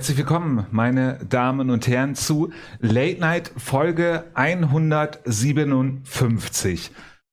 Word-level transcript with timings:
Herzlich 0.00 0.16
willkommen, 0.16 0.64
meine 0.70 1.18
Damen 1.28 1.68
und 1.68 1.86
Herren, 1.86 2.14
zu 2.14 2.50
Late 2.78 3.20
Night 3.20 3.52
Folge 3.58 4.24
157. 4.32 6.90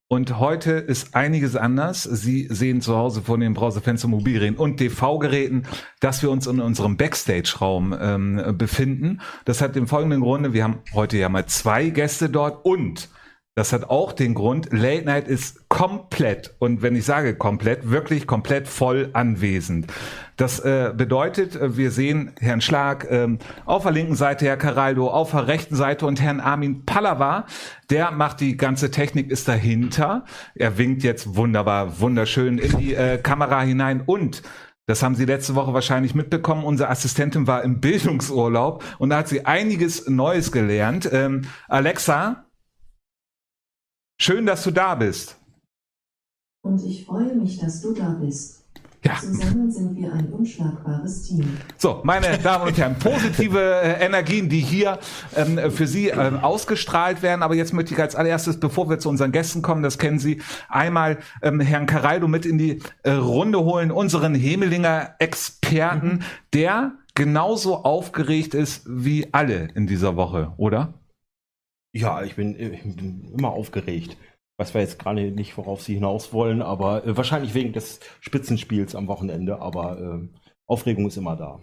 Und 0.09 0.37
heute 0.37 0.71
ist 0.71 1.15
einiges 1.15 1.55
anders. 1.55 2.03
Sie 2.03 2.45
sehen 2.51 2.81
zu 2.81 2.97
Hause 2.97 3.21
vor 3.21 3.37
den 3.37 3.53
Browserfenster, 3.53 4.09
Mobilgeräten 4.09 4.57
und 4.57 4.75
TV-Geräten, 4.75 5.63
dass 6.01 6.21
wir 6.21 6.29
uns 6.29 6.45
in 6.45 6.59
unserem 6.59 6.97
Backstage-Raum 6.97 7.95
ähm, 7.97 8.57
befinden. 8.57 9.21
Das 9.45 9.61
hat 9.61 9.77
den 9.77 9.87
folgenden 9.87 10.19
Grunde. 10.19 10.51
Wir 10.51 10.65
haben 10.65 10.79
heute 10.93 11.15
ja 11.15 11.29
mal 11.29 11.45
zwei 11.45 11.89
Gäste 11.89 12.29
dort 12.29 12.65
und 12.65 13.07
das 13.57 13.73
hat 13.73 13.89
auch 13.89 14.13
den 14.13 14.35
Grund, 14.35 14.69
Late 14.71 15.03
Night 15.05 15.27
ist 15.27 15.67
komplett, 15.67 16.53
und 16.59 16.83
wenn 16.83 16.95
ich 16.95 17.05
sage 17.05 17.35
komplett, 17.35 17.89
wirklich 17.89 18.27
komplett 18.27 18.67
voll 18.67 19.09
anwesend. 19.13 19.87
Das 20.35 20.59
äh, 20.59 20.93
bedeutet, 20.95 21.55
äh, 21.55 21.75
wir 21.75 21.89
sehen 21.89 22.33
Herrn 22.39 22.61
Schlag 22.61 23.07
ähm, 23.09 23.39
auf 23.65 23.81
der 23.81 23.93
linken 23.93 24.13
Seite, 24.13 24.45
Herr 24.45 24.57
Caraldo 24.57 25.09
auf 25.09 25.31
der 25.31 25.47
rechten 25.47 25.75
Seite 25.75 26.05
und 26.05 26.21
Herrn 26.21 26.39
Armin 26.39 26.85
Pallava, 26.85 27.47
der 27.89 28.11
macht 28.11 28.41
die 28.41 28.57
ganze 28.57 28.91
Technik, 28.91 29.31
ist 29.31 29.47
dahinter. 29.47 30.25
Er 30.53 30.77
winkt 30.77 31.01
jetzt 31.01 31.35
wunderbar, 31.35 31.99
wunderschön 31.99 32.59
in 32.59 32.77
die 32.77 32.93
äh, 32.93 33.17
Kamera 33.17 33.61
hinein 33.61 34.03
und 34.05 34.43
das 34.85 35.01
haben 35.01 35.15
Sie 35.15 35.25
letzte 35.25 35.55
Woche 35.55 35.73
wahrscheinlich 35.73 36.13
mitbekommen. 36.15 36.63
Unsere 36.63 36.89
Assistentin 36.89 37.47
war 37.47 37.63
im 37.63 37.81
Bildungsurlaub 37.81 38.83
und 38.99 39.09
da 39.09 39.17
hat 39.17 39.27
sie 39.27 39.45
einiges 39.45 40.07
Neues 40.07 40.53
gelernt. 40.53 41.09
Ähm, 41.11 41.41
Alexa, 41.67 42.46
Schön, 44.19 44.45
dass 44.45 44.63
du 44.63 44.71
da 44.71 44.95
bist. 44.95 45.37
Und 46.63 46.83
ich 46.83 47.05
freue 47.05 47.35
mich, 47.35 47.59
dass 47.59 47.81
du 47.81 47.93
da 47.93 48.17
bist. 48.19 48.63
Ja. 49.05 49.15
Zusammen 49.19 49.71
sind 49.71 49.95
wir 49.95 50.11
ein 50.11 50.33
unschlagbares 50.33 51.23
Team. 51.23 51.57
So, 51.77 52.01
meine 52.03 52.39
Damen 52.39 52.67
und 52.67 52.77
Herren, 52.77 52.95
positive 52.97 53.59
äh, 53.59 54.03
Energien, 54.03 54.49
die 54.49 54.59
hier 54.59 54.97
ähm, 55.35 55.71
für 55.71 55.85
Sie 55.85 56.07
ähm, 56.09 56.39
ausgestrahlt 56.39 57.21
werden. 57.21 57.43
Aber 57.43 57.53
jetzt 57.53 57.73
möchte 57.73 57.93
ich 57.93 57.99
als 58.01 58.15
allererstes, 58.15 58.59
bevor 58.59 58.89
wir 58.89 58.97
zu 58.97 59.07
unseren 59.07 59.31
Gästen 59.31 59.61
kommen, 59.61 59.83
das 59.83 59.99
kennen 59.99 60.17
Sie, 60.17 60.41
einmal 60.67 61.19
ähm, 61.43 61.59
Herrn 61.59 61.85
Caraldo 61.85 62.27
mit 62.27 62.45
in 62.45 62.57
die 62.57 62.81
äh, 63.03 63.11
Runde 63.11 63.59
holen, 63.59 63.91
unseren 63.91 64.33
Hemelinger 64.33 65.15
Experten, 65.19 66.07
mhm. 66.07 66.19
der 66.53 66.93
genauso 67.13 67.83
aufgeregt 67.83 68.55
ist 68.55 68.83
wie 68.89 69.31
alle 69.31 69.69
in 69.75 69.85
dieser 69.85 70.15
Woche, 70.15 70.53
oder? 70.57 70.95
Ja, 71.93 72.23
ich 72.23 72.35
bin, 72.35 72.59
ich 72.59 72.83
bin 72.83 73.33
immer 73.37 73.49
aufgeregt. 73.49 74.17
Weiß 74.59 74.73
wir 74.73 74.81
jetzt 74.81 74.97
gerade 74.97 75.31
nicht, 75.31 75.57
worauf 75.57 75.83
Sie 75.83 75.93
hinaus 75.93 76.33
wollen, 76.33 76.61
aber 76.61 77.05
äh, 77.05 77.15
wahrscheinlich 77.15 77.53
wegen 77.53 77.73
des 77.73 77.99
Spitzenspiels 78.21 78.95
am 78.95 79.07
Wochenende, 79.07 79.59
aber 79.59 79.99
äh, 79.99 80.39
Aufregung 80.67 81.07
ist 81.07 81.17
immer 81.17 81.35
da. 81.35 81.61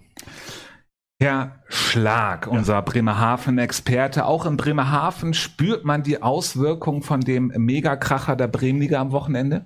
Herr 1.20 1.62
Schlag, 1.68 2.46
unser 2.46 2.74
ja. 2.74 2.80
Bremerhaven-Experte. 2.80 4.26
Auch 4.26 4.46
in 4.46 4.56
Bremerhaven 4.56 5.34
spürt 5.34 5.84
man 5.84 6.02
die 6.02 6.22
Auswirkungen 6.22 7.02
von 7.02 7.20
dem 7.20 7.48
Megakracher 7.48 8.36
der 8.36 8.48
Bremenliga 8.48 9.00
am 9.00 9.12
Wochenende? 9.12 9.64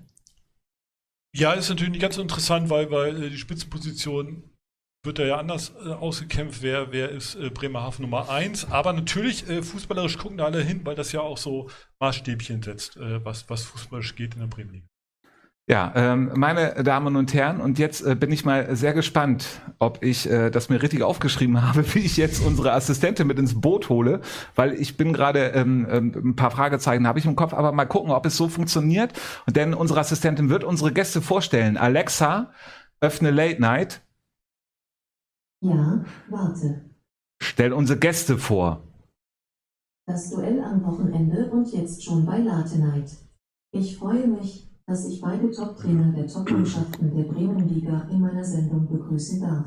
Ja, 1.35 1.53
ist 1.53 1.69
natürlich 1.69 1.93
nicht 1.93 2.03
ganz 2.03 2.17
so 2.17 2.23
interessant, 2.23 2.71
weil, 2.71 2.91
weil 2.91 3.25
äh, 3.25 3.31
die 3.31 3.39
Spitzenposition 3.39 4.48
wird 5.09 5.19
er 5.19 5.27
ja 5.27 5.37
anders 5.39 5.73
äh, 5.85 5.89
ausgekämpft, 5.89 6.63
wer, 6.63 6.93
wer 6.93 7.09
ist 7.09 7.35
äh, 7.35 7.49
Bremerhaven 7.49 8.03
Nummer 8.03 8.29
1. 8.29 8.71
Aber 8.71 8.93
natürlich, 8.93 9.49
äh, 9.49 9.63
fußballerisch 9.63 10.19
gucken 10.19 10.37
da 10.37 10.45
alle 10.45 10.63
hin, 10.63 10.83
weil 10.85 10.95
das 10.95 11.13
ja 11.13 11.21
auch 11.21 11.39
so 11.39 11.71
Maßstäbchen 11.99 12.63
setzt, 12.63 12.99
äh, 12.99 13.25
was, 13.25 13.49
was 13.49 13.65
fußballerisch 13.65 14.15
geht 14.15 14.35
in 14.35 14.41
der 14.41 14.49
Bremenliga. 14.49 14.87
Ja, 15.67 15.93
ähm, 15.97 16.31
meine 16.35 16.83
Damen 16.83 17.17
und 17.17 17.35
Herren, 17.35 17.61
und 17.61 17.79
jetzt 17.79 18.03
äh, 18.03 18.15
bin 18.15 18.33
ich 18.33 18.45
mal 18.45 18.75
sehr 18.77 18.95
gespannt, 18.95 19.61
ob 19.79 20.03
ich 20.03 20.29
äh, 20.29 20.51
das 20.51 20.69
mir 20.69 20.83
richtig 20.83 21.03
aufgeschrieben 21.03 21.63
habe, 21.69 21.85
wie 21.95 22.01
ich 22.01 22.19
jetzt 22.19 22.45
unsere 22.45 22.73
Assistentin 22.73 23.27
mit 23.27 23.39
ins 23.39 23.59
Boot 23.59 23.89
hole, 23.89 24.21
weil 24.55 24.75
ich 24.75 24.99
bin 24.99 25.15
gerade 25.15 25.49
ähm, 25.49 25.87
ähm, 25.91 26.13
ein 26.15 26.37
paar 26.37 26.51
Fragezeichen 26.51 27.07
habe 27.07 27.19
ich 27.19 27.25
im 27.25 27.37
Kopf, 27.37 27.55
aber 27.55 27.73
mal 27.73 27.87
gucken, 27.87 28.13
ob 28.13 28.27
es 28.27 28.37
so 28.37 28.49
funktioniert. 28.49 29.13
Denn 29.47 29.73
unsere 29.73 30.01
Assistentin 30.01 30.51
wird 30.51 30.65
unsere 30.65 30.93
Gäste 30.93 31.23
vorstellen. 31.23 31.77
Alexa, 31.79 32.51
öffne 33.01 33.31
Late 33.31 33.61
Night. 33.61 34.03
Ja, 35.61 36.05
warte. 36.29 36.85
Stell 37.43 37.73
unsere 37.73 37.99
Gäste 37.99 38.39
vor. 38.39 38.83
Das 40.07 40.31
Duell 40.31 40.63
am 40.63 40.85
Wochenende 40.85 41.51
und 41.51 41.73
jetzt 41.73 42.05
schon 42.05 42.25
bei 42.25 42.39
Late 42.39 42.79
Night. 42.79 43.17
Ich 43.73 43.99
freue 43.99 44.29
mich, 44.29 44.71
dass 44.87 45.07
ich 45.07 45.21
beide 45.21 45.51
Top-Trainer 45.51 46.13
der 46.13 46.29
Top-Mannschaften 46.29 47.15
der 47.15 47.25
Bremenliga 47.25 48.09
in 48.11 48.21
meiner 48.21 48.45
Sendung 48.45 48.89
begrüßen 48.89 49.41
darf. 49.41 49.67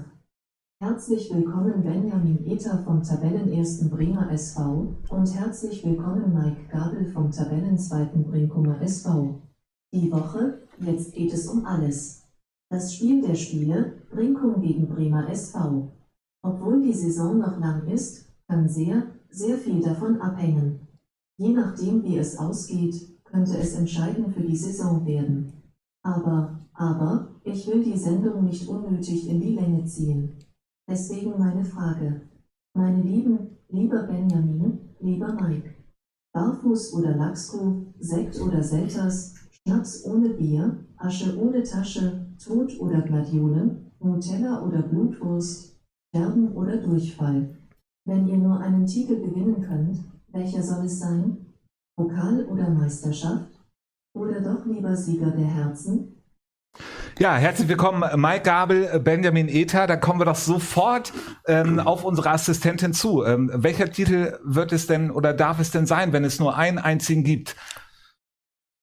Herzlich 0.81 1.31
willkommen 1.31 1.83
Benjamin 1.83 2.43
Ether 2.45 2.81
vom 2.83 3.03
Tabellenersten 3.03 3.89
Bremer 3.89 4.31
SV 4.31 4.95
und 5.09 5.35
herzlich 5.35 5.85
willkommen 5.85 6.33
Mike 6.33 6.69
Gabel 6.71 7.11
vom 7.11 7.29
Tabellenzweiten 7.29 8.23
Brinkumer 8.23 8.81
SV. 8.81 9.41
Die 9.93 10.11
Woche, 10.11 10.67
jetzt 10.79 11.13
geht 11.13 11.33
es 11.33 11.47
um 11.47 11.65
alles. 11.65 12.23
Das 12.71 12.93
Spiel 12.93 13.21
der 13.21 13.35
Spiele, 13.35 13.95
Brinkum 14.11 14.61
gegen 14.61 14.87
Bremer 14.87 15.29
SV. 15.29 15.91
Obwohl 16.41 16.81
die 16.81 16.93
Saison 16.93 17.37
noch 17.37 17.59
lang 17.59 17.85
ist, 17.87 18.27
kann 18.47 18.69
sehr, 18.69 19.07
sehr 19.29 19.57
viel 19.57 19.81
davon 19.81 20.21
abhängen. 20.21 20.79
Je 21.37 21.49
nachdem 21.49 22.01
wie 22.05 22.17
es 22.17 22.37
ausgeht, 22.37 22.95
könnte 23.25 23.57
es 23.57 23.75
entscheidend 23.75 24.33
für 24.33 24.43
die 24.43 24.55
Saison 24.55 25.05
werden. 25.05 25.51
Aber, 26.01 26.61
aber, 26.73 27.41
ich 27.43 27.67
will 27.67 27.83
die 27.83 27.97
Sendung 27.97 28.45
nicht 28.45 28.65
unnötig 28.69 29.27
in 29.27 29.41
die 29.41 29.53
Länge 29.53 29.83
ziehen. 29.83 30.37
Deswegen 30.89 31.37
meine 31.37 31.65
Frage. 31.65 32.21
Meine 32.73 33.01
Lieben, 33.01 33.57
lieber 33.67 34.03
Benjamin, 34.03 34.79
lieber 35.01 35.33
Mike. 35.33 35.75
Barfuß 36.33 36.93
oder 36.93 37.17
Lachskuh, 37.17 37.87
Sekt 37.99 38.39
oder 38.39 38.63
Selters, 38.63 39.35
Schnaps 39.51 40.05
ohne 40.05 40.29
Bier, 40.29 40.85
Asche 41.03 41.37
ohne 41.37 41.63
Tasche, 41.63 42.27
Tod 42.43 42.79
oder 42.79 43.01
Gladiolen, 43.01 43.91
Nutella 43.99 44.61
oder 44.61 44.83
Blutwurst, 44.83 45.79
Sterben 46.09 46.53
oder 46.53 46.77
Durchfall. 46.77 47.57
Wenn 48.05 48.27
ihr 48.27 48.37
nur 48.37 48.59
einen 48.59 48.85
Titel 48.85 49.15
gewinnen 49.15 49.61
könnt, 49.61 49.99
welcher 50.27 50.61
soll 50.61 50.85
es 50.85 50.99
sein? 50.99 51.45
Pokal 51.97 52.45
oder 52.45 52.69
Meisterschaft? 52.69 53.51
Oder 54.13 54.41
doch 54.41 54.65
lieber 54.65 54.95
Sieger 54.95 55.31
der 55.31 55.47
Herzen? 55.47 56.21
Ja, 57.19 57.35
herzlich 57.35 57.67
willkommen, 57.67 58.03
Mike 58.19 58.43
Gabel, 58.43 58.99
Benjamin 58.99 59.47
Ether. 59.47 59.87
Da 59.87 59.95
kommen 59.95 60.19
wir 60.19 60.25
doch 60.25 60.35
sofort 60.35 61.13
ähm, 61.45 61.79
auf 61.79 62.03
unsere 62.03 62.31
Assistentin 62.31 62.93
zu. 62.93 63.23
Ähm, 63.23 63.51
welcher 63.53 63.91
Titel 63.91 64.39
wird 64.43 64.71
es 64.71 64.87
denn 64.87 65.11
oder 65.11 65.33
darf 65.33 65.59
es 65.59 65.71
denn 65.71 65.85
sein, 65.85 66.13
wenn 66.13 66.23
es 66.23 66.39
nur 66.39 66.57
einen 66.57 66.79
einzigen 66.79 67.23
gibt? 67.23 67.55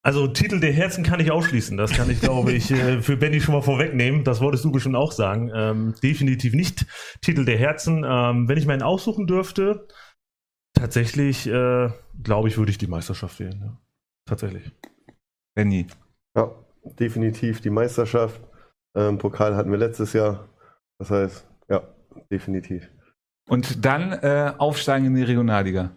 Also 0.02 0.28
Titel 0.28 0.60
der 0.60 0.72
Herzen 0.72 1.02
kann 1.02 1.20
ich 1.20 1.30
ausschließen. 1.30 1.76
Das 1.76 1.92
kann 1.92 2.08
ich, 2.08 2.20
glaube 2.20 2.52
ich, 2.52 2.70
äh, 2.70 3.02
für 3.02 3.16
Benny 3.16 3.40
schon 3.40 3.54
mal 3.54 3.62
vorwegnehmen. 3.62 4.24
Das 4.24 4.40
wolltest 4.40 4.64
du 4.64 4.70
bestimmt 4.70 4.96
auch 4.96 5.12
sagen. 5.12 5.50
Ähm, 5.54 5.94
definitiv 6.02 6.54
nicht 6.54 6.86
Titel 7.20 7.44
der 7.44 7.58
Herzen. 7.58 8.04
Ähm, 8.06 8.48
wenn 8.48 8.58
ich 8.58 8.66
meinen 8.66 8.82
aussuchen 8.82 9.26
dürfte, 9.26 9.88
tatsächlich, 10.72 11.46
äh, 11.48 11.90
glaube 12.22 12.48
ich, 12.48 12.56
würde 12.56 12.70
ich 12.70 12.78
die 12.78 12.86
Meisterschaft 12.86 13.40
wählen. 13.40 13.60
Ja. 13.60 13.76
Tatsächlich. 14.24 14.70
Benny. 15.54 15.86
Ja, 16.36 16.54
definitiv 16.84 17.60
die 17.60 17.70
Meisterschaft. 17.70 18.40
Ähm, 18.96 19.18
Pokal 19.18 19.56
hatten 19.56 19.70
wir 19.70 19.78
letztes 19.78 20.12
Jahr. 20.12 20.48
Das 20.98 21.10
heißt, 21.10 21.46
ja, 21.68 21.82
definitiv. 22.30 22.88
Und 23.48 23.84
dann 23.84 24.12
äh, 24.12 24.52
aufsteigen 24.58 25.06
in 25.06 25.14
die 25.14 25.22
Regionalliga 25.22 25.90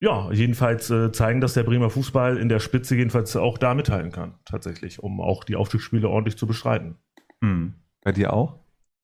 ja, 0.00 0.32
jedenfalls 0.32 0.90
äh, 0.90 1.12
zeigen, 1.12 1.40
dass 1.40 1.54
der 1.54 1.62
Bremer 1.62 1.90
Fußball 1.90 2.38
in 2.38 2.48
der 2.48 2.58
Spitze 2.58 2.96
jedenfalls 2.96 3.36
auch 3.36 3.58
da 3.58 3.74
mithalten 3.74 4.10
kann, 4.10 4.34
tatsächlich, 4.46 5.02
um 5.02 5.20
auch 5.20 5.44
die 5.44 5.56
Aufstiegsspiele 5.56 6.08
ordentlich 6.08 6.38
zu 6.38 6.46
bestreiten. 6.46 6.96
Hm. 7.42 7.74
Bei 8.02 8.12
dir 8.12 8.32
auch? 8.32 8.58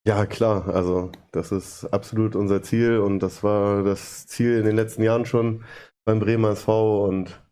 Ja, 0.06 0.25
klar. 0.25 0.69
Also, 0.69 1.12
das 1.32 1.52
ist 1.52 1.84
absolut 1.87 2.34
unser 2.34 2.62
Ziel 2.62 2.98
und 2.98 3.19
das 3.19 3.43
war 3.43 3.82
das 3.82 4.26
Ziel 4.26 4.56
in 4.58 4.64
den 4.64 4.76
letzten 4.76 5.02
Jahren 5.02 5.26
schon 5.26 5.64
beim 6.04 6.20
Bremer 6.20 6.50
SV 6.50 7.04
und 7.04 7.42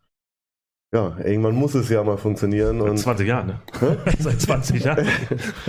ja, 0.95 1.19
irgendwann 1.19 1.57
muss 1.57 1.75
es 1.75 1.89
ja 1.89 2.05
mal 2.05 2.17
funktionieren. 2.17 2.79
Seit 2.81 2.99
20 3.01 3.29
Jahren, 3.29 3.47
ne? 3.49 3.61
Seit 4.21 4.41
20 4.41 4.85
Jahren. 4.85 5.09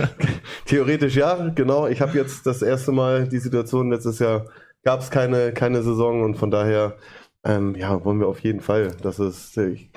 Theoretisch 0.66 1.16
ja, 1.16 1.48
genau. 1.48 1.88
Ich 1.88 2.00
habe 2.00 2.16
jetzt 2.16 2.46
das 2.46 2.62
erste 2.62 2.92
Mal 2.92 3.28
die 3.28 3.40
Situation, 3.40 3.90
letztes 3.90 4.20
Jahr 4.20 4.46
gab 4.84 5.00
es 5.00 5.10
keine, 5.10 5.52
keine 5.52 5.82
Saison 5.82 6.22
und 6.22 6.36
von 6.36 6.52
daher 6.52 6.96
ähm, 7.46 7.74
ja, 7.76 8.04
wollen 8.04 8.20
wir 8.20 8.28
auf 8.28 8.40
jeden 8.40 8.60
Fall. 8.60 8.96
Das 9.02 9.18
ist, 9.18 9.56
ich 9.56 9.90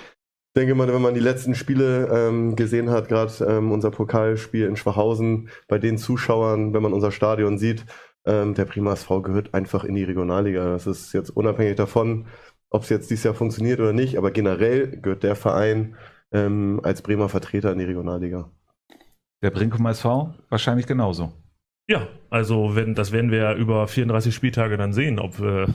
denke 0.55 0.75
mal, 0.75 0.91
wenn 0.93 1.01
man 1.01 1.13
die 1.13 1.19
letzten 1.19 1.55
Spiele 1.55 2.07
ähm, 2.11 2.55
gesehen 2.55 2.89
hat, 2.89 3.09
gerade 3.09 3.31
ähm, 3.45 3.71
unser 3.71 3.91
Pokalspiel 3.91 4.65
in 4.65 4.75
Schwachhausen, 4.75 5.49
bei 5.67 5.79
den 5.79 5.97
Zuschauern, 5.97 6.73
wenn 6.73 6.83
man 6.83 6.93
unser 6.93 7.11
Stadion 7.11 7.57
sieht, 7.57 7.85
ähm, 8.25 8.53
der 8.53 8.65
Prima 8.65 8.93
SV 8.93 9.21
gehört 9.21 9.53
einfach 9.53 9.83
in 9.83 9.95
die 9.95 10.03
Regionalliga. 10.03 10.71
Das 10.71 10.85
ist 10.85 11.13
jetzt 11.13 11.31
unabhängig 11.31 11.75
davon, 11.75 12.27
ob 12.69 12.83
es 12.83 12.89
jetzt 12.89 13.09
dieses 13.09 13.23
Jahr 13.23 13.33
funktioniert 13.33 13.79
oder 13.79 13.93
nicht, 13.93 14.17
aber 14.17 14.31
generell 14.31 14.99
gehört 15.01 15.23
der 15.23 15.35
Verein 15.35 15.95
ähm, 16.31 16.79
als 16.83 17.01
Bremer 17.01 17.29
Vertreter 17.29 17.71
in 17.71 17.79
die 17.79 17.85
Regionalliga. 17.85 18.51
Der 19.41 19.51
Brinkum 19.51 19.85
SV 19.87 20.35
wahrscheinlich 20.49 20.85
genauso. 20.85 21.31
Ja, 21.89 22.07
also 22.29 22.75
wenn, 22.75 22.93
das 22.93 23.11
werden 23.11 23.31
wir 23.31 23.55
über 23.55 23.87
34 23.87 24.35
Spieltage 24.35 24.77
dann 24.77 24.93
sehen, 24.93 25.17
ob 25.17 25.39
wir 25.39 25.73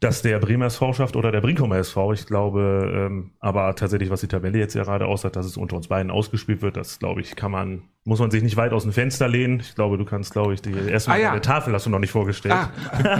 dass 0.00 0.22
der 0.22 0.38
Bremer 0.38 0.66
SV 0.66 0.92
schafft 0.92 1.16
oder 1.16 1.32
der 1.32 1.40
Brinkumer 1.40 1.76
SV. 1.76 2.12
Ich 2.12 2.26
glaube, 2.26 2.92
ähm, 2.94 3.30
aber 3.40 3.74
tatsächlich, 3.74 4.10
was 4.10 4.20
die 4.20 4.28
Tabelle 4.28 4.58
jetzt 4.58 4.74
ja 4.74 4.84
gerade 4.84 5.06
aussagt, 5.06 5.36
dass 5.36 5.46
es 5.46 5.56
unter 5.56 5.76
uns 5.76 5.88
beiden 5.88 6.10
ausgespielt 6.10 6.62
wird, 6.62 6.76
das 6.76 6.98
glaube 6.98 7.20
ich, 7.20 7.36
kann 7.36 7.50
man 7.50 7.82
muss 8.06 8.20
man 8.20 8.30
sich 8.30 8.42
nicht 8.42 8.56
weit 8.56 8.72
aus 8.72 8.84
dem 8.84 8.92
Fenster 8.92 9.26
lehnen. 9.26 9.60
Ich 9.60 9.74
glaube, 9.74 9.98
du 9.98 10.04
kannst, 10.04 10.32
glaube 10.32 10.54
ich, 10.54 10.62
die 10.62 10.72
erste 10.72 11.10
Ah, 11.10 11.16
ja. 11.16 11.32
der 11.32 11.42
Tafel 11.42 11.74
hast 11.74 11.86
du 11.86 11.90
noch 11.90 11.98
nicht 11.98 12.12
vorgestellt. 12.12 12.54
Ah, 12.54 12.70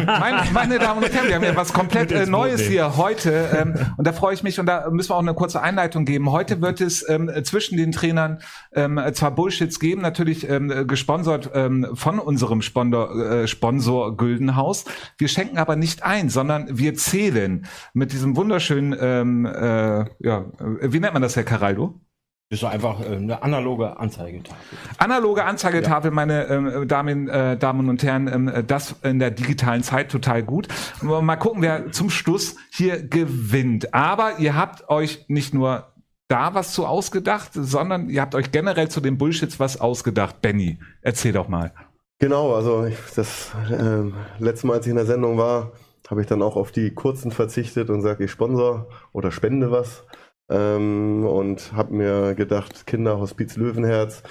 meine, 0.07 0.51
meine 0.53 0.79
Damen 0.79 1.03
und 1.03 1.13
Herren, 1.13 1.27
wir 1.27 1.35
haben 1.35 1.45
ja 1.45 1.57
was 1.57 1.73
komplett 1.73 2.13
äh, 2.13 2.27
Neues 2.27 2.61
nehmen. 2.61 2.71
hier 2.71 2.97
heute 2.97 3.49
ähm, 3.53 3.75
und 3.97 4.07
da 4.07 4.13
freue 4.13 4.35
ich 4.35 4.45
mich 4.45 4.61
und 4.61 4.67
da 4.67 4.89
müssen 4.91 5.11
wir 5.11 5.17
auch 5.17 5.21
eine 5.21 5.35
kurze 5.35 5.61
Einleitung 5.61 6.05
geben. 6.05 6.31
Heute 6.31 6.63
wird 6.63 6.81
es 6.81 7.07
ähm, 7.09 7.29
zwischen 7.43 7.77
den 7.77 7.91
Trainern 7.91 8.39
ähm, 8.75 9.01
zwar 9.13 9.33
Bullshits 9.33 9.81
geben, 9.81 10.03
natürlich 10.03 10.49
ähm, 10.49 10.87
gesponsert 10.87 11.51
ähm, 11.55 11.89
von 11.95 12.21
unserem 12.21 12.63
Sponsor, 12.63 13.43
äh, 13.43 13.49
Sponsor 13.49 14.17
Güldenhaus. 14.17 14.85
Wir 15.19 15.27
schenken 15.29 15.59
aber 15.59 15.75
nicht 15.75 16.05
ein, 16.05 16.29
sondern 16.31 16.79
wir 16.79 16.95
zählen 16.95 17.67
mit 17.93 18.13
diesem 18.13 18.37
wunderschönen, 18.37 18.97
ähm, 19.01 19.47
äh, 19.47 20.05
ja, 20.21 20.45
äh, 20.81 20.93
wie 20.93 21.01
nennt 21.01 21.13
man 21.13 21.23
das, 21.23 21.35
Herr 21.35 21.45
Caraldo? 21.45 21.99
Das 22.49 22.59
ist 22.59 22.63
doch 22.63 22.71
einfach 22.71 23.01
äh, 23.01 23.17
eine 23.17 23.43
analoge 23.43 23.99
Anzeigetafel. 23.99 24.79
Analoge 24.99 25.45
Anzeigetafel, 25.45 26.13
meine 26.13 26.45
ähm, 26.45 26.87
Damen, 26.87 27.29
äh, 27.29 27.57
Damen 27.57 27.89
und 27.89 28.05
Herren, 28.05 28.29
ähm, 28.29 28.65
das 28.69 28.95
in 29.03 29.19
der 29.19 29.33
digitalen 29.33 29.83
Zeit 29.83 30.13
total 30.13 30.45
gut. 30.45 30.69
Mal 31.03 31.37
gucken, 31.37 31.63
wer 31.63 31.91
zum 31.91 32.09
Schluss 32.09 32.55
hier 32.71 33.03
gewinnt. 33.03 33.93
Aber 33.95 34.39
ihr 34.39 34.55
habt 34.55 34.89
euch 34.89 35.25
nicht 35.27 35.55
nur 35.55 35.93
da 36.29 36.55
was 36.55 36.73
zu 36.73 36.87
ausgedacht, 36.87 37.51
sondern 37.53 38.11
ihr 38.11 38.21
habt 38.21 38.37
euch 38.37 38.53
generell 38.53 38.89
zu 38.89 39.01
den 39.01 39.19
Bullshits 39.19 39.59
was 39.59 39.81
ausgedacht. 39.81 40.41
Benny, 40.41 40.79
erzähl 41.03 41.33
doch 41.33 41.49
mal. 41.49 41.73
Genau, 42.21 42.55
also 42.55 42.85
ich, 42.85 42.97
das 43.17 43.51
ähm, 43.71 44.15
letzte 44.39 44.69
Mal, 44.69 44.75
als 44.75 44.87
ich 44.87 44.91
in 44.91 44.97
der 44.97 45.07
Sendung 45.07 45.37
war, 45.37 45.73
habe 46.09 46.21
ich 46.21 46.27
dann 46.29 46.43
auch 46.43 46.57
auf 46.57 46.71
die 46.71 46.95
kurzen 46.95 47.33
verzichtet 47.33 47.91
und 47.91 48.03
sage, 48.03 48.25
ich 48.25 48.31
sponsor 48.31 48.89
oder 49.13 49.33
spende 49.33 49.73
was. 49.73 50.05
Ähm, 50.49 51.25
und 51.27 51.73
habe 51.73 51.95
mir 51.95 52.35
gedacht, 52.35 52.87
Kinderhospiz 52.87 53.57
Löwenherz, 53.57 54.23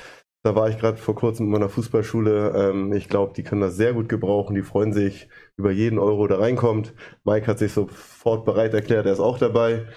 da 0.44 0.56
war 0.56 0.70
ich 0.70 0.78
gerade 0.78 0.98
vor 0.98 1.16
kurzem 1.16 1.48
in 1.48 1.52
meiner 1.52 1.70
Fußballschule. 1.70 2.54
Ähm, 2.56 2.94
ich 2.94 3.10
glaube, 3.10 3.34
die 3.36 3.44
können 3.44 3.62
das 3.62 3.76
sehr 3.78 3.94
gut 3.94 4.10
gebrauchen. 4.10 4.56
Die 4.56 4.62
freuen 4.62 4.94
sich 4.94 5.28
über 5.58 5.72
jeden 5.72 5.98
Euro, 6.00 6.28
der 6.28 6.40
reinkommt. 6.40 6.94
Mike 7.24 7.48
hat 7.48 7.60
sich 7.60 7.74
sofort 7.74 8.46
bereit 8.46 8.74
erklärt, 8.74 9.08
er 9.08 9.14
ist 9.14 9.20
auch 9.20 9.40
dabei. 9.40 9.88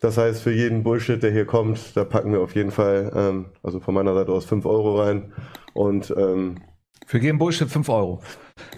Das 0.00 0.16
heißt, 0.16 0.42
für 0.42 0.52
jeden 0.52 0.82
Bullshit, 0.84 1.22
der 1.22 1.32
hier 1.32 1.44
kommt, 1.44 1.96
da 1.96 2.04
packen 2.04 2.32
wir 2.32 2.40
auf 2.40 2.54
jeden 2.54 2.70
Fall, 2.70 3.12
ähm, 3.14 3.46
also 3.62 3.80
von 3.80 3.94
meiner 3.94 4.14
Seite 4.14 4.32
aus 4.32 4.44
5 4.46 4.64
Euro 4.64 5.00
rein. 5.00 5.32
Und 5.74 6.14
ähm, 6.16 6.56
Für 7.08 7.16
jeden 7.16 7.38
Bullshit 7.38 7.70
5 7.70 7.88
Euro. 7.88 8.20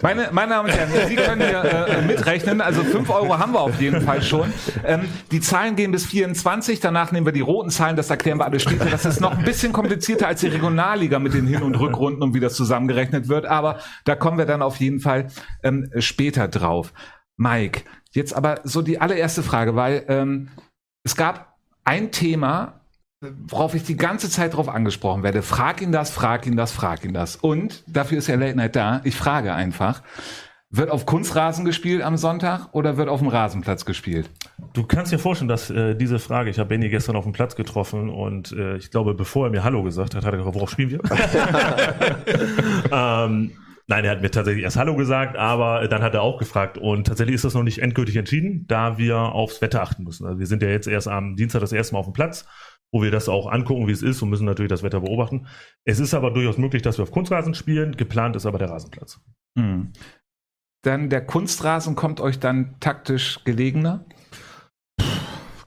Meine, 0.01 0.29
meine 0.31 0.53
Damen 0.53 0.69
und 0.69 0.73
Herren, 0.73 0.89
Sie 1.05 1.15
können 1.17 1.41
hier 1.41 1.65
äh, 1.65 2.01
mitrechnen. 2.01 2.61
Also 2.61 2.81
5 2.81 3.09
Euro 3.09 3.37
haben 3.37 3.51
wir 3.51 3.59
auf 3.59 3.81
jeden 3.81 3.99
Fall 3.99 4.21
schon. 4.21 4.53
Ähm, 4.85 5.01
die 5.31 5.41
Zahlen 5.41 5.75
gehen 5.75 5.91
bis 5.91 6.05
24. 6.05 6.79
Danach 6.79 7.11
nehmen 7.11 7.25
wir 7.25 7.33
die 7.33 7.41
roten 7.41 7.71
Zahlen. 7.71 7.97
Das 7.97 8.09
erklären 8.09 8.37
wir 8.37 8.45
alle 8.45 8.61
später. 8.61 8.85
Das 8.85 9.03
ist 9.03 9.19
noch 9.19 9.37
ein 9.37 9.43
bisschen 9.43 9.73
komplizierter 9.73 10.27
als 10.27 10.39
die 10.39 10.47
Regionalliga 10.47 11.19
mit 11.19 11.33
den 11.33 11.45
Hin- 11.45 11.61
und 11.61 11.75
Rückrunden 11.75 12.23
und 12.23 12.33
wie 12.33 12.39
das 12.39 12.53
zusammengerechnet 12.53 13.27
wird. 13.27 13.45
Aber 13.47 13.79
da 14.05 14.15
kommen 14.15 14.37
wir 14.37 14.45
dann 14.45 14.61
auf 14.61 14.77
jeden 14.77 15.01
Fall 15.01 15.27
ähm, 15.61 15.91
später 15.99 16.47
drauf. 16.47 16.93
Mike, 17.35 17.81
jetzt 18.11 18.33
aber 18.33 18.61
so 18.63 18.81
die 18.81 19.01
allererste 19.01 19.43
Frage, 19.43 19.75
weil 19.75 20.05
ähm, 20.07 20.47
es 21.03 21.17
gab 21.17 21.57
ein 21.83 22.13
Thema, 22.13 22.80
worauf 23.21 23.75
ich 23.75 23.83
die 23.83 23.97
ganze 23.97 24.29
Zeit 24.29 24.55
drauf 24.55 24.67
angesprochen 24.67 25.23
werde. 25.23 25.43
Frag 25.43 25.81
ihn 25.81 25.91
das, 25.91 26.09
frag 26.09 26.47
ihn 26.47 26.57
das, 26.57 26.71
frag 26.71 27.05
ihn 27.05 27.13
das. 27.13 27.35
Und 27.35 27.83
dafür 27.87 28.17
ist 28.17 28.27
ja 28.27 28.35
Late 28.35 28.55
Night 28.55 28.75
da. 28.75 29.01
Ich 29.03 29.15
frage 29.15 29.53
einfach. 29.53 30.01
Wird 30.73 30.89
auf 30.89 31.05
Kunstrasen 31.05 31.65
gespielt 31.65 32.01
am 32.01 32.15
Sonntag 32.15 32.69
oder 32.71 32.95
wird 32.95 33.09
auf 33.09 33.19
dem 33.19 33.27
Rasenplatz 33.27 33.83
gespielt? 33.83 34.29
Du 34.73 34.85
kannst 34.85 35.11
dir 35.11 35.19
vorstellen, 35.19 35.49
dass 35.49 35.69
äh, 35.69 35.95
diese 35.95 36.17
Frage, 36.17 36.49
ich 36.49 36.59
habe 36.59 36.69
Benny 36.69 36.87
gestern 36.87 37.17
auf 37.17 37.25
dem 37.25 37.33
Platz 37.33 37.57
getroffen 37.57 38.09
und 38.09 38.53
äh, 38.53 38.77
ich 38.77 38.89
glaube, 38.89 39.13
bevor 39.13 39.47
er 39.47 39.51
mir 39.51 39.65
Hallo 39.65 39.83
gesagt 39.83 40.15
hat, 40.15 40.23
hat 40.23 40.33
er 40.33 40.37
gefragt, 40.37 40.55
worauf 40.55 40.71
spielen 40.71 40.91
wir? 40.91 41.01
ähm, 42.91 43.51
nein, 43.87 44.05
er 44.05 44.11
hat 44.11 44.21
mir 44.21 44.31
tatsächlich 44.31 44.63
erst 44.63 44.77
Hallo 44.77 44.95
gesagt, 44.95 45.35
aber 45.35 45.89
dann 45.89 46.01
hat 46.01 46.13
er 46.13 46.21
auch 46.21 46.39
gefragt 46.39 46.77
und 46.77 47.05
tatsächlich 47.05 47.35
ist 47.35 47.43
das 47.43 47.53
noch 47.53 47.63
nicht 47.63 47.79
endgültig 47.79 48.15
entschieden, 48.15 48.63
da 48.69 48.97
wir 48.97 49.17
aufs 49.17 49.61
Wetter 49.61 49.81
achten 49.81 50.05
müssen. 50.05 50.25
Also 50.25 50.39
wir 50.39 50.47
sind 50.47 50.63
ja 50.63 50.69
jetzt 50.69 50.87
erst 50.87 51.09
am 51.09 51.35
Dienstag 51.35 51.59
das 51.59 51.73
erste 51.73 51.95
Mal 51.95 51.99
auf 51.99 52.05
dem 52.05 52.13
Platz, 52.13 52.45
wo 52.91 53.01
wir 53.01 53.11
das 53.11 53.29
auch 53.29 53.51
angucken, 53.51 53.87
wie 53.87 53.91
es 53.91 54.03
ist 54.03 54.21
und 54.21 54.29
müssen 54.29 54.45
natürlich 54.45 54.69
das 54.69 54.83
Wetter 54.83 55.01
beobachten. 55.01 55.47
Es 55.85 55.99
ist 55.99 56.13
aber 56.13 56.31
durchaus 56.31 56.57
möglich, 56.57 56.81
dass 56.81 56.97
wir 56.97 57.03
auf 57.03 57.11
Kunstrasen 57.11 57.53
spielen, 57.53 57.95
geplant 57.95 58.35
ist 58.35 58.45
aber 58.45 58.57
der 58.57 58.69
Rasenplatz. 58.69 59.21
Hm. 59.57 59.91
Dann 60.83 61.09
der 61.09 61.25
Kunstrasen 61.25 61.95
kommt 61.95 62.19
euch 62.19 62.39
dann 62.39 62.75
taktisch 62.79 63.43
gelegener? 63.43 64.05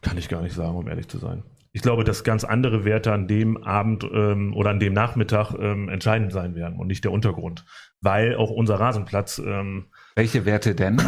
Kann 0.03 0.19
ich 0.19 0.29
gar 0.29 0.43
nicht 0.43 0.55
sagen, 0.55 0.76
um 0.76 0.88
ehrlich 0.88 1.09
zu 1.09 1.19
sein. 1.19 1.44
Ich 1.73 1.82
glaube, 1.82 2.05
dass 2.05 2.23
ganz 2.23 2.44
andere 2.44 2.85
Werte 2.85 3.12
an 3.12 3.26
dem 3.26 3.56
Abend 3.56 4.05
ähm, 4.12 4.55
oder 4.55 4.71
an 4.71 4.79
dem 4.79 4.93
Nachmittag 4.93 5.55
ähm, 5.59 5.88
entscheidend 5.88 6.32
sein 6.32 6.55
werden 6.55 6.79
und 6.79 6.87
nicht 6.87 7.05
der 7.05 7.11
Untergrund. 7.11 7.65
Weil 8.00 8.37
auch 8.37 8.50
unser 8.50 8.79
Rasenplatz 8.79 9.38
ähm, 9.44 9.87
Welche 10.15 10.44
Werte 10.44 10.75
denn? 10.75 11.03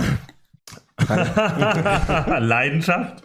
Leidenschaft. 2.40 3.22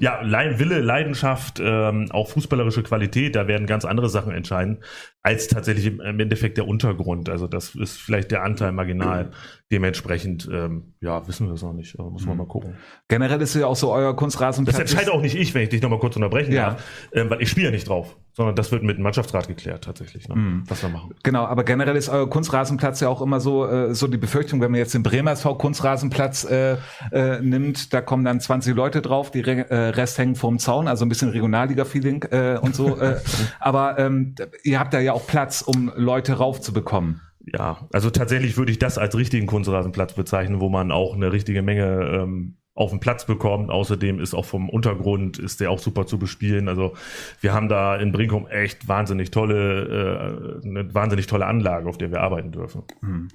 ja, 0.00 0.20
Wille, 0.58 0.80
Leidenschaft, 0.80 1.60
ähm, 1.60 2.10
auch 2.10 2.30
fußballerische 2.30 2.82
Qualität, 2.82 3.36
da 3.36 3.46
werden 3.48 3.66
ganz 3.66 3.84
andere 3.84 4.08
Sachen 4.08 4.32
entscheiden, 4.32 4.82
als 5.24 5.46
tatsächlich 5.48 5.86
im, 5.86 6.00
Endeffekt 6.20 6.56
der 6.56 6.66
Untergrund. 6.66 7.28
Also 7.28 7.46
das 7.46 7.74
ist 7.76 7.96
vielleicht 7.96 8.30
der 8.32 8.42
Anteil 8.42 8.72
marginal. 8.72 9.30
Dementsprechend, 9.70 10.46
ähm, 10.52 10.92
ja, 11.00 11.26
wissen 11.26 11.46
wir 11.46 11.54
es 11.54 11.62
noch 11.62 11.72
nicht. 11.72 11.98
Aber 11.98 12.10
muss 12.10 12.26
man 12.26 12.36
mal 12.36 12.46
gucken. 12.46 12.74
Generell 13.08 13.40
ist 13.40 13.54
ja 13.54 13.66
auch 13.66 13.76
so 13.76 13.90
euer 13.92 14.14
Kunstrasenplatz. 14.14 14.76
Das 14.76 14.90
entscheide 14.90 15.12
auch 15.12 15.22
nicht 15.22 15.34
ich, 15.34 15.54
wenn 15.54 15.62
ich 15.62 15.70
dich 15.70 15.80
nochmal 15.80 15.98
kurz 15.98 16.14
unterbrechen 16.16 16.52
Ja. 16.52 16.70
darf, 16.70 16.84
ähm, 17.14 17.30
weil 17.30 17.40
ich 17.40 17.48
spiele 17.48 17.66
ja 17.66 17.70
nicht 17.72 17.88
drauf, 17.88 18.16
sondern 18.34 18.54
das 18.54 18.70
wird 18.70 18.82
mit 18.82 18.98
dem 18.98 19.02
Mannschaftsrat 19.02 19.48
geklärt 19.48 19.84
tatsächlich, 19.84 20.28
ne, 20.28 20.34
Mhm. 20.36 20.64
was 20.68 20.82
wir 20.82 20.90
machen. 20.90 21.14
Genau, 21.22 21.44
aber 21.46 21.64
generell 21.64 21.96
ist 21.96 22.10
euer 22.10 22.28
Kunstrasenplatz 22.28 23.00
ja 23.00 23.08
auch 23.08 23.22
immer 23.22 23.40
so, 23.40 23.66
äh, 23.66 23.94
so 23.94 24.08
die 24.08 24.18
Befürchtung, 24.18 24.60
wenn 24.60 24.70
man 24.72 24.78
jetzt 24.78 24.92
den 24.92 25.02
Bremer 25.02 25.30
SV 25.32 25.54
Kunstrasenplatz 25.54 26.44
äh, 26.44 26.76
äh, 27.10 27.40
nimmt, 27.40 27.94
da 27.94 28.02
kommen 28.02 28.24
dann 28.26 28.40
20 28.40 28.74
Leute 28.76 29.00
drauf, 29.00 29.30
die 29.30 29.40
Re 29.40 29.70
äh, 29.70 29.74
Rest 29.90 30.18
hängen 30.18 30.34
vorm 30.34 30.58
Zaun, 30.58 30.86
also 30.86 31.06
ein 31.06 31.08
bisschen 31.08 31.30
Regionalliga-Feeling 31.30 32.24
äh, 32.30 32.58
und 32.60 32.74
so. 32.74 32.98
äh, 33.00 33.20
aber 33.60 33.98
ähm, 33.98 34.34
ihr 34.64 34.78
habt 34.78 34.92
da 34.92 35.00
ja 35.00 35.11
auch 35.12 35.26
Platz, 35.26 35.62
um 35.62 35.92
Leute 35.96 36.34
raufzubekommen. 36.34 37.20
Ja, 37.44 37.88
also 37.92 38.10
tatsächlich 38.10 38.56
würde 38.56 38.70
ich 38.72 38.78
das 38.78 38.98
als 38.98 39.16
richtigen 39.16 39.46
Kunstrasenplatz 39.46 40.14
bezeichnen, 40.14 40.60
wo 40.60 40.68
man 40.68 40.92
auch 40.92 41.14
eine 41.14 41.32
richtige 41.32 41.62
Menge 41.62 42.22
ähm, 42.22 42.56
auf 42.74 42.90
den 42.90 43.00
Platz 43.00 43.26
bekommt. 43.26 43.70
Außerdem 43.70 44.20
ist 44.20 44.34
auch 44.34 44.44
vom 44.44 44.68
Untergrund 44.68 45.38
ist 45.38 45.60
der 45.60 45.70
auch 45.70 45.78
super 45.78 46.06
zu 46.06 46.18
bespielen. 46.18 46.68
Also 46.68 46.94
wir 47.40 47.52
haben 47.52 47.68
da 47.68 47.96
in 47.96 48.12
Brinkum 48.12 48.46
echt 48.46 48.88
wahnsinnig 48.88 49.30
tolle, 49.30 50.60
äh, 50.62 50.66
eine 50.66 50.94
wahnsinnig 50.94 51.26
tolle 51.26 51.46
Anlage, 51.46 51.88
auf 51.88 51.98
der 51.98 52.10
wir 52.10 52.20
arbeiten 52.20 52.52
dürfen. 52.52 52.84
Hm. 53.00 53.28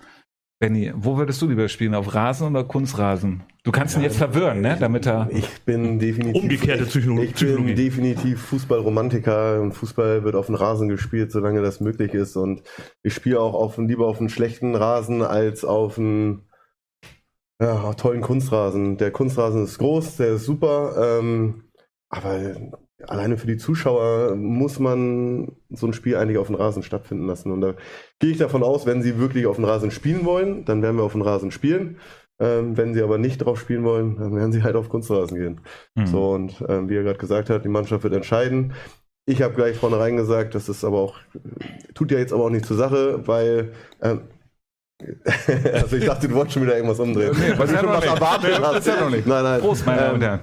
Benny, 0.60 0.92
wo 0.96 1.18
würdest 1.18 1.40
du 1.42 1.48
lieber 1.50 1.68
spielen, 1.70 1.94
auf 1.94 2.16
Rasen 2.16 2.48
oder 2.48 2.64
Kunstrasen? 2.64 3.44
Du 3.64 3.72
kannst 3.72 3.96
ihn 3.96 4.02
jetzt 4.02 4.18
verwirren, 4.18 4.62
ne? 4.62 4.76
Damit 4.80 5.06
er. 5.06 5.28
Ich 5.32 5.62
bin 5.66 6.00
definitiv. 6.00 6.42
Umgekehrte 6.42 6.86
Psycholo- 6.86 7.22
Ich 7.22 7.36
Psychologie. 7.36 7.64
bin 7.66 7.76
definitiv 7.76 8.42
Fußballromantiker 8.42 9.62
und 9.62 9.74
Fußball 9.74 10.24
wird 10.24 10.36
auf 10.36 10.48
dem 10.48 10.56
Rasen 10.56 10.88
gespielt, 10.88 11.32
solange 11.32 11.62
das 11.62 11.80
möglich 11.80 12.14
ist. 12.16 12.36
Und 12.38 12.64
ich 13.04 13.14
spiele 13.14 13.40
auch 13.40 13.54
auf, 13.54 13.78
lieber 13.78 14.08
auf 14.08 14.20
einem 14.20 14.30
schlechten 14.30 14.74
Rasen 14.76 15.22
als 15.22 15.64
auf 15.64 16.00
einem 16.00 16.44
ja, 17.62 17.94
tollen 17.94 18.22
Kunstrasen. 18.22 18.98
Der 18.98 19.12
Kunstrasen 19.12 19.64
ist 19.64 19.78
groß, 19.78 20.18
der 20.18 20.36
ist 20.36 20.46
super. 20.46 21.20
Ähm, 21.20 21.66
aber 22.10 22.56
alleine 23.06 23.38
für 23.38 23.48
die 23.48 23.58
Zuschauer 23.58 24.36
muss 24.36 24.80
man 24.80 25.52
so 25.70 25.88
ein 25.88 25.94
Spiel 25.94 26.16
eigentlich 26.18 26.38
auf 26.38 26.48
dem 26.48 26.56
Rasen 26.56 26.84
stattfinden 26.84 27.28
lassen. 27.28 27.52
Und 27.52 27.62
da 27.62 27.76
gehe 28.20 28.32
ich 28.32 28.38
davon 28.38 28.64
aus, 28.64 28.86
wenn 28.86 29.02
sie 29.02 29.20
wirklich 29.20 29.46
auf 29.46 29.58
dem 29.58 29.66
Rasen 29.66 29.92
spielen 29.92 30.26
wollen, 30.26 30.66
dann 30.66 30.82
werden 30.82 30.98
wir 30.98 31.04
auf 31.04 31.12
dem 31.12 31.22
Rasen 31.22 31.52
spielen. 31.52 31.98
Ähm, 32.40 32.78
wenn 32.78 32.94
sie 32.94 33.02
aber 33.02 33.18
nicht 33.18 33.38
drauf 33.40 33.60
spielen 33.60 33.84
wollen, 33.84 34.18
dann 34.18 34.36
werden 34.36 34.52
sie 34.52 34.64
halt 34.64 34.76
auf 34.76 34.90
Kunstrasen 34.90 35.38
gehen. 35.38 35.62
Hm. 35.98 36.06
So, 36.08 36.32
und 36.32 36.64
ähm, 36.68 36.88
wie 36.90 36.96
er 36.96 37.04
gerade 37.04 37.18
gesagt 37.18 37.50
hat, 37.50 37.64
die 37.66 37.70
Mannschaft 37.70 38.04
wird 38.04 38.14
entscheiden. 38.14 38.74
Ich 39.26 39.42
habe 39.42 39.56
gleich 39.56 39.76
vornherein 39.78 40.16
gesagt, 40.18 40.56
das 40.56 40.70
ist 40.70 40.84
aber 40.86 41.00
auch, 41.00 41.16
tut 41.96 42.12
ja 42.12 42.20
jetzt 42.20 42.32
aber 42.34 42.46
auch 42.46 42.50
nicht 42.50 42.66
zur 42.66 42.78
Sache, 42.78 43.28
weil, 43.28 43.74
ähm, 44.02 44.22
also 45.74 45.98
ich 45.98 46.06
dachte, 46.06 46.28
du 46.28 46.36
wolltest 46.36 46.54
schon 46.54 46.64
wieder 46.64 46.76
irgendwas 46.76 47.00
umdrehen. 47.00 47.36
Nee, 47.38 47.58
Weil 47.58 47.68
du 47.68 47.76
schon 47.78 47.90
was 47.90 48.06
erwartet 48.06 48.60
hast. 48.62 48.76
bisher 48.76 49.02
noch 49.02 49.10
nicht. 49.10 49.28
Nein, 49.28 49.44
nein. 49.44 49.60
Prost, 49.60 49.86
meine 49.86 50.00
Damen 50.02 50.14
und 50.16 50.22
Ähm, 50.22 50.28
Herren. 50.30 50.40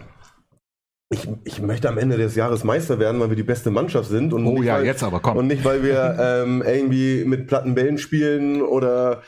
Ich, 1.10 1.28
ich 1.44 1.60
möchte 1.60 1.88
am 1.88 1.98
Ende 1.98 2.16
des 2.16 2.34
Jahres 2.34 2.64
Meister 2.64 2.98
werden, 2.98 3.20
weil 3.20 3.28
wir 3.28 3.36
die 3.36 3.42
beste 3.42 3.70
Mannschaft 3.70 4.08
sind. 4.08 4.32
Und 4.32 4.46
Oh 4.46 4.54
nicht, 4.54 4.64
ja, 4.64 4.78
weil, 4.78 4.86
jetzt 4.86 5.02
aber, 5.02 5.20
komm. 5.20 5.36
Und 5.36 5.46
nicht, 5.46 5.64
weil 5.64 5.82
wir 5.82 6.16
ähm, 6.44 6.62
irgendwie 6.66 7.24
mit 7.24 7.46
platten 7.46 7.74
Bällen 7.74 7.98
spielen 7.98 8.62
oder 8.62 9.22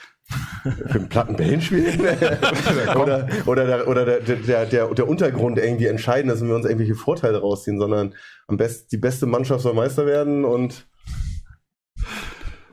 für 0.89 0.99
einen 0.99 1.09
platten 1.09 1.37
Bällen 1.37 1.61
spielen 1.61 2.01
oder, 2.97 3.29
oder, 3.47 3.67
der, 3.67 3.87
oder 3.87 4.05
der, 4.05 4.21
der, 4.21 4.67
der, 4.67 4.89
der 4.89 5.09
Untergrund 5.09 5.59
irgendwie 5.59 5.87
entscheiden, 5.87 6.29
dass 6.29 6.45
wir 6.45 6.53
uns 6.55 6.67
irgendwelche 6.67 6.97
Vorteile 6.97 7.41
rausziehen, 7.41 7.79
sondern 7.79 8.15
am 8.49 8.57
besten 8.57 8.89
die 8.91 8.97
beste 8.97 9.27
Mannschaft 9.27 9.63
soll 9.63 9.75
Meister 9.75 10.05
werden 10.05 10.45
und 10.45 10.89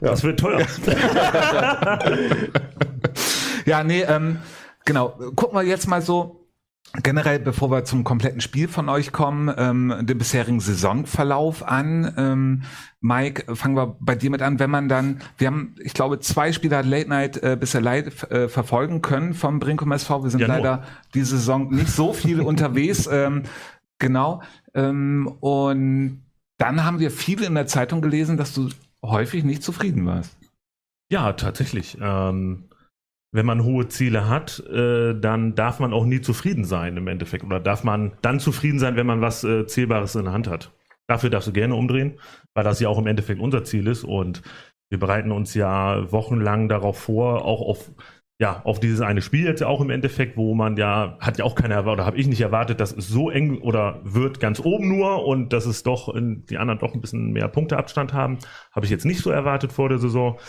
Das 0.01 0.23
wird 0.23 0.39
teuer. 0.39 0.65
Ja, 3.65 3.83
nee, 3.83 4.01
ähm, 4.01 4.39
genau. 4.85 5.09
Gucken 5.35 5.57
wir 5.57 5.63
jetzt 5.63 5.87
mal 5.87 6.01
so 6.01 6.42
generell, 7.01 7.39
bevor 7.39 7.71
wir 7.71 7.85
zum 7.85 8.03
kompletten 8.03 8.39
Spiel 8.39 8.67
von 8.67 8.87
euch 8.87 9.11
kommen, 9.11 9.51
ähm, 9.57 9.93
den 10.01 10.17
bisherigen 10.17 10.59
Saisonverlauf 10.59 11.67
an. 11.67 12.13
Ähm, 12.17 12.63
Mike, 13.01 13.55
fangen 13.55 13.75
wir 13.75 13.97
bei 13.99 14.15
dir 14.15 14.29
mit 14.29 14.43
an. 14.43 14.59
Wenn 14.59 14.69
man 14.69 14.89
dann, 14.89 15.19
wir 15.37 15.47
haben, 15.47 15.75
ich 15.83 15.93
glaube, 15.93 16.19
zwei 16.19 16.51
Spieler 16.51 16.83
Late 16.83 17.09
Night 17.09 17.37
äh, 17.41 17.57
bisher 17.59 17.81
live 17.81 18.23
äh, 18.29 18.47
verfolgen 18.47 19.01
können 19.01 19.33
vom 19.33 19.59
Brinkum 19.59 19.91
SV. 19.91 20.23
Wir 20.23 20.29
sind 20.29 20.41
Ja, 20.41 20.47
nur. 20.47 20.57
leider 20.57 20.83
diese 21.15 21.37
Saison 21.37 21.69
nicht 21.73 21.89
so 21.89 22.13
viel 22.13 22.41
unterwegs. 22.41 23.09
Ähm, 23.11 23.43
genau. 23.97 24.43
Ähm, 24.75 25.27
und 25.39 26.21
dann 26.57 26.83
haben 26.83 26.99
wir 26.99 27.09
viel 27.09 27.41
in 27.43 27.55
der 27.55 27.65
Zeitung 27.65 28.01
gelesen, 28.01 28.37
dass 28.37 28.53
du 28.53 28.69
häufig 29.03 29.43
nicht 29.43 29.63
zufrieden 29.63 30.05
warst. 30.05 30.37
Ja, 31.09 31.33
tatsächlich. 31.33 31.97
Ähm, 31.99 32.65
wenn 33.33 33.45
man 33.47 33.63
hohe 33.63 33.87
Ziele 33.87 34.29
hat, 34.29 34.59
äh, 34.67 35.15
dann 35.19 35.55
darf 35.55 35.79
man 35.79 35.91
auch 35.91 36.05
nie 36.05 36.21
zufrieden 36.21 36.65
sein 36.65 36.95
im 36.95 37.07
Endeffekt. 37.07 37.43
Oder 37.43 37.59
darf 37.59 37.83
man 37.83 38.13
dann 38.21 38.39
zufrieden 38.39 38.79
sein, 38.79 38.95
wenn 38.95 39.07
man 39.07 39.21
was 39.21 39.43
äh, 39.43 39.65
Zählbares 39.65 40.15
in 40.15 40.25
der 40.25 40.33
Hand 40.33 40.47
hat. 40.47 40.71
Dafür 41.07 41.31
darfst 41.31 41.47
du 41.47 41.51
gerne 41.51 41.75
umdrehen, 41.75 42.19
weil 42.53 42.63
das 42.63 42.79
ja 42.79 42.87
auch 42.89 42.99
im 42.99 43.07
Endeffekt 43.07 43.41
unser 43.41 43.63
Ziel 43.63 43.87
ist. 43.87 44.03
Und 44.03 44.43
wir 44.89 44.99
bereiten 44.99 45.31
uns 45.31 45.55
ja 45.55 46.11
wochenlang 46.11 46.69
darauf 46.69 46.99
vor, 46.99 47.43
auch 47.43 47.61
auf, 47.61 47.91
ja, 48.39 48.61
auf 48.63 48.79
dieses 48.79 49.01
eine 49.01 49.21
Spiel 49.21 49.45
jetzt 49.45 49.63
auch 49.63 49.79
im 49.79 49.91
Endeffekt, 49.91 50.37
wo 50.37 50.55
man 50.55 50.75
ja, 50.75 51.17
hat 51.19 51.37
ja 51.37 51.45
auch 51.45 51.53
keiner 51.53 51.75
erwartet, 51.75 51.99
oder 51.99 52.05
habe 52.05 52.17
ich 52.17 52.27
nicht 52.27 52.41
erwartet, 52.41 52.79
dass 52.79 52.91
es 52.91 53.07
so 53.07 53.29
eng 53.29 53.59
oder 53.59 54.01
wird 54.03 54.39
ganz 54.39 54.59
oben 54.59 54.87
nur 54.87 55.25
und 55.25 55.53
dass 55.53 55.67
es 55.67 55.83
doch 55.83 56.13
in, 56.13 56.45
die 56.47 56.57
anderen 56.57 56.79
doch 56.79 56.95
ein 56.95 57.01
bisschen 57.01 57.31
mehr 57.31 57.47
Punkteabstand 57.47 58.11
haben. 58.11 58.39
Habe 58.71 58.85
ich 58.85 58.91
jetzt 58.91 59.05
nicht 59.05 59.21
so 59.21 59.29
erwartet 59.29 59.71
vor 59.71 59.87
der 59.87 59.99
Saison. 59.99 60.39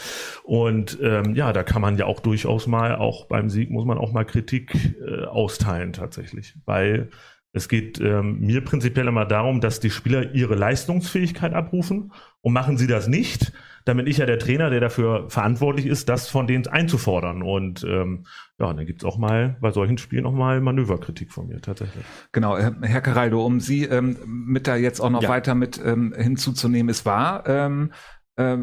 Und 0.45 0.99
ähm, 1.03 1.35
ja, 1.35 1.53
da 1.53 1.63
kann 1.63 1.83
man 1.83 1.99
ja 1.99 2.07
auch 2.07 2.21
durchaus 2.21 2.67
mal, 2.67 2.97
auch 2.97 3.27
beim 3.27 3.51
Sieg 3.51 3.71
muss 3.71 3.85
man 3.85 3.99
auch 3.99 4.13
mal 4.13 4.25
Kritik 4.25 4.75
äh, 5.07 5.27
austeilen 5.27 5.93
tatsächlich. 5.93 6.57
Weil 6.65 7.11
es 7.53 7.69
geht 7.69 8.01
ähm, 8.01 8.41
mir 8.41 8.65
prinzipiell 8.65 9.07
immer 9.07 9.27
darum, 9.27 9.61
dass 9.61 9.79
die 9.79 9.91
Spieler 9.91 10.35
ihre 10.35 10.55
Leistungsfähigkeit 10.55 11.53
abrufen. 11.53 12.13
Und 12.41 12.53
machen 12.53 12.77
sie 12.77 12.87
das 12.87 13.09
nicht, 13.09 13.53
dann 13.85 13.99
bin 13.99 14.07
ich 14.07 14.19
ja 14.19 14.27
der 14.27 14.39
Trainer, 14.39 14.71
der 14.71 14.81
dafür 14.81 15.29
verantwortlich 15.29 15.87
ist, 15.87 16.09
das 16.09 16.29
von 16.29 16.47
denen 16.47 16.67
einzufordern. 16.67 17.43
Und 17.43 17.85
ähm, 17.85 18.27
ja, 18.59 18.73
dann 18.73 18.87
gibt's 18.87 19.05
auch 19.05 19.19
mal 19.19 19.57
bei 19.61 19.71
solchen 19.73 19.99
Spielen 19.99 20.25
auch 20.27 20.33
mal 20.33 20.61
Manöverkritik 20.61 21.33
von 21.33 21.49
mir 21.49 21.61
tatsächlich. 21.61 22.05
Genau, 22.33 22.57
Herr 22.57 23.01
Caraldo, 23.01 23.45
um 23.45 23.61
Sie 23.61 23.85
ähm, 23.85 24.17
mit 24.27 24.67
da 24.67 24.77
jetzt 24.77 25.01
auch 25.01 25.11
noch 25.11 25.23
Ja. 25.23 25.29
weiter 25.29 25.55
mit 25.55 25.81
ähm, 25.85 26.15
hinzuzunehmen, 26.17 26.89
es 26.89 27.05
war 27.05 27.47
ähm, 27.47 27.93
äh, 28.37 28.57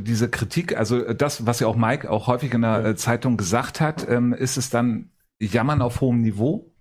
diese 0.00 0.28
Kritik, 0.28 0.76
also 0.76 1.12
das, 1.14 1.46
was 1.46 1.60
ja 1.60 1.66
auch 1.66 1.76
Mike 1.76 2.10
auch 2.10 2.26
häufig 2.26 2.52
in 2.52 2.62
der 2.62 2.84
äh, 2.84 2.96
Zeitung 2.96 3.36
gesagt 3.36 3.80
hat, 3.80 4.06
ähm, 4.08 4.32
ist 4.32 4.56
es 4.56 4.70
dann 4.70 5.10
Jammern 5.40 5.82
auf 5.82 6.00
hohem 6.00 6.20
Niveau? 6.20 6.72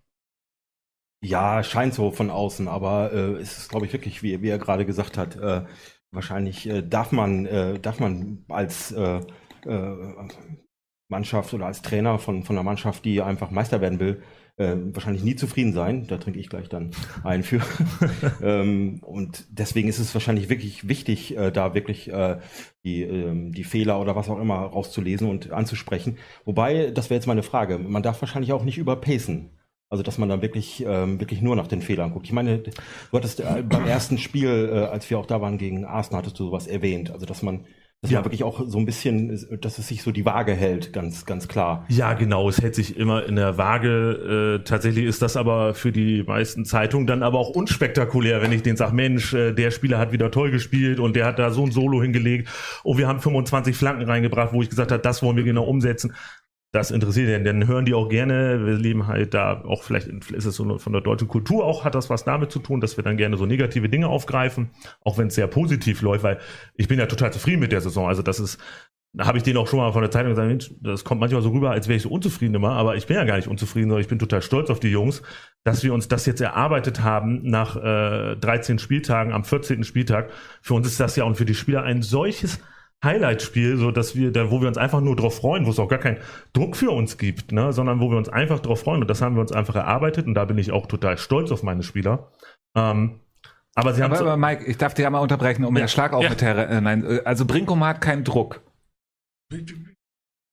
Ja, 1.23 1.63
scheint 1.63 1.93
so 1.93 2.11
von 2.11 2.31
außen, 2.31 2.67
aber 2.67 3.13
äh, 3.13 3.33
es 3.35 3.57
ist, 3.59 3.69
glaube 3.69 3.85
ich, 3.85 3.93
wirklich, 3.93 4.23
wie, 4.23 4.41
wie 4.41 4.49
er 4.49 4.57
gerade 4.57 4.85
gesagt 4.85 5.17
hat, 5.17 5.35
äh, 5.35 5.63
wahrscheinlich 6.11 6.67
äh, 6.67 6.81
darf 6.81 7.11
man, 7.11 7.45
äh, 7.45 7.79
darf 7.79 7.99
man 7.99 8.45
als 8.49 8.91
äh, 8.91 9.21
äh, 9.65 9.95
Mannschaft 11.07 11.53
oder 11.53 11.65
als 11.65 11.81
Trainer 11.81 12.19
von, 12.19 12.43
von 12.43 12.55
einer 12.55 12.63
Mannschaft, 12.63 13.03
die 13.05 13.21
einfach 13.21 13.51
Meister 13.51 13.81
werden 13.81 13.99
will, 13.99 14.21
äh, 14.57 14.75
wahrscheinlich 14.77 15.23
nie 15.23 15.35
zufrieden 15.35 15.73
sein. 15.73 16.07
Da 16.07 16.17
trinke 16.17 16.39
ich 16.39 16.49
gleich 16.49 16.69
dann 16.69 16.91
ein 17.23 17.43
für. 17.43 17.61
ähm, 18.41 18.99
und 19.03 19.45
deswegen 19.49 19.89
ist 19.89 19.99
es 19.99 20.13
wahrscheinlich 20.13 20.49
wirklich 20.49 20.87
wichtig, 20.87 21.35
äh, 21.37 21.51
da 21.51 21.73
wirklich 21.73 22.11
die, 22.83 23.03
ähm, 23.03 23.51
die 23.51 23.63
Fehler 23.63 23.99
oder 23.99 24.15
was 24.15 24.29
auch 24.29 24.39
immer 24.39 24.55
rauszulesen 24.55 25.29
und 25.29 25.51
anzusprechen. 25.51 26.17
Wobei, 26.45 26.91
das 26.91 27.09
wäre 27.09 27.17
jetzt 27.17 27.27
meine 27.27 27.43
Frage, 27.43 27.77
man 27.77 28.03
darf 28.03 28.21
wahrscheinlich 28.21 28.53
auch 28.53 28.63
nicht 28.63 28.77
überpacen. 28.77 29.51
Also, 29.91 30.03
dass 30.03 30.17
man 30.17 30.29
dann 30.29 30.41
wirklich, 30.41 30.85
ähm, 30.87 31.19
wirklich 31.19 31.41
nur 31.41 31.55
nach 31.57 31.67
den 31.67 31.81
Fehlern 31.81 32.11
guckt. 32.11 32.25
Ich 32.25 32.31
meine, 32.31 32.59
du 32.59 32.71
hattest 33.13 33.41
äh, 33.41 33.61
beim 33.61 33.85
ersten 33.85 34.17
Spiel, 34.17 34.69
äh, 34.73 34.77
als 34.85 35.09
wir 35.09 35.19
auch 35.19 35.25
da 35.25 35.41
waren 35.41 35.57
gegen 35.57 35.83
Arsenal, 35.83 36.19
hattest 36.21 36.39
du 36.39 36.45
sowas 36.45 36.65
erwähnt. 36.65 37.11
Also, 37.11 37.25
dass 37.25 37.43
man, 37.43 37.65
dass 38.01 38.09
Ja. 38.09 38.19
man 38.19 38.25
wirklich 38.25 38.45
auch 38.45 38.63
so 38.67 38.77
ein 38.79 38.85
bisschen, 38.85 39.37
dass 39.59 39.77
es 39.79 39.89
sich 39.89 40.01
so 40.01 40.13
die 40.13 40.23
Waage 40.25 40.53
hält, 40.53 40.93
ganz, 40.93 41.25
ganz 41.25 41.49
klar. 41.49 41.85
Ja, 41.89 42.13
genau, 42.13 42.47
es 42.47 42.61
hält 42.61 42.73
sich 42.73 42.95
immer 42.95 43.25
in 43.25 43.35
der 43.35 43.57
Waage. 43.57 44.59
Äh, 44.61 44.63
tatsächlich 44.63 45.03
ist 45.05 45.21
das 45.21 45.35
aber 45.35 45.73
für 45.73 45.91
die 45.91 46.23
meisten 46.23 46.63
Zeitungen 46.63 47.05
dann 47.05 47.21
aber 47.21 47.37
auch 47.39 47.49
unspektakulär, 47.49 48.41
wenn 48.41 48.53
ich 48.53 48.63
denen 48.63 48.77
sage, 48.77 48.95
Mensch, 48.95 49.33
äh, 49.33 49.51
der 49.51 49.71
Spieler 49.71 49.97
hat 49.99 50.13
wieder 50.13 50.31
toll 50.31 50.51
gespielt 50.51 51.01
und 51.01 51.17
der 51.17 51.25
hat 51.25 51.37
da 51.37 51.51
so 51.51 51.65
ein 51.65 51.71
Solo 51.73 52.01
hingelegt 52.01 52.47
und 52.83 52.97
wir 52.97 53.09
haben 53.09 53.19
25 53.19 53.75
Flanken 53.75 54.05
reingebracht, 54.09 54.53
wo 54.53 54.61
ich 54.61 54.69
gesagt 54.69 54.93
habe, 54.93 55.03
das 55.03 55.21
wollen 55.21 55.35
wir 55.35 55.43
genau 55.43 55.65
umsetzen. 55.65 56.13
Das 56.73 56.89
interessiert 56.89 57.27
den, 57.27 57.43
dann 57.43 57.67
hören 57.67 57.85
die 57.85 57.93
auch 57.93 58.07
gerne. 58.07 58.65
Wir 58.65 58.75
leben 58.75 59.07
halt 59.07 59.33
da 59.33 59.61
auch 59.65 59.83
vielleicht 59.83 60.07
ist 60.07 60.45
es 60.45 60.55
so 60.55 60.77
von 60.77 60.93
der 60.93 61.01
deutschen 61.01 61.27
Kultur 61.27 61.65
auch 61.65 61.83
hat 61.83 61.95
das 61.95 62.09
was 62.09 62.23
damit 62.23 62.51
zu 62.51 62.59
tun, 62.59 62.79
dass 62.79 62.95
wir 62.95 63.03
dann 63.03 63.17
gerne 63.17 63.35
so 63.35 63.45
negative 63.45 63.89
Dinge 63.89 64.07
aufgreifen, 64.07 64.69
auch 65.01 65.17
wenn 65.17 65.27
es 65.27 65.35
sehr 65.35 65.47
positiv 65.47 66.01
läuft, 66.01 66.23
weil 66.23 66.39
ich 66.75 66.87
bin 66.87 66.97
ja 66.97 67.07
total 67.07 67.33
zufrieden 67.33 67.59
mit 67.59 67.73
der 67.73 67.81
Saison. 67.81 68.07
Also 68.07 68.21
das 68.21 68.39
ist 68.39 68.57
da 69.13 69.25
habe 69.25 69.37
ich 69.37 69.43
denen 69.43 69.57
auch 69.57 69.67
schon 69.67 69.79
mal 69.79 69.91
von 69.91 70.01
der 70.01 70.11
Zeitung 70.11 70.29
gesagt, 70.29 70.47
Mensch, 70.47 70.71
das 70.79 71.03
kommt 71.03 71.19
manchmal 71.19 71.41
so 71.41 71.49
rüber, 71.49 71.71
als 71.71 71.87
wäre 71.87 71.97
ich 71.97 72.03
so 72.03 72.09
unzufrieden 72.09 72.55
immer, 72.55 72.71
aber 72.71 72.95
ich 72.95 73.07
bin 73.07 73.17
ja 73.17 73.25
gar 73.25 73.35
nicht 73.35 73.49
unzufrieden, 73.49 73.89
sondern 73.89 74.01
ich 74.01 74.07
bin 74.07 74.19
total 74.19 74.41
stolz 74.41 74.69
auf 74.69 74.79
die 74.79 74.87
Jungs, 74.87 75.21
dass 75.65 75.83
wir 75.83 75.93
uns 75.93 76.07
das 76.07 76.25
jetzt 76.25 76.39
erarbeitet 76.39 77.01
haben 77.01 77.41
nach 77.43 77.75
äh, 77.75 78.37
13 78.37 78.79
Spieltagen 78.79 79.33
am 79.33 79.43
14. 79.43 79.83
Spieltag. 79.83 80.29
Für 80.61 80.75
uns 80.75 80.87
ist 80.87 80.99
das 80.99 81.17
ja 81.17 81.25
und 81.25 81.35
für 81.35 81.45
die 81.45 81.55
Spieler 81.55 81.83
ein 81.83 82.01
solches 82.01 82.61
Highlight-Spiel, 83.03 83.77
so 83.77 83.91
dass 83.91 84.15
wir, 84.15 84.31
da, 84.31 84.51
wo 84.51 84.61
wir 84.61 84.67
uns 84.67 84.77
einfach 84.77 85.01
nur 85.01 85.15
drauf 85.15 85.37
freuen, 85.37 85.65
wo 85.65 85.71
es 85.71 85.79
auch 85.79 85.87
gar 85.87 85.99
keinen 85.99 86.17
Druck 86.53 86.75
für 86.75 86.91
uns 86.91 87.17
gibt, 87.17 87.51
ne, 87.51 87.73
sondern 87.73 87.99
wo 87.99 88.09
wir 88.11 88.17
uns 88.17 88.29
einfach 88.29 88.59
drauf 88.59 88.81
freuen 88.81 89.01
und 89.01 89.07
das 89.07 89.21
haben 89.21 89.35
wir 89.35 89.41
uns 89.41 89.51
einfach 89.51 89.75
erarbeitet 89.75 90.27
und 90.27 90.33
da 90.35 90.45
bin 90.45 90.57
ich 90.57 90.71
auch 90.71 90.85
total 90.85 91.17
stolz 91.17 91.51
auf 91.51 91.63
meine 91.63 91.83
Spieler. 91.83 92.31
Ähm, 92.77 93.19
aber 93.73 93.93
sie 93.93 94.03
haben 94.03 94.11
Aber, 94.13 94.21
aber 94.21 94.37
Mike, 94.37 94.65
ich 94.65 94.77
darf 94.77 94.93
dir 94.93 95.03
ja 95.03 95.09
mal 95.09 95.19
unterbrechen, 95.19 95.65
um 95.65 95.75
Ja. 95.75 95.83
den 95.83 95.87
Schlag 95.89 96.13
auch 96.13 96.21
Ja. 96.23 96.29
mit 96.29 96.41
Herr, 96.41 96.69
äh, 96.69 96.81
nein, 96.81 97.03
äh, 97.05 97.21
also 97.25 97.45
Brinkum 97.45 97.83
hat 97.83 98.01
keinen 98.01 98.23
Druck. 98.23 98.61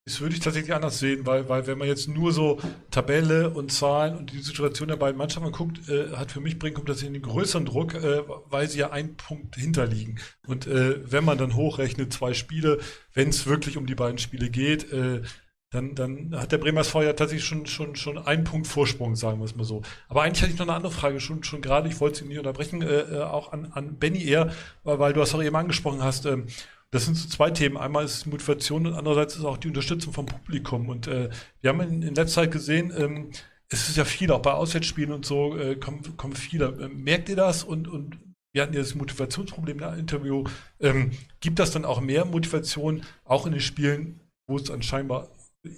Das 0.08 0.22
würde 0.22 0.34
ich 0.34 0.40
tatsächlich 0.40 0.74
anders 0.74 1.00
sehen, 1.00 1.26
weil, 1.26 1.50
weil 1.50 1.66
wenn 1.66 1.76
man 1.76 1.86
jetzt 1.86 2.08
nur 2.08 2.32
so 2.32 2.58
Tabelle 2.90 3.50
und 3.50 3.70
Zahlen 3.70 4.16
und 4.16 4.32
die 4.32 4.40
Situation 4.40 4.88
der 4.88 4.96
beiden 4.96 5.18
Mannschaften 5.18 5.52
guckt, 5.52 5.86
äh, 5.90 6.16
hat 6.16 6.32
für 6.32 6.40
mich 6.40 6.58
Brinkum 6.58 6.86
tatsächlich 6.86 7.14
einen 7.14 7.30
größeren 7.30 7.66
Druck, 7.66 7.92
äh, 7.92 8.22
weil 8.48 8.70
sie 8.70 8.78
ja 8.78 8.90
einen 8.90 9.18
Punkt 9.18 9.56
hinterliegen. 9.56 10.18
Und 10.46 10.66
äh, 10.66 11.12
wenn 11.12 11.26
man 11.26 11.36
dann 11.36 11.56
hochrechnet, 11.56 12.10
zwei 12.10 12.32
Spiele, 12.32 12.78
wenn 13.12 13.28
es 13.28 13.46
wirklich 13.46 13.76
um 13.76 13.84
die 13.84 13.94
beiden 13.94 14.16
Spiele 14.16 14.48
geht, 14.48 14.90
äh, 14.90 15.20
dann, 15.68 15.94
dann 15.94 16.34
hat 16.34 16.52
der 16.52 16.58
Bremer 16.58 16.80
SV 16.80 17.02
ja 17.02 17.12
tatsächlich 17.12 17.44
schon, 17.44 17.66
schon, 17.66 17.94
schon 17.94 18.16
einen 18.16 18.44
Punkt 18.44 18.66
Vorsprung, 18.66 19.14
sagen 19.14 19.40
wir 19.40 19.44
es 19.44 19.56
mal 19.56 19.64
so. 19.64 19.82
Aber 20.08 20.22
eigentlich 20.22 20.40
hatte 20.40 20.52
ich 20.52 20.58
noch 20.58 20.66
eine 20.66 20.76
andere 20.76 20.92
Frage, 20.92 21.20
schon, 21.20 21.44
schon 21.44 21.60
gerade, 21.60 21.86
ich 21.86 22.00
wollte 22.00 22.20
Sie 22.20 22.24
nicht 22.24 22.38
unterbrechen, 22.38 22.80
äh, 22.80 23.00
äh, 23.00 23.22
auch 23.24 23.52
an, 23.52 23.72
an 23.72 23.98
Benny 23.98 24.24
eher, 24.24 24.54
weil, 24.84 24.98
weil 24.98 25.12
du 25.12 25.20
das 25.20 25.34
auch 25.34 25.42
eben 25.42 25.56
angesprochen 25.56 26.02
hast, 26.02 26.24
ähm, 26.24 26.46
das 26.90 27.04
sind 27.04 27.16
so 27.16 27.28
zwei 27.28 27.50
Themen. 27.50 27.76
Einmal 27.76 28.04
ist 28.04 28.14
es 28.14 28.26
Motivation 28.26 28.86
und 28.86 28.94
andererseits 28.94 29.36
ist 29.36 29.44
auch 29.44 29.58
die 29.58 29.68
Unterstützung 29.68 30.12
vom 30.12 30.26
Publikum. 30.26 30.88
Und 30.88 31.06
äh, 31.06 31.30
wir 31.60 31.70
haben 31.70 31.80
in, 31.80 32.02
in 32.02 32.14
letzter 32.14 32.42
Zeit 32.42 32.52
gesehen, 32.52 32.92
ähm, 32.96 33.30
es 33.68 33.88
ist 33.88 33.96
ja 33.96 34.04
viel, 34.04 34.30
auch 34.30 34.40
bei 34.40 34.52
Auswärtsspielen 34.52 35.12
und 35.12 35.26
so, 35.26 35.56
äh, 35.56 35.76
kommen, 35.76 36.16
kommen 36.16 36.34
viele. 36.34 36.76
Ähm, 36.80 37.02
merkt 37.04 37.28
ihr 37.28 37.36
das? 37.36 37.64
Und, 37.64 37.88
und 37.88 38.18
wir 38.52 38.62
hatten 38.62 38.72
ja 38.72 38.80
das 38.80 38.94
Motivationsproblem 38.94 39.80
im 39.80 39.98
Interview. 39.98 40.44
Ähm, 40.80 41.10
gibt 41.40 41.58
das 41.58 41.70
dann 41.70 41.84
auch 41.84 42.00
mehr 42.00 42.24
Motivation, 42.24 43.02
auch 43.24 43.46
in 43.46 43.52
den 43.52 43.60
Spielen, 43.60 44.20
wo 44.46 44.56
es 44.56 44.70
anscheinend 44.70 45.12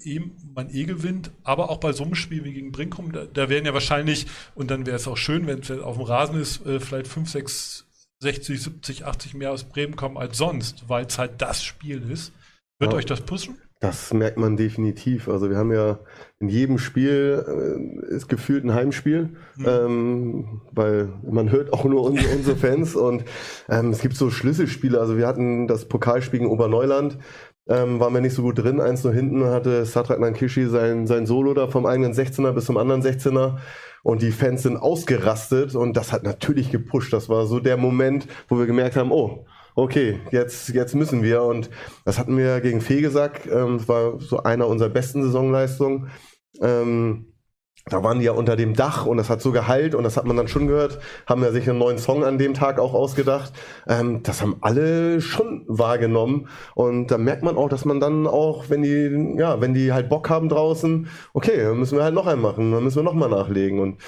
eben 0.03 0.37
man 0.53 0.73
eh 0.73 0.85
gewinnt, 0.85 1.31
aber 1.43 1.69
auch 1.69 1.77
bei 1.77 1.91
so 1.91 2.03
einem 2.03 2.15
Spiel 2.15 2.43
wie 2.43 2.53
gegen 2.53 2.71
Brinkum, 2.71 3.11
da, 3.11 3.25
da 3.25 3.49
werden 3.49 3.65
ja 3.65 3.73
wahrscheinlich, 3.73 4.27
und 4.55 4.71
dann 4.71 4.85
wäre 4.85 4.95
es 4.95 5.07
auch 5.07 5.17
schön, 5.17 5.47
wenn 5.47 5.59
es 5.59 5.71
auf 5.71 5.97
dem 5.97 6.05
Rasen 6.05 6.39
ist, 6.39 6.65
äh, 6.65 6.79
vielleicht 6.79 7.07
5, 7.07 7.29
6, 7.29 7.87
60, 8.21 8.61
70, 8.61 9.05
80 9.05 9.33
mehr 9.33 9.51
aus 9.51 9.63
Bremen 9.63 9.95
kommen 9.95 10.17
als 10.17 10.37
sonst, 10.37 10.87
weil 10.87 11.05
es 11.05 11.17
halt 11.17 11.41
das 11.41 11.63
Spiel 11.63 12.09
ist. 12.11 12.31
Wird 12.79 12.91
Ja. 12.93 12.97
euch 12.97 13.05
das 13.05 13.21
pushen? 13.21 13.57
Das 13.79 14.13
merkt 14.13 14.37
man 14.37 14.57
definitiv. 14.57 15.27
Also 15.27 15.49
wir 15.49 15.57
haben 15.57 15.71
ja 15.71 15.99
in 16.39 16.49
jedem 16.49 16.77
Spiel 16.77 17.43
äh, 18.09 18.13
ist 18.15 18.29
gefühlt 18.29 18.63
ein 18.63 18.75
Heimspiel, 18.75 19.29
ähm, 19.65 20.61
weil 20.71 21.09
man 21.27 21.51
hört 21.51 21.73
auch 21.73 21.83
nur 21.85 22.03
unsere, 22.03 22.35
unsere 22.35 22.55
Fans 22.55 22.95
und 22.95 23.23
ähm, 23.69 23.89
es 23.89 24.01
gibt 24.01 24.15
so 24.15 24.29
Schlüsselspiele. 24.29 24.99
Also 24.99 25.17
wir 25.17 25.25
hatten 25.25 25.67
das 25.67 25.87
Pokalspiel 25.87 26.39
gegen 26.41 26.51
Oberneuland, 26.51 27.17
ähm, 27.67 27.99
waren 27.99 28.13
wir 28.13 28.21
nicht 28.21 28.35
so 28.35 28.43
gut 28.43 28.59
drin. 28.59 28.79
Eins 28.79 29.03
nur 29.03 29.13
hinten 29.13 29.45
hatte 29.45 29.83
Satrak 29.85 30.19
Nankishi 30.19 30.67
sein, 30.67 31.07
sein 31.07 31.25
Solo 31.25 31.55
da 31.55 31.67
vom 31.67 31.87
eigenen 31.87 32.13
16er 32.13 32.51
bis 32.51 32.65
zum 32.65 32.77
anderen 32.77 33.01
16er. 33.01 33.57
Und 34.03 34.21
die 34.21 34.31
Fans 34.31 34.63
sind 34.63 34.77
ausgerastet 34.77 35.75
und 35.75 35.95
das 35.95 36.11
hat 36.11 36.23
natürlich 36.23 36.71
gepusht. 36.71 37.13
Das 37.13 37.29
war 37.29 37.45
so 37.45 37.59
der 37.59 37.77
Moment, 37.77 38.27
wo 38.47 38.57
wir 38.57 38.65
gemerkt 38.65 38.95
haben, 38.95 39.11
oh, 39.11 39.45
okay, 39.75 40.19
jetzt, 40.31 40.69
jetzt 40.69 40.95
müssen 40.95 41.23
wir. 41.23 41.43
Und 41.43 41.69
das 42.05 42.17
hatten 42.17 42.37
wir 42.37 42.61
gegen 42.61 42.81
Fegesack. 42.81 43.45
Ähm, 43.45 43.77
das 43.77 43.87
war 43.87 44.19
so 44.19 44.43
einer 44.43 44.67
unserer 44.67 44.89
besten 44.89 45.23
Saisonleistungen. 45.23 46.09
Ähm, 46.61 47.30
da 47.85 48.03
waren 48.03 48.19
die 48.19 48.25
ja 48.25 48.31
unter 48.33 48.55
dem 48.55 48.73
Dach 48.73 49.05
und 49.05 49.17
das 49.17 49.29
hat 49.29 49.41
so 49.41 49.51
geheilt 49.51 49.95
und 49.95 50.03
das 50.03 50.17
hat 50.17 50.25
man 50.25 50.37
dann 50.37 50.47
schon 50.47 50.67
gehört, 50.67 50.99
haben 51.25 51.43
ja 51.43 51.51
sich 51.51 51.69
einen 51.69 51.79
neuen 51.79 51.97
Song 51.97 52.23
an 52.23 52.37
dem 52.37 52.53
Tag 52.53 52.79
auch 52.79 52.93
ausgedacht. 52.93 53.53
Ähm, 53.87 54.21
das 54.23 54.41
haben 54.41 54.57
alle 54.61 55.21
schon 55.21 55.65
wahrgenommen 55.67 56.47
und 56.75 57.07
da 57.07 57.17
merkt 57.17 57.43
man 57.43 57.57
auch, 57.57 57.69
dass 57.69 57.85
man 57.85 57.99
dann 57.99 58.27
auch, 58.27 58.69
wenn 58.69 58.83
die, 58.83 59.35
ja, 59.39 59.61
wenn 59.61 59.73
die 59.73 59.93
halt 59.93 60.09
Bock 60.09 60.29
haben 60.29 60.49
draußen, 60.49 61.07
okay, 61.33 61.57
dann 61.57 61.79
müssen 61.79 61.97
wir 61.97 62.03
halt 62.03 62.13
noch 62.15 62.27
einen 62.27 62.41
machen, 62.41 62.71
dann 62.71 62.83
müssen 62.83 62.97
wir 62.97 63.03
noch 63.03 63.13
mal 63.13 63.29
nachlegen 63.29 63.79
und 63.79 64.01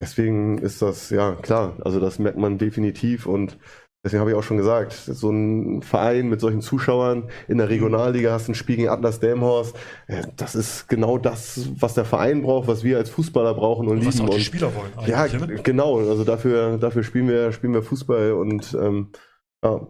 deswegen 0.00 0.58
ist 0.58 0.82
das, 0.82 1.10
ja, 1.10 1.34
klar, 1.36 1.76
also 1.84 2.00
das 2.00 2.18
merkt 2.18 2.38
man 2.38 2.58
definitiv 2.58 3.26
und 3.26 3.58
Deswegen 4.06 4.20
habe 4.20 4.30
ich 4.30 4.36
auch 4.36 4.44
schon 4.44 4.56
gesagt, 4.56 4.92
so 4.92 5.30
ein 5.30 5.82
Verein 5.82 6.28
mit 6.28 6.40
solchen 6.40 6.60
Zuschauern 6.60 7.24
in 7.48 7.58
der 7.58 7.68
Regionalliga 7.68 8.30
hast 8.30 8.46
ein 8.48 8.54
Spiel 8.54 8.76
gegen 8.76 8.88
Atlas 8.88 9.18
Delmhorst. 9.18 9.74
Das 10.36 10.54
ist 10.54 10.88
genau 10.88 11.18
das, 11.18 11.70
was 11.80 11.94
der 11.94 12.04
Verein 12.04 12.42
braucht, 12.42 12.68
was 12.68 12.84
wir 12.84 12.98
als 12.98 13.10
Fußballer 13.10 13.54
brauchen 13.54 13.88
und, 13.88 13.98
und 13.98 14.06
was 14.06 14.18
lieben. 14.18 14.28
Auch 14.28 14.34
die 14.36 14.44
Spieler 14.44 14.70
wollen. 14.76 14.92
Ja, 15.08 15.26
genau. 15.26 15.98
Also 15.98 16.22
dafür, 16.22 16.78
dafür 16.78 17.02
spielen 17.02 17.26
wir, 17.26 17.50
spielen 17.50 17.74
wir 17.74 17.82
Fußball 17.82 18.30
und 18.34 18.78
ähm, 18.80 19.08
ja, 19.66 19.80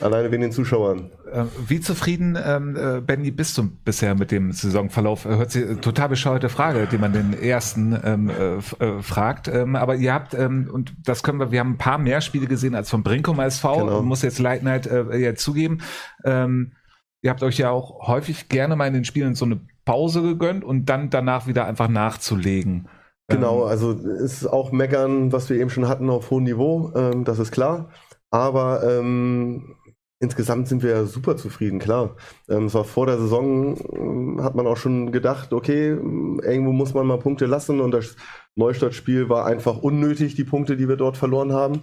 alleine 0.00 0.30
wegen 0.30 0.42
den 0.42 0.52
Zuschauern. 0.52 1.10
Ähm, 1.32 1.48
wie 1.66 1.80
zufrieden, 1.80 2.38
ähm, 2.42 2.76
äh, 2.76 3.00
Benny, 3.00 3.30
bist 3.30 3.58
du 3.58 3.70
bisher 3.84 4.14
mit 4.14 4.30
dem 4.30 4.52
Saisonverlauf? 4.52 5.24
Hört 5.24 5.50
sich 5.50 5.68
äh, 5.68 5.74
total 5.76 6.08
bescheuerte 6.10 6.48
Frage, 6.48 6.86
die 6.90 6.98
man 6.98 7.12
den 7.12 7.32
ersten 7.40 7.98
ähm, 8.04 8.30
äh, 8.30 8.56
äh, 8.56 9.02
fragt. 9.02 9.48
Ähm, 9.48 9.76
aber 9.76 9.96
ihr 9.96 10.12
habt, 10.12 10.34
ähm, 10.34 10.70
und 10.72 10.94
das 11.04 11.22
können 11.22 11.40
wir, 11.40 11.50
wir 11.50 11.60
haben 11.60 11.72
ein 11.72 11.78
paar 11.78 11.98
mehr 11.98 12.20
Spiele 12.20 12.46
gesehen 12.46 12.74
als 12.74 12.90
vom 12.90 13.02
Brinkum 13.02 13.40
SV, 13.40 13.78
genau. 13.78 14.02
muss 14.02 14.22
jetzt 14.22 14.38
Leitnight 14.38 14.86
äh, 14.86 15.16
ja 15.16 15.34
zugeben. 15.34 15.78
Ähm, 16.24 16.72
ihr 17.22 17.30
habt 17.30 17.42
euch 17.42 17.58
ja 17.58 17.70
auch 17.70 18.06
häufig 18.06 18.48
gerne 18.48 18.76
mal 18.76 18.86
in 18.86 18.94
den 18.94 19.04
Spielen 19.04 19.34
so 19.34 19.44
eine 19.44 19.60
Pause 19.84 20.22
gegönnt 20.22 20.64
und 20.64 20.86
dann 20.86 21.10
danach 21.10 21.46
wieder 21.46 21.66
einfach 21.66 21.88
nachzulegen. 21.88 22.88
Genau, 23.28 23.64
also 23.64 23.92
ist 23.92 24.46
auch 24.46 24.70
Meckern, 24.70 25.32
was 25.32 25.48
wir 25.48 25.58
eben 25.58 25.70
schon 25.70 25.88
hatten, 25.88 26.10
auf 26.10 26.30
hohem 26.30 26.44
Niveau, 26.44 26.92
ähm, 26.94 27.24
das 27.24 27.38
ist 27.38 27.52
klar. 27.52 27.88
Aber 28.34 28.82
ähm, 28.82 29.76
insgesamt 30.18 30.66
sind 30.66 30.82
wir 30.82 31.06
super 31.06 31.36
zufrieden, 31.36 31.78
klar. 31.78 32.16
Ähm, 32.48 32.64
es 32.64 32.74
war 32.74 32.82
vor 32.82 33.06
der 33.06 33.16
Saison, 33.16 33.76
ähm, 33.92 34.42
hat 34.42 34.56
man 34.56 34.66
auch 34.66 34.76
schon 34.76 35.12
gedacht, 35.12 35.52
okay, 35.52 35.90
irgendwo 35.90 36.72
muss 36.72 36.94
man 36.94 37.06
mal 37.06 37.20
Punkte 37.20 37.46
lassen 37.46 37.78
und 37.78 37.92
das 37.92 38.16
Neustadtspiel 38.56 39.28
war 39.28 39.46
einfach 39.46 39.78
unnötig, 39.78 40.34
die 40.34 40.42
Punkte, 40.42 40.76
die 40.76 40.88
wir 40.88 40.96
dort 40.96 41.16
verloren 41.16 41.52
haben. 41.52 41.82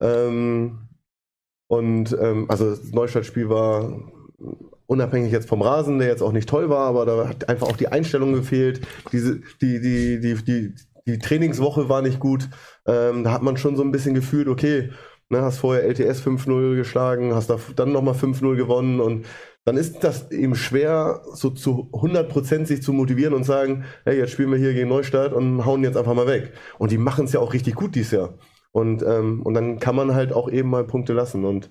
Ähm, 0.00 0.86
und 1.66 2.16
ähm, 2.20 2.46
also 2.48 2.70
das 2.70 2.92
Neustadtspiel 2.92 3.48
war 3.48 4.00
unabhängig 4.86 5.32
jetzt 5.32 5.48
vom 5.48 5.62
Rasen, 5.62 5.98
der 5.98 6.06
jetzt 6.06 6.22
auch 6.22 6.30
nicht 6.30 6.48
toll 6.48 6.70
war, 6.70 6.86
aber 6.86 7.06
da 7.06 7.28
hat 7.28 7.48
einfach 7.48 7.66
auch 7.66 7.76
die 7.76 7.88
Einstellung 7.88 8.34
gefehlt. 8.34 8.86
Diese, 9.10 9.40
die, 9.60 9.80
die, 9.80 10.20
die, 10.20 10.34
die, 10.44 10.74
die 11.08 11.18
Trainingswoche 11.18 11.88
war 11.88 12.02
nicht 12.02 12.20
gut. 12.20 12.48
Ähm, 12.86 13.24
da 13.24 13.32
hat 13.32 13.42
man 13.42 13.56
schon 13.56 13.74
so 13.74 13.82
ein 13.82 13.90
bisschen 13.90 14.14
gefühlt, 14.14 14.46
okay, 14.46 14.90
Ne, 15.30 15.42
hast 15.42 15.58
vorher 15.58 15.84
LTS 15.84 16.22
5-0 16.22 16.76
geschlagen, 16.76 17.34
hast 17.34 17.50
da 17.50 17.58
dann 17.76 17.92
nochmal 17.92 18.14
5-0 18.14 18.56
gewonnen 18.56 18.98
und 18.98 19.26
dann 19.66 19.76
ist 19.76 20.02
das 20.02 20.30
eben 20.30 20.54
schwer, 20.54 21.20
so 21.34 21.50
zu 21.50 21.90
100% 21.92 22.64
sich 22.64 22.82
zu 22.82 22.94
motivieren 22.94 23.34
und 23.34 23.44
sagen, 23.44 23.84
hey, 24.06 24.16
jetzt 24.16 24.32
spielen 24.32 24.50
wir 24.50 24.56
hier 24.56 24.72
gegen 24.72 24.88
Neustadt 24.88 25.34
und 25.34 25.66
hauen 25.66 25.84
jetzt 25.84 25.98
einfach 25.98 26.14
mal 26.14 26.26
weg. 26.26 26.54
Und 26.78 26.90
die 26.90 26.96
machen 26.96 27.26
es 27.26 27.34
ja 27.34 27.40
auch 27.40 27.52
richtig 27.52 27.74
gut 27.74 27.94
dieses 27.94 28.12
Jahr. 28.12 28.38
Und, 28.72 29.02
ähm, 29.02 29.42
und 29.42 29.52
dann 29.52 29.78
kann 29.78 29.94
man 29.94 30.14
halt 30.14 30.32
auch 30.32 30.50
eben 30.50 30.70
mal 30.70 30.84
Punkte 30.84 31.12
lassen. 31.12 31.44
Und 31.44 31.68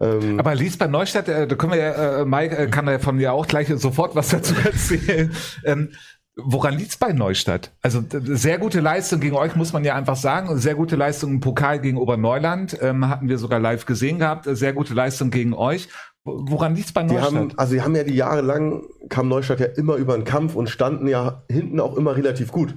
ähm, 0.00 0.40
Aber 0.40 0.56
liest 0.56 0.80
bei 0.80 0.88
Neustadt, 0.88 1.28
äh, 1.28 1.46
da 1.46 1.54
können 1.54 1.72
wir 1.72 1.78
ja, 1.78 2.20
äh, 2.22 2.24
Mike 2.24 2.56
äh, 2.56 2.66
kann 2.66 2.86
da 2.86 2.98
von 2.98 3.14
mir 3.14 3.32
auch 3.32 3.46
gleich 3.46 3.68
sofort 3.76 4.16
was 4.16 4.30
dazu 4.30 4.54
erzählen. 4.64 5.32
ähm, 5.64 5.90
Woran 6.38 6.74
liegt's 6.74 6.98
bei 6.98 7.12
Neustadt? 7.12 7.72
Also 7.80 8.04
sehr 8.10 8.58
gute 8.58 8.80
Leistung 8.80 9.20
gegen 9.20 9.36
euch, 9.36 9.56
muss 9.56 9.72
man 9.72 9.84
ja 9.84 9.94
einfach 9.94 10.16
sagen. 10.16 10.58
Sehr 10.58 10.74
gute 10.74 10.94
Leistung 10.94 11.30
im 11.30 11.40
Pokal 11.40 11.80
gegen 11.80 11.96
Oberneuland. 11.96 12.76
Ähm, 12.82 13.08
hatten 13.08 13.30
wir 13.30 13.38
sogar 13.38 13.58
live 13.58 13.86
gesehen 13.86 14.18
gehabt. 14.18 14.46
Sehr 14.46 14.74
gute 14.74 14.92
Leistung 14.92 15.30
gegen 15.30 15.54
euch. 15.54 15.88
Woran 16.24 16.74
liegt's 16.74 16.92
bei 16.92 17.04
Neustadt? 17.04 17.32
Die 17.32 17.36
haben, 17.36 17.52
also 17.56 17.72
sie 17.72 17.80
haben 17.80 17.96
ja 17.96 18.04
die 18.04 18.14
Jahre 18.14 18.42
lang, 18.42 18.82
kam 19.08 19.28
Neustadt 19.28 19.60
ja 19.60 19.66
immer 19.66 19.94
über 19.94 20.14
den 20.14 20.24
Kampf 20.24 20.56
und 20.56 20.68
standen 20.68 21.06
ja 21.06 21.44
hinten 21.50 21.80
auch 21.80 21.96
immer 21.96 22.16
relativ 22.16 22.52
gut. 22.52 22.76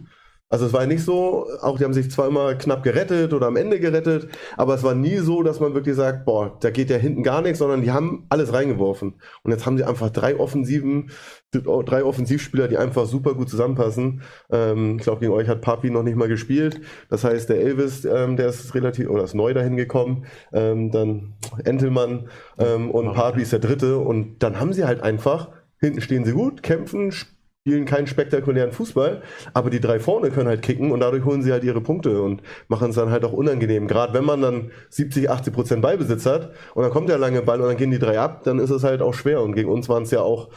Also 0.51 0.65
es 0.65 0.73
war 0.73 0.88
nicht 0.88 1.03
so, 1.03 1.47
auch 1.62 1.77
die 1.77 1.83
haben 1.83 1.93
sich 1.93 2.09
zwar 2.09 2.27
immer 2.27 2.55
knapp 2.55 2.81
gerettet 2.81 3.33
oder 3.33 3.45
am 3.45 3.55
Ende 3.55 3.79
gerettet, 3.79 4.29
aber 4.57 4.73
es 4.73 4.81
war 4.81 4.95
nie 4.95 5.17
so, 5.17 5.43
dass 5.43 5.59
man 5.59 5.75
wirklich 5.75 5.95
sagt, 5.95 6.25
boah, 6.25 6.57
da 6.59 6.71
geht 6.71 6.89
ja 6.89 6.97
hinten 6.97 7.21
gar 7.21 7.43
nichts, 7.43 7.59
sondern 7.59 7.83
die 7.83 7.91
haben 7.91 8.25
alles 8.29 8.51
reingeworfen. 8.51 9.13
Und 9.43 9.51
jetzt 9.51 9.67
haben 9.67 9.77
sie 9.77 9.83
einfach 9.83 10.09
drei 10.09 10.39
Offensiven, 10.39 11.12
drei 11.51 12.03
Offensivspieler, 12.03 12.67
die 12.67 12.77
einfach 12.77 13.05
super 13.05 13.35
gut 13.35 13.47
zusammenpassen. 13.47 14.23
Ähm, 14.51 14.97
ich 14.97 15.03
glaube, 15.03 15.19
gegen 15.19 15.33
euch 15.33 15.47
hat 15.47 15.62
Papi 15.62 15.91
noch 15.91 16.03
nicht 16.03 16.17
mal 16.17 16.27
gespielt. 16.27 16.81
Das 17.12 17.23
heißt, 17.23 17.49
der 17.49 17.62
Elvis, 17.62 18.05
ähm, 18.05 18.35
der 18.35 18.49
ist 18.49 18.73
relativ, 18.73 19.07
oder 19.07 19.23
ist 19.23 19.35
neu 19.35 19.53
dahin 19.53 19.77
gekommen. 19.77 20.25
Ähm, 20.51 20.89
dann 20.89 21.35
Entelmann 21.63 22.27
ähm, 22.57 22.89
und 22.89 23.13
Papi 23.13 23.43
ist 23.43 23.51
der 23.51 23.59
dritte. 23.59 23.99
Und 23.99 24.39
dann 24.39 24.59
haben 24.59 24.73
sie 24.73 24.85
halt 24.85 25.01
einfach, 25.01 25.49
hinten 25.79 26.01
stehen 26.01 26.25
sie 26.25 26.33
gut, 26.33 26.63
kämpfen, 26.63 27.12
spielen 27.12 27.38
spielen 27.69 27.86
keinen 27.86 28.08
spektakulären 28.08 28.71
Fußball, 28.71 29.21
aber 29.53 29.69
die 29.69 29.79
drei 29.79 29.99
vorne 29.99 30.32
können 30.32 30.47
halt 30.47 30.63
kicken 30.63 30.91
und 30.91 31.01
dadurch 31.01 31.23
holen 31.23 31.43
sie 31.43 31.51
halt 31.51 31.63
ihre 31.63 31.82
Punkte 31.82 32.19
und 32.23 32.41
machen 32.67 32.89
es 32.89 32.95
dann 32.95 33.12
halt 33.12 33.23
auch 33.23 33.32
unangenehm. 33.32 33.88
Gerade 33.88 34.15
wenn 34.15 34.25
man 34.25 34.41
dann 34.41 34.71
70, 34.89 35.29
80 35.29 35.53
Prozent 35.53 35.82
Ballbesitz 35.84 36.25
hat 36.25 36.51
und 36.73 36.82
dann 36.82 36.91
kommt 36.91 37.10
der 37.10 37.19
lange 37.19 37.43
Ball 37.43 37.62
und 37.62 37.67
dann 37.67 37.77
gehen 37.77 37.91
die 37.91 37.99
drei 37.99 38.19
ab, 38.19 38.41
dann 38.43 38.58
ist 38.58 38.71
es 38.71 38.84
halt 38.84 39.03
auch 39.03 39.13
schwer. 39.13 39.41
Und 39.43 39.53
gegen 39.53 39.69
uns 39.69 39.88
waren 39.88 40.01
es 40.01 40.10
ja 40.10 40.21
auch 40.21 40.49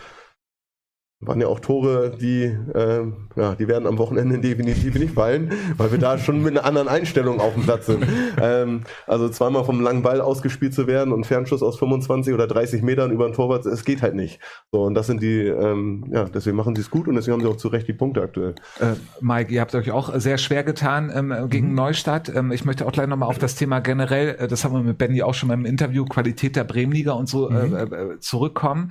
waren 1.23 1.41
ja 1.41 1.47
auch 1.47 1.61
Tore, 1.61 2.13
die, 2.21 2.45
äh, 2.75 3.07
ja, 3.37 3.55
die 3.55 3.69
werden 3.69 3.87
am 3.87 3.97
Wochenende 3.99 4.39
definitiv 4.41 4.95
nicht 4.97 5.15
fallen, 5.15 5.53
weil 5.77 5.93
wir 5.93 5.99
da 5.99 6.19
schon 6.19 6.43
mit 6.43 6.57
einer 6.57 6.67
anderen 6.67 6.89
Einstellung 6.89 7.41
auf 7.41 7.55
dem 7.55 7.63
Platz 7.63 7.87
sind. 7.87 8.05
ähm, 8.41 8.83
also 9.07 9.29
zweimal 9.29 9.65
vom 9.65 9.81
langen 9.81 10.03
Ball 10.03 10.21
ausgespielt 10.21 10.75
zu 10.75 10.87
werden 10.89 11.13
und 11.13 11.25
Fernschuss 11.25 11.63
aus 11.63 11.79
25 11.79 12.35
oder 12.35 12.49
30 12.49 12.83
Metern 12.83 13.13
über 13.13 13.27
den 13.27 13.35
Torwart, 13.35 13.65
es 13.67 13.85
geht 13.85 14.03
halt 14.03 14.17
nicht. 14.17 14.41
So, 14.73 14.83
und 14.83 14.95
das 14.95 15.07
sind 15.07 15.23
die, 15.23 15.47
ähm, 15.47 16.05
ja, 16.13 16.25
deswegen 16.25 16.57
machen 16.57 16.75
sie 16.75 16.83
es 16.83 16.91
gut 16.91 17.07
und 17.07 17.15
deswegen 17.15 17.35
haben 17.35 17.43
sie 17.43 17.49
auch 17.49 17.57
zu 17.57 17.69
Recht 17.69 17.87
die 17.87 17.93
Punkte 17.93 18.21
aktuell. 18.21 18.57
Äh, 18.81 18.95
Mike, 19.21 19.53
ihr 19.53 19.61
habt 19.61 19.75
euch 19.77 19.93
auch 19.93 20.13
sehr 20.19 20.39
schwer 20.39 20.65
getan 20.65 21.13
ähm, 21.15 21.49
gegen 21.49 21.69
mhm. 21.69 21.75
Neustadt. 21.77 22.35
Ähm, 22.35 22.51
ich 22.51 22.65
möchte 22.65 22.85
auch 22.85 22.93
gleich 22.93 23.07
nochmal 23.07 23.29
auf 23.29 23.39
das 23.39 23.55
Thema 23.55 23.79
generell, 23.79 24.37
äh, 24.41 24.49
das 24.49 24.65
haben 24.65 24.75
wir 24.75 24.83
mit 24.83 24.99
Benny 24.99 25.23
auch 25.23 25.35
schon 25.35 25.49
mal 25.49 25.55
im 25.55 25.67
Interview, 25.67 26.05
Qualität 26.05 26.57
der 26.57 26.65
Bremenliga 26.65 27.13
und 27.13 27.29
so 27.29 27.49
äh, 27.49 27.67
mhm. 27.67 27.93
äh, 27.93 28.19
zurückkommen. 28.19 28.91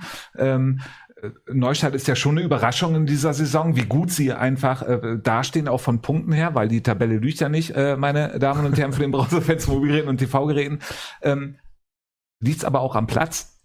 Ähm, 1.22 1.34
Neustadt 1.52 1.94
ist 1.94 2.08
ja 2.08 2.16
schon 2.16 2.36
eine 2.36 2.44
Überraschung 2.44 2.94
in 2.94 3.06
dieser 3.06 3.34
Saison, 3.34 3.76
wie 3.76 3.84
gut 3.84 4.10
sie 4.10 4.32
einfach 4.32 4.82
äh, 4.82 5.18
dastehen, 5.22 5.68
auch 5.68 5.80
von 5.80 6.02
Punkten 6.02 6.32
her, 6.32 6.54
weil 6.54 6.68
die 6.68 6.82
Tabelle 6.82 7.16
lügt 7.16 7.40
ja 7.40 7.48
nicht, 7.48 7.70
äh, 7.70 7.96
meine 7.96 8.38
Damen 8.38 8.66
und 8.66 8.78
Herren, 8.78 8.92
für 8.92 9.00
den 9.00 9.10
Browserfans, 9.12 9.68
Mobilgeräten 9.68 10.08
und 10.08 10.18
TV-Geräten. 10.18 10.80
Ähm, 11.22 11.58
liegt's 12.40 12.64
aber 12.64 12.80
auch 12.80 12.96
am 12.96 13.06
Platz? 13.06 13.60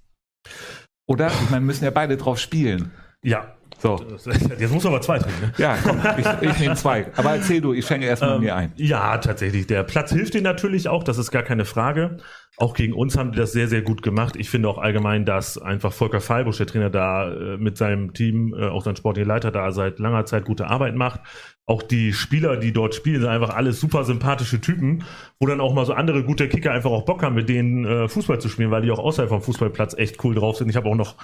Oder? 1.08 1.28
Ich 1.28 1.50
meine, 1.50 1.66
müssen 1.66 1.86
ja 1.86 1.92
beide 1.92 2.18
drauf 2.18 2.38
spielen. 2.38 2.92
Ja. 3.24 3.57
So. 3.80 4.00
Jetzt 4.60 4.74
muss 4.74 4.86
aber 4.86 5.02
zwei 5.02 5.20
trinken. 5.20 5.42
Ne? 5.42 5.54
Ja, 5.58 5.78
komm, 5.84 6.00
ich, 6.18 6.50
ich 6.50 6.60
nehme 6.60 6.76
zwei. 6.76 7.06
Aber 7.16 7.36
erzähl 7.36 7.62
du, 7.62 7.74
ich 7.74 7.86
fänge 7.86 8.06
erstmal 8.06 8.36
ähm, 8.36 8.42
mir 8.42 8.56
ein. 8.56 8.74
Ja, 8.76 9.18
tatsächlich. 9.18 9.68
Der 9.68 9.84
Platz 9.84 10.12
hilft 10.12 10.34
ihnen 10.34 10.44
natürlich 10.44 10.90
auch, 10.90 11.04
das 11.04 11.18
ist 11.18 11.32
gar 11.32 11.44
keine 11.44 11.66
Frage. 11.66 12.18
Auch 12.60 12.74
gegen 12.74 12.94
uns 12.94 13.16
haben 13.16 13.32
die 13.34 13.38
das 13.38 13.52
sehr, 13.52 13.68
sehr 13.68 13.84
gut 13.84 14.02
gemacht. 14.02 14.36
Ich 14.36 14.50
finde 14.50 14.68
auch 14.68 14.80
allgemein, 14.80 15.26
dass 15.26 15.60
einfach 15.60 15.94
Volker 15.94 16.22
Fallbusch, 16.22 16.58
der 16.58 16.66
Trainer 16.66 16.90
da 16.90 17.32
äh, 17.32 17.58
mit 17.58 17.78
seinem 17.78 18.14
Team, 18.14 18.56
äh, 18.58 18.68
auch 18.68 18.84
sein 18.84 18.96
sportlicher 18.96 19.28
Leiter 19.28 19.52
da 19.52 19.72
seit 19.72 20.00
langer 20.00 20.26
Zeit 20.26 20.46
gute 20.46 20.68
Arbeit 20.68 20.96
macht. 20.96 21.22
Auch 21.68 21.84
die 21.84 22.14
Spieler, 22.14 22.58
die 22.58 22.74
dort 22.74 22.96
spielen, 22.96 23.22
sind 23.22 23.30
einfach 23.30 23.52
alles 23.52 23.80
super 23.80 24.06
sympathische 24.06 24.60
Typen, 24.60 25.04
wo 25.40 25.46
dann 25.46 25.62
auch 25.62 25.76
mal 25.76 25.86
so 25.86 25.94
andere 25.94 26.24
gute 26.24 26.50
Kicker 26.50 26.72
einfach 26.72 26.90
auch 26.90 27.06
Bock 27.06 27.22
haben, 27.22 27.36
mit 27.36 27.48
denen 27.48 27.86
äh, 27.86 28.08
Fußball 28.08 28.40
zu 28.40 28.50
spielen, 28.50 28.72
weil 28.72 28.82
die 28.82 28.90
auch 28.90 29.00
außerhalb 29.00 29.30
vom 29.30 29.42
Fußballplatz 29.42 29.94
echt 29.96 30.24
cool 30.24 30.34
drauf 30.34 30.58
sind. 30.58 30.70
Ich 30.70 30.78
habe 30.78 30.90
auch 30.90 30.96
noch 30.96 31.16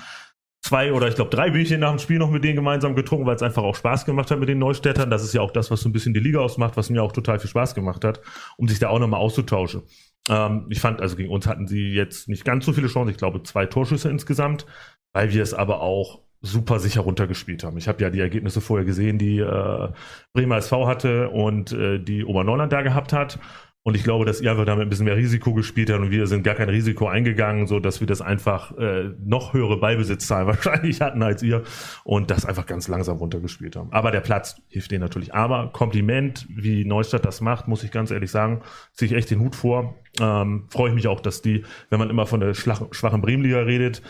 zwei 0.63 0.93
oder 0.93 1.09
ich 1.09 1.15
glaube 1.15 1.29
drei 1.29 1.51
Bierchen 1.51 1.81
nach 1.81 1.91
dem 1.91 1.99
Spiel 1.99 2.17
noch 2.17 2.31
mit 2.31 2.43
denen 2.43 2.55
gemeinsam 2.55 2.95
getrunken, 2.95 3.25
weil 3.25 3.35
es 3.35 3.43
einfach 3.43 3.63
auch 3.63 3.75
Spaß 3.75 4.05
gemacht 4.05 4.31
hat 4.31 4.39
mit 4.39 4.49
den 4.49 4.59
Neustädtern. 4.59 5.09
Das 5.09 5.23
ist 5.23 5.33
ja 5.33 5.41
auch 5.41 5.51
das, 5.51 5.69
was 5.69 5.81
so 5.81 5.89
ein 5.89 5.91
bisschen 5.91 6.13
die 6.13 6.21
Liga 6.21 6.39
ausmacht, 6.39 6.77
was 6.77 6.89
mir 6.89 7.03
auch 7.03 7.11
total 7.11 7.39
viel 7.39 7.49
Spaß 7.49 7.75
gemacht 7.75 8.03
hat, 8.05 8.21
um 8.57 8.67
sich 8.67 8.79
da 8.79 8.87
auch 8.87 8.99
nochmal 8.99 9.19
auszutauschen. 9.19 9.83
Ähm, 10.29 10.65
ich 10.69 10.79
fand, 10.79 11.01
also 11.01 11.17
gegen 11.17 11.29
uns 11.29 11.47
hatten 11.47 11.67
sie 11.67 11.89
jetzt 11.89 12.29
nicht 12.29 12.45
ganz 12.45 12.65
so 12.65 12.73
viele 12.73 12.87
Chancen, 12.87 13.11
ich 13.11 13.17
glaube 13.17 13.43
zwei 13.43 13.65
Torschüsse 13.65 14.09
insgesamt, 14.09 14.65
weil 15.11 15.33
wir 15.33 15.43
es 15.43 15.53
aber 15.53 15.81
auch 15.81 16.21
super 16.41 16.79
sicher 16.79 17.01
runtergespielt 17.01 17.63
haben. 17.63 17.77
Ich 17.77 17.87
habe 17.87 18.01
ja 18.01 18.09
die 18.09 18.19
Ergebnisse 18.19 18.61
vorher 18.61 18.85
gesehen, 18.85 19.17
die 19.17 19.39
äh, 19.39 19.89
Bremer 20.33 20.57
SV 20.57 20.87
hatte 20.87 21.29
und 21.29 21.73
äh, 21.73 21.99
die 21.99 22.23
Oberneuland 22.25 22.71
da 22.71 22.81
gehabt 22.81 23.11
hat. 23.13 23.39
Und 23.85 23.95
ich 23.95 24.03
glaube, 24.05 24.23
dass 24.23 24.39
ihr 24.39 24.49
einfach 24.49 24.65
damit 24.65 24.83
ein 24.83 24.89
bisschen 24.89 25.05
mehr 25.05 25.17
Risiko 25.17 25.53
gespielt 25.53 25.89
habt 25.89 25.99
und 25.99 26.09
wir 26.09 26.25
sind 26.25 26.43
gar 26.43 26.55
kein 26.55 26.69
Risiko 26.69 27.07
eingegangen, 27.07 27.67
so 27.67 27.81
dass 27.81 27.99
wir 27.99 28.07
das 28.07 28.21
einfach 28.21 28.77
äh, 28.77 29.09
noch 29.21 29.53
höhere 29.53 29.77
Ballbesitzzahlen 29.77 30.47
wahrscheinlich 30.47 31.01
hatten 31.01 31.21
als 31.21 31.43
ihr 31.43 31.63
und 32.05 32.31
das 32.31 32.45
einfach 32.45 32.65
ganz 32.65 32.87
langsam 32.87 33.17
runtergespielt 33.17 33.75
haben. 33.75 33.91
Aber 33.91 34.11
der 34.11 34.21
Platz 34.21 34.61
hilft 34.69 34.91
denen 34.91 35.01
natürlich. 35.01 35.33
Aber 35.33 35.69
Kompliment, 35.73 36.47
wie 36.49 36.85
Neustadt 36.85 37.25
das 37.25 37.41
macht, 37.41 37.67
muss 37.67 37.83
ich 37.83 37.91
ganz 37.91 38.09
ehrlich 38.09 38.31
sagen, 38.31 38.61
ziehe 38.93 39.11
ich 39.11 39.17
echt 39.17 39.29
den 39.29 39.41
Hut 39.41 39.55
vor. 39.55 39.95
Ähm, 40.21 40.67
Freue 40.69 40.89
ich 40.89 40.95
mich 40.95 41.07
auch, 41.07 41.19
dass 41.19 41.41
die, 41.41 41.63
wenn 41.89 41.99
man 41.99 42.09
immer 42.09 42.25
von 42.25 42.39
der 42.39 42.53
schwachen 42.53 43.21
Bremenliga 43.21 43.59
redet, 43.59 44.01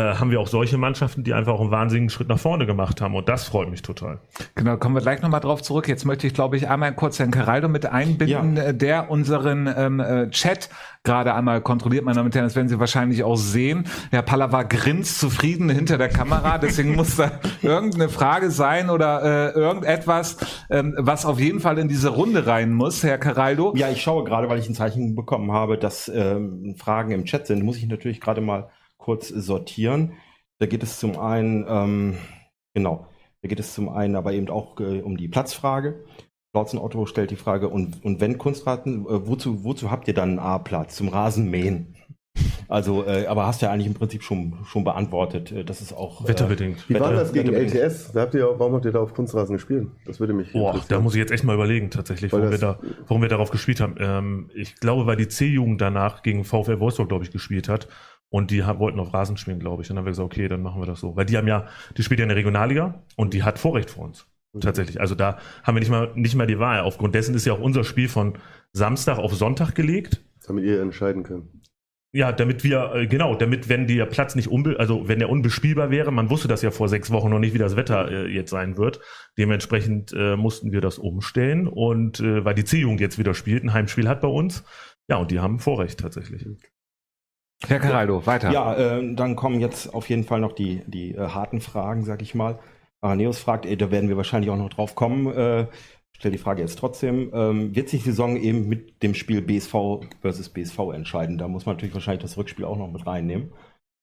haben 0.00 0.30
wir 0.30 0.40
auch 0.40 0.48
solche 0.48 0.76
Mannschaften, 0.76 1.22
die 1.22 1.32
einfach 1.34 1.52
auch 1.52 1.60
einen 1.60 1.70
wahnsinnigen 1.70 2.10
Schritt 2.10 2.28
nach 2.28 2.38
vorne 2.38 2.66
gemacht 2.66 3.00
haben. 3.00 3.14
Und 3.14 3.28
das 3.28 3.44
freut 3.44 3.70
mich 3.70 3.82
total. 3.82 4.18
Genau, 4.56 4.76
kommen 4.76 4.94
wir 4.96 5.02
gleich 5.02 5.22
nochmal 5.22 5.40
drauf 5.40 5.62
zurück. 5.62 5.86
Jetzt 5.88 6.04
möchte 6.04 6.26
ich, 6.26 6.34
glaube 6.34 6.56
ich, 6.56 6.68
einmal 6.68 6.92
kurz 6.94 7.18
Herrn 7.18 7.30
Caraldo 7.30 7.68
mit 7.68 7.86
einbinden, 7.86 8.56
Ja. 8.56 8.62
äh, 8.64 8.74
der 8.74 9.10
unseren 9.10 9.72
ähm, 9.76 10.00
äh, 10.00 10.30
Chat 10.30 10.68
gerade 11.04 11.34
einmal 11.34 11.60
kontrolliert, 11.60 12.04
meine 12.04 12.16
Damen 12.16 12.26
und 12.26 12.34
Herren. 12.34 12.46
Das 12.46 12.56
werden 12.56 12.68
Sie 12.68 12.80
wahrscheinlich 12.80 13.22
auch 13.22 13.36
sehen. 13.36 13.84
Herr 14.10 14.22
Pallava 14.22 14.62
grinst 14.64 15.20
zufrieden 15.20 15.68
hinter 15.70 15.98
der 15.98 16.08
Kamera. 16.08 16.58
Deswegen 16.58 16.94
muss 16.96 17.16
da 17.16 17.30
irgendeine 17.62 18.08
Frage 18.08 18.50
sein 18.50 18.90
oder 18.90 19.22
äh, 19.54 19.58
irgendetwas, 19.58 20.38
ähm, 20.70 20.94
was 20.98 21.24
auf 21.26 21.38
jeden 21.38 21.60
Fall 21.60 21.78
in 21.78 21.88
diese 21.88 22.08
Runde 22.08 22.46
rein 22.46 22.72
muss, 22.72 23.02
Herr 23.02 23.18
Caraldo. 23.18 23.74
Ja, 23.76 23.90
ich 23.90 24.02
schaue 24.02 24.24
gerade, 24.24 24.48
weil 24.48 24.58
ich 24.58 24.68
ein 24.68 24.74
Zeichen 24.74 25.14
bekommen 25.14 25.52
habe, 25.52 25.78
dass 25.78 26.08
ähm, 26.12 26.74
Fragen 26.78 27.10
im 27.12 27.24
Chat 27.26 27.46
sind, 27.46 27.62
muss 27.62 27.76
ich 27.76 27.86
natürlich 27.86 28.20
gerade 28.20 28.40
mal 28.40 28.70
kurz 29.04 29.28
sortieren. 29.28 30.14
Da 30.58 30.66
geht 30.66 30.82
es 30.82 30.98
zum 30.98 31.18
einen, 31.18 31.66
ähm, 31.68 32.16
genau, 32.72 33.06
da 33.42 33.48
geht 33.48 33.60
es 33.60 33.74
zum 33.74 33.90
einen 33.90 34.16
aber 34.16 34.32
eben 34.32 34.48
auch 34.48 34.80
äh, 34.80 35.02
um 35.02 35.18
die 35.18 35.28
Platzfrage. 35.28 36.06
Lorzen 36.54 36.78
Otto 36.78 37.04
stellt 37.04 37.30
die 37.30 37.36
Frage, 37.36 37.68
und, 37.68 38.02
und 38.02 38.22
wenn 38.22 38.38
Kunstraten, 38.38 39.02
äh, 39.02 39.26
wozu, 39.26 39.62
wozu 39.62 39.90
habt 39.90 40.08
ihr 40.08 40.14
dann 40.14 40.30
einen 40.30 40.38
A-Platz? 40.38 40.96
Zum 40.96 41.08
Rasenmähen? 41.08 41.96
Also, 42.66 43.04
äh, 43.06 43.26
aber 43.26 43.46
hast 43.46 43.60
ja 43.62 43.70
eigentlich 43.70 43.86
im 43.86 43.94
Prinzip 43.94 44.22
schon, 44.22 44.54
schon 44.64 44.84
beantwortet. 44.84 45.52
Äh, 45.52 45.64
Das 45.64 45.82
ist 45.82 45.92
auch. 45.92 46.24
äh, 46.24 46.28
Wetterbedingt. 46.28 46.88
Wie 46.88 46.98
war 46.98 47.12
das 47.12 47.32
gegen. 47.32 47.52
LTS? 47.52 48.12
Da 48.12 48.22
habt 48.22 48.34
ihr, 48.34 48.48
warum 48.58 48.72
habt 48.74 48.86
ihr 48.86 48.92
da 48.92 49.00
auf 49.00 49.12
Kunstrasen 49.12 49.54
gespielt? 49.54 49.88
Das 50.06 50.18
würde 50.18 50.32
mich 50.32 50.52
Boah, 50.52 50.80
da 50.88 51.00
muss 51.00 51.14
ich 51.14 51.18
jetzt 51.18 51.30
echt 51.30 51.44
mal 51.44 51.54
überlegen, 51.54 51.90
tatsächlich, 51.90 52.32
warum 52.32 52.50
wir, 52.50 52.58
da, 52.58 52.78
warum 53.06 53.20
wir 53.22 53.28
darauf 53.28 53.50
gespielt 53.50 53.80
haben. 53.80 53.96
Ähm, 53.98 54.50
ich 54.54 54.76
glaube, 54.76 55.06
weil 55.06 55.16
die 55.16 55.28
C-Jugend 55.28 55.80
danach 55.80 56.22
gegen 56.22 56.44
VfL 56.44 56.80
Wolfsburg, 56.80 57.08
glaube 57.08 57.24
ich, 57.24 57.30
gespielt 57.30 57.68
hat. 57.68 57.88
Und 58.34 58.50
die 58.50 58.66
wollten 58.66 58.98
auf 58.98 59.14
Rasen 59.14 59.36
spielen, 59.36 59.60
glaube 59.60 59.84
ich. 59.84 59.90
Und 59.90 59.94
dann 59.94 59.98
haben 59.98 60.06
wir 60.06 60.10
gesagt, 60.10 60.26
okay, 60.26 60.48
dann 60.48 60.60
machen 60.60 60.82
wir 60.82 60.86
das 60.86 60.98
so. 60.98 61.14
Weil 61.14 61.24
die 61.24 61.36
haben 61.36 61.46
ja, 61.46 61.68
die 61.96 62.02
spielt 62.02 62.18
ja 62.18 62.24
in 62.24 62.30
der 62.30 62.36
Regionalliga 62.36 63.04
und 63.14 63.32
die 63.32 63.44
hat 63.44 63.60
Vorrecht 63.60 63.90
vor 63.90 64.06
uns. 64.06 64.26
Tatsächlich. 64.58 65.00
Also 65.00 65.14
da 65.14 65.38
haben 65.62 65.76
wir 65.76 65.78
nicht 65.78 65.88
mal, 65.88 66.10
nicht 66.16 66.34
mal 66.34 66.48
die 66.48 66.58
Wahl. 66.58 66.80
Aufgrund 66.80 67.14
dessen 67.14 67.36
ist 67.36 67.46
ja 67.46 67.52
auch 67.52 67.60
unser 67.60 67.84
Spiel 67.84 68.08
von 68.08 68.32
Samstag 68.72 69.18
auf 69.18 69.32
Sonntag 69.36 69.76
gelegt. 69.76 70.20
damit 70.48 70.64
ihr 70.64 70.80
entscheiden 70.80 71.22
könnt. 71.22 71.44
Ja, 72.10 72.32
damit 72.32 72.64
wir, 72.64 72.92
äh, 72.96 73.06
genau, 73.06 73.36
damit, 73.36 73.68
wenn 73.68 73.86
der 73.86 74.06
Platz 74.06 74.34
nicht 74.34 74.48
unbe 74.48 74.80
also 74.80 75.06
wenn 75.06 75.20
der 75.20 75.30
unbespielbar 75.30 75.92
wäre, 75.92 76.10
man 76.10 76.28
wusste 76.28 76.48
das 76.48 76.60
ja 76.60 76.72
vor 76.72 76.88
sechs 76.88 77.12
Wochen 77.12 77.30
noch 77.30 77.38
nicht, 77.38 77.54
wie 77.54 77.58
das 77.58 77.76
Wetter 77.76 78.10
äh, 78.10 78.26
jetzt 78.26 78.50
sein 78.50 78.76
wird. 78.76 78.98
Dementsprechend 79.38 80.12
äh, 80.12 80.34
mussten 80.34 80.72
wir 80.72 80.80
das 80.80 80.98
umstellen 80.98 81.68
und 81.68 82.18
äh, 82.18 82.44
weil 82.44 82.56
die 82.56 82.64
C-Jugend 82.64 83.00
jetzt 83.00 83.16
wieder 83.16 83.34
spielt, 83.34 83.62
ein 83.62 83.72
Heimspiel 83.72 84.08
hat 84.08 84.20
bei 84.20 84.28
uns. 84.28 84.64
Ja, 85.08 85.18
und 85.18 85.30
die 85.30 85.38
haben 85.38 85.60
Vorrecht 85.60 86.00
tatsächlich. 86.00 86.48
Herr 87.66 87.80
Caraldo, 87.80 88.26
weiter. 88.26 88.50
Ja, 88.50 88.74
äh, 88.74 89.14
dann 89.14 89.36
kommen 89.36 89.60
jetzt 89.60 89.94
auf 89.94 90.08
jeden 90.08 90.24
Fall 90.24 90.40
noch 90.40 90.52
die, 90.52 90.82
die 90.86 91.14
äh, 91.14 91.28
harten 91.28 91.60
Fragen, 91.60 92.04
sag 92.04 92.20
ich 92.22 92.34
mal. 92.34 92.58
Araneus 93.00 93.38
fragt, 93.38 93.66
äh, 93.66 93.76
da 93.76 93.90
werden 93.90 94.08
wir 94.08 94.16
wahrscheinlich 94.16 94.50
auch 94.50 94.56
noch 94.56 94.70
drauf 94.70 94.94
kommen. 94.94 95.26
Äh, 95.34 95.66
stell 96.12 96.30
die 96.30 96.38
Frage 96.38 96.62
jetzt 96.62 96.78
trotzdem. 96.78 97.30
Ähm, 97.34 97.74
wird 97.74 97.88
sich 97.88 98.02
die 98.02 98.10
Saison 98.10 98.36
eben 98.36 98.68
mit 98.68 99.02
dem 99.02 99.14
Spiel 99.14 99.40
BSV 99.42 99.74
versus 100.20 100.48
BSV 100.48 100.78
entscheiden? 100.94 101.38
Da 101.38 101.48
muss 101.48 101.66
man 101.66 101.76
natürlich 101.76 101.94
wahrscheinlich 101.94 102.22
das 102.22 102.36
Rückspiel 102.36 102.64
auch 102.64 102.76
noch 102.76 102.90
mit 102.90 103.06
reinnehmen. 103.06 103.52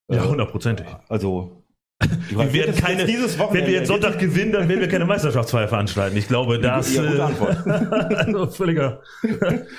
Ja, 0.09 0.23
Äh, 0.23 0.27
hundertprozentig. 0.27 0.87
Also. 1.07 1.57
Wir 2.29 2.51
werden 2.51 2.75
keine, 2.75 3.07
wenn 3.07 3.67
wir 3.67 3.73
jetzt 3.73 3.87
Sonntag 3.87 4.17
gewinnen, 4.17 4.51
dann 4.53 4.67
werden 4.67 4.81
wir 4.81 4.87
keine 4.87 5.05
Meisterschaftsfeier 5.05 5.67
veranstalten. 5.67 6.17
Ich 6.17 6.27
glaube, 6.27 6.57
das 6.57 6.95
Ja, 6.95 7.03
gute 7.03 7.17
äh, 7.17 7.21
Antwort. 7.21 7.67
also 7.67 8.47
völliger. 8.47 9.03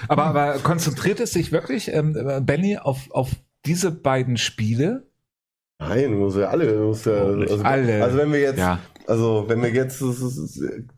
Aber, 0.06 0.26
aber 0.26 0.58
konzentriert 0.60 1.18
es 1.18 1.32
sich 1.32 1.50
wirklich, 1.50 1.92
ähm, 1.92 2.16
äh, 2.16 2.40
Benny, 2.40 2.78
auf, 2.78 3.10
auf 3.10 3.32
diese 3.66 3.90
beiden 3.90 4.36
Spiele? 4.36 5.06
Nein, 5.78 6.14
muss 6.14 6.36
ja 6.36 6.48
alle, 6.48 6.80
muss 6.80 7.04
ja, 7.04 7.12
also, 7.24 7.64
Alle. 7.64 8.02
also 8.04 8.16
wenn 8.18 8.32
wir 8.32 8.40
jetzt, 8.40 8.58
Ja. 8.58 8.78
also 9.06 9.44
wenn 9.48 9.62
wir 9.62 9.70
jetzt 9.70 10.02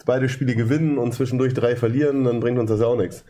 beide 0.04 0.28
Spiele 0.28 0.54
gewinnen 0.54 0.98
und 0.98 1.14
zwischendurch 1.14 1.54
drei 1.54 1.74
verlieren, 1.74 2.24
dann 2.24 2.40
bringt 2.40 2.58
uns 2.58 2.70
das 2.70 2.80
ja 2.80 2.86
auch 2.86 2.96
nichts. 2.96 3.24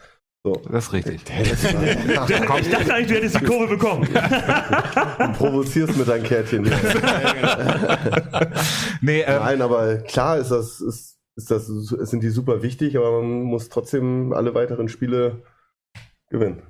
So. 0.47 0.61
Das 0.71 0.87
ist 0.87 0.93
richtig. 0.93 1.23
Ich 1.31 2.71
dachte 2.71 2.93
eigentlich, 2.95 3.07
du 3.07 3.15
hättest 3.15 3.41
die 3.41 3.45
Kurve 3.45 3.67
bekommen. 3.69 4.07
Du 5.19 5.33
provozierst 5.39 5.97
mit 5.97 6.07
deinem 6.07 6.25
Kärtchen. 6.25 6.65
Nee, 9.01 9.23
ähm, 9.23 9.41
Nein, 9.41 9.63
aber 9.63 9.99
klar 9.99 10.39
ist 10.39 10.51
das, 10.51 10.81
ist, 10.81 11.19
ist 11.37 11.51
das, 11.51 11.67
sind 11.67 12.23
die 12.23 12.29
super 12.31 12.63
wichtig, 12.63 12.97
aber 12.97 13.23
man 13.23 13.43
muss 13.43 13.69
trotzdem 13.69 14.33
alle 14.33 14.55
weiteren 14.55 14.89
Spiele 14.89 15.43
gewinnen. 16.31 16.63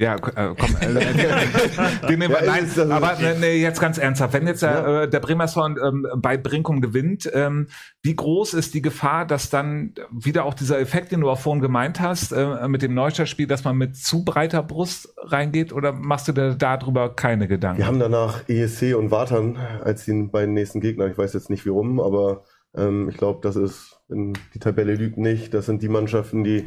Ja, 0.00 0.16
äh, 0.16 0.54
komm, 0.58 0.76
äh, 0.80 0.86
den 2.08 2.18
nehmen 2.18 2.32
wir, 2.32 2.40
Ja, 2.44 2.46
nein, 2.46 2.68
das- 2.74 2.90
aber 2.90 3.14
ne, 3.20 3.36
nee, 3.40 3.62
jetzt 3.62 3.80
ganz 3.80 3.96
ernsthaft, 3.96 4.34
wenn 4.34 4.44
jetzt 4.46 4.62
der, 4.62 4.70
Ja. 4.72 5.02
äh, 5.02 5.08
der 5.08 5.20
Bremer 5.20 5.46
Sound 5.46 5.78
ähm, 5.80 6.04
bei 6.16 6.36
Brinkum 6.36 6.80
gewinnt, 6.80 7.30
ähm, 7.32 7.68
wie 8.02 8.16
groß 8.16 8.54
ist 8.54 8.74
die 8.74 8.82
Gefahr, 8.82 9.24
dass 9.24 9.50
dann 9.50 9.94
wieder 10.10 10.46
auch 10.46 10.54
dieser 10.54 10.80
Effekt, 10.80 11.12
den 11.12 11.20
du 11.20 11.30
auch 11.30 11.38
vorhin 11.38 11.62
gemeint 11.62 12.00
hast, 12.00 12.32
äh, 12.32 12.66
mit 12.66 12.82
dem 12.82 12.94
Neustadtspiel, 12.94 13.46
dass 13.46 13.62
man 13.62 13.76
mit 13.76 13.96
zu 13.96 14.24
breiter 14.24 14.64
Brust 14.64 15.14
reingeht 15.18 15.72
oder 15.72 15.92
machst 15.92 16.26
du 16.26 16.32
dir 16.32 16.56
darüber 16.56 17.14
keine 17.14 17.46
Gedanken? 17.46 17.78
Wir 17.78 17.86
haben 17.86 18.00
danach 18.00 18.48
ESC 18.48 18.94
und 18.96 19.12
Watern 19.12 19.56
als 19.84 20.04
die 20.06 20.12
beiden 20.24 20.54
nächsten 20.54 20.80
Gegner. 20.80 21.06
Ich 21.06 21.16
weiß 21.16 21.34
jetzt 21.34 21.50
nicht 21.50 21.64
wie 21.66 21.70
rum, 21.70 22.00
aber 22.00 22.42
ähm, 22.76 23.08
ich 23.08 23.16
glaube, 23.16 23.38
das 23.44 23.54
ist, 23.54 24.00
die 24.08 24.58
Tabelle 24.58 24.96
lügt 24.96 25.18
nicht, 25.18 25.54
das 25.54 25.66
sind 25.66 25.82
die 25.82 25.88
Mannschaften, 25.88 26.42
die, 26.42 26.64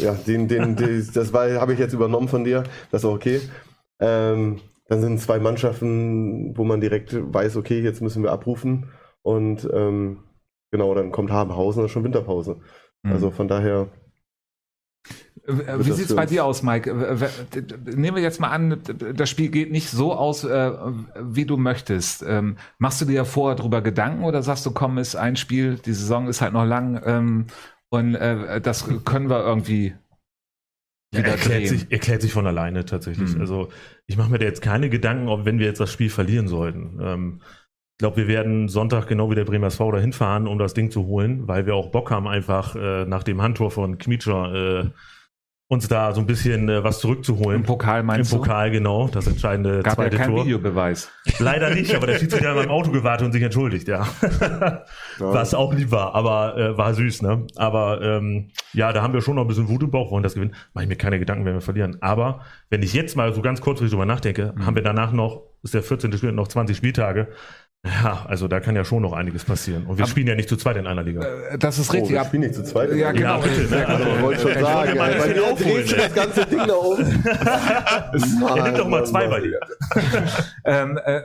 ja, 0.00 0.14
den, 0.14 0.48
den, 0.48 0.76
die, 0.76 1.06
das 1.12 1.32
habe 1.32 1.72
ich 1.72 1.78
jetzt 1.78 1.94
übernommen 1.94 2.28
von 2.28 2.44
dir, 2.44 2.64
das 2.90 3.02
ist 3.02 3.06
auch 3.06 3.14
okay. 3.14 3.40
Ähm, 4.00 4.60
dann 4.88 5.00
sind 5.00 5.20
zwei 5.20 5.38
Mannschaften, 5.40 6.56
wo 6.56 6.64
man 6.64 6.80
direkt 6.80 7.12
weiß, 7.14 7.56
okay, 7.56 7.80
jetzt 7.80 8.02
müssen 8.02 8.22
wir 8.22 8.32
abrufen 8.32 8.92
und 9.22 9.68
ähm, 9.72 10.24
genau, 10.70 10.94
dann 10.94 11.10
kommt 11.12 11.30
Habenhausen 11.30 11.82
und 11.82 11.88
schon 11.88 12.04
Winterpause. 12.04 12.60
Mhm. 13.02 13.12
Also 13.12 13.30
von 13.30 13.48
daher, 13.48 13.88
Äh, 15.46 15.78
Wird 15.78 15.86
Wie 15.86 15.92
sieht's 15.92 16.08
für 16.08 16.14
bei 16.14 16.26
dir 16.26 16.44
aus, 16.44 16.62
Mike? 16.62 16.90
Äh, 16.90 17.62
Nehmen 17.94 18.16
wir 18.16 18.22
jetzt 18.22 18.40
mal 18.40 18.50
an, 18.50 18.82
das 19.14 19.30
Spiel 19.30 19.48
geht 19.48 19.70
nicht 19.70 19.90
so 19.90 20.12
aus, 20.12 20.44
äh, 20.44 20.72
wie 21.20 21.44
du 21.44 21.56
möchtest. 21.56 22.24
Ähm, 22.26 22.56
Machst 22.78 23.00
du 23.00 23.04
dir 23.04 23.14
ja 23.14 23.24
vorher 23.24 23.56
drüber 23.56 23.82
Gedanken 23.82 24.24
oder 24.24 24.42
sagst 24.42 24.66
du, 24.66 24.72
komm, 24.72 24.98
ist 24.98 25.16
ein 25.16 25.36
Spiel, 25.36 25.76
die 25.78 25.92
Saison 25.92 26.28
ist 26.28 26.40
halt 26.40 26.52
noch 26.52 26.64
lang 26.64 27.00
ähm, 27.04 27.46
und 27.90 28.14
äh, 28.14 28.60
das 28.60 28.84
können 29.04 29.28
wir 29.30 29.44
irgendwie 29.44 29.94
Ja, 31.14 31.20
wieder 31.20 31.32
erklärt, 31.32 31.66
sich, 31.66 31.90
erklärt 31.90 32.22
sich 32.22 32.32
von 32.32 32.46
alleine 32.46 32.84
tatsächlich. 32.84 33.34
Hm. 33.34 33.40
Also 33.40 33.70
ich 34.06 34.16
mache 34.16 34.30
mir 34.30 34.38
da 34.38 34.44
jetzt 34.44 34.62
keine 34.62 34.90
Gedanken, 34.90 35.28
ob 35.28 35.44
wenn 35.44 35.58
wir 35.58 35.66
jetzt 35.66 35.80
das 35.80 35.92
Spiel 35.92 36.10
verlieren 36.10 36.48
sollten. 36.48 36.98
Ähm, 37.00 37.42
ich 37.94 37.98
glaube, 37.98 38.16
wir 38.18 38.28
werden 38.28 38.68
Sonntag 38.68 39.06
genau 39.06 39.30
wie 39.30 39.34
der 39.34 39.44
Bremer 39.46 39.68
SV 39.68 39.92
dahin 39.92 40.12
fahren, 40.12 40.46
um 40.46 40.58
das 40.58 40.74
Ding 40.74 40.90
zu 40.90 41.06
holen, 41.06 41.48
weil 41.48 41.64
wir 41.66 41.74
auch 41.74 41.90
Bock 41.90 42.10
haben, 42.10 42.28
einfach 42.28 42.74
äh, 42.76 43.06
nach 43.06 43.22
dem 43.22 43.40
Handtor 43.40 43.70
von 43.70 43.98
Kmitscher 43.98 44.84
äh, 44.84 44.90
uns 45.68 45.88
da 45.88 46.12
so 46.14 46.20
ein 46.20 46.26
bisschen 46.26 46.68
äh, 46.68 46.84
was 46.84 47.00
zurückzuholen. 47.00 47.60
Im 47.60 47.66
Pokal 47.66 48.04
meinst 48.04 48.32
Im 48.32 48.38
Pokal, 48.38 48.70
genau, 48.70 49.08
das 49.08 49.26
entscheidende 49.26 49.78
du? 49.78 49.82
Gab 49.82 49.92
ja 49.98 50.04
zweite 50.04 50.16
keinen 50.16 50.34
Tor. 50.36 50.44
Videobeweis. 50.44 51.10
Leider 51.40 51.74
nicht, 51.74 51.92
aber 51.94 52.06
der 52.06 52.18
Schiedsrichter 52.18 52.50
hat 52.50 52.54
in 52.56 52.62
meinem 52.62 52.70
Auto 52.70 52.92
gewartet 52.92 53.26
und 53.26 53.32
sich 53.32 53.42
entschuldigt, 53.42 53.88
ja. 53.88 54.06
Was 55.18 55.54
auch 55.54 55.72
lieb 55.74 55.90
war, 55.90 56.14
aber 56.14 56.56
äh, 56.56 56.78
war 56.78 56.94
süß, 56.94 57.22
ne? 57.22 57.46
Aber 57.56 58.00
ähm, 58.00 58.50
ja, 58.74 58.92
da 58.92 59.02
haben 59.02 59.12
wir 59.12 59.22
schon 59.22 59.34
noch 59.36 59.42
ein 59.42 59.48
bisschen 59.48 59.68
Wut 59.68 59.82
im 59.82 59.90
Bauch, 59.90 60.10
wollen 60.12 60.22
das 60.22 60.34
gewinnen. 60.34 60.54
Mache 60.74 60.84
ich 60.84 60.88
mir 60.88 60.96
keine 60.96 61.18
Gedanken, 61.18 61.44
wenn 61.44 61.54
wir 61.54 61.60
verlieren. 61.60 61.96
Aber 62.00 62.42
wenn 62.70 62.82
ich 62.82 62.92
jetzt 62.94 63.16
mal 63.16 63.32
so 63.34 63.42
ganz 63.42 63.60
kurzfristig 63.60 63.92
drüber 63.92 64.06
nachdenke, 64.06 64.52
Mhm. 64.56 64.66
haben 64.66 64.76
wir 64.76 64.82
danach 64.82 65.10
noch, 65.12 65.42
ist 65.62 65.74
der 65.74 65.82
14. 65.82 66.12
Spiel, 66.16 66.30
noch 66.32 66.48
20 66.48 66.76
Spieltage. 66.76 67.28
Ja, 68.02 68.24
also 68.26 68.48
da 68.48 68.60
kann 68.60 68.74
ja 68.76 68.84
schon 68.84 69.02
noch 69.02 69.12
einiges 69.12 69.44
passieren. 69.44 69.86
Und 69.86 69.96
wir 69.98 70.04
Aber- 70.04 70.10
spielen 70.10 70.26
ja 70.26 70.34
nicht 70.34 70.48
zu 70.48 70.56
zweit 70.56 70.76
in 70.76 70.86
einer 70.86 71.02
Liga. 71.02 71.22
Äh, 71.22 71.58
Das 71.58 71.78
ist 71.78 71.88
oh, 71.90 71.92
richtig. 71.92 72.10
wir 72.12 72.20
ab- 72.20 72.26
spielen 72.28 72.42
nicht 72.42 72.54
zu 72.54 72.64
zweit. 72.64 72.92
Ja, 72.94 73.12
genau. 73.12 73.38
Ja, 73.38 73.44
bitte, 73.46 73.74
ne? 73.74 73.86
Also, 73.88 74.04
wollte 74.22 74.34
ich 74.34 74.40
schon 74.42 74.50
Ich 74.50 74.56
wollte 74.56 74.60
sagen, 74.60 74.90
ey, 74.90 74.96
das 74.96 75.16
bei 75.18 75.32
hier 75.32 75.34
mir 75.42 75.52
aufholen, 75.52 75.84
das 75.96 76.14
ganze 76.14 76.46
Ding 76.46 76.60
da 76.66 76.74
um. 76.74 76.98
Er 78.56 78.62
nimmt 78.64 78.78
doch 78.78 78.88
mal 78.88 79.04
zwei 79.06 79.28
bei 79.28 79.40
dir. 79.40 79.60
Ähm, 80.68 80.98
äh, 81.04 81.22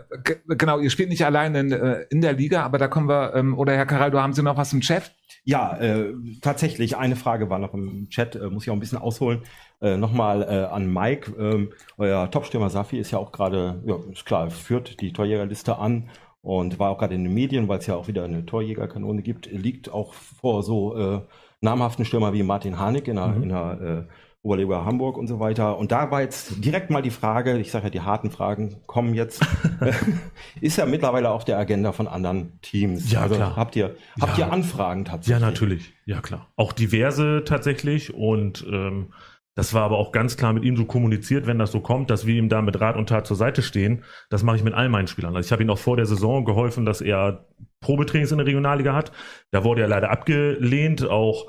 genau, 0.50 0.78
ihr 0.78 0.92
spielt 0.92 1.10
nicht 1.10 1.26
allein 1.26 1.56
in, 1.56 1.72
äh, 1.72 2.02
in 2.12 2.22
der 2.22 2.34
Liga, 2.34 2.62
aber 2.64 2.78
da 2.78 2.88
kommen 2.88 3.10
wir, 3.10 3.34
ähm, 3.36 3.58
oder 3.58 3.74
Herr 3.76 3.88
Caraldo, 3.88 4.20
haben 4.20 4.34
Sie 4.34 4.44
noch 4.44 4.56
was 4.56 4.72
im 4.72 4.82
Chat? 4.82 5.12
Ja, 5.46 5.76
äh, 5.80 6.14
tatsächlich, 6.44 6.96
eine 6.96 7.16
Frage 7.16 7.50
war 7.50 7.58
noch 7.58 7.74
im 7.74 8.08
Chat, 8.10 8.36
äh, 8.36 8.50
muss 8.52 8.64
ich 8.64 8.70
auch 8.70 8.76
ein 8.76 8.80
bisschen 8.80 9.00
ausholen. 9.00 9.42
Äh, 9.82 9.98
Nochmal 9.98 10.44
äh, 10.44 10.72
an 10.72 10.94
Mike. 10.94 11.32
Ähm, 11.40 11.72
euer 11.98 12.30
Topstürmer 12.30 12.70
Safi 12.70 13.00
ist 13.00 13.10
ja 13.10 13.18
auch 13.18 13.32
gerade, 13.32 13.82
ja, 13.84 13.96
ist 14.12 14.26
klar, 14.28 14.52
führt 14.52 15.02
die 15.02 15.12
Torjägerliste 15.12 15.76
an 15.80 16.10
und 16.42 16.80
war 16.80 16.90
auch 16.92 16.98
gerade 16.98 17.16
in 17.16 17.24
den 17.24 17.34
Medien, 17.34 17.68
weil 17.68 17.80
es 17.80 17.88
ja 17.88 17.96
auch 17.96 18.08
wieder 18.08 18.24
eine 18.24 18.46
Torjägerkanone 18.46 19.22
gibt. 19.22 19.46
Liegt 19.52 19.92
auch 19.92 20.14
vor 20.14 20.64
so 20.64 20.98
äh, 20.98 21.22
namhaften 21.62 22.06
Stürmer 22.06 22.34
wie 22.34 22.44
Martin 22.44 22.80
Harnik 22.80 23.08
in 23.08 23.16
der, 23.18 23.28
Mhm. 23.28 23.44
in 23.44 23.50
der 23.50 23.82
äh, 24.10 24.14
Oberliga 24.44 24.84
Hamburg 24.86 25.18
und 25.18 25.28
so 25.28 25.40
weiter. 25.40 25.78
Und 25.78 25.92
da 25.92 26.10
war 26.10 26.22
jetzt 26.22 26.66
direkt 26.66 26.90
mal 26.90 27.04
die 27.04 27.12
Frage, 27.12 27.60
ich 27.60 27.70
sage 27.70 27.86
ja, 27.86 27.90
die 27.92 28.02
harten 28.02 28.32
Fragen 28.32 28.78
kommen 28.88 29.14
jetzt, 29.14 29.46
ist 30.62 30.78
ja 30.78 30.88
mittlerweile 30.88 31.30
auf 31.30 31.46
der 31.46 31.60
Agenda 31.60 31.92
von 31.92 32.08
anderen 32.08 32.60
Teams. 32.64 33.12
Ja, 33.12 33.22
also 33.22 33.36
klar. 33.36 33.56
Habt 33.56 33.76
ihr, 33.76 33.96
habt 34.20 34.40
Ja. 34.40 34.48
ihr 34.48 34.52
Anfragen 34.54 35.06
tatsächlich? 35.06 35.40
Ja, 35.42 35.46
natürlich. 35.48 35.94
Ja, 36.08 36.22
klar. 36.22 36.48
Auch 36.56 36.74
diverse 36.74 37.44
tatsächlich. 37.46 38.14
Und 38.16 38.66
ähm, 38.68 39.14
Das 39.56 39.74
war 39.74 39.84
aber 39.84 39.98
auch 39.98 40.12
ganz 40.12 40.38
klar 40.38 40.54
mit 40.54 40.64
ihm 40.64 40.78
so 40.78 40.86
kommuniziert, 40.86 41.46
wenn 41.46 41.60
das 41.60 41.72
so 41.72 41.82
kommt, 41.82 42.10
dass 42.10 42.26
wir 42.26 42.36
ihm 42.36 42.48
da 42.48 42.62
mit 42.62 42.80
Rat 42.80 42.96
und 42.96 43.10
Tat 43.10 43.28
zur 43.28 43.36
Seite 43.36 43.62
stehen. 43.62 44.04
Das 44.30 44.44
mache 44.44 44.56
ich 44.56 44.64
mit 44.64 44.74
all 44.74 44.88
meinen 44.88 45.08
Spielern. 45.08 45.36
Also 45.36 45.46
ich 45.46 45.52
habe 45.52 45.62
ihm 45.62 45.70
auch 45.70 45.78
vor 45.78 45.98
der 45.98 46.06
Saison 46.06 46.46
geholfen, 46.46 46.86
dass 46.86 47.02
er 47.02 47.46
Probetrainings 47.82 48.32
in 48.32 48.38
der 48.38 48.48
Regionalliga 48.48 48.94
hat. 48.94 49.12
Da 49.52 49.64
wurde 49.66 49.82
er 49.82 49.90
leider 49.90 50.10
abgelehnt. 50.10 51.06
Auch 51.06 51.48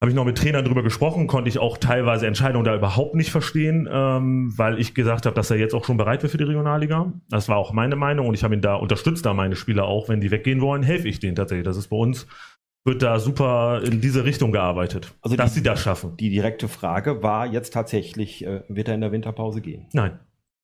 habe 0.00 0.10
ich 0.10 0.16
noch 0.16 0.24
mit 0.24 0.38
Trainern 0.38 0.64
drüber 0.64 0.82
gesprochen, 0.82 1.26
konnte 1.26 1.50
ich 1.50 1.58
auch 1.58 1.76
teilweise 1.76 2.26
Entscheidungen 2.26 2.64
da 2.64 2.74
überhaupt 2.74 3.14
nicht 3.14 3.30
verstehen, 3.30 3.86
ähm, 3.92 4.50
weil 4.56 4.80
ich 4.80 4.94
gesagt 4.94 5.26
habe, 5.26 5.36
dass 5.36 5.50
er 5.50 5.58
jetzt 5.58 5.74
auch 5.74 5.84
schon 5.84 5.98
bereit 5.98 6.22
wäre 6.22 6.30
für 6.30 6.38
die 6.38 6.44
Regionalliga. 6.44 7.12
Das 7.28 7.50
war 7.50 7.58
auch 7.58 7.74
meine 7.74 7.96
Meinung 7.96 8.26
und 8.26 8.32
ich 8.32 8.42
habe 8.42 8.54
ihn 8.54 8.62
da 8.62 8.76
unterstützt, 8.76 9.26
da 9.26 9.34
meine 9.34 9.56
Spieler 9.56 9.84
auch, 9.84 10.08
wenn 10.08 10.22
die 10.22 10.30
weggehen 10.30 10.62
wollen, 10.62 10.82
helfe 10.82 11.06
ich 11.06 11.20
denen 11.20 11.36
tatsächlich. 11.36 11.66
Das 11.66 11.76
ist 11.76 11.88
bei 11.88 11.98
uns 11.98 12.26
wird 12.84 13.02
da 13.02 13.18
super 13.18 13.82
in 13.84 14.00
diese 14.00 14.24
Richtung 14.24 14.52
gearbeitet, 14.52 15.12
Also 15.20 15.36
dass 15.36 15.52
die- 15.52 15.58
sie 15.58 15.62
das 15.62 15.80
schaffen. 15.80 16.16
Die 16.16 16.30
direkte 16.30 16.68
Frage 16.68 17.22
war 17.22 17.46
jetzt 17.46 17.72
tatsächlich, 17.74 18.44
äh, 18.46 18.62
wird 18.68 18.88
er 18.88 18.94
in 18.94 19.00
der 19.02 19.12
Winterpause 19.12 19.60
gehen? 19.60 19.86
Nein. 19.92 20.18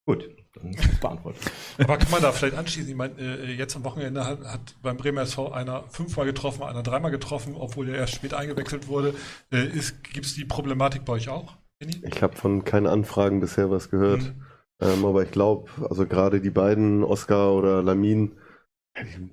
Gut, 0.06 0.28
dann 0.54 0.70
ist 0.72 0.84
es 0.92 1.00
beantwortet. 1.00 1.42
Aber 1.78 1.96
kann 1.98 2.10
man 2.12 2.22
da 2.22 2.30
vielleicht 2.32 2.56
anschließen? 2.56 2.88
Ich 2.90 2.96
meine, 2.96 3.14
äh, 3.18 3.52
jetzt 3.52 3.74
am 3.76 3.84
Wochenende 3.84 4.24
hat, 4.24 4.40
hat 4.44 4.76
beim 4.80 4.96
Bremer 4.96 5.22
SV 5.22 5.50
einer 5.52 5.82
fünfmal 5.88 6.26
getroffen, 6.26 6.62
einer 6.62 6.82
dreimal 6.84 7.10
getroffen, 7.10 7.54
obwohl 7.56 7.88
er 7.88 7.96
erst 7.96 8.14
spät 8.14 8.32
eingewechselt 8.32 8.86
wurde. 8.88 9.14
Äh, 9.50 9.66
Gibt 10.12 10.26
es 10.26 10.34
die 10.34 10.44
Problematik 10.44 11.04
bei 11.04 11.14
euch 11.14 11.28
auch, 11.28 11.56
Benny? 11.80 11.96
Ich 12.02 12.22
habe 12.22 12.36
von 12.36 12.64
keinen 12.64 12.86
Anfragen 12.86 13.40
bisher 13.40 13.68
was 13.70 13.90
gehört. 13.90 14.22
Mhm. 14.22 14.42
Ähm, 14.80 15.04
aber 15.04 15.22
ich 15.24 15.30
glaube, 15.32 15.70
also 15.90 16.06
gerade 16.06 16.40
die 16.40 16.50
beiden, 16.50 17.02
Oscar 17.02 17.52
oder 17.54 17.82
Lamin, 17.82 18.32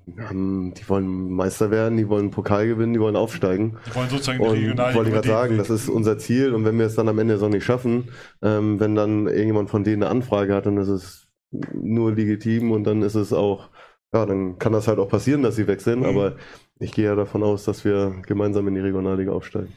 die, 0.06 0.20
haben, 0.20 0.74
die 0.74 0.88
wollen 0.88 1.30
Meister 1.30 1.70
werden, 1.70 1.96
die 1.96 2.08
wollen 2.08 2.30
Pokal 2.30 2.66
gewinnen, 2.66 2.92
die 2.92 3.00
wollen 3.00 3.16
aufsteigen. 3.16 3.76
Die 3.86 3.94
wollen 3.94 4.08
sozusagen 4.08 4.38
die 4.38 4.44
Und 4.44 4.52
Regionalliga 4.52 4.94
wollte 4.96 5.08
ich 5.10 5.14
gerade 5.14 5.28
sagen, 5.28 5.50
Weg. 5.52 5.58
das 5.58 5.70
ist 5.70 5.88
unser 5.88 6.18
Ziel. 6.18 6.54
Und 6.54 6.64
wenn 6.64 6.78
wir 6.78 6.86
es 6.86 6.94
dann 6.94 7.08
am 7.08 7.18
Ende 7.18 7.38
so 7.38 7.48
nicht 7.48 7.64
schaffen, 7.64 8.10
ähm, 8.42 8.78
wenn 8.80 8.94
dann 8.94 9.26
irgendjemand 9.26 9.70
von 9.70 9.84
denen 9.84 10.02
eine 10.02 10.10
Anfrage 10.10 10.54
hat, 10.54 10.66
dann 10.66 10.76
ist 10.76 10.88
es 10.88 11.26
nur 11.72 12.12
legitim 12.12 12.72
und 12.72 12.84
dann 12.84 13.02
ist 13.02 13.14
es 13.14 13.32
auch, 13.32 13.70
ja, 14.12 14.26
dann 14.26 14.58
kann 14.58 14.72
das 14.72 14.88
halt 14.88 14.98
auch 14.98 15.08
passieren, 15.08 15.42
dass 15.42 15.56
sie 15.56 15.66
wechseln. 15.66 16.00
Mhm. 16.00 16.06
Aber 16.06 16.36
ich 16.78 16.92
gehe 16.92 17.06
ja 17.06 17.14
davon 17.14 17.42
aus, 17.42 17.64
dass 17.64 17.84
wir 17.84 18.14
gemeinsam 18.26 18.68
in 18.68 18.74
die 18.74 18.80
Regionalliga 18.80 19.32
aufsteigen. 19.32 19.72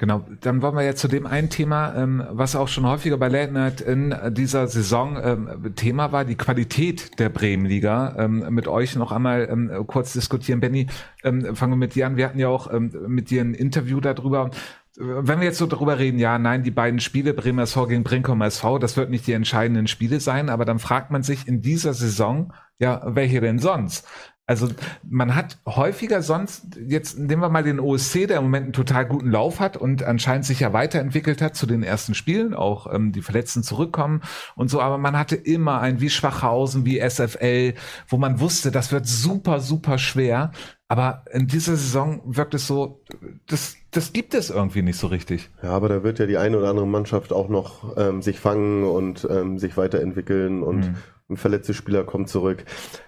Genau, 0.00 0.24
dann 0.42 0.62
wollen 0.62 0.76
wir 0.76 0.84
jetzt 0.84 1.00
zu 1.00 1.08
dem 1.08 1.26
einen 1.26 1.50
Thema, 1.50 1.92
ähm, 1.96 2.24
was 2.30 2.54
auch 2.54 2.68
schon 2.68 2.86
häufiger 2.86 3.18
bei 3.18 3.26
Late 3.26 3.52
Night 3.52 3.80
in 3.80 4.14
dieser 4.30 4.68
Saison 4.68 5.18
ähm, 5.20 5.74
Thema 5.74 6.12
war, 6.12 6.24
die 6.24 6.36
Qualität 6.36 7.18
der 7.18 7.30
Bremenliga. 7.30 8.14
Ähm, 8.16 8.46
mit 8.50 8.68
euch 8.68 8.94
noch 8.94 9.10
einmal 9.10 9.48
ähm, 9.50 9.84
kurz 9.88 10.12
diskutieren. 10.12 10.60
Benny, 10.60 10.86
ähm, 11.24 11.56
fangen 11.56 11.72
wir 11.72 11.76
mit 11.76 11.96
dir 11.96 12.06
an. 12.06 12.16
Wir 12.16 12.26
hatten 12.26 12.38
ja 12.38 12.46
auch 12.46 12.72
ähm, 12.72 12.92
mit 13.08 13.30
dir 13.30 13.40
ein 13.40 13.54
Interview 13.54 14.00
darüber. 14.00 14.50
Wenn 14.96 15.40
wir 15.40 15.46
jetzt 15.46 15.58
so 15.58 15.66
darüber 15.66 15.98
reden, 15.98 16.20
ja, 16.20 16.38
nein, 16.38 16.62
die 16.62 16.70
beiden 16.70 17.00
Spiele, 17.00 17.34
Bremer 17.34 17.62
SV 17.62 17.88
gegen 17.88 18.04
Brinkum 18.04 18.40
SV, 18.40 18.78
das 18.78 18.96
wird 18.96 19.10
nicht 19.10 19.26
die 19.26 19.32
entscheidenden 19.32 19.88
Spiele 19.88 20.20
sein, 20.20 20.48
aber 20.48 20.64
dann 20.64 20.78
fragt 20.78 21.10
man 21.10 21.24
sich 21.24 21.46
in 21.48 21.60
dieser 21.60 21.94
Saison, 21.94 22.52
ja, 22.78 23.02
welche 23.04 23.40
denn 23.40 23.58
sonst? 23.58 24.06
Also 24.48 24.66
man 25.06 25.34
hat 25.34 25.58
häufiger 25.66 26.22
sonst, 26.22 26.78
jetzt 26.88 27.18
nehmen 27.18 27.42
wir 27.42 27.50
mal 27.50 27.62
den 27.62 27.78
OSC, 27.78 28.26
der 28.26 28.38
im 28.38 28.44
Moment 28.44 28.64
einen 28.64 28.72
total 28.72 29.04
guten 29.04 29.30
Lauf 29.30 29.60
hat 29.60 29.76
und 29.76 30.02
anscheinend 30.02 30.46
sich 30.46 30.60
ja 30.60 30.72
weiterentwickelt 30.72 31.42
hat 31.42 31.54
zu 31.54 31.66
den 31.66 31.82
ersten 31.82 32.14
Spielen, 32.14 32.54
auch 32.54 32.90
ähm, 32.90 33.12
die 33.12 33.20
Verletzten 33.20 33.62
zurückkommen 33.62 34.22
und 34.56 34.70
so, 34.70 34.80
aber 34.80 34.96
man 34.96 35.18
hatte 35.18 35.36
immer 35.36 35.82
ein 35.82 36.00
wie 36.00 36.08
Schwachhausen, 36.08 36.86
wie 36.86 36.98
SFL, 36.98 37.74
wo 38.08 38.16
man 38.16 38.40
wusste, 38.40 38.70
das 38.70 38.90
wird 38.90 39.06
super, 39.06 39.60
super 39.60 39.98
schwer. 39.98 40.50
Aber 40.90 41.24
in 41.30 41.46
dieser 41.46 41.76
Saison 41.76 42.22
wirkt 42.24 42.54
es 42.54 42.66
so, 42.66 43.02
das, 43.46 43.76
das 43.90 44.14
gibt 44.14 44.32
es 44.32 44.48
irgendwie 44.48 44.80
nicht 44.80 44.98
so 44.98 45.08
richtig. 45.08 45.50
Ja, 45.62 45.72
aber 45.72 45.90
da 45.90 46.02
wird 46.02 46.18
ja 46.18 46.24
die 46.24 46.38
eine 46.38 46.56
oder 46.56 46.70
andere 46.70 46.86
Mannschaft 46.86 47.34
auch 47.34 47.50
noch 47.50 47.94
ähm, 47.98 48.22
sich 48.22 48.40
fangen 48.40 48.84
und 48.84 49.28
ähm, 49.30 49.58
sich 49.58 49.76
weiterentwickeln 49.76 50.62
und 50.62 50.78
Mhm. 50.78 50.96
Ein 51.30 51.36
verletzter 51.36 51.74
Spieler 51.74 52.04
kommt 52.04 52.28
zurück. 52.28 52.64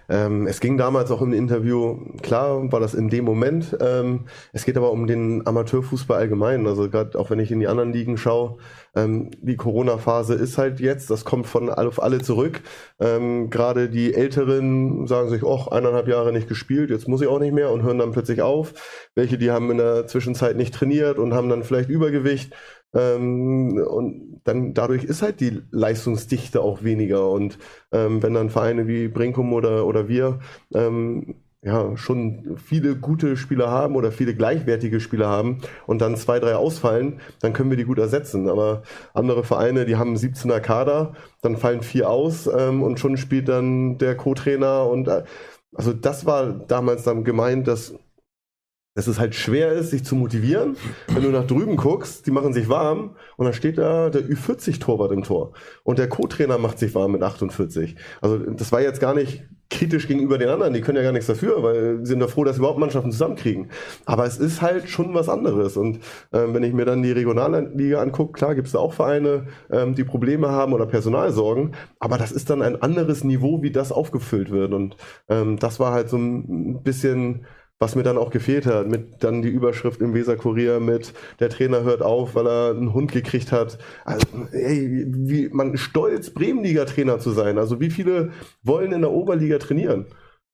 Ähm, 0.07 0.45
es 0.45 0.59
ging 0.59 0.77
damals 0.77 1.09
auch 1.09 1.21
im 1.21 1.33
Interview, 1.33 1.97
klar 2.21 2.71
war 2.71 2.79
das 2.79 2.93
in 2.93 3.09
dem 3.09 3.25
Moment, 3.25 3.75
ähm, 3.79 4.25
es 4.53 4.65
geht 4.65 4.77
aber 4.77 4.91
um 4.91 5.07
den 5.07 5.47
Amateurfußball 5.47 6.19
allgemein. 6.19 6.67
Also 6.67 6.89
gerade 6.89 7.17
auch 7.17 7.31
wenn 7.31 7.39
ich 7.39 7.51
in 7.51 7.59
die 7.59 7.67
anderen 7.67 7.93
Ligen 7.93 8.17
schaue, 8.17 8.57
ähm, 8.95 9.31
die 9.41 9.55
Corona-Phase 9.55 10.35
ist 10.35 10.57
halt 10.57 10.79
jetzt, 10.79 11.09
das 11.09 11.25
kommt 11.25 11.47
von 11.47 11.69
auf 11.69 12.01
alle 12.03 12.21
zurück. 12.21 12.61
Ähm, 12.99 13.49
gerade 13.49 13.89
die 13.89 14.13
Älteren 14.13 15.07
sagen 15.07 15.29
sich, 15.29 15.43
oh, 15.43 15.69
eineinhalb 15.69 16.07
Jahre 16.07 16.31
nicht 16.31 16.47
gespielt, 16.47 16.91
jetzt 16.91 17.07
muss 17.07 17.21
ich 17.21 17.27
auch 17.27 17.39
nicht 17.39 17.53
mehr 17.53 17.71
und 17.71 17.83
hören 17.83 17.97
dann 17.97 18.11
plötzlich 18.11 18.41
auf. 18.41 18.73
Welche, 19.15 19.37
die 19.37 19.49
haben 19.49 19.71
in 19.71 19.77
der 19.77 20.05
Zwischenzeit 20.07 20.57
nicht 20.57 20.73
trainiert 20.73 21.17
und 21.17 21.33
haben 21.33 21.49
dann 21.49 21.63
vielleicht 21.63 21.89
Übergewicht. 21.89 22.53
Ähm, 22.93 23.77
und 23.77 24.41
dann 24.43 24.73
dadurch 24.73 25.03
ist 25.03 25.21
halt 25.21 25.39
die 25.39 25.61
Leistungsdichte 25.71 26.61
auch 26.61 26.83
weniger. 26.83 27.29
Und 27.29 27.57
ähm, 27.91 28.21
wenn 28.23 28.33
dann 28.33 28.49
Vereine 28.49 28.87
wie 28.87 29.07
Brinkum 29.07 29.53
oder, 29.53 29.85
oder 29.85 30.07
wir 30.07 30.39
ähm, 30.73 31.35
ja 31.63 31.95
schon 31.95 32.57
viele 32.57 32.95
gute 32.95 33.37
Spieler 33.37 33.69
haben 33.69 33.95
oder 33.95 34.11
viele 34.11 34.33
gleichwertige 34.33 34.99
Spieler 34.99 35.27
haben 35.27 35.59
und 35.85 36.01
dann 36.01 36.15
zwei, 36.15 36.39
drei 36.39 36.55
ausfallen, 36.55 37.19
dann 37.39 37.53
können 37.53 37.69
wir 37.69 37.77
die 37.77 37.85
gut 37.85 37.99
ersetzen. 37.99 38.49
Aber 38.49 38.81
andere 39.13 39.43
Vereine, 39.43 39.85
die 39.85 39.95
haben 39.95 40.09
einen 40.09 40.17
17er 40.17 40.59
Kader, 40.59 41.13
dann 41.41 41.57
fallen 41.57 41.83
vier 41.83 42.09
aus 42.09 42.47
ähm, 42.47 42.81
und 42.81 42.99
schon 42.99 43.17
spielt 43.17 43.47
dann 43.47 43.97
der 43.99 44.17
Co-Trainer 44.17 44.87
und 44.87 45.07
äh, 45.07 45.23
also 45.73 45.93
das 45.93 46.25
war 46.25 46.47
damals 46.51 47.03
dann 47.03 47.23
gemeint, 47.23 47.67
dass 47.67 47.93
dass 48.93 49.07
es 49.07 49.19
halt 49.19 49.35
schwer 49.35 49.71
ist, 49.71 49.91
sich 49.91 50.03
zu 50.03 50.15
motivieren. 50.15 50.75
Wenn 51.07 51.23
du 51.23 51.29
nach 51.29 51.47
drüben 51.47 51.77
guckst, 51.77 52.27
die 52.27 52.31
machen 52.31 52.53
sich 52.53 52.67
warm 52.67 53.15
und 53.37 53.45
dann 53.45 53.53
steht 53.53 53.77
da 53.77 54.09
der 54.09 54.23
Ü40-Torwart 54.23 55.11
im 55.11 55.23
Tor. 55.23 55.53
Und 55.83 55.97
der 55.97 56.09
Co-Trainer 56.09 56.57
macht 56.57 56.79
sich 56.79 56.93
warm 56.93 57.13
mit 57.13 57.23
48. 57.23 57.95
Also 58.21 58.37
das 58.37 58.71
war 58.71 58.81
jetzt 58.81 58.99
gar 58.99 59.13
nicht 59.13 59.43
kritisch 59.71 60.07
gegenüber 60.07 60.37
den 60.37 60.49
anderen, 60.49 60.73
die 60.73 60.81
können 60.81 60.97
ja 60.97 61.03
gar 61.03 61.13
nichts 61.13 61.27
dafür, 61.27 61.63
weil 61.63 61.99
sie 61.99 62.07
sind 62.07 62.19
ja 62.19 62.27
froh, 62.27 62.43
dass 62.43 62.57
sie 62.57 62.59
überhaupt 62.59 62.77
Mannschaften 62.77 63.11
zusammenkriegen. 63.11 63.71
Aber 64.05 64.25
es 64.25 64.37
ist 64.37 64.61
halt 64.61 64.89
schon 64.89 65.13
was 65.13 65.29
anderes. 65.29 65.77
Und 65.77 65.99
ähm, 66.33 66.53
wenn 66.53 66.63
ich 66.63 66.73
mir 66.73 66.85
dann 66.85 67.01
die 67.01 67.13
Regionalliga 67.13 68.01
angucke, 68.01 68.33
klar 68.33 68.53
gibt 68.53 68.67
es 68.67 68.73
da 68.73 68.79
auch 68.79 68.93
Vereine, 68.93 69.47
ähm, 69.71 69.95
die 69.95 70.03
Probleme 70.03 70.49
haben 70.49 70.73
oder 70.73 70.85
Personalsorgen, 70.85 71.73
aber 71.99 72.17
das 72.17 72.33
ist 72.33 72.49
dann 72.49 72.61
ein 72.61 72.81
anderes 72.81 73.23
Niveau, 73.23 73.63
wie 73.63 73.71
das 73.71 73.93
aufgefüllt 73.93 74.51
wird. 74.51 74.73
Und 74.73 74.97
ähm, 75.29 75.57
das 75.57 75.79
war 75.79 75.93
halt 75.93 76.09
so 76.09 76.17
ein 76.17 76.83
bisschen 76.83 77.45
was 77.81 77.95
mir 77.95 78.03
dann 78.03 78.19
auch 78.19 78.29
gefehlt 78.29 78.67
hat, 78.67 78.87
mit 78.87 79.23
dann 79.23 79.41
die 79.41 79.49
Überschrift 79.49 80.01
im 80.01 80.13
Weser-Kurier 80.13 80.79
mit 80.79 81.13
der 81.39 81.49
Trainer 81.49 81.81
hört 81.83 82.03
auf, 82.03 82.35
weil 82.35 82.45
er 82.45 82.75
einen 82.75 82.93
Hund 82.93 83.11
gekriegt 83.11 83.51
hat. 83.51 83.79
Also, 84.05 84.27
ey, 84.51 85.07
wie 85.07 85.49
man 85.49 85.75
stolz 85.77 86.29
Bremenliga-Trainer 86.29 87.17
zu 87.17 87.31
sein. 87.31 87.57
Also 87.57 87.79
wie 87.79 87.89
viele 87.89 88.29
wollen 88.61 88.91
in 88.91 89.01
der 89.01 89.09
Oberliga 89.09 89.57
trainieren? 89.57 90.05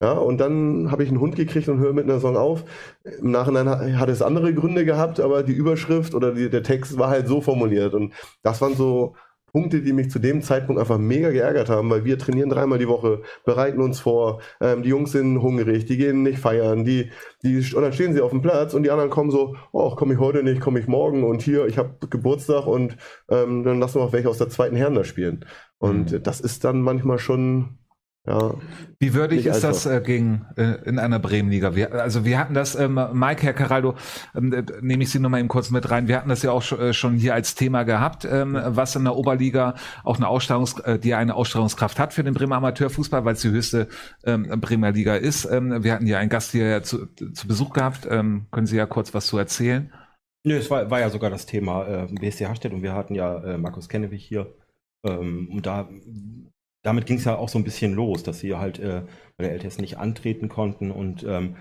Ja, 0.02 0.13
und 0.13 0.38
dann 0.38 0.90
habe 0.90 1.04
ich 1.04 1.10
einen 1.10 1.20
Hund 1.20 1.36
gekriegt 1.36 1.68
und 1.68 1.80
höre 1.80 1.92
mit 1.92 2.06
einer 2.06 2.13
Saison 2.13 2.38
auf. 2.38 2.63
Im 3.04 3.32
Nachhinein 3.32 3.68
hat, 3.68 3.82
hat 3.82 4.10
es 4.10 4.22
andere 4.22 4.54
Gründe 4.54 4.86
gehabt, 4.86 5.20
aber 5.20 5.44
die 5.44 5.54
Überschrift 5.54 6.16
oder 6.16 6.34
die, 6.34 6.50
der 6.50 6.63
Text 6.63 6.98
war 6.98 7.10
halt 7.10 7.28
so 7.28 7.42
formuliert. 7.42 7.94
Und 7.94 8.13
das 8.42 8.62
waren 8.62 8.76
so 8.76 9.16
Punkte, 9.58 9.82
die 9.82 9.91
mich 9.91 10.12
zu 10.12 10.20
dem 10.20 10.43
Zeitpunkt 10.43 10.80
einfach 10.80 11.00
mega 11.00 11.32
geärgert 11.32 11.67
haben, 11.67 11.89
weil 11.89 12.06
wir 12.06 12.20
trainieren 12.20 12.52
dreimal 12.52 12.78
die 12.78 12.88
Woche, 12.88 13.24
bereiten 13.43 13.82
uns 13.82 14.00
vor, 14.00 14.39
ähm, 14.62 14.84
die 14.84 14.89
Jungs 14.89 15.12
sind 15.13 15.41
hungrig, 15.41 15.86
die 15.86 15.98
gehen 15.98 16.22
nicht 16.22 16.38
feiern, 16.38 16.86
die, 16.86 17.10
die, 17.41 17.58
und 17.74 17.82
dann 17.82 17.91
stehen 17.91 18.13
sie 18.13 18.22
auf 18.22 18.30
dem 18.30 18.43
Platz 18.43 18.76
und 18.76 18.84
die 18.84 18.91
anderen 18.91 19.10
kommen 19.10 19.32
so, 19.32 19.56
oh, 19.72 19.96
komme 19.96 20.13
ich 20.13 20.20
heute 20.20 20.43
nicht, 20.43 20.62
komme 20.62 20.80
ich 20.80 20.88
morgen 20.88 21.24
und 21.24 21.41
hier, 21.41 21.65
ich 21.65 21.80
habe 21.80 21.96
Geburtstag 22.08 22.67
und 22.67 22.98
ähm, 23.30 23.63
dann 23.63 23.80
lassen 23.80 24.00
wir 24.00 24.04
auch 24.04 24.13
welche 24.13 24.30
aus 24.30 24.38
der 24.38 24.50
zweiten 24.50 24.76
Herren 24.76 24.93
da 24.93 25.04
spielen. 25.04 25.43
Und 25.80 26.12
Mhm. 26.12 26.22
das 26.22 26.39
ist 26.39 26.63
dann 26.63 26.82
manchmal 26.84 27.17
schon, 27.17 27.80
ja, 28.28 28.56
Wie 29.00 29.13
würdig 29.13 29.46
ist 29.46 29.63
das 29.63 29.86
äh, 29.86 30.02
gegen 30.02 30.46
äh, 30.58 30.84
in 30.84 31.00
einer 31.00 31.18
Bremenliga? 31.18 31.76
Wir, 31.76 31.94
also 31.94 32.26
wir 32.26 32.38
hatten 32.38 32.54
das, 32.54 32.76
ähm, 32.76 33.00
Mike, 33.13 33.42
Herr 33.42 33.54
Caraldo, 33.54 33.96
ähm, 34.36 34.52
äh, 34.52 34.63
nehme 34.82 35.04
ich 35.04 35.12
Sie 35.12 35.20
nochmal 35.20 35.40
eben 35.40 35.48
kurz 35.48 35.72
mit 35.72 35.90
rein. 35.90 36.10
Wir 36.10 36.18
hatten 36.18 36.28
das 36.28 36.44
ja 36.44 36.52
auch 36.52 36.62
schon, 36.62 36.80
äh, 36.80 36.94
schon 36.94 37.13
hier 37.13 37.34
als 37.34 37.56
Thema 37.56 37.84
gehabt, 37.84 38.28
ähm, 38.30 38.60
was 38.62 38.98
in 38.98 39.06
der 39.06 39.16
Oberliga 39.16 39.76
auch 40.04 40.18
eine 40.18 40.28
Ausstrahlungs, 40.28 40.78
äh, 40.82 41.00
die 41.00 41.13
eine 41.13 41.36
Ausstrahlungskraft 41.36 42.00
hat 42.00 42.12
für 42.12 42.26
den 42.26 42.34
Bremer 42.34 42.58
Amateurfußball, 42.58 43.24
weil 43.24 43.36
es 43.36 43.42
die 43.42 43.52
höchste 43.52 43.88
ähm, 44.26 44.44
Bremer 44.60 44.92
Liga 44.92 45.16
ist. 45.16 45.46
Ähm, 45.46 45.82
wir 45.82 45.94
hatten 45.94 46.06
ja 46.06 46.18
einen 46.18 46.30
Gast 46.30 46.52
hier 46.52 46.84
zu, 46.84 47.06
zu 47.06 47.48
Besuch 47.48 47.72
gehabt. 47.72 48.06
Ähm, 48.12 48.48
können 48.52 48.68
Sie 48.68 48.76
ja 48.76 48.88
kurz 48.88 49.13
was 49.13 49.28
zu 49.28 49.38
erzählen? 49.38 49.94
Nö, 50.44 50.58
es 50.58 50.70
war, 50.70 50.92
war 50.92 51.00
ja 51.00 51.10
sogar 51.10 51.30
das 51.30 51.46
Thema 51.46 51.88
äh, 51.88 52.08
BSC 52.08 52.46
Harstedt 52.46 52.74
und 52.74 52.82
wir 52.82 52.94
hatten 52.94 53.16
ja 53.16 53.42
äh, 53.42 53.58
Markus 53.58 53.88
Kennewig 53.88 54.22
hier. 54.22 54.54
Ähm, 55.04 55.50
und 55.54 55.66
da, 55.66 55.88
damit 56.88 57.06
ging 57.06 57.17
es 57.17 57.26
ja 57.26 57.38
auch 57.38 57.50
so 57.50 57.60
ein 57.60 57.65
bisschen 57.65 57.93
los, 57.93 58.23
dass 58.23 58.39
sie 58.39 58.56
halt 58.56 58.80
äh, 58.80 59.02
bei 59.36 59.43
der 59.43 59.54
LTS 59.54 59.80
nicht 59.80 59.97
antreten 59.97 60.47
konnten 60.47 60.89
und 60.89 61.26
ähm, 61.28 61.58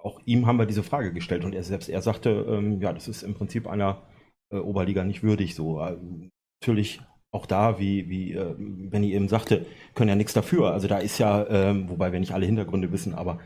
auch 0.00 0.20
ihm 0.26 0.46
haben 0.46 0.58
wir 0.58 0.66
diese 0.66 0.84
Frage 0.84 1.12
gestellt 1.12 1.44
und 1.44 1.56
er 1.56 1.64
selbst, 1.64 1.88
er 1.88 2.02
sagte, 2.02 2.30
ähm, 2.48 2.80
ja, 2.80 2.92
das 2.92 3.08
ist 3.08 3.24
im 3.24 3.34
Prinzip 3.34 3.66
einer 3.66 4.02
äh, 4.52 4.58
Oberliga 4.58 5.02
nicht 5.02 5.24
würdig 5.24 5.56
so. 5.56 5.80
Ähm, 5.80 6.30
natürlich 6.60 7.00
auch 7.32 7.46
da, 7.46 7.80
wie, 7.80 8.08
wie 8.08 8.32
äh, 8.32 8.54
Benny 8.56 9.12
eben 9.12 9.28
sagte, 9.28 9.66
können 9.96 10.08
ja 10.08 10.14
nichts 10.14 10.34
dafür. 10.34 10.72
Also 10.72 10.86
da 10.86 10.98
ist 10.98 11.18
ja, 11.18 11.44
ähm, 11.48 11.88
wobei 11.88 12.12
wir 12.12 12.20
nicht 12.20 12.32
alle 12.32 12.46
Hintergründe 12.46 12.92
wissen, 12.92 13.12
aber 13.12 13.40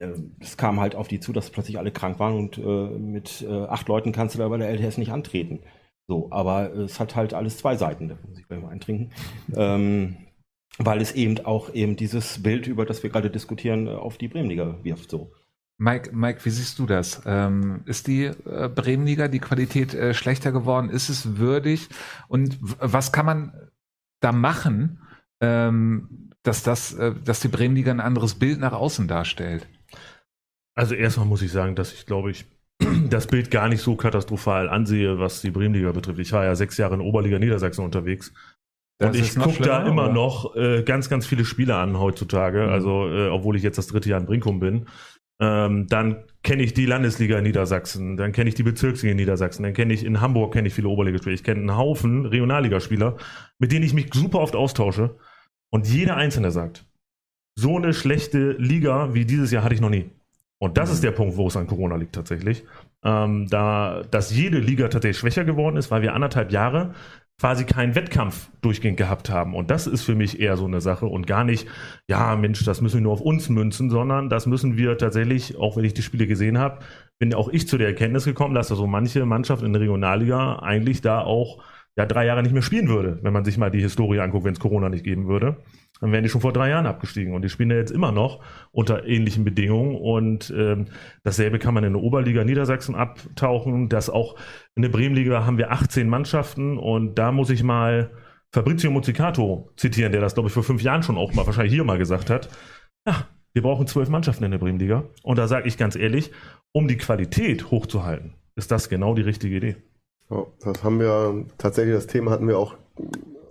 äh, 0.00 0.12
es 0.40 0.56
kam 0.56 0.80
halt 0.80 0.96
auf 0.96 1.06
die 1.06 1.20
zu, 1.20 1.32
dass 1.32 1.50
plötzlich 1.50 1.78
alle 1.78 1.92
krank 1.92 2.18
waren 2.18 2.36
und 2.36 2.58
äh, 2.58 2.98
mit 2.98 3.46
äh, 3.48 3.64
acht 3.66 3.86
Leuten 3.86 4.10
kannst 4.10 4.34
du 4.34 4.40
da 4.40 4.48
bei 4.48 4.58
der 4.58 4.70
LTS 4.70 4.98
nicht 4.98 5.12
antreten. 5.12 5.60
So, 6.08 6.28
aber 6.32 6.74
es 6.74 6.98
hat 6.98 7.14
halt 7.14 7.32
alles 7.32 7.58
zwei 7.58 7.76
Seiten, 7.76 8.08
da 8.08 8.18
muss 8.26 8.38
ich 8.40 8.48
gleich 8.48 8.60
mal 8.60 8.70
eintrinken. 8.70 9.12
Weil 10.76 11.00
es 11.00 11.12
eben 11.12 11.44
auch 11.44 11.72
eben 11.74 11.96
dieses 11.96 12.42
Bild, 12.42 12.66
über 12.66 12.84
das 12.84 13.02
wir 13.02 13.10
gerade 13.10 13.30
diskutieren, 13.30 13.86
äh, 13.86 13.90
auf 13.90 14.18
die 14.18 14.28
Bremenliga 14.28 14.78
wirft. 14.82 15.10
So. 15.10 15.32
Mike, 15.78 16.10
Mike, 16.12 16.44
wie 16.44 16.50
siehst 16.50 16.78
du 16.78 16.86
das? 16.86 17.22
Ähm, 17.24 17.82
ist 17.86 18.08
die 18.08 18.24
äh, 18.24 18.68
Bremenliga, 18.68 19.28
die 19.28 19.38
Qualität 19.38 19.94
äh, 19.94 20.12
schlechter 20.12 20.50
geworden? 20.50 20.90
Ist 20.90 21.08
es 21.08 21.38
würdig? 21.38 21.88
Und 22.26 22.58
was 22.60 23.12
kann 23.12 23.26
man 23.26 23.70
da 24.20 24.32
machen, 24.32 25.00
ähm, 25.40 26.30
dass 26.42 26.64
das, 26.64 26.94
äh, 26.94 27.14
dass 27.24 27.40
die 27.40 27.48
Bremenliga 27.48 27.92
ein 27.92 28.00
anderes 28.00 28.34
Bild 28.34 28.58
nach 28.58 28.72
außen 28.72 29.06
darstellt? 29.06 29.68
Also 30.74 30.94
erstmal 30.94 31.26
muss 31.26 31.42
ich 31.42 31.52
sagen, 31.52 31.76
dass 31.76 31.92
ich 31.92 32.06
glaube 32.06 32.32
ich 32.32 32.44
das 33.08 33.28
Bild 33.28 33.50
gar 33.50 33.68
nicht 33.68 33.82
so 33.82 33.94
katastrophal 33.94 34.68
ansehe, 34.68 35.18
was 35.20 35.42
die 35.42 35.50
Bremenliga 35.50 35.92
betrifft. 35.92 36.18
Ich 36.18 36.32
war 36.32 36.44
ja 36.44 36.54
sechs 36.56 36.76
Jahre 36.76 36.94
in 36.94 37.00
Oberliga 37.00 37.38
Niedersachsen 37.38 37.84
unterwegs. 37.84 38.32
Das 38.98 39.16
und 39.16 39.22
ich 39.22 39.34
gucke 39.36 39.62
da 39.62 39.86
immer 39.86 40.04
oder? 40.04 40.12
noch 40.12 40.56
äh, 40.56 40.82
ganz, 40.82 41.08
ganz 41.08 41.26
viele 41.26 41.44
Spiele 41.44 41.76
an 41.76 41.98
heutzutage. 41.98 42.64
Mhm. 42.66 42.72
Also, 42.72 43.08
äh, 43.08 43.28
obwohl 43.28 43.56
ich 43.56 43.62
jetzt 43.62 43.78
das 43.78 43.86
dritte 43.86 44.08
Jahr 44.08 44.20
in 44.20 44.26
Brinkum 44.26 44.60
bin. 44.60 44.86
Ähm, 45.40 45.86
dann 45.86 46.24
kenne 46.42 46.64
ich 46.64 46.74
die 46.74 46.84
Landesliga 46.86 47.38
in 47.38 47.44
Niedersachsen, 47.44 48.16
dann 48.16 48.32
kenne 48.32 48.48
ich 48.48 48.56
die 48.56 48.64
Bezirksliga 48.64 49.12
in 49.12 49.18
Niedersachsen, 49.18 49.62
dann 49.62 49.72
kenne 49.72 49.94
ich 49.94 50.04
in 50.04 50.20
Hamburg 50.20 50.52
kenne 50.52 50.66
ich 50.66 50.74
viele 50.74 50.88
Oberligaspieler. 50.88 51.34
Ich 51.34 51.44
kenne 51.44 51.60
einen 51.60 51.76
Haufen 51.76 52.26
Regionalligaspieler, 52.26 53.16
mit 53.60 53.70
denen 53.70 53.84
ich 53.84 53.94
mich 53.94 54.12
super 54.12 54.40
oft 54.40 54.56
austausche. 54.56 55.14
Und 55.70 55.86
jeder 55.86 56.16
Einzelne 56.16 56.50
sagt, 56.50 56.86
so 57.54 57.76
eine 57.76 57.94
schlechte 57.94 58.52
Liga 58.52 59.14
wie 59.14 59.24
dieses 59.26 59.52
Jahr 59.52 59.62
hatte 59.62 59.74
ich 59.74 59.80
noch 59.80 59.90
nie. 59.90 60.10
Und 60.60 60.76
das 60.76 60.88
Mhm. 60.88 60.94
ist 60.94 61.04
der 61.04 61.12
Punkt, 61.12 61.36
wo 61.36 61.46
es 61.46 61.56
an 61.56 61.68
Corona 61.68 61.94
liegt 61.94 62.16
tatsächlich. 62.16 62.64
Ähm, 63.04 63.46
da, 63.48 64.02
dass 64.10 64.34
jede 64.34 64.58
Liga 64.58 64.88
tatsächlich 64.88 65.18
schwächer 65.18 65.44
geworden 65.44 65.76
ist, 65.76 65.92
weil 65.92 66.02
wir 66.02 66.14
anderthalb 66.14 66.50
Jahre 66.50 66.94
quasi 67.40 67.64
keinen 67.64 67.94
Wettkampf 67.94 68.50
durchgehend 68.62 68.96
gehabt 68.96 69.30
haben. 69.30 69.54
Und 69.54 69.70
das 69.70 69.86
ist 69.86 70.02
für 70.02 70.16
mich 70.16 70.40
eher 70.40 70.56
so 70.56 70.64
eine 70.64 70.80
Sache 70.80 71.06
und 71.06 71.26
gar 71.26 71.44
nicht, 71.44 71.68
ja, 72.08 72.34
Mensch, 72.34 72.64
das 72.64 72.80
müssen 72.80 72.96
wir 72.96 73.02
nur 73.02 73.12
auf 73.12 73.20
uns 73.20 73.48
münzen, 73.48 73.90
sondern 73.90 74.28
das 74.28 74.46
müssen 74.46 74.76
wir 74.76 74.98
tatsächlich, 74.98 75.56
auch 75.56 75.76
wenn 75.76 75.84
ich 75.84 75.94
die 75.94 76.02
Spiele 76.02 76.26
gesehen 76.26 76.58
habe, 76.58 76.80
bin 77.18 77.34
auch 77.34 77.48
ich 77.48 77.68
zu 77.68 77.78
der 77.78 77.88
Erkenntnis 77.88 78.24
gekommen, 78.24 78.54
dass 78.54 78.68
da 78.68 78.74
so 78.74 78.86
manche 78.86 79.24
Mannschaft 79.24 79.62
in 79.62 79.72
der 79.72 79.82
Regionalliga 79.82 80.58
eigentlich 80.60 81.00
da 81.00 81.20
auch 81.20 81.62
ja 81.96 82.06
drei 82.06 82.26
Jahre 82.26 82.42
nicht 82.42 82.52
mehr 82.52 82.62
spielen 82.62 82.88
würde, 82.88 83.18
wenn 83.22 83.32
man 83.32 83.44
sich 83.44 83.56
mal 83.56 83.70
die 83.70 83.80
Historie 83.80 84.20
anguckt, 84.20 84.44
wenn 84.44 84.54
es 84.54 84.60
Corona 84.60 84.88
nicht 84.88 85.04
geben 85.04 85.28
würde. 85.28 85.56
Dann 86.00 86.12
wären 86.12 86.22
die 86.22 86.28
schon 86.28 86.40
vor 86.40 86.52
drei 86.52 86.70
Jahren 86.70 86.86
abgestiegen 86.86 87.34
und 87.34 87.42
die 87.42 87.48
spielen 87.48 87.70
ja 87.70 87.76
jetzt 87.76 87.90
immer 87.90 88.12
noch 88.12 88.40
unter 88.70 89.04
ähnlichen 89.04 89.44
Bedingungen. 89.44 89.96
Und 89.96 90.52
ähm, 90.56 90.86
dasselbe 91.24 91.58
kann 91.58 91.74
man 91.74 91.84
in 91.84 91.94
der 91.94 92.02
Oberliga 92.02 92.44
Niedersachsen 92.44 92.94
abtauchen, 92.94 93.88
dass 93.88 94.10
auch 94.10 94.36
in 94.74 94.82
der 94.82 94.90
Bremenliga 94.90 95.44
haben 95.44 95.58
wir 95.58 95.72
18 95.72 96.08
Mannschaften. 96.08 96.78
Und 96.78 97.16
da 97.18 97.32
muss 97.32 97.50
ich 97.50 97.62
mal 97.62 98.10
Fabrizio 98.52 98.90
Muzzicato 98.90 99.70
zitieren, 99.76 100.12
der 100.12 100.20
das 100.20 100.34
glaube 100.34 100.48
ich 100.48 100.54
vor 100.54 100.62
fünf 100.62 100.82
Jahren 100.82 101.02
schon 101.02 101.18
auch 101.18 101.34
mal 101.34 101.46
wahrscheinlich 101.46 101.74
hier 101.74 101.84
mal 101.84 101.98
gesagt 101.98 102.30
hat. 102.30 102.48
Ja, 103.06 103.26
wir 103.52 103.62
brauchen 103.62 103.86
zwölf 103.86 104.08
Mannschaften 104.08 104.44
in 104.44 104.52
der 104.52 104.58
Bremenliga. 104.58 105.04
Und 105.22 105.38
da 105.38 105.48
sage 105.48 105.66
ich 105.66 105.76
ganz 105.76 105.96
ehrlich, 105.96 106.30
um 106.72 106.86
die 106.86 106.96
Qualität 106.96 107.70
hochzuhalten, 107.70 108.34
ist 108.54 108.70
das 108.70 108.88
genau 108.88 109.14
die 109.14 109.22
richtige 109.22 109.56
Idee. 109.56 109.76
Ja, 110.30 110.46
das 110.60 110.84
haben 110.84 111.00
wir 111.00 111.46
tatsächlich, 111.56 111.94
das 111.94 112.06
Thema 112.06 112.30
hatten 112.30 112.46
wir 112.46 112.58
auch 112.58 112.76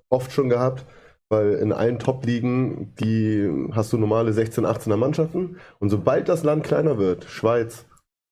oft 0.10 0.32
schon 0.32 0.50
gehabt, 0.50 0.86
weil 1.30 1.54
in 1.56 1.72
allen 1.74 2.00
Top-Ligen, 2.00 2.94
die 3.00 3.50
hast 3.72 3.92
du 3.94 3.98
normale 3.98 4.34
16, 4.34 4.66
18er 4.66 4.96
Mannschaften 4.98 5.58
und 5.80 5.90
sobald 5.90 6.30
das 6.30 6.44
Land 6.44 6.64
kleiner 6.64 6.98
wird, 6.98 7.26
Schweiz, 7.26 7.86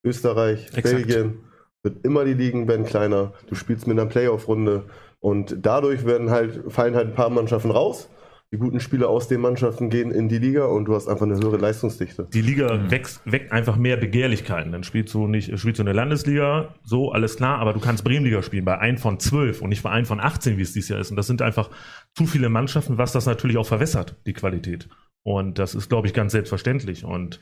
Österreich, 0.03 0.67
Exakt. 0.75 1.07
Belgien, 1.07 1.39
wird 1.83 2.05
immer 2.05 2.25
die 2.25 2.33
Ligen 2.33 2.67
werden 2.67 2.85
kleiner. 2.85 3.33
Du 3.47 3.55
spielst 3.55 3.85
mit 3.87 3.99
einer 3.99 4.09
Playoff-Runde 4.09 4.83
und 5.19 5.57
dadurch 5.61 6.05
werden 6.05 6.29
halt, 6.31 6.63
fallen 6.71 6.95
halt 6.95 7.09
ein 7.09 7.15
paar 7.15 7.29
Mannschaften 7.29 7.71
raus. 7.71 8.09
Die 8.51 8.57
guten 8.57 8.79
Spieler 8.79 9.09
aus 9.09 9.27
den 9.27 9.41
Mannschaften 9.41 9.89
gehen 9.89 10.11
in 10.11 10.29
die 10.29 10.37
Liga 10.37 10.65
und 10.65 10.85
du 10.85 10.95
hast 10.95 11.07
einfach 11.09 11.25
eine 11.25 11.35
höhere 11.35 11.57
Leistungsdichte. 11.57 12.27
Die 12.31 12.41
Liga 12.41 12.73
Mhm. 12.75 12.91
wächst, 12.91 13.19
weckt 13.25 13.51
einfach 13.51 13.75
mehr 13.75 13.97
Begehrlichkeiten. 13.97 14.71
Dann 14.71 14.83
spielst 14.83 15.13
du 15.13 15.27
nicht, 15.27 15.57
spielst 15.59 15.79
du 15.79 15.81
in 15.81 15.87
der 15.87 15.95
Landesliga, 15.95 16.75
so, 16.83 17.11
alles 17.11 17.35
klar, 17.37 17.59
aber 17.59 17.73
du 17.73 17.79
kannst 17.79 18.03
Bremenliga 18.03 18.43
spielen 18.43 18.63
bei 18.63 18.77
einem 18.77 18.97
von 18.97 19.19
zwölf 19.19 19.61
und 19.61 19.69
nicht 19.69 19.83
bei 19.83 19.89
einem 19.89 20.05
von 20.05 20.19
18, 20.19 20.57
wie 20.57 20.61
es 20.61 20.73
dieses 20.73 20.89
Jahr 20.89 20.99
ist. 20.99 21.09
Und 21.09 21.17
das 21.17 21.27
sind 21.27 21.41
einfach 21.41 21.69
zu 22.15 22.25
viele 22.25 22.49
Mannschaften, 22.49 22.97
was 22.97 23.11
das 23.11 23.25
natürlich 23.25 23.57
auch 23.57 23.67
verwässert, 23.67 24.15
die 24.25 24.33
Qualität. 24.33 24.87
Und 25.23 25.59
das 25.59 25.75
ist, 25.75 25.89
glaube 25.89 26.07
ich, 26.07 26.13
ganz 26.13 26.31
selbstverständlich. 26.31 27.03
Und 27.03 27.39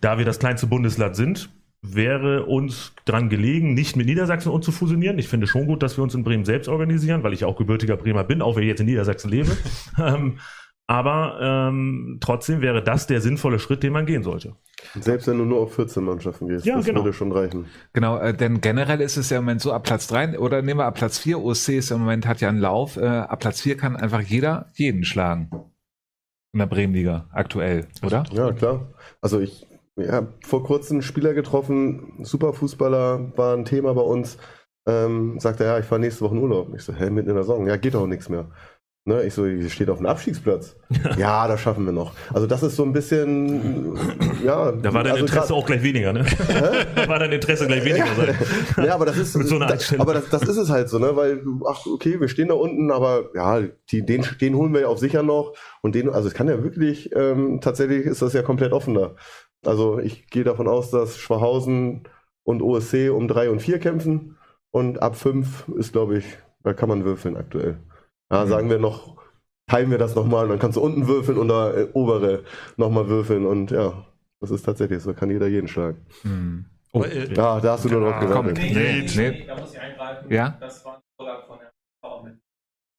da 0.00 0.18
wir 0.18 0.24
das 0.24 0.38
kleinste 0.38 0.66
Bundesland 0.66 1.16
sind, 1.16 1.48
wäre 1.82 2.44
uns 2.44 2.92
dran 3.06 3.30
gelegen, 3.30 3.72
nicht 3.72 3.96
mit 3.96 4.06
Niedersachsen 4.06 4.50
uns 4.50 4.64
zu 4.64 4.72
fusionieren. 4.72 5.18
Ich 5.18 5.28
finde 5.28 5.46
schon 5.46 5.66
gut, 5.66 5.82
dass 5.82 5.96
wir 5.96 6.02
uns 6.02 6.14
in 6.14 6.24
Bremen 6.24 6.44
selbst 6.44 6.68
organisieren, 6.68 7.22
weil 7.22 7.32
ich 7.32 7.44
auch 7.44 7.56
gebürtiger 7.56 7.96
Bremer 7.96 8.24
bin, 8.24 8.42
auch 8.42 8.56
wenn 8.56 8.64
ich 8.64 8.68
jetzt 8.68 8.80
in 8.80 8.86
Niedersachsen 8.86 9.30
lebe. 9.30 9.56
aber 10.90 11.38
ähm, 11.40 12.18
trotzdem 12.20 12.62
wäre 12.62 12.82
das 12.82 13.06
der 13.06 13.20
sinnvolle 13.20 13.60
Schritt, 13.60 13.84
den 13.84 13.92
man 13.92 14.06
gehen 14.06 14.24
sollte. 14.24 14.56
Und 14.96 15.04
selbst 15.04 15.28
wenn 15.28 15.38
du 15.38 15.44
nur 15.44 15.60
auf 15.60 15.72
14 15.76 16.02
Mannschaften 16.02 16.48
gehst, 16.48 16.66
Ja, 16.66 16.78
das 16.78 16.84
genau. 16.84 17.04
würde 17.04 17.12
schon 17.12 17.30
reichen. 17.30 17.66
Genau, 17.92 18.18
äh, 18.18 18.34
denn 18.34 18.60
generell 18.60 19.00
ist 19.00 19.16
es 19.16 19.30
ja 19.30 19.38
im 19.38 19.44
Moment 19.44 19.60
so, 19.60 19.72
ab 19.72 19.84
Platz 19.84 20.08
drei 20.08 20.36
oder 20.36 20.62
nehmen 20.62 20.80
wir 20.80 20.86
ab 20.86 20.96
Platz 20.96 21.16
vier 21.16 21.38
OSC 21.38 21.76
ist 21.76 21.92
im 21.92 22.00
Moment 22.00 22.26
hat 22.26 22.40
ja 22.40 22.48
einen 22.48 22.58
Lauf, 22.58 22.96
äh, 22.96 23.06
ab 23.06 23.38
Platz 23.38 23.60
vier 23.60 23.76
kann 23.76 23.94
einfach 23.94 24.20
jeder 24.20 24.72
jeden 24.74 25.04
schlagen. 25.04 25.50
In 26.52 26.58
der 26.58 26.66
Bremenliga 26.66 27.28
aktuell, 27.32 27.86
oder? 28.04 28.24
Ja, 28.32 28.50
klar. 28.50 28.92
Also 29.20 29.38
ich 29.38 29.68
ja, 29.94 30.10
hab 30.14 30.44
vor 30.44 30.64
kurzem 30.64 30.96
einen 30.96 31.02
Spieler 31.02 31.34
getroffen, 31.34 32.14
super 32.24 32.52
Fußballer, 32.52 33.30
war 33.36 33.56
ein 33.56 33.64
Thema 33.64 33.94
bei 33.94 34.02
uns. 34.02 34.38
Ähm, 34.88 35.38
sagt 35.38 35.60
er, 35.60 35.66
ja, 35.66 35.78
ich 35.78 35.84
fahre 35.84 36.00
nächste 36.00 36.24
Woche 36.24 36.34
in 36.34 36.42
Urlaub. 36.42 36.74
Ich 36.74 36.82
so, 36.82 36.92
hä, 36.92 37.10
mitten 37.10 37.28
in 37.28 37.36
der 37.36 37.44
Saison? 37.44 37.68
Ja, 37.68 37.76
geht 37.76 37.94
auch 37.94 38.08
nichts 38.08 38.28
mehr. 38.28 38.50
Ne, 39.06 39.22
ich 39.24 39.32
so, 39.32 39.46
ihr 39.46 39.70
steht 39.70 39.88
auf 39.88 39.96
dem 39.96 40.06
Abstiegsplatz. 40.06 40.76
ja, 41.16 41.48
das 41.48 41.62
schaffen 41.62 41.86
wir 41.86 41.92
noch. 41.92 42.12
Also 42.34 42.46
das 42.46 42.62
ist 42.62 42.76
so 42.76 42.82
ein 42.84 42.92
bisschen, 42.92 43.96
ja. 44.44 44.72
Da 44.72 44.92
war 44.92 45.02
dein 45.02 45.12
also 45.12 45.24
Interesse 45.24 45.48
grad- 45.48 45.52
auch 45.52 45.64
gleich 45.64 45.82
weniger, 45.82 46.12
ne? 46.12 46.26
da 46.94 47.08
war 47.08 47.18
dein 47.18 47.32
Interesse 47.32 47.66
gleich 47.66 47.82
weniger. 47.82 48.06
sein. 48.14 48.36
ja, 48.84 48.94
aber 48.94 49.06
das 49.06 49.16
ist, 49.16 49.34
Mit 49.38 49.48
so 49.48 49.56
einer 49.56 49.74
aber 49.98 50.12
das, 50.12 50.28
das 50.28 50.42
ist 50.42 50.58
es 50.58 50.68
halt 50.68 50.90
so, 50.90 50.98
ne, 50.98 51.16
weil, 51.16 51.42
ach, 51.66 51.86
okay, 51.86 52.20
wir 52.20 52.28
stehen 52.28 52.48
da 52.48 52.54
unten, 52.54 52.90
aber 52.90 53.30
ja, 53.34 53.62
die, 53.90 54.04
den, 54.04 54.26
den 54.38 54.54
holen 54.54 54.74
wir 54.74 54.82
ja 54.82 54.86
auf 54.88 54.98
sicher 54.98 55.22
noch 55.22 55.54
und 55.80 55.94
den, 55.94 56.10
also 56.10 56.28
es 56.28 56.34
kann 56.34 56.48
ja 56.48 56.62
wirklich, 56.62 57.10
ähm, 57.16 57.60
tatsächlich 57.62 58.04
ist 58.04 58.20
das 58.20 58.34
ja 58.34 58.42
komplett 58.42 58.72
offen 58.72 58.94
da. 58.94 59.14
Also 59.64 59.98
ich 59.98 60.26
gehe 60.28 60.44
davon 60.44 60.68
aus, 60.68 60.90
dass 60.90 61.16
Schwachhausen 61.16 62.02
und 62.44 62.60
OSC 62.60 63.10
um 63.10 63.28
drei 63.28 63.48
und 63.48 63.60
vier 63.62 63.78
kämpfen 63.78 64.36
und 64.70 65.02
ab 65.02 65.16
fünf 65.16 65.64
ist, 65.78 65.92
glaube 65.92 66.18
ich, 66.18 66.24
da 66.64 66.74
kann 66.74 66.90
man 66.90 67.06
würfeln 67.06 67.38
aktuell. 67.38 67.78
Ja, 68.32 68.44
Mhm. 68.44 68.48
sagen 68.48 68.70
wir 68.70 68.78
noch, 68.78 69.16
teilen 69.68 69.90
wir 69.90 69.98
das 69.98 70.14
nochmal, 70.14 70.48
dann 70.48 70.58
kannst 70.58 70.76
du 70.76 70.80
unten 70.80 71.06
würfeln 71.08 71.38
und 71.38 71.48
da 71.48 71.72
äh, 71.72 71.88
obere 71.92 72.44
nochmal 72.76 73.08
würfeln 73.08 73.44
und 73.46 73.70
ja, 73.70 74.06
das 74.40 74.50
ist 74.50 74.62
tatsächlich 74.64 75.02
so, 75.02 75.12
kann 75.14 75.30
jeder 75.30 75.46
jeden 75.48 75.68
schlagen. 75.68 76.06
Hm. 76.22 76.64
Oh, 76.92 76.98
Aber, 77.00 77.12
äh, 77.12 77.32
Ja, 77.34 77.60
da 77.60 77.72
hast 77.72 77.84
du 77.84 77.88
nur 77.88 78.00
noch 78.00 78.18
gewartet. 78.20 78.56
komm. 78.58 78.64
Nee, 78.72 79.04
nee. 79.14 79.44
Da 79.46 79.54
muss 79.60 79.72
ich 79.74 79.80
eingreifen. 79.80 80.32
Ja? 80.32 80.56
Das 80.60 80.84
war 80.84 80.94
ein 80.96 81.00
Vorlag 81.16 81.46
von 81.46 81.58
der 81.58 81.70
Frau 82.02 82.22
mit. 82.22 82.34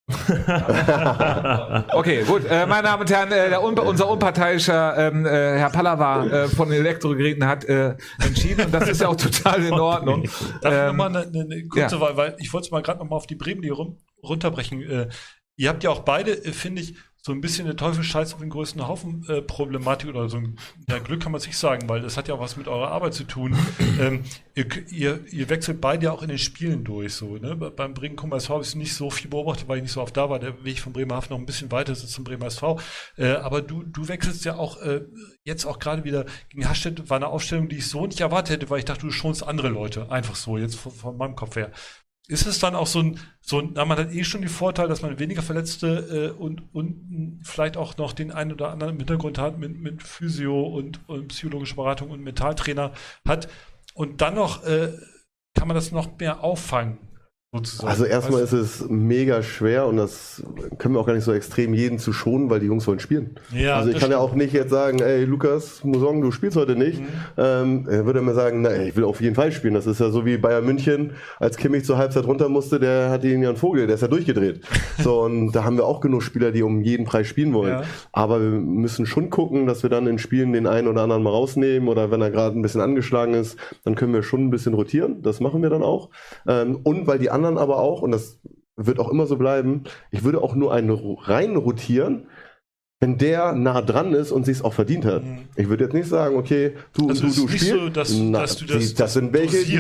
Okay, 1.94 2.24
gut. 2.24 2.44
Äh, 2.50 2.66
meine 2.66 2.84
Damen 2.84 3.02
und 3.02 3.10
Herren, 3.12 3.32
äh, 3.32 3.50
der, 3.50 3.62
unbe- 3.62 3.82
unser 3.82 4.10
unparteiischer 4.10 4.98
ähm, 4.98 5.26
äh, 5.26 5.30
Herr 5.30 5.70
Pallava 5.70 6.26
äh, 6.26 6.48
von 6.48 6.70
den 6.70 6.80
Elektrogeräten 6.82 7.46
hat 7.48 7.66
äh, 7.66 7.96
entschieden 8.24 8.66
und 8.66 8.74
das 8.74 8.90
ist 8.90 9.02
ja 9.02 9.08
auch 9.08 9.16
total 9.16 9.64
in 9.64 9.74
Ordnung. 9.74 10.24
Darf 10.24 10.34
ich 10.74 10.80
Ähm, 10.80 10.88
nochmal 10.98 11.16
eine, 11.26 11.42
eine, 11.42 11.68
kurze, 11.68 12.00
weil, 12.02 12.18
weil 12.18 12.36
ich 12.40 12.52
wollte 12.54 12.66
es 12.66 12.72
mal 12.72 12.82
gerade 12.82 13.00
nochmal 13.00 13.18
auf 13.18 13.28
die 13.28 13.36
Bremen 13.36 13.62
die 13.62 13.70
rum, 13.70 13.98
runterbrechen. 14.24 14.82
Äh, 14.82 15.10
ihr 15.56 15.70
habt 15.70 15.84
ja 15.84 15.90
auch 15.92 16.02
beide, 16.02 16.32
äh, 16.46 16.52
finde 16.54 16.82
ich, 16.82 16.96
so 17.24 17.32
ein 17.34 17.42
bisschen 17.42 17.68
eine 17.68 17.76
Teufelsscheiß 17.76 18.34
auf 18.34 18.40
den 18.40 18.50
größten 18.50 18.88
Haufen 18.88 19.24
äh, 19.30 19.44
Problematik 19.44 20.10
oder 20.10 20.28
so 20.28 20.38
ein 20.38 20.58
ja, 20.90 20.98
Glück 20.98 21.22
kann 21.22 21.32
man 21.32 21.40
sich 21.40 21.56
sagen, 21.56 21.88
weil 21.88 22.02
das 22.02 22.18
hat 22.18 22.28
ja 22.28 22.34
auch 22.34 22.40
was 22.40 22.58
mit 22.58 22.68
eurer 22.68 22.90
Arbeit 22.90 23.14
zu 23.14 23.26
tun. 23.26 23.56
ähm, 24.00 24.24
ihr, 24.56 24.66
ihr, 24.90 25.24
ihr 25.32 25.48
wechselt 25.50 25.82
beide 25.82 26.06
ja 26.06 26.14
auch 26.14 26.24
in 26.24 26.30
den 26.30 26.40
Spielen 26.40 26.84
durch. 26.84 27.14
So, 27.14 27.38
ne? 27.38 27.56
Be- 27.56 27.70
Beim 27.70 27.94
Bremen 27.94 28.16
Kummer 28.16 28.38
SV 28.38 28.56
habe 28.56 28.64
ich 28.64 28.74
nicht 28.76 28.96
so 28.96 29.12
viel 29.12 29.30
beobachtet, 29.30 29.68
weil 29.68 29.78
ich 29.78 29.84
nicht 29.84 29.92
so 29.92 30.02
oft 30.02 30.18
da 30.18 30.32
war. 30.32 30.40
Der 30.40 30.64
Weg 30.64 30.80
von 30.80 30.94
Bremerhaven 30.94 31.30
noch 31.30 31.38
ein 31.38 31.46
bisschen 31.46 31.72
weiter 31.72 31.92
ist 31.94 32.10
zum 32.10 32.24
Bremer 32.24 32.48
SV. 32.48 32.80
Äh, 33.18 33.34
aber 33.34 33.62
du, 33.62 33.84
du 33.84 34.08
wechselst 34.08 34.44
ja 34.44 34.56
auch 34.56 34.82
äh, 34.82 35.02
jetzt 35.44 35.66
auch 35.66 35.78
gerade 35.78 36.04
wieder 36.04 36.26
gegen 36.50 36.68
Hasstedt, 36.68 37.08
war 37.12 37.18
eine 37.18 37.28
Aufstellung, 37.28 37.70
die 37.70 37.78
ich 37.78 37.88
so 37.88 38.08
nicht 38.08 38.22
erwartet 38.22 38.56
hätte, 38.56 38.70
weil 38.72 38.80
ich 38.80 38.86
dachte, 38.86 39.02
du 39.06 39.12
schonst 39.12 39.44
andere 39.44 39.70
Leute. 39.70 40.10
Einfach 40.10 40.34
so, 40.36 40.58
jetzt 40.58 40.76
von, 40.76 40.92
von 40.92 41.18
meinem 41.18 41.36
Kopf 41.36 41.56
her. 41.56 41.72
Ist 42.32 42.48
es 42.48 42.60
dann 42.60 42.76
auch 42.76 42.88
so 42.88 43.00
ein, 43.00 43.20
so 43.42 43.60
ein, 43.60 43.74
man 43.74 43.98
hat 43.98 44.14
eh 44.14 44.24
schon 44.24 44.40
den 44.40 44.50
Vorteil, 44.50 44.88
dass 44.88 45.02
man 45.02 45.20
weniger 45.20 45.42
Verletzte 45.42 46.32
äh, 46.34 46.42
und, 46.42 46.74
und 46.74 47.42
vielleicht 47.44 47.76
auch 47.76 47.98
noch 47.98 48.14
den 48.14 48.32
einen 48.32 48.54
oder 48.54 48.72
anderen 48.72 48.94
im 48.94 49.00
Hintergrund 49.00 49.38
hat 49.38 49.60
mit, 49.60 49.78
mit 49.78 50.02
Physio 50.02 50.62
und, 50.62 51.02
und 51.10 51.28
psychologischer 51.28 51.76
Beratung 51.76 52.10
und 52.10 52.24
Mentaltrainer 52.24 52.94
hat. 53.28 53.50
Und 53.96 54.22
dann 54.22 54.36
noch 54.36 54.64
äh, 54.64 54.94
kann 55.56 55.68
man 55.68 55.76
das 55.76 55.92
noch 55.92 56.18
mehr 56.20 56.42
auffangen. 56.42 57.00
Sozusagen. 57.54 57.90
Also 57.90 58.06
erstmal 58.06 58.44
Weißt 58.44 58.54
ist 58.54 58.82
es 58.82 58.90
mega 58.90 59.44
schwer 59.44 59.86
und 59.86 59.98
das 59.98 60.42
können 60.78 60.96
wir 60.96 61.02
auch 61.02 61.06
gar 61.06 61.14
nicht 61.14 61.26
so 61.26 61.34
extrem 61.34 61.74
jeden 61.74 62.00
zu 62.00 62.14
schonen, 62.14 62.50
weil 62.50 62.62
die 62.62 62.68
Jungs 62.68 62.88
wollen 62.88 63.00
spielen. 63.00 63.36
ja, 63.54 63.76
also 63.76 63.90
ich 63.90 64.00
kann 64.00 64.10
ja 64.10 64.18
stimmt. 64.18 64.32
auch 64.32 64.36
nicht 64.36 64.54
jetzt 64.54 64.70
sagen, 64.70 65.00
ey 65.00 65.26
Lukas 65.26 65.84
Musong, 65.84 66.22
du 66.22 66.32
spielst 66.32 66.56
heute 66.56 66.78
nicht. 66.78 67.02
Mhm. 67.02 67.08
Ähm, 67.38 67.88
er 67.90 68.06
würde 68.06 68.22
mir 68.22 68.34
sagen, 68.34 68.62
na, 68.62 68.74
ich 68.84 68.96
will 68.96 69.04
auf 69.04 69.20
jeden 69.20 69.36
Fall 69.36 69.52
spielen. 69.52 69.74
Das 69.74 69.86
ist 69.86 70.00
ja 70.00 70.12
so 70.12 70.26
wie 70.26 70.38
Bayern 70.38 70.66
München, 70.66 71.12
als 71.40 71.58
Kimmich 71.58 71.84
zur 71.84 71.98
Halbzeit 71.98 72.26
runter 72.26 72.48
musste, 72.48 72.80
der 72.80 73.10
hat 73.10 73.26
ihn 73.26 73.44
ja 73.44 73.50
einen 73.50 73.58
Vogel, 73.58 73.86
der 73.86 73.96
ist 73.96 74.02
ja 74.02 74.08
durchgedreht. 74.08 74.62
so 75.04 75.22
und 75.22 75.52
da 75.52 75.66
haben 75.66 75.76
wir 75.76 75.86
auch 75.86 76.00
genug 76.00 76.24
Spieler, 76.24 76.52
die 76.52 76.64
um 76.64 76.82
jeden 76.82 77.06
Preis 77.06 77.28
spielen 77.28 77.54
wollen. 77.54 77.72
Ja. 77.72 77.84
Aber 78.14 78.42
wir 78.42 78.50
müssen 78.50 79.06
schon 79.06 79.30
gucken, 79.30 79.68
dass 79.68 79.84
wir 79.84 79.90
dann 79.90 80.08
in 80.08 80.20
Spielen 80.20 80.54
den 80.54 80.68
einen 80.68 80.88
oder 80.88 81.02
anderen 81.02 81.22
mal 81.22 81.32
rausnehmen 81.32 81.90
oder 81.90 82.12
wenn 82.12 82.22
er 82.22 82.32
gerade 82.32 82.58
ein 82.58 82.62
bisschen 82.62 82.80
angeschlagen 82.80 83.34
ist, 83.34 83.58
dann 83.84 83.96
können 83.96 84.14
wir 84.14 84.24
schon 84.24 84.46
ein 84.46 84.52
bisschen 84.52 84.74
rotieren. 84.74 85.22
Das 85.22 85.42
machen 85.42 85.62
wir 85.62 85.70
dann 85.70 85.84
auch. 85.84 86.12
Ähm, 86.48 86.80
und 86.84 87.08
weil 87.08 87.20
die 87.20 87.30
anderen 87.30 87.41
aber 87.46 87.78
auch, 87.80 88.02
und 88.02 88.12
das 88.12 88.40
wird 88.78 89.00
auch 89.00 89.10
immer 89.10 89.26
so 89.28 89.38
bleiben, 89.38 89.84
ich 90.12 90.24
würde 90.24 90.42
auch 90.42 90.56
nur 90.56 90.74
einen 90.74 90.90
rein 90.92 91.56
rotieren, 91.56 92.28
wenn 93.00 93.18
der 93.18 93.54
nah 93.54 93.82
dran 93.82 94.14
ist 94.14 94.32
und 94.32 94.46
sich 94.46 94.58
es 94.58 94.64
auch 94.64 94.74
verdient 94.74 95.06
hat. 95.06 95.24
Mhm. 95.24 95.40
Ich 95.56 95.70
würde 95.70 95.86
jetzt 95.86 95.94
nicht 95.94 96.08
sagen, 96.08 96.36
okay, 96.38 96.74
du, 96.94 97.10
Also 97.10 97.28
du, 97.28 97.34
du 97.34 97.48
spielst. 97.48 97.68
so, 97.70 97.90
dass- 97.90 98.14
Na, 98.16 98.42
dass 98.42 98.58
du 98.58 98.66
das- 98.66 98.90
die, 98.90 98.94
das 98.94 99.14
sind 99.14 99.34
welche, 99.34 99.66
die, 99.66 99.78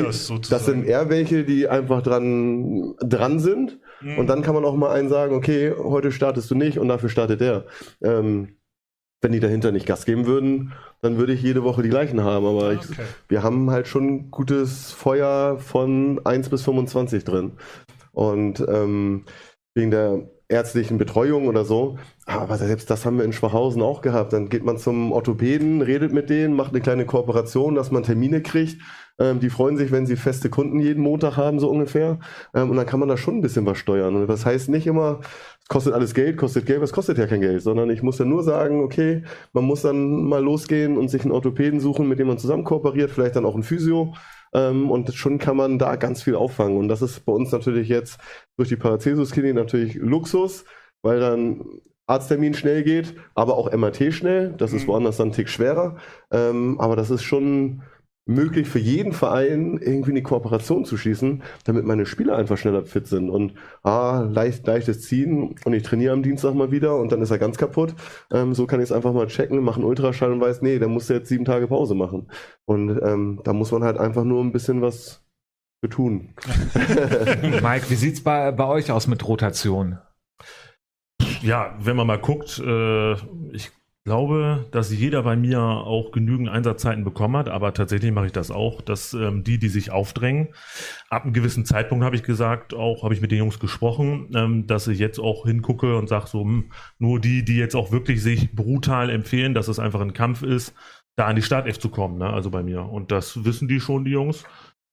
das 0.49 0.65
sind 0.65 0.85
eher 0.85 1.07
welche, 1.09 1.43
die 1.43 1.67
einfach 1.67 2.01
dran, 2.01 2.95
dran 2.99 3.39
sind. 3.39 3.77
Mhm. 4.01 4.17
Und 4.17 4.27
dann 4.27 4.41
kann 4.41 4.55
man 4.55 4.65
auch 4.65 4.75
mal 4.75 4.91
einen 4.91 5.09
sagen, 5.09 5.35
okay, 5.35 5.71
heute 5.77 6.11
startest 6.11 6.49
du 6.49 6.55
nicht 6.55 6.79
und 6.79 6.87
dafür 6.87 7.09
startet 7.09 7.41
der. 7.41 7.65
Ähm, 8.03 8.55
wenn 9.21 9.31
die 9.31 9.39
dahinter 9.39 9.71
nicht 9.71 9.85
Gas 9.85 10.05
geben 10.05 10.25
würden, 10.25 10.73
dann 11.01 11.17
würde 11.17 11.33
ich 11.33 11.41
jede 11.41 11.63
Woche 11.63 11.81
die 11.81 11.89
gleichen 11.89 12.23
haben. 12.23 12.45
Aber 12.45 12.73
ich, 12.73 12.81
Okay. 12.89 13.03
wir 13.27 13.43
haben 13.43 13.71
halt 13.71 13.87
schon 13.87 14.31
gutes 14.31 14.91
Feuer 14.91 15.57
von 15.59 16.21
1 16.25 16.49
bis 16.49 16.63
25 16.63 17.23
drin. 17.23 17.53
Und 18.11 18.63
ähm, 18.67 19.25
wegen 19.73 19.91
der 19.91 20.29
ärztlichen 20.49 20.97
Betreuung 20.97 21.47
oder 21.47 21.63
so, 21.63 21.97
aber 22.25 22.57
selbst 22.57 22.89
das 22.89 23.05
haben 23.05 23.17
wir 23.17 23.23
in 23.25 23.31
Schwachhausen 23.33 23.81
auch 23.81 24.01
gehabt. 24.01 24.33
Dann 24.33 24.49
geht 24.49 24.65
man 24.65 24.77
zum 24.77 25.13
Orthopäden, 25.13 25.81
redet 25.81 26.11
mit 26.11 26.29
denen, 26.29 26.55
macht 26.55 26.71
eine 26.71 26.81
kleine 26.81 27.05
Kooperation, 27.05 27.73
dass 27.75 27.89
man 27.89 28.03
Termine 28.03 28.41
kriegt. 28.41 28.81
Ähm, 29.19 29.39
die 29.39 29.49
freuen 29.49 29.77
sich, 29.77 29.91
wenn 29.91 30.05
sie 30.05 30.15
feste 30.15 30.49
Kunden 30.49 30.79
jeden 30.79 31.03
Montag 31.03 31.37
haben, 31.37 31.59
so 31.59 31.69
ungefähr. 31.69 32.19
Ähm, 32.53 32.69
und 32.69 32.77
dann 32.77 32.85
kann 32.85 32.99
man 32.99 33.09
da 33.09 33.17
schon 33.17 33.37
ein 33.37 33.41
bisschen 33.41 33.65
was 33.65 33.77
steuern. 33.77 34.15
Und 34.15 34.27
das 34.27 34.45
heißt 34.45 34.69
nicht 34.69 34.87
immer, 34.87 35.19
es 35.61 35.67
kostet 35.67 35.93
alles 35.93 36.13
Geld, 36.13 36.37
kostet 36.37 36.65
Geld, 36.65 36.81
es 36.81 36.93
kostet 36.93 37.17
ja 37.17 37.27
kein 37.27 37.41
Geld, 37.41 37.61
sondern 37.61 37.89
ich 37.89 38.03
muss 38.03 38.17
ja 38.19 38.25
nur 38.25 38.43
sagen, 38.43 38.83
okay, 38.83 39.23
man 39.53 39.63
muss 39.65 39.81
dann 39.83 40.25
mal 40.25 40.43
losgehen 40.43 40.97
und 40.97 41.09
sich 41.09 41.23
einen 41.23 41.31
Orthopäden 41.31 41.79
suchen, 41.79 42.07
mit 42.07 42.19
dem 42.19 42.27
man 42.27 42.37
zusammen 42.37 42.63
kooperiert, 42.63 43.11
vielleicht 43.11 43.35
dann 43.35 43.45
auch 43.45 43.55
ein 43.55 43.63
Physio. 43.63 44.13
Ähm, 44.53 44.91
und 44.91 45.13
schon 45.13 45.37
kann 45.37 45.55
man 45.57 45.79
da 45.79 45.95
ganz 45.95 46.23
viel 46.23 46.35
auffangen. 46.35 46.77
Und 46.77 46.87
das 46.87 47.01
ist 47.01 47.21
bei 47.25 47.31
uns 47.33 47.51
natürlich 47.51 47.87
jetzt 47.89 48.19
durch 48.57 48.69
die 48.69 48.75
Paracelsus-Klinik 48.75 49.55
natürlich 49.55 49.95
Luxus, 49.95 50.65
weil 51.03 51.19
dann 51.19 51.63
Arzttermin 52.07 52.53
schnell 52.53 52.83
geht, 52.83 53.15
aber 53.35 53.55
auch 53.55 53.71
MRT 53.71 54.11
schnell. 54.13 54.53
Das 54.57 54.73
ist 54.73 54.83
Mhm. 54.83 54.87
woanders 54.87 55.17
dann 55.17 55.29
ein 55.29 55.31
Tick 55.31 55.47
schwerer. 55.47 55.95
Ähm, 56.31 56.79
aber 56.79 56.95
das 56.97 57.09
ist 57.09 57.23
schon 57.23 57.83
möglich 58.25 58.67
für 58.67 58.79
jeden 58.79 59.13
Verein 59.13 59.79
irgendwie 59.81 60.11
eine 60.11 60.21
Kooperation 60.21 60.85
zu 60.85 60.97
schließen, 60.97 61.43
damit 61.63 61.85
meine 61.85 62.05
Spieler 62.05 62.35
einfach 62.37 62.57
schneller 62.57 62.85
fit 62.85 63.07
sind 63.07 63.29
und 63.29 63.55
ah, 63.83 64.27
leicht, 64.29 64.65
leichtes 64.67 65.01
Ziehen 65.01 65.55
und 65.65 65.73
ich 65.73 65.83
trainiere 65.83 66.13
am 66.13 66.23
Dienstag 66.23 66.53
mal 66.53 66.71
wieder 66.71 66.97
und 66.97 67.11
dann 67.11 67.21
ist 67.21 67.31
er 67.31 67.39
ganz 67.39 67.57
kaputt. 67.57 67.95
Ähm, 68.31 68.53
so 68.53 68.67
kann 68.67 68.79
ich 68.79 68.85
es 68.85 68.91
einfach 68.91 69.13
mal 69.13 69.27
checken, 69.27 69.63
mache 69.63 69.77
einen 69.77 69.85
Ultraschall 69.85 70.31
und 70.31 70.41
weiß, 70.41 70.61
nee, 70.61 70.79
der 70.79 70.87
muss 70.87 71.09
jetzt 71.09 71.29
sieben 71.29 71.45
Tage 71.45 71.67
Pause 71.67 71.95
machen. 71.95 72.29
Und 72.65 72.99
ähm, 73.01 73.41
da 73.43 73.53
muss 73.53 73.71
man 73.71 73.83
halt 73.83 73.97
einfach 73.97 74.23
nur 74.23 74.43
ein 74.43 74.51
bisschen 74.51 74.81
was 74.81 75.23
für 75.83 75.89
tun. 75.89 76.35
Mike, 77.63 77.89
wie 77.89 77.95
sieht's 77.95 78.21
bei, 78.21 78.51
bei 78.51 78.65
euch 78.65 78.91
aus 78.91 79.07
mit 79.07 79.27
Rotation? 79.27 79.97
Ja, 81.41 81.75
wenn 81.79 81.95
man 81.95 82.05
mal 82.05 82.19
guckt, 82.19 82.59
äh, 82.59 83.13
ich 83.51 83.71
glaube, 84.03 84.67
dass 84.71 84.91
jeder 84.91 85.21
bei 85.23 85.35
mir 85.35 85.61
auch 85.61 86.11
genügend 86.11 86.49
Einsatzzeiten 86.49 87.03
bekommen 87.03 87.37
hat, 87.37 87.49
aber 87.49 87.73
tatsächlich 87.73 88.11
mache 88.11 88.25
ich 88.27 88.31
das 88.31 88.49
auch, 88.49 88.81
dass 88.81 89.13
ähm, 89.13 89.43
die, 89.43 89.59
die 89.59 89.69
sich 89.69 89.91
aufdrängen, 89.91 90.49
ab 91.09 91.23
einem 91.23 91.33
gewissen 91.33 91.65
Zeitpunkt 91.65 92.03
habe 92.03 92.15
ich 92.15 92.23
gesagt, 92.23 92.73
auch 92.73 93.03
habe 93.03 93.13
ich 93.13 93.21
mit 93.21 93.31
den 93.31 93.39
Jungs 93.39 93.59
gesprochen, 93.59 94.29
ähm, 94.33 94.65
dass 94.65 94.87
ich 94.87 94.97
jetzt 94.97 95.19
auch 95.19 95.45
hingucke 95.45 95.97
und 95.97 96.09
sage 96.09 96.27
so, 96.27 96.41
hm, 96.41 96.71
nur 96.97 97.19
die, 97.19 97.45
die 97.45 97.57
jetzt 97.57 97.75
auch 97.75 97.91
wirklich 97.91 98.23
sich 98.23 98.55
brutal 98.55 99.09
empfehlen, 99.09 99.53
dass 99.53 99.67
es 99.67 99.77
einfach 99.77 100.01
ein 100.01 100.13
Kampf 100.13 100.41
ist, 100.41 100.73
da 101.15 101.27
an 101.27 101.35
die 101.35 101.41
Startelf 101.43 101.77
zu 101.77 101.89
kommen, 101.89 102.17
ne? 102.17 102.29
also 102.29 102.49
bei 102.49 102.63
mir. 102.63 102.83
Und 102.83 103.11
das 103.11 103.43
wissen 103.43 103.67
die 103.67 103.79
schon, 103.79 104.05
die 104.05 104.11
Jungs. 104.11 104.45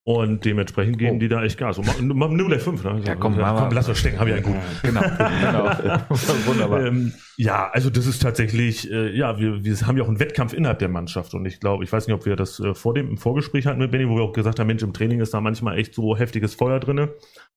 Und 0.05 0.47
dementsprechend 0.47 0.97
geben 0.99 1.17
Oh. 1.17 1.19
die 1.19 1.29
da 1.29 1.45
echt 1.45 1.59
Gas. 1.59 1.77
Und 1.77 1.87
ma- 1.87 2.15
ma- 2.15 2.29
nimm 2.35 2.47
gleich 2.47 2.63
fünf, 2.63 2.83
ne? 2.83 2.99
Ja, 3.05 3.15
komm, 3.15 3.35
ja, 3.39 3.53
mal. 3.53 3.61
komm 3.69 3.73
lass 3.75 3.87
das 3.89 3.99
stecken, 3.99 4.19
habe 4.19 4.31
ich 4.31 4.37
einen 4.37 4.45
guten. 4.45 4.59
Genau, 4.83 5.01
genau. 5.03 6.01
Wunderbar. 6.47 6.87
Ähm, 6.87 7.13
ja, 7.37 7.69
also 7.71 7.91
das 7.91 8.07
ist 8.07 8.23
tatsächlich, 8.23 8.91
äh, 8.91 9.15
ja, 9.15 9.39
wir, 9.39 9.63
wir 9.65 9.77
haben 9.87 9.99
ja 9.99 10.03
auch 10.05 10.09
einen 10.09 10.19
Wettkampf 10.19 10.55
innerhalb 10.55 10.79
der 10.79 10.89
Mannschaft 10.89 11.35
und 11.35 11.45
ich 11.45 11.61
glaube, 11.61 11.85
ich 11.85 11.93
weiß 11.93 12.07
nicht, 12.07 12.15
ob 12.15 12.25
wir 12.25 12.37
das 12.37 12.59
äh, 12.59 12.75
vor 12.75 12.95
dem 12.95 13.11
im 13.11 13.19
Vorgespräch 13.19 13.67
hatten 13.67 13.81
mit 13.81 13.91
Benny, 13.91 14.09
wo 14.09 14.17
wir 14.17 14.23
auch 14.23 14.33
gesagt 14.33 14.59
haben, 14.59 14.67
Mensch, 14.67 14.83
im 14.83 14.95
Training 14.95 15.21
ist 15.21 15.35
da 15.35 15.43
manchmal 15.43 15.77
echt 15.79 15.95
so 15.95 16.17
heftiges 16.17 16.55
Feuer 16.55 16.81
drinne. 16.81 17.11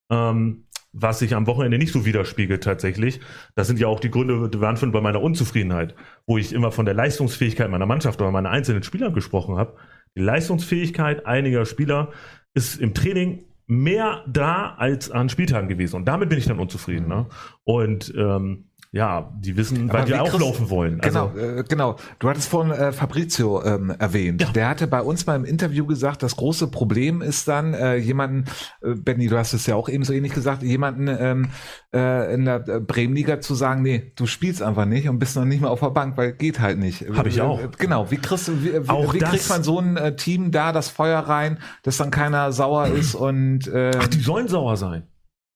Ähm, 0.09 0.65
was 0.93 1.19
sich 1.19 1.33
am 1.35 1.47
Wochenende 1.47 1.77
nicht 1.77 1.93
so 1.93 2.05
widerspiegelt 2.05 2.65
tatsächlich. 2.65 3.21
Das 3.55 3.65
sind 3.67 3.79
ja 3.79 3.87
auch 3.87 4.01
die 4.01 4.11
Gründe, 4.11 4.49
die 4.49 4.59
waren 4.59 4.75
schon 4.75 4.91
bei 4.91 4.99
meiner 4.99 5.21
Unzufriedenheit, 5.21 5.95
wo 6.27 6.37
ich 6.37 6.51
immer 6.51 6.73
von 6.73 6.83
der 6.83 6.93
Leistungsfähigkeit 6.95 7.69
meiner 7.71 7.85
Mannschaft 7.85 8.19
oder 8.21 8.29
meiner 8.31 8.49
einzelnen 8.49 8.83
Spieler 8.83 9.09
gesprochen 9.09 9.55
habe. 9.55 9.77
Die 10.15 10.21
Leistungsfähigkeit 10.21 11.25
einiger 11.25 11.65
Spieler 11.65 12.11
ist 12.53 12.79
im 12.79 12.93
Training 12.93 13.45
mehr 13.67 14.25
da 14.27 14.75
als 14.75 15.09
an 15.09 15.29
Spieltagen 15.29 15.69
gewesen. 15.69 15.95
Und 15.95 16.05
damit 16.05 16.29
bin 16.29 16.37
ich 16.37 16.45
dann 16.45 16.59
unzufrieden. 16.59 17.07
Ne? 17.07 17.27
Und 17.63 18.13
ähm, 18.17 18.70
ja, 18.93 19.31
die 19.39 19.55
wissen, 19.55 19.91
weil 19.93 20.03
die 20.05 20.11
wie 20.11 20.17
kriegst- 20.17 20.33
auflaufen 20.35 20.69
wollen. 20.69 20.99
Genau, 20.99 21.27
Also, 21.27 21.39
äh, 21.39 21.63
genau. 21.67 21.95
Du 22.19 22.27
hattest 22.29 22.49
vorhin 22.49 22.73
äh, 22.73 22.91
Fabrizio 22.91 23.63
ähm, 23.63 23.93
erwähnt. 23.97 24.41
Ja. 24.41 24.49
Der 24.51 24.67
hatte 24.67 24.85
bei 24.87 25.01
uns 25.01 25.25
mal 25.25 25.35
im 25.37 25.45
Interview 25.45 25.85
gesagt, 25.85 26.23
das 26.23 26.35
große 26.35 26.67
Problem 26.67 27.21
ist 27.21 27.47
dann, 27.47 27.73
äh, 27.73 27.95
jemanden, 27.95 28.45
äh, 28.81 28.95
Benny, 28.95 29.27
du 29.27 29.37
hast 29.37 29.53
es 29.53 29.65
ja 29.65 29.75
auch 29.75 29.87
eben 29.87 30.03
so 30.03 30.11
ähnlich 30.11 30.33
gesagt, 30.33 30.61
jemanden 30.61 31.07
ähm, 31.07 31.49
äh, 31.93 32.33
in 32.33 32.43
der 32.43 32.67
äh, 32.67 32.79
Bremenliga 32.81 33.39
zu 33.39 33.55
sagen, 33.55 33.81
nee, 33.81 34.11
du 34.17 34.25
spielst 34.25 34.61
einfach 34.61 34.85
nicht 34.85 35.07
und 35.07 35.19
bist 35.19 35.37
noch 35.37 35.45
nicht 35.45 35.61
mal 35.61 35.69
auf 35.69 35.79
der 35.79 35.91
Bank, 35.91 36.17
weil 36.17 36.33
geht 36.33 36.59
halt 36.59 36.77
nicht. 36.77 37.05
Hab 37.15 37.27
ich 37.27 37.37
Äh, 37.37 37.41
auch. 37.41 37.61
äh, 37.61 37.69
Genau, 37.77 38.11
wie 38.11 38.17
kriegst 38.17 38.49
du, 38.49 38.61
wie, 38.63 38.77
Auch 38.89 39.13
wie 39.13 39.19
das- 39.19 39.29
kriegt 39.29 39.47
man 39.49 39.63
so 39.63 39.79
ein 39.79 40.17
Team 40.17 40.51
da 40.51 40.73
das 40.73 40.89
Feuer 40.89 41.19
rein, 41.19 41.59
dass 41.83 41.95
dann 41.95 42.11
keiner 42.11 42.51
sauer 42.51 42.87
ist 42.87 43.15
und 43.15 43.67
äh, 43.67 43.91
Ach, 43.97 44.07
die 44.07 44.19
sollen 44.19 44.49
sauer 44.49 44.75
sein. 44.75 45.03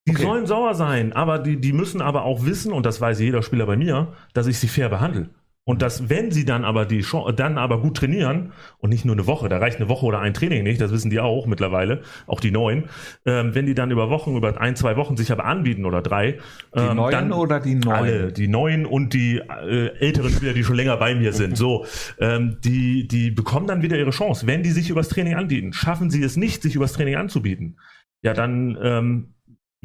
Die 0.07 0.11
Okay. 0.11 0.21
sollen 0.21 0.45
sauer 0.45 0.75
sein, 0.75 1.13
aber 1.13 1.39
die, 1.39 1.59
die 1.59 1.73
müssen 1.73 1.99
aber 2.01 2.25
auch 2.25 2.45
wissen, 2.45 2.71
und 2.71 2.85
das 2.85 3.01
weiß 3.01 3.19
jeder 3.19 3.41
Spieler 3.41 3.65
bei 3.65 3.75
mir, 3.75 4.13
dass 4.33 4.45
ich 4.45 4.59
sie 4.59 4.67
fair 4.67 4.89
behandle. 4.89 5.29
Und 5.67 5.81
dass, 5.81 6.09
wenn 6.09 6.29
sie 6.29 6.45
dann 6.45 6.63
aber 6.63 6.85
die 6.85 7.01
Chance, 7.01 7.33
dann 7.33 7.57
aber 7.57 7.81
gut 7.81 7.97
trainieren 7.97 8.51
und 8.77 8.91
nicht 8.91 9.03
nur 9.03 9.15
eine 9.15 9.25
Woche, 9.25 9.49
da 9.49 9.57
reicht 9.57 9.77
eine 9.77 9.89
Woche 9.89 10.05
oder 10.05 10.19
ein 10.19 10.35
Training 10.35 10.61
nicht, 10.61 10.79
das 10.79 10.91
wissen 10.91 11.09
die 11.09 11.19
auch 11.19 11.47
mittlerweile, 11.47 12.03
auch 12.27 12.39
die 12.39 12.51
Neuen, 12.51 12.83
ähm, 13.25 13.55
wenn 13.55 13.65
die 13.65 13.73
dann 13.73 13.89
über 13.89 14.11
Wochen, 14.11 14.37
über 14.37 14.61
ein, 14.61 14.75
zwei 14.75 14.95
Wochen 14.95 15.17
sich 15.17 15.31
aber 15.31 15.45
anbieten 15.45 15.85
oder 15.85 16.03
drei, 16.03 16.33
die 16.75 16.81
ähm, 16.81 16.97
Neuen 16.97 17.11
dann, 17.11 17.31
oder 17.33 17.59
die 17.59 17.73
Neuen? 17.73 17.97
alle, 17.97 18.31
die 18.31 18.47
Neuen 18.47 18.85
und 18.85 19.15
die 19.15 19.37
äh, 19.37 19.87
älteren 19.97 20.29
Spieler, 20.29 20.53
die 20.53 20.63
schon 20.63 20.75
länger 20.75 20.97
bei 20.97 21.15
mir 21.15 21.33
sind. 21.33 21.57
So, 21.65 21.85
ähm, 22.19 22.57
die, 22.63 23.07
die 23.07 23.31
bekommen 23.31 23.65
dann 23.65 23.81
wieder 23.81 23.97
ihre 23.97 24.11
Chance, 24.11 24.45
wenn 24.45 24.61
die 24.61 24.71
sich 24.71 24.91
übers 24.91 25.09
Training 25.09 25.33
anbieten. 25.33 25.73
Schaffen 25.73 26.11
sie 26.11 26.21
es 26.21 26.35
nicht, 26.37 26.61
sich 26.61 26.75
übers 26.75 26.93
Training 26.93 27.15
anzubieten, 27.15 27.79
ja, 28.21 28.33
dann 28.33 28.77
ähm, 28.83 29.34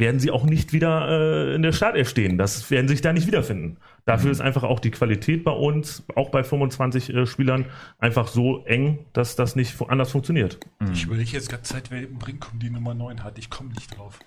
werden 0.01 0.19
sie 0.19 0.31
auch 0.33 0.45
nicht 0.45 0.73
wieder 0.73 1.09
äh, 1.09 1.55
in 1.55 1.63
der 1.63 1.73
Startelf 1.73 2.09
stehen. 2.09 2.37
Das 2.39 2.71
werden 2.71 2.89
sich 2.89 3.01
da 3.01 3.13
nicht 3.13 3.29
wiederfinden. 3.29 3.77
Dafür 4.05 4.33
ist 4.33 4.41
einfach 4.41 4.65
auch 4.65 4.81
die 4.81 4.91
Qualität 4.91 5.45
bei 5.45 5.53
uns, 5.53 6.03
auch 6.17 6.31
bei 6.31 6.43
25 6.43 7.15
äh, 7.15 7.27
Spielern, 7.27 7.67
einfach 7.99 8.27
so 8.27 8.65
eng, 8.65 9.07
dass 9.13 9.37
das 9.37 9.55
nicht 9.55 9.81
anders 9.89 10.11
funktioniert. 10.11 10.59
Ich 10.93 11.05
überlege 11.05 11.31
jetzt 11.31 11.49
ganze 11.49 11.75
Zeit, 11.75 11.91
wer 11.91 12.03
im 12.03 12.19
Brinkum 12.19 12.59
die 12.59 12.71
Nummer 12.71 12.95
9 12.95 13.23
hat. 13.23 13.39
Ich 13.39 13.51
komme 13.51 13.71
nicht 13.71 13.97
drauf. 13.97 14.19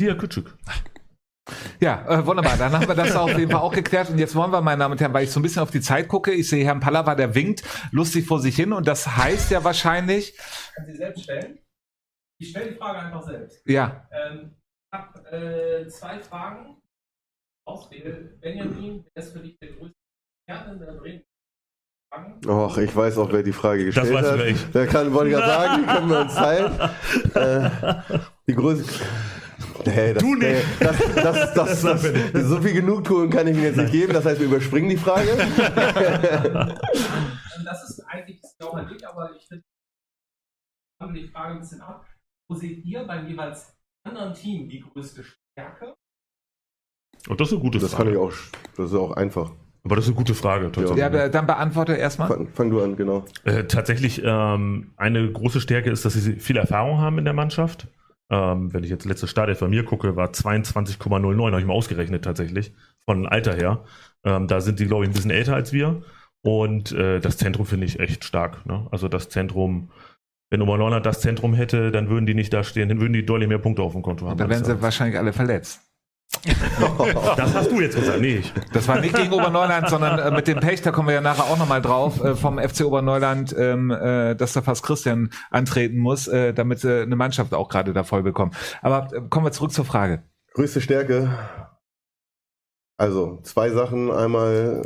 Dia 0.00 0.14
Kütschük. 0.14 0.56
Ja, 1.80 2.06
äh, 2.08 2.26
wunderbar. 2.26 2.56
Dann 2.56 2.72
haben 2.72 2.86
wir 2.86 2.94
das 2.94 3.16
auf 3.16 3.36
jeden 3.36 3.50
Fall 3.50 3.60
auch 3.60 3.74
geklärt. 3.74 4.08
Und 4.10 4.18
jetzt 4.18 4.34
wollen 4.34 4.52
wir, 4.52 4.60
meine 4.60 4.78
Damen 4.80 4.92
und 4.92 5.00
Herren, 5.00 5.12
weil 5.12 5.24
ich 5.24 5.30
so 5.30 5.40
ein 5.40 5.42
bisschen 5.42 5.62
auf 5.62 5.70
die 5.70 5.80
Zeit 5.80 6.08
gucke, 6.08 6.32
ich 6.32 6.48
sehe 6.48 6.64
Herrn 6.64 6.80
Pallava, 6.80 7.14
der 7.14 7.34
winkt 7.34 7.62
lustig 7.90 8.26
vor 8.26 8.40
sich 8.40 8.54
hin. 8.56 8.72
Und 8.72 8.86
das 8.86 9.16
heißt 9.16 9.50
ja 9.50 9.64
wahrscheinlich, 9.64 10.36
Kann 10.74 10.86
Sie 10.86 10.96
selbst 10.96 11.24
stellen? 11.24 11.58
Ich 12.38 12.50
stelle 12.50 12.72
die 12.72 12.76
Frage 12.76 12.98
einfach 13.00 13.22
selbst. 13.22 13.60
ja, 13.66 14.08
Ähm, 14.12 14.52
habe 14.92 15.30
äh, 15.30 15.88
zwei 15.88 16.20
Fragen. 16.20 16.76
Auswähle. 17.64 18.36
Benjamin, 18.40 19.04
wer 19.14 19.22
ist 19.22 19.32
für 19.32 19.38
dich 19.38 19.56
der 19.60 19.70
größte 19.72 19.94
Kern 20.48 20.72
in 20.72 20.80
der 20.80 20.92
Bremen? 20.94 21.22
Och, 22.46 22.76
ich 22.76 22.94
weiß 22.94 23.16
auch, 23.18 23.32
wer 23.32 23.42
die 23.42 23.52
Frage 23.52 23.86
Das 23.86 23.94
gestellt 23.94 24.14
weiß 24.14 24.32
hat. 24.32 24.40
ich. 24.46 24.70
Der 24.72 24.86
kann, 24.86 25.14
wollte 25.14 25.30
ich 25.30 25.36
gerade 25.36 25.48
sagen, 25.48 25.82
die 25.82 25.88
können 25.88 26.10
wir 26.10 26.20
uns 26.20 26.34
teilen. 26.34 26.78
Äh, 27.34 27.70
die 28.46 28.54
Größe. 28.54 28.84
Nee, 29.86 30.12
das, 30.12 30.22
Du 30.22 30.34
nicht. 30.34 30.42
Nee, 30.42 30.62
das, 30.80 30.98
das, 31.14 31.54
das, 31.54 31.80
das, 31.82 32.02
Das 32.32 32.44
so 32.44 32.60
viel 32.60 32.74
Genugtuung 32.74 33.30
kann 33.30 33.46
ich 33.46 33.56
mir 33.56 33.68
jetzt 33.68 33.78
nicht 33.78 33.92
geben. 33.92 34.12
Das 34.12 34.26
heißt, 34.26 34.38
wir 34.40 34.46
überspringen 34.48 34.90
die 34.90 34.98
Frage. 34.98 35.30
Ähm, 35.30 36.78
das 37.64 37.88
ist 37.88 38.00
eigentlich 38.00 38.42
genau 38.58 38.74
mein 38.74 38.90
Weg, 38.90 39.02
aber 39.06 39.34
ich 39.34 39.46
finde, 39.46 39.64
die 41.14 41.28
Frage 41.28 41.54
ein 41.54 41.60
bisschen 41.60 41.80
ab. 41.80 42.04
Wo 42.48 42.54
seht 42.56 42.84
ihr 42.84 43.06
beim 43.06 43.26
jeweils 43.26 43.74
anderen 44.04 44.34
Team 44.34 44.68
die 44.68 44.80
größte 44.80 45.24
Stärke? 45.24 45.94
Und 47.28 47.40
das 47.40 47.48
ist 47.48 47.54
eine 47.54 47.62
gute 47.62 47.78
Das 47.78 47.92
Frage. 47.92 48.04
kann 48.04 48.12
ich 48.12 48.18
auch, 48.18 48.32
das 48.76 48.90
ist 48.90 48.96
auch 48.96 49.12
einfach. 49.12 49.52
Aber 49.84 49.96
das 49.96 50.04
ist 50.04 50.10
eine 50.10 50.16
gute 50.16 50.34
Frage. 50.34 50.66
tatsächlich. 50.66 50.98
Ja, 50.98 51.06
aber 51.06 51.28
dann 51.28 51.46
beantworte 51.46 51.94
erstmal. 51.94 52.28
Fang, 52.28 52.48
fang 52.48 52.70
du 52.70 52.82
an, 52.82 52.96
genau. 52.96 53.24
Äh, 53.44 53.64
tatsächlich, 53.64 54.22
ähm, 54.24 54.92
eine 54.96 55.30
große 55.30 55.60
Stärke 55.60 55.90
ist, 55.90 56.04
dass 56.04 56.14
sie 56.14 56.34
viel 56.36 56.56
Erfahrung 56.56 56.98
haben 56.98 57.18
in 57.18 57.24
der 57.24 57.34
Mannschaft. 57.34 57.88
Ähm, 58.30 58.72
wenn 58.72 58.84
ich 58.84 58.90
jetzt 58.90 59.04
letzte 59.04 59.26
Stadion 59.26 59.56
von 59.56 59.70
mir 59.70 59.84
gucke, 59.84 60.14
war 60.16 60.30
22,09, 60.30 61.50
habe 61.50 61.60
ich 61.60 61.66
mal 61.66 61.74
ausgerechnet 61.74 62.24
tatsächlich, 62.24 62.72
von 63.04 63.26
Alter 63.26 63.54
her. 63.54 63.84
Ähm, 64.24 64.46
da 64.46 64.60
sind 64.60 64.78
die, 64.78 64.86
glaube 64.86 65.04
ich, 65.04 65.10
ein 65.10 65.14
bisschen 65.14 65.32
älter 65.32 65.54
als 65.54 65.72
wir. 65.72 66.02
Und 66.42 66.92
äh, 66.92 67.20
das 67.20 67.36
Zentrum 67.36 67.66
finde 67.66 67.86
ich 67.86 68.00
echt 68.00 68.24
stark. 68.24 68.64
Ne? 68.66 68.86
Also 68.90 69.08
das 69.08 69.28
Zentrum, 69.28 69.90
wenn 70.52 70.60
Oberneunland 70.60 71.06
das 71.06 71.20
Zentrum 71.20 71.54
hätte, 71.54 71.90
dann 71.90 72.10
würden 72.10 72.26
die 72.26 72.34
nicht 72.34 72.52
da 72.52 72.62
stehen, 72.62 72.90
dann 72.90 73.00
würden 73.00 73.14
die 73.14 73.24
deutlich 73.24 73.48
mehr 73.48 73.58
Punkte 73.58 73.80
auf 73.82 73.92
dem 73.92 74.02
Konto 74.02 74.28
haben. 74.28 74.36
Da 74.36 74.44
als 74.44 74.50
werden 74.50 74.64
sie 74.64 74.82
wahrscheinlich 74.82 75.18
alle 75.18 75.32
verletzt. 75.32 75.80
das 77.36 77.54
hast 77.54 77.70
du 77.70 77.80
jetzt 77.80 77.96
gesagt, 77.96 78.20
nee, 78.20 78.36
ich. 78.36 78.52
Das 78.72 78.86
war 78.86 79.00
nicht 79.00 79.14
gegen 79.14 79.32
Oberneuland, 79.32 79.88
sondern 79.88 80.18
äh, 80.18 80.30
mit 80.30 80.46
dem 80.46 80.60
Pech, 80.60 80.82
da 80.82 80.90
kommen 80.90 81.08
wir 81.08 81.14
ja 81.14 81.20
nachher 81.22 81.44
auch 81.44 81.58
nochmal 81.58 81.80
drauf, 81.80 82.22
äh, 82.22 82.34
vom 82.34 82.58
FC 82.58 82.84
Oberneuland, 82.84 83.54
ähm, 83.58 83.90
äh, 83.90 84.34
dass 84.34 84.52
da 84.52 84.60
fast 84.60 84.82
Christian 84.82 85.30
antreten 85.50 85.96
muss, 85.96 86.28
äh, 86.28 86.52
damit 86.52 86.80
sie 86.80 87.02
eine 87.02 87.16
Mannschaft 87.16 87.54
auch 87.54 87.70
gerade 87.70 87.94
da 87.94 88.04
voll 88.04 88.22
bekommen. 88.22 88.52
Aber 88.82 89.08
äh, 89.10 89.22
kommen 89.30 89.46
wir 89.46 89.52
zurück 89.52 89.72
zur 89.72 89.86
Frage. 89.86 90.22
Größte 90.52 90.82
Stärke. 90.82 91.30
Also 92.98 93.40
zwei 93.42 93.70
Sachen. 93.70 94.10
Einmal 94.10 94.82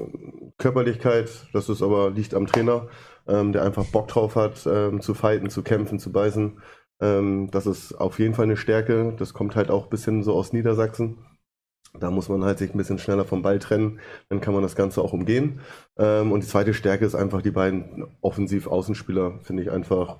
Körperlichkeit, 0.59 1.29
das 1.53 1.69
ist 1.69 1.83
aber 1.83 2.11
liegt 2.11 2.35
am 2.35 2.47
Trainer, 2.47 2.87
ähm, 3.29 3.53
der 3.53 3.63
einfach 3.63 3.85
Bock 3.87 4.09
drauf 4.09 4.37
hat, 4.37 4.67
ähm, 4.67 5.01
zu 5.01 5.15
fighten, 5.15 5.51
zu 5.51 5.63
kämpfen, 5.63 5.99
zu 5.99 6.13
beißen. 6.13 6.61
Ähm, 7.01 7.51
das 7.51 7.67
ist 7.67 7.95
auf 7.95 8.19
jeden 8.19 8.35
Fall 8.35 8.45
eine 8.45 8.57
Stärke. 8.57 9.15
Das 9.19 9.35
kommt 9.35 9.57
halt 9.57 9.71
auch 9.71 9.85
ein 9.85 9.91
bisschen 9.91 10.23
so 10.23 10.35
aus 10.35 10.53
Niedersachsen. 10.53 11.19
Da 12.01 12.11
muss 12.11 12.29
man 12.29 12.45
halt 12.45 12.59
sich 12.59 12.75
ein 12.75 12.79
bisschen 12.79 12.99
schneller 12.99 13.25
vom 13.25 13.43
Ball 13.43 13.59
trennen, 13.59 14.01
dann 14.29 14.41
kann 14.41 14.55
man 14.55 14.63
das 14.63 14.77
Ganze 14.77 15.01
auch 15.01 15.13
umgehen. 15.13 15.61
Ähm, 15.99 16.33
und 16.33 16.43
die 16.43 16.49
zweite 16.49 16.75
Stärke 16.75 17.05
ist 17.05 17.15
einfach 17.15 17.43
die 17.43 17.51
beiden 17.51 18.07
Offensiv-Außenspieler, 18.21 19.41
finde 19.43 19.63
ich 19.63 19.71
einfach 19.71 20.19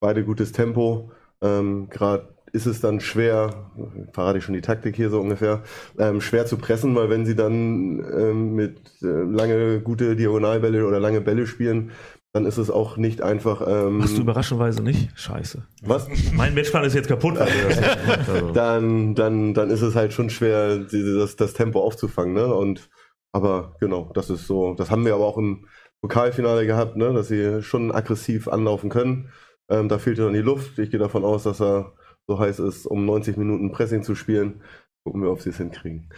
beide 0.00 0.24
gutes 0.24 0.52
Tempo. 0.52 1.12
Ähm, 1.40 1.88
Gerade 1.90 2.34
ist 2.52 2.66
es 2.66 2.80
dann 2.80 3.00
schwer, 3.00 3.70
verrate 4.12 4.38
ich 4.38 4.44
schon 4.44 4.54
die 4.54 4.60
Taktik 4.60 4.94
hier 4.94 5.10
so 5.10 5.20
ungefähr, 5.20 5.62
ähm, 5.98 6.20
schwer 6.20 6.46
zu 6.46 6.56
pressen, 6.56 6.94
weil 6.94 7.10
wenn 7.10 7.26
sie 7.26 7.34
dann 7.34 7.98
ähm, 8.14 8.54
mit 8.54 8.78
äh, 9.02 9.06
lange 9.06 9.80
gute 9.80 10.14
Diagonalbälle 10.14 10.86
oder 10.86 11.00
lange 11.00 11.20
Bälle 11.20 11.46
spielen, 11.46 11.90
dann 12.34 12.46
ist 12.46 12.58
es 12.58 12.68
auch 12.68 12.96
nicht 12.96 13.22
einfach. 13.22 13.62
Ähm, 13.66 14.02
Hast 14.02 14.18
du 14.18 14.22
überraschenderweise 14.22 14.82
nicht? 14.82 15.08
Scheiße. 15.14 15.62
was? 15.82 16.08
Mein 16.32 16.52
Matchplan 16.52 16.84
ist 16.84 16.94
jetzt 16.94 17.06
kaputt. 17.06 17.38
also. 17.38 18.50
dann, 18.52 19.14
dann, 19.14 19.54
dann 19.54 19.70
ist 19.70 19.82
es 19.82 19.94
halt 19.94 20.12
schon 20.12 20.30
schwer, 20.30 20.78
das, 20.78 21.36
das 21.36 21.54
Tempo 21.54 21.80
aufzufangen. 21.80 22.34
Ne? 22.34 22.52
Und 22.52 22.90
aber 23.30 23.76
genau, 23.78 24.10
das 24.14 24.30
ist 24.30 24.48
so. 24.48 24.74
Das 24.74 24.90
haben 24.90 25.04
wir 25.04 25.14
aber 25.14 25.26
auch 25.26 25.38
im 25.38 25.68
Pokalfinale 26.00 26.66
gehabt, 26.66 26.96
ne? 26.96 27.12
dass 27.14 27.28
sie 27.28 27.62
schon 27.62 27.92
aggressiv 27.92 28.48
anlaufen 28.48 28.90
können. 28.90 29.30
Ähm, 29.68 29.88
da 29.88 29.98
fehlte 29.98 30.22
dann 30.22 30.34
die 30.34 30.40
Luft. 30.40 30.76
Ich 30.80 30.90
gehe 30.90 31.00
davon 31.00 31.24
aus, 31.24 31.44
dass 31.44 31.60
er 31.60 31.92
so 32.26 32.40
heiß 32.40 32.58
ist, 32.58 32.84
um 32.86 33.06
90 33.06 33.36
Minuten 33.36 33.70
Pressing 33.70 34.02
zu 34.02 34.16
spielen. 34.16 34.60
Gucken 35.04 35.20
wir, 35.20 35.30
ob 35.30 35.42
sie 35.42 35.50
es 35.50 35.58
hinkriegen. 35.58 36.08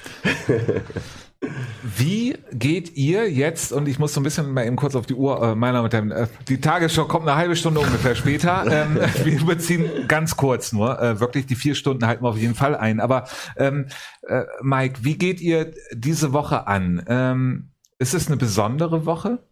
Wie 1.82 2.36
geht 2.52 2.96
ihr 2.96 3.28
jetzt, 3.28 3.72
und 3.72 3.88
ich 3.88 3.98
muss 3.98 4.14
so 4.14 4.20
ein 4.20 4.22
bisschen 4.22 4.52
mal 4.52 4.64
eben 4.64 4.76
kurz 4.76 4.94
auf 4.94 5.06
die 5.06 5.14
Uhr, 5.14 5.42
äh, 5.42 5.54
meiner 5.56 5.82
mit 5.82 5.92
dem, 5.92 6.12
äh, 6.12 6.28
die 6.48 6.60
Tagesschau 6.60 7.06
kommt 7.06 7.26
eine 7.26 7.36
halbe 7.36 7.56
Stunde 7.56 7.80
ungefähr 7.80 8.14
später. 8.14 8.64
Ähm, 8.76 8.98
wir 9.24 9.40
überziehen 9.40 10.06
ganz 10.06 10.36
kurz 10.36 10.72
nur, 10.72 11.00
äh, 11.00 11.18
wirklich 11.18 11.46
die 11.46 11.54
vier 11.54 11.74
Stunden 11.74 12.06
halten 12.06 12.24
wir 12.24 12.28
auf 12.28 12.36
jeden 12.36 12.54
Fall 12.54 12.76
ein. 12.76 13.00
Aber 13.00 13.26
ähm, 13.56 13.86
äh, 14.22 14.44
Mike, 14.60 15.00
wie 15.02 15.16
geht 15.16 15.40
ihr 15.40 15.72
diese 15.92 16.32
Woche 16.32 16.66
an? 16.66 17.02
Ähm, 17.08 17.70
ist 17.98 18.12
es 18.12 18.26
eine 18.26 18.36
besondere 18.36 19.06
Woche? 19.06 19.45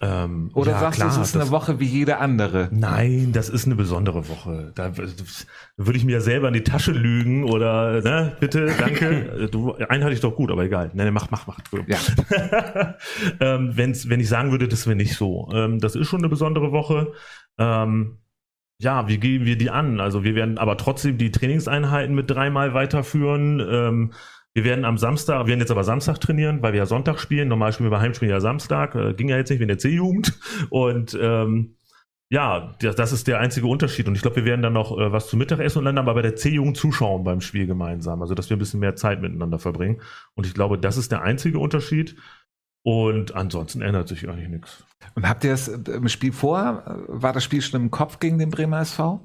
Ähm, 0.00 0.50
Oder 0.54 0.72
ja, 0.72 0.78
sagst 0.80 1.00
du, 1.02 1.06
es 1.06 1.16
ist 1.16 1.36
eine 1.36 1.50
Woche 1.50 1.80
wie 1.80 1.86
jede 1.86 2.18
andere? 2.18 2.68
Nein, 2.70 3.32
das 3.32 3.48
ist 3.48 3.66
eine 3.66 3.74
besondere 3.74 4.28
Woche. 4.28 4.70
Da 4.76 4.92
würde 4.96 5.98
ich 5.98 6.04
mir 6.04 6.12
ja 6.12 6.20
selber 6.20 6.48
in 6.48 6.54
die 6.54 6.62
Tasche 6.62 6.92
lügen 6.92 7.44
oder, 7.44 8.00
ne, 8.02 8.36
bitte, 8.38 8.72
danke. 8.78 9.48
Du, 9.50 9.74
einen 9.74 10.04
hatte 10.04 10.14
ich 10.14 10.20
doch 10.20 10.36
gut, 10.36 10.50
aber 10.50 10.64
egal. 10.64 10.90
Nein, 10.94 11.12
mach, 11.12 11.30
mach, 11.30 11.46
mach. 11.46 11.58
Ja. 11.86 12.94
ähm, 13.40 13.72
wenn's, 13.74 14.08
wenn 14.08 14.20
ich 14.20 14.28
sagen 14.28 14.50
würde, 14.52 14.68
das 14.68 14.86
wäre 14.86 14.96
nicht 14.96 15.16
so. 15.16 15.48
Ähm, 15.52 15.80
das 15.80 15.96
ist 15.96 16.06
schon 16.06 16.20
eine 16.20 16.28
besondere 16.28 16.70
Woche. 16.70 17.12
Ähm, 17.58 18.18
ja, 18.80 19.08
wie 19.08 19.18
gehen 19.18 19.44
wir 19.44 19.58
die 19.58 19.70
an? 19.70 19.98
Also 20.00 20.22
wir 20.22 20.36
werden 20.36 20.58
aber 20.58 20.76
trotzdem 20.76 21.18
die 21.18 21.32
Trainingseinheiten 21.32 22.14
mit 22.14 22.30
dreimal 22.30 22.74
weiterführen. 22.74 23.60
Ähm, 23.60 24.12
wir 24.58 24.64
werden 24.64 24.84
am 24.84 24.98
Samstag, 24.98 25.40
wir 25.40 25.46
werden 25.48 25.60
jetzt 25.60 25.70
aber 25.70 25.84
Samstag 25.84 26.20
trainieren, 26.20 26.62
weil 26.62 26.72
wir 26.72 26.78
ja 26.78 26.86
Sonntag 26.86 27.20
spielen. 27.20 27.46
Normal 27.46 27.72
spielen 27.72 27.90
wir 27.90 27.96
bei 27.96 28.02
Heimspielen 28.02 28.32
ja 28.32 28.40
Samstag. 28.40 28.96
Äh, 28.96 29.14
ging 29.14 29.28
ja 29.28 29.36
jetzt 29.36 29.50
nicht 29.50 29.60
wegen 29.60 29.68
der 29.68 29.78
C-Jugend. 29.78 30.38
Und 30.70 31.16
ähm, 31.20 31.76
ja, 32.28 32.74
das, 32.80 32.96
das 32.96 33.12
ist 33.12 33.28
der 33.28 33.38
einzige 33.38 33.68
Unterschied. 33.68 34.08
Und 34.08 34.16
ich 34.16 34.22
glaube, 34.22 34.36
wir 34.36 34.44
werden 34.44 34.62
dann 34.62 34.72
noch 34.72 34.98
äh, 34.98 35.12
was 35.12 35.28
zu 35.28 35.36
Mittag 35.36 35.60
essen 35.60 35.78
und 35.78 35.84
dann 35.84 35.96
aber 35.96 36.14
bei 36.14 36.22
der 36.22 36.34
C-Jugend 36.34 36.76
zuschauen 36.76 37.22
beim 37.22 37.40
Spiel 37.40 37.66
gemeinsam. 37.66 38.20
Also, 38.20 38.34
dass 38.34 38.50
wir 38.50 38.56
ein 38.56 38.58
bisschen 38.58 38.80
mehr 38.80 38.96
Zeit 38.96 39.22
miteinander 39.22 39.60
verbringen. 39.60 40.00
Und 40.34 40.44
ich 40.44 40.54
glaube, 40.54 40.76
das 40.76 40.96
ist 40.96 41.12
der 41.12 41.22
einzige 41.22 41.60
Unterschied. 41.60 42.16
Und 42.82 43.34
ansonsten 43.34 43.80
ändert 43.80 44.08
sich 44.08 44.28
eigentlich 44.28 44.48
nichts. 44.48 44.84
Und 45.14 45.28
habt 45.28 45.44
ihr 45.44 45.52
es 45.52 45.68
äh, 45.68 45.78
im 45.92 46.08
Spiel 46.08 46.32
vor? 46.32 46.82
äh, 46.86 46.92
War 47.08 47.32
das 47.32 47.44
Spiel 47.44 47.62
schon 47.62 47.80
im 47.80 47.90
Kopf 47.90 48.18
gegen 48.18 48.38
den 48.38 48.50
Bremer 48.50 48.80
SV? 48.80 49.20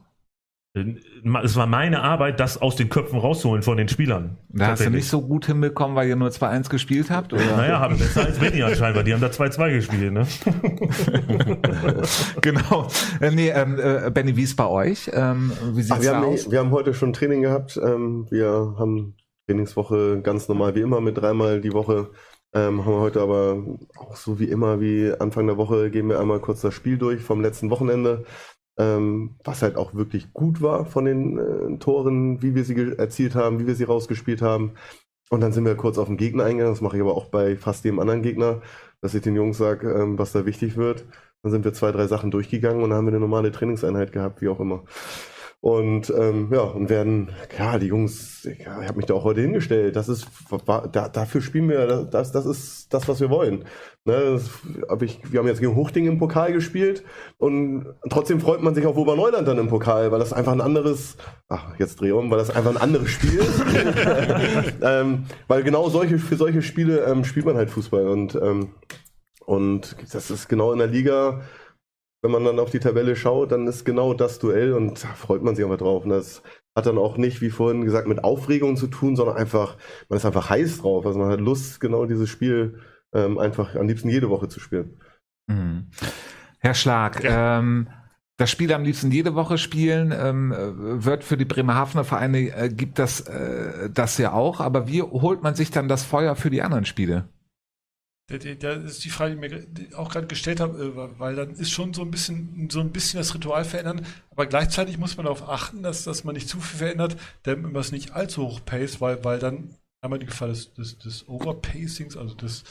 Es 0.75 1.55
war 1.55 1.67
meine 1.67 2.01
Arbeit, 2.01 2.39
das 2.39 2.59
aus 2.59 2.75
den 2.75 2.89
Köpfen 2.89 3.19
rauszuholen 3.19 3.61
von 3.61 3.77
den 3.77 3.87
Spielern. 3.87 4.37
Da 4.49 4.69
hast 4.69 4.83
du 4.83 4.89
nicht 4.89 5.07
so 5.07 5.21
gut 5.21 5.45
hinbekommen, 5.45 5.95
weil 5.95 6.07
ihr 6.07 6.15
nur 6.15 6.29
2-1 6.29 6.67
gespielt 6.69 7.11
habt? 7.11 7.31
Oder? 7.31 7.45
Naja, 7.45 7.79
haben 7.79 7.95
besser 7.99 8.25
als 8.25 8.39
Benny 8.39 8.63
anscheinend, 8.63 8.97
weil 8.97 9.03
die 9.03 9.13
haben 9.13 9.21
da 9.21 9.27
2-2 9.27 9.71
gespielt, 9.71 10.13
ne? 10.13 10.25
genau. 12.41 12.87
Äh, 13.21 13.29
nee, 13.29 13.49
ähm, 13.49 13.79
äh, 13.79 14.09
Benny, 14.09 14.35
wie 14.35 14.43
ist 14.43 14.55
bei 14.55 14.65
euch? 14.65 15.11
Ähm, 15.13 15.51
wie 15.73 15.83
sieht's 15.83 15.91
Ach, 15.91 16.01
wir, 16.01 16.09
da 16.09 16.17
haben, 16.17 16.25
aus? 16.25 16.49
wir 16.49 16.57
haben 16.57 16.71
heute 16.71 16.95
schon 16.95 17.13
Training 17.13 17.43
gehabt. 17.43 17.77
Ähm, 17.77 18.25
wir 18.31 18.75
haben 18.79 19.15
Trainingswoche 19.45 20.21
ganz 20.23 20.47
normal 20.47 20.73
wie 20.73 20.81
immer 20.81 21.01
mit 21.01 21.19
dreimal 21.19 21.61
die 21.61 21.73
Woche. 21.73 22.09
Ähm, 22.55 22.85
haben 22.85 22.93
wir 22.93 22.99
heute 22.99 23.21
aber 23.21 23.63
auch 23.97 24.15
so 24.15 24.39
wie 24.39 24.45
immer, 24.45 24.79
wie 24.79 25.11
Anfang 25.19 25.47
der 25.47 25.57
Woche, 25.57 25.89
gehen 25.89 26.07
wir 26.09 26.19
einmal 26.19 26.39
kurz 26.39 26.61
das 26.61 26.73
Spiel 26.73 26.97
durch 26.97 27.21
vom 27.21 27.41
letzten 27.41 27.71
Wochenende. 27.71 28.25
Ähm, 28.77 29.35
was 29.43 29.61
halt 29.61 29.75
auch 29.75 29.93
wirklich 29.93 30.33
gut 30.33 30.61
war 30.61 30.85
von 30.85 31.05
den 31.05 31.37
äh, 31.37 31.77
Toren, 31.77 32.41
wie 32.41 32.55
wir 32.55 32.63
sie 32.63 32.75
erzielt 32.97 33.35
haben, 33.35 33.59
wie 33.59 33.67
wir 33.67 33.75
sie 33.75 33.83
rausgespielt 33.83 34.41
haben. 34.41 34.73
Und 35.29 35.41
dann 35.41 35.51
sind 35.53 35.65
wir 35.65 35.75
kurz 35.75 35.97
auf 35.97 36.07
den 36.07 36.17
Gegner 36.17 36.45
eingegangen. 36.45 36.73
Das 36.73 36.81
mache 36.81 36.97
ich 36.97 37.01
aber 37.01 37.15
auch 37.15 37.25
bei 37.29 37.55
fast 37.55 37.85
jedem 37.85 37.99
anderen 37.99 38.21
Gegner, 38.23 38.61
dass 39.01 39.13
ich 39.13 39.21
den 39.21 39.35
Jungs 39.35 39.57
sage, 39.57 39.91
ähm, 39.91 40.17
was 40.17 40.31
da 40.31 40.45
wichtig 40.45 40.77
wird. 40.77 41.05
Dann 41.43 41.51
sind 41.51 41.65
wir 41.65 41.73
zwei, 41.73 41.91
drei 41.91 42.07
Sachen 42.07 42.31
durchgegangen 42.31 42.83
und 42.83 42.89
dann 42.89 42.97
haben 42.97 43.05
wir 43.05 43.11
eine 43.11 43.19
normale 43.19 43.51
Trainingseinheit 43.51 44.11
gehabt, 44.11 44.41
wie 44.41 44.47
auch 44.47 44.59
immer. 44.59 44.83
Und 45.63 46.09
ähm, 46.09 46.49
ja, 46.51 46.59
und 46.59 46.89
werden, 46.89 47.29
ja, 47.57 47.79
die 47.79 47.85
Jungs, 47.85 48.43
ich 48.43 48.67
habe 48.67 48.97
mich 48.97 49.05
da 49.05 49.13
auch 49.13 49.23
heute 49.23 49.39
hingestellt. 49.39 49.95
Das 49.95 50.09
ist, 50.09 50.27
da, 50.65 51.07
dafür 51.07 51.41
spielen 51.41 51.69
wir, 51.69 52.03
das, 52.03 52.33
das 52.33 52.45
ist 52.45 52.93
das, 52.93 53.07
was 53.07 53.21
wir 53.21 53.29
wollen. 53.29 53.63
Ne, 54.03 54.13
das, 54.33 54.49
ich, 55.03 55.21
wir 55.31 55.39
haben 55.39 55.47
jetzt 55.47 55.61
gegen 55.61 55.77
Hochding 55.77 56.05
im 56.05 56.17
Pokal 56.17 56.51
gespielt 56.51 57.05
und 57.37 57.85
trotzdem 58.09 58.41
freut 58.41 58.61
man 58.61 58.75
sich 58.75 58.85
auf 58.85 58.97
Oberneuland 58.97 59.47
dann 59.47 59.57
im 59.57 59.69
Pokal, 59.69 60.11
weil 60.11 60.19
das 60.19 60.33
einfach 60.33 60.51
ein 60.51 60.59
anderes, 60.59 61.15
ach, 61.47 61.79
jetzt 61.79 62.01
dreh 62.01 62.11
um, 62.11 62.29
weil 62.29 62.39
das 62.39 62.53
einfach 62.53 62.71
ein 62.71 62.81
anderes 62.81 63.09
Spiel 63.09 63.39
ist. 63.39 63.63
ähm, 64.81 65.27
weil 65.47 65.63
genau 65.63 65.87
solche, 65.87 66.19
für 66.19 66.35
solche 66.35 66.61
Spiele 66.61 67.05
ähm, 67.05 67.23
spielt 67.23 67.45
man 67.45 67.55
halt 67.55 67.69
Fußball 67.69 68.09
und, 68.09 68.35
ähm, 68.35 68.71
und 69.45 69.95
das 70.11 70.29
ist 70.29 70.49
genau 70.49 70.73
in 70.73 70.79
der 70.79 70.87
Liga, 70.87 71.39
wenn 72.23 72.31
man 72.31 72.45
dann 72.45 72.59
auf 72.59 72.71
die 72.71 72.79
Tabelle 72.79 73.17
schaut, 73.17 73.51
dann 73.51 73.67
ist 73.67 73.83
genau 73.83 74.13
das 74.13 74.39
Duell 74.39 74.73
und 74.73 75.03
da 75.03 75.09
freut 75.09 75.43
man 75.43 75.55
sich 75.55 75.65
einfach 75.65 75.77
drauf. 75.77 76.05
Und 76.05 76.09
das 76.09 76.41
hat 76.75 76.85
dann 76.85 76.97
auch 76.97 77.17
nicht, 77.17 77.41
wie 77.41 77.49
vorhin 77.49 77.83
gesagt, 77.83 78.07
mit 78.07 78.23
Aufregung 78.23 78.77
zu 78.77 78.87
tun, 78.87 79.17
sondern 79.17 79.35
einfach, 79.35 79.77
man 80.07 80.17
ist 80.17 80.25
einfach 80.25 80.49
heiß 80.49 80.79
drauf. 80.79 81.05
Also 81.05 81.19
man 81.19 81.29
hat 81.29 81.41
Lust, 81.41 81.81
genau 81.81 82.05
dieses 82.05 82.29
Spiel 82.29 82.79
ähm, 83.13 83.37
einfach 83.37 83.75
am 83.75 83.87
liebsten 83.87 84.09
jede 84.09 84.29
Woche 84.29 84.47
zu 84.47 84.61
spielen. 84.61 85.01
Mhm. 85.47 85.89
Herr 86.59 86.73
Schlag, 86.73 87.21
ähm, 87.25 87.89
das 88.37 88.49
Spiel 88.49 88.71
am 88.71 88.85
liebsten 88.85 89.11
jede 89.11 89.35
Woche 89.35 89.57
spielen, 89.57 90.13
ähm, 90.17 90.53
äh, 90.53 91.03
wird 91.03 91.25
für 91.25 91.35
die 91.35 91.45
Bremerhavener 91.45 92.05
Vereine, 92.05 92.55
äh, 92.55 92.69
gibt 92.69 92.99
das, 92.99 93.19
äh, 93.27 93.89
das 93.93 94.17
ja 94.17 94.31
auch, 94.31 94.61
aber 94.61 94.87
wie 94.87 95.01
holt 95.01 95.43
man 95.43 95.55
sich 95.55 95.71
dann 95.71 95.89
das 95.89 96.05
Feuer 96.05 96.37
für 96.37 96.49
die 96.49 96.61
anderen 96.61 96.85
Spiele? 96.85 97.27
Da- 98.27 98.71
ist 98.73 99.03
die 99.03 99.09
Frage, 99.09 99.35
die 99.35 99.45
ich 99.83 99.89
mir 99.91 99.99
auch 99.99 100.09
gerade 100.09 100.27
gestellt 100.27 100.59
habe, 100.61 100.81
äh, 100.81 101.19
weil 101.19 101.35
dann 101.35 101.51
ist 101.55 101.71
schon 101.71 101.93
so 101.93 102.01
ein 102.03 102.09
bisschen 102.11 102.69
so 102.71 102.79
ein 102.79 102.91
bisschen 102.91 103.19
das 103.19 103.33
Ritual 103.35 103.65
verändern, 103.65 104.05
aber 104.31 104.45
gleichzeitig 104.45 104.97
muss 104.97 105.17
man 105.17 105.25
darauf 105.25 105.47
achten, 105.49 105.83
dass, 105.83 106.03
dass 106.05 106.23
man 106.23 106.33
nicht 106.35 106.47
zu 106.47 106.59
viel 106.61 106.79
verändert, 106.79 107.17
damit 107.43 107.63
man 107.63 107.75
es 107.81 107.91
nicht 107.91 108.11
allzu 108.11 108.43
hoch 108.47 108.61
pace, 108.65 109.01
weil, 109.01 109.23
weil 109.25 109.39
dann 109.39 109.75
einmal 110.01 110.19
die 110.19 110.25
Gefahr 110.25 110.47
des, 110.47 110.73
des, 110.73 110.97
des 110.99 111.27
Overpacings, 111.27 112.15
also 112.17 112.33
des 112.33 112.63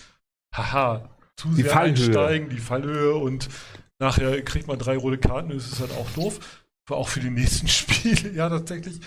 Haha, 0.57 1.11
zu 1.36 1.48
Die 1.50 1.62
sehr 1.62 1.70
Fallhöhe. 1.70 2.07
einsteigen, 2.07 2.48
die 2.48 2.59
Fallhöhe 2.59 3.14
und 3.14 3.48
nachher 4.00 4.42
kriegt 4.42 4.66
man 4.68 4.78
drei 4.78 4.96
rote 4.96 5.18
Karten, 5.18 5.50
das 5.50 5.70
ist 5.70 5.80
halt 5.80 5.92
auch 5.92 6.11
doof. 6.12 6.40
Auch 6.90 7.09
für 7.09 7.20
die 7.20 7.30
nächsten 7.30 7.68
Spiele, 7.68 8.32
ja, 8.32 8.48
tatsächlich. 8.50 9.00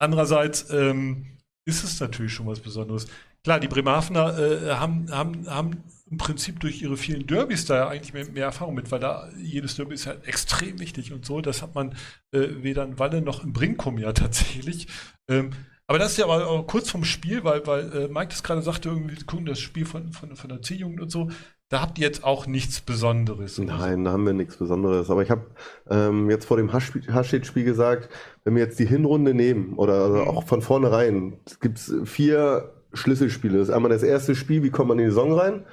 Andererseits 0.00 0.70
ähm, 0.70 1.38
ist 1.68 1.84
es 1.84 2.00
natürlich 2.00 2.32
schon 2.32 2.46
was 2.46 2.58
Besonderes. 2.60 3.06
Klar, 3.44 3.60
die 3.60 3.68
Bremerhavener 3.68 4.38
äh, 4.38 4.70
haben, 4.74 5.10
haben, 5.10 5.46
haben 5.48 5.82
im 6.10 6.18
Prinzip 6.18 6.60
durch 6.60 6.82
ihre 6.82 6.96
vielen 6.96 7.26
Derbys 7.26 7.64
da 7.64 7.76
ja 7.76 7.88
eigentlich 7.88 8.12
mehr, 8.12 8.26
mehr 8.26 8.44
Erfahrung 8.44 8.74
mit, 8.74 8.90
weil 8.92 9.00
da 9.00 9.28
jedes 9.36 9.76
Derby 9.76 9.94
ist 9.94 10.04
ja 10.04 10.12
extrem 10.24 10.78
wichtig 10.78 11.12
und 11.12 11.24
so. 11.24 11.40
Das 11.40 11.62
hat 11.62 11.74
man 11.74 11.94
äh, 12.32 12.48
weder 12.60 12.84
in 12.84 12.98
Walle 12.98 13.22
noch 13.22 13.42
in 13.42 13.52
Brinkum 13.52 13.98
ja 13.98 14.12
tatsächlich. 14.12 14.86
Ähm, 15.28 15.50
aber 15.88 15.98
das 15.98 16.12
ist 16.12 16.18
ja 16.18 16.24
aber 16.26 16.46
auch 16.46 16.66
kurz 16.66 16.90
vom 16.90 17.04
Spiel, 17.04 17.42
weil, 17.44 17.66
weil 17.66 17.92
äh, 17.92 18.08
Mike 18.08 18.28
das 18.28 18.42
gerade 18.42 18.62
sagte, 18.62 18.90
irgendwie 18.90 19.16
gucken 19.24 19.46
das 19.46 19.58
Spiel 19.58 19.84
von, 19.84 20.12
von, 20.12 20.36
von 20.36 20.48
der 20.48 20.62
C-Jugend 20.62 21.00
und 21.00 21.10
so. 21.10 21.30
Da 21.68 21.80
habt 21.80 21.98
ihr 21.98 22.06
jetzt 22.06 22.22
auch 22.22 22.46
nichts 22.46 22.80
Besonderes. 22.82 23.58
oder 23.58 23.72
so. 23.72 23.78
Nein, 23.78 24.04
da 24.04 24.12
haben 24.12 24.26
wir 24.26 24.34
nichts 24.34 24.56
Besonderes. 24.58 25.10
Aber 25.10 25.22
ich 25.22 25.30
habe 25.30 25.46
ähm, 25.90 26.30
jetzt 26.30 26.44
vor 26.44 26.58
dem 26.58 26.72
Hasstedt-Spiel 26.72 27.64
gesagt, 27.64 28.10
wenn 28.44 28.54
wir 28.54 28.62
jetzt 28.62 28.78
die 28.78 28.86
Hinrunde 28.86 29.34
nehmen 29.34 29.74
oder 29.74 29.94
also 29.94 30.16
Mhm. 30.18 30.28
auch 30.28 30.44
von 30.44 30.62
vornherein, 30.62 31.38
es 31.46 31.58
gibt 31.60 31.78
vier 32.04 32.72
Schlüsselspiele. 32.92 33.58
Das 33.58 33.68
ist 33.68 33.74
einmal 33.74 33.90
das 33.90 34.02
erste 34.02 34.34
Spiel, 34.34 34.62
wie 34.62 34.70
kommt 34.70 34.88
man 34.88 34.98
in 34.98 35.06
die 35.06 35.10
Saison 35.10 35.32
rein? 35.32 35.64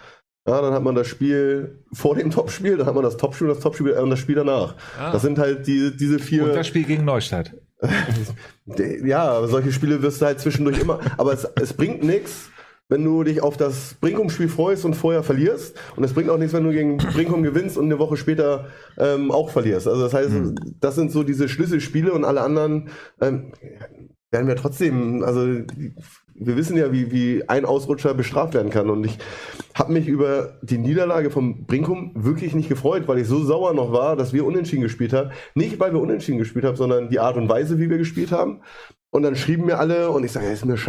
Ja, 0.48 0.62
dann 0.62 0.74
hat 0.74 0.84
man 0.84 0.96
das 0.96 1.08
Spiel 1.08 1.84
vor 1.94 2.16
dem 2.16 2.32
Topspiel, 2.32 2.78
dann 2.78 2.88
hat 2.88 2.96
man 2.96 3.04
das 3.04 3.18
Topspiel, 3.18 3.48
das 3.48 3.60
Topspiel 3.60 3.92
und 3.92 4.10
das 4.10 4.20
Spiel 4.20 4.36
danach. 4.36 4.76
Ah. 4.98 5.12
Das 5.12 5.22
sind 5.22 5.38
halt 5.38 5.68
die, 5.68 5.96
diese 5.96 6.18
vier. 6.18 6.46
Und 6.46 6.56
das 6.56 6.68
Spiel 6.68 6.84
gegen 6.84 7.06
Neustadt. 7.06 7.54
Ja, 9.04 9.48
solche 9.48 9.72
Spiele 9.72 10.02
wirst 10.04 10.22
du 10.22 10.28
halt 10.28 10.40
zwischendurch 10.40 10.80
immer. 10.80 11.00
Aber 11.18 11.34
es, 11.34 11.48
es 11.60 11.74
bringt 11.74 12.04
nichts, 12.04 12.50
wenn 12.88 13.04
du 13.04 13.24
dich 13.24 13.42
auf 13.42 13.58
das 13.58 13.96
Brinkum-Spiel 13.96 14.50
freust 14.50 14.86
und 14.86 14.96
vorher 14.96 15.24
verlierst. 15.24 15.76
Und 15.96 16.04
es 16.04 16.14
bringt 16.14 16.30
auch 16.30 16.38
nichts, 16.38 16.54
wenn 16.54 16.66
du 16.66 16.72
gegen 16.72 16.98
Brinkum 16.98 17.42
gewinnst 17.42 17.78
und 17.78 17.86
eine 17.86 17.98
Woche 17.98 18.18
später 18.18 18.68
ähm, 18.98 19.32
auch 19.32 19.50
verlierst. 19.50 19.88
Also 19.88 20.02
das 20.02 20.14
heißt, 20.14 20.32
das 20.80 20.96
sind 20.96 21.12
so 21.12 21.24
diese 21.24 21.50
Schlüsselspiele 21.50 22.12
und 22.12 22.26
alle 22.26 22.42
anderen 22.42 22.90
ähm, 23.22 23.54
werden 24.32 24.48
wir 24.48 24.56
trotzdem, 24.56 25.24
also 25.24 25.48
wir 26.40 26.56
wissen 26.56 26.78
ja, 26.78 26.92
wie, 26.92 27.12
wie 27.12 27.48
ein 27.48 27.66
Ausrutscher 27.66 28.14
bestraft 28.14 28.54
werden 28.54 28.70
kann. 28.70 28.90
Und 28.90 29.06
ich 29.06 29.18
habe 29.76 29.92
mich 29.92 30.08
über 30.08 30.58
die 30.62 30.78
Niederlage 30.78 31.30
vom 31.30 31.66
Brinkum 31.66 32.12
wirklich 32.16 32.56
nicht 32.56 32.70
gefreut, 32.70 33.08
weil 33.08 33.20
ich 33.20 33.28
so 33.28 33.44
sauer 33.44 33.74
noch 33.74 33.92
war, 33.92 34.16
dass 34.16 34.34
wir 34.34 34.46
unentschieden 34.46 34.84
gespielt 34.84 35.14
haben. 35.14 35.32
Nicht, 35.54 35.80
weil 35.80 35.94
wir 35.94 36.02
unentschieden 36.02 36.40
gespielt 36.40 36.66
haben, 36.66 36.78
sondern 36.78 37.10
die 37.10 37.20
Art 37.20 37.38
und 37.38 37.50
Weise, 37.50 37.78
wie 37.78 37.90
wir 37.90 37.98
gespielt 37.98 38.32
haben. 38.32 38.62
Und 39.12 39.24
dann 39.24 39.36
schrieben 39.36 39.66
mir 39.66 39.80
alle 39.80 40.12
und 40.12 40.24
ich 40.24 40.32
sage, 40.32 40.46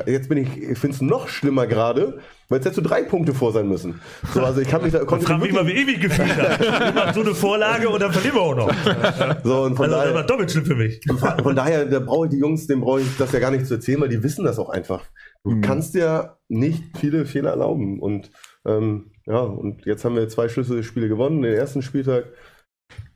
jetzt, 0.06 0.28
bin 0.28 0.36
ich, 0.36 0.48
ich 0.62 0.78
finde 0.78 0.94
es 0.94 1.00
noch 1.00 1.28
schlimmer 1.28 1.66
gerade, 1.66 2.18
weil 2.50 2.58
es 2.58 2.66
jetzt 2.66 2.74
so 2.74 2.82
drei 2.82 3.02
Punkte 3.02 3.32
vor 3.32 3.50
sein 3.52 3.66
müssen. 3.66 3.98
So, 4.34 4.42
also 4.44 4.60
ich 4.60 4.68
kann 4.68 4.82
mich 4.82 4.92
da 4.92 4.98
konnte 5.06 5.24
wie 5.26 5.30
wirklich- 5.30 5.52
man 5.54 5.66
wie 5.66 5.72
ewig 5.72 6.02
gefühlt 6.02 6.36
hat. 6.36 7.14
So 7.14 7.22
eine 7.22 7.34
Vorlage 7.34 7.88
und 7.88 8.02
dann 8.02 8.12
verlieren 8.12 8.34
wir 8.36 8.42
auch 8.42 8.54
noch. 8.56 8.74
so 9.42 9.62
und 9.62 9.74
von 9.74 9.86
Also 9.86 9.96
das 9.96 10.04
daher, 10.04 10.14
war 10.14 10.24
doppelt 10.26 10.50
schlimm 10.50 10.66
für 10.66 10.74
mich. 10.74 11.00
Von 11.42 11.56
daher, 11.56 11.86
da 11.86 11.98
brauche 12.00 12.26
ich 12.26 12.32
die 12.32 12.38
Jungs, 12.40 12.66
dem 12.66 12.82
brauche 12.82 13.00
ich 13.00 13.16
das 13.16 13.32
ja 13.32 13.38
gar 13.40 13.52
nicht 13.52 13.64
zu 13.66 13.74
erzählen, 13.74 14.02
weil 14.02 14.10
die 14.10 14.22
wissen 14.22 14.44
das 14.44 14.58
auch 14.58 14.68
einfach. 14.68 15.02
Du 15.42 15.52
Mhm. 15.52 15.60
kannst 15.62 15.94
dir 15.94 16.36
nicht 16.48 16.82
viele 16.98 17.24
Fehler 17.24 17.50
erlauben. 17.52 18.00
Und 18.00 18.30
ähm, 18.66 19.12
ja, 19.24 19.38
und 19.38 19.86
jetzt 19.86 20.04
haben 20.04 20.16
wir 20.16 20.28
zwei 20.28 20.50
Schlüsselspiele 20.50 21.08
gewonnen, 21.08 21.40
den 21.40 21.54
ersten 21.54 21.80
Spieltag. 21.80 22.24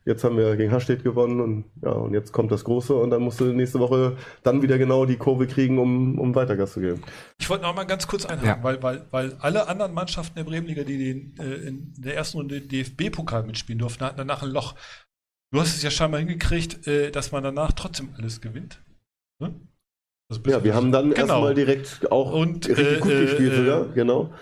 Jetzt 0.07 0.23
haben 0.23 0.37
wir 0.37 0.55
gegen 0.57 0.71
Hasstedt 0.71 1.03
gewonnen 1.03 1.41
und 1.41 1.65
ja, 1.83 1.91
und 1.93 2.13
jetzt 2.13 2.31
kommt 2.33 2.53
das 2.53 2.65
Große 2.65 2.95
und 2.95 3.09
dann 3.11 3.23
musst 3.23 3.41
du 3.41 3.45
nächste 3.47 3.81
Woche 3.81 4.19
dann 4.43 4.61
wieder 4.61 4.77
genau 4.77 5.07
die 5.07 5.17
Kurve 5.17 5.47
kriegen, 5.47 5.79
um, 5.79 6.19
um 6.19 6.35
weiter 6.35 6.57
Gas 6.57 6.75
zu 6.75 6.81
geben. 6.81 7.03
Ich 7.39 7.49
wollte 7.49 7.63
noch 7.63 7.75
mal 7.75 7.85
ganz 7.85 8.07
kurz 8.07 8.27
einhaken, 8.27 8.47
Ja. 8.47 8.63
weil, 8.63 8.83
weil, 8.83 9.07
weil 9.11 9.33
alle 9.41 9.67
anderen 9.67 9.95
Mannschaften 9.95 10.35
der 10.37 10.45
Bremenliga, 10.45 10.85
die 10.85 10.99
den, 10.99 11.37
äh, 11.39 11.55
in 11.69 11.95
der 11.97 12.17
ersten 12.17 12.37
Runde 12.37 12.61
den 12.61 12.69
DFB-Pokal 12.69 13.45
mitspielen 13.45 13.79
durften, 13.79 14.05
hatten 14.05 14.19
danach 14.19 14.43
ein 14.43 14.51
Loch. 14.51 14.75
Du 15.53 15.61
hast 15.61 15.75
es 15.75 15.83
ja 15.83 15.91
scheinbar 15.91 16.21
hingekriegt, 16.21 16.87
äh, 16.87 17.11
dass 17.11 17.33
man 17.33 17.43
danach 17.43 17.73
trotzdem 17.73 18.11
alles 18.19 18.43
gewinnt. 18.43 18.83
Ne? 19.39 19.55
Also 20.29 20.43
Ja, 20.47 20.63
wir 20.65 20.75
haben 20.75 20.93
dann 20.93 21.11
Genau. 21.15 21.21
erstmal 21.21 21.55
direkt 21.55 22.11
auch 22.13 22.33
Und, 22.33 22.69
richtig 22.69 22.87
äh, 22.97 22.99
gut 23.01 23.11
gespielt 23.11 23.53
äh, 23.53 23.57
sogar, 23.57 23.85
genau. 23.95 24.33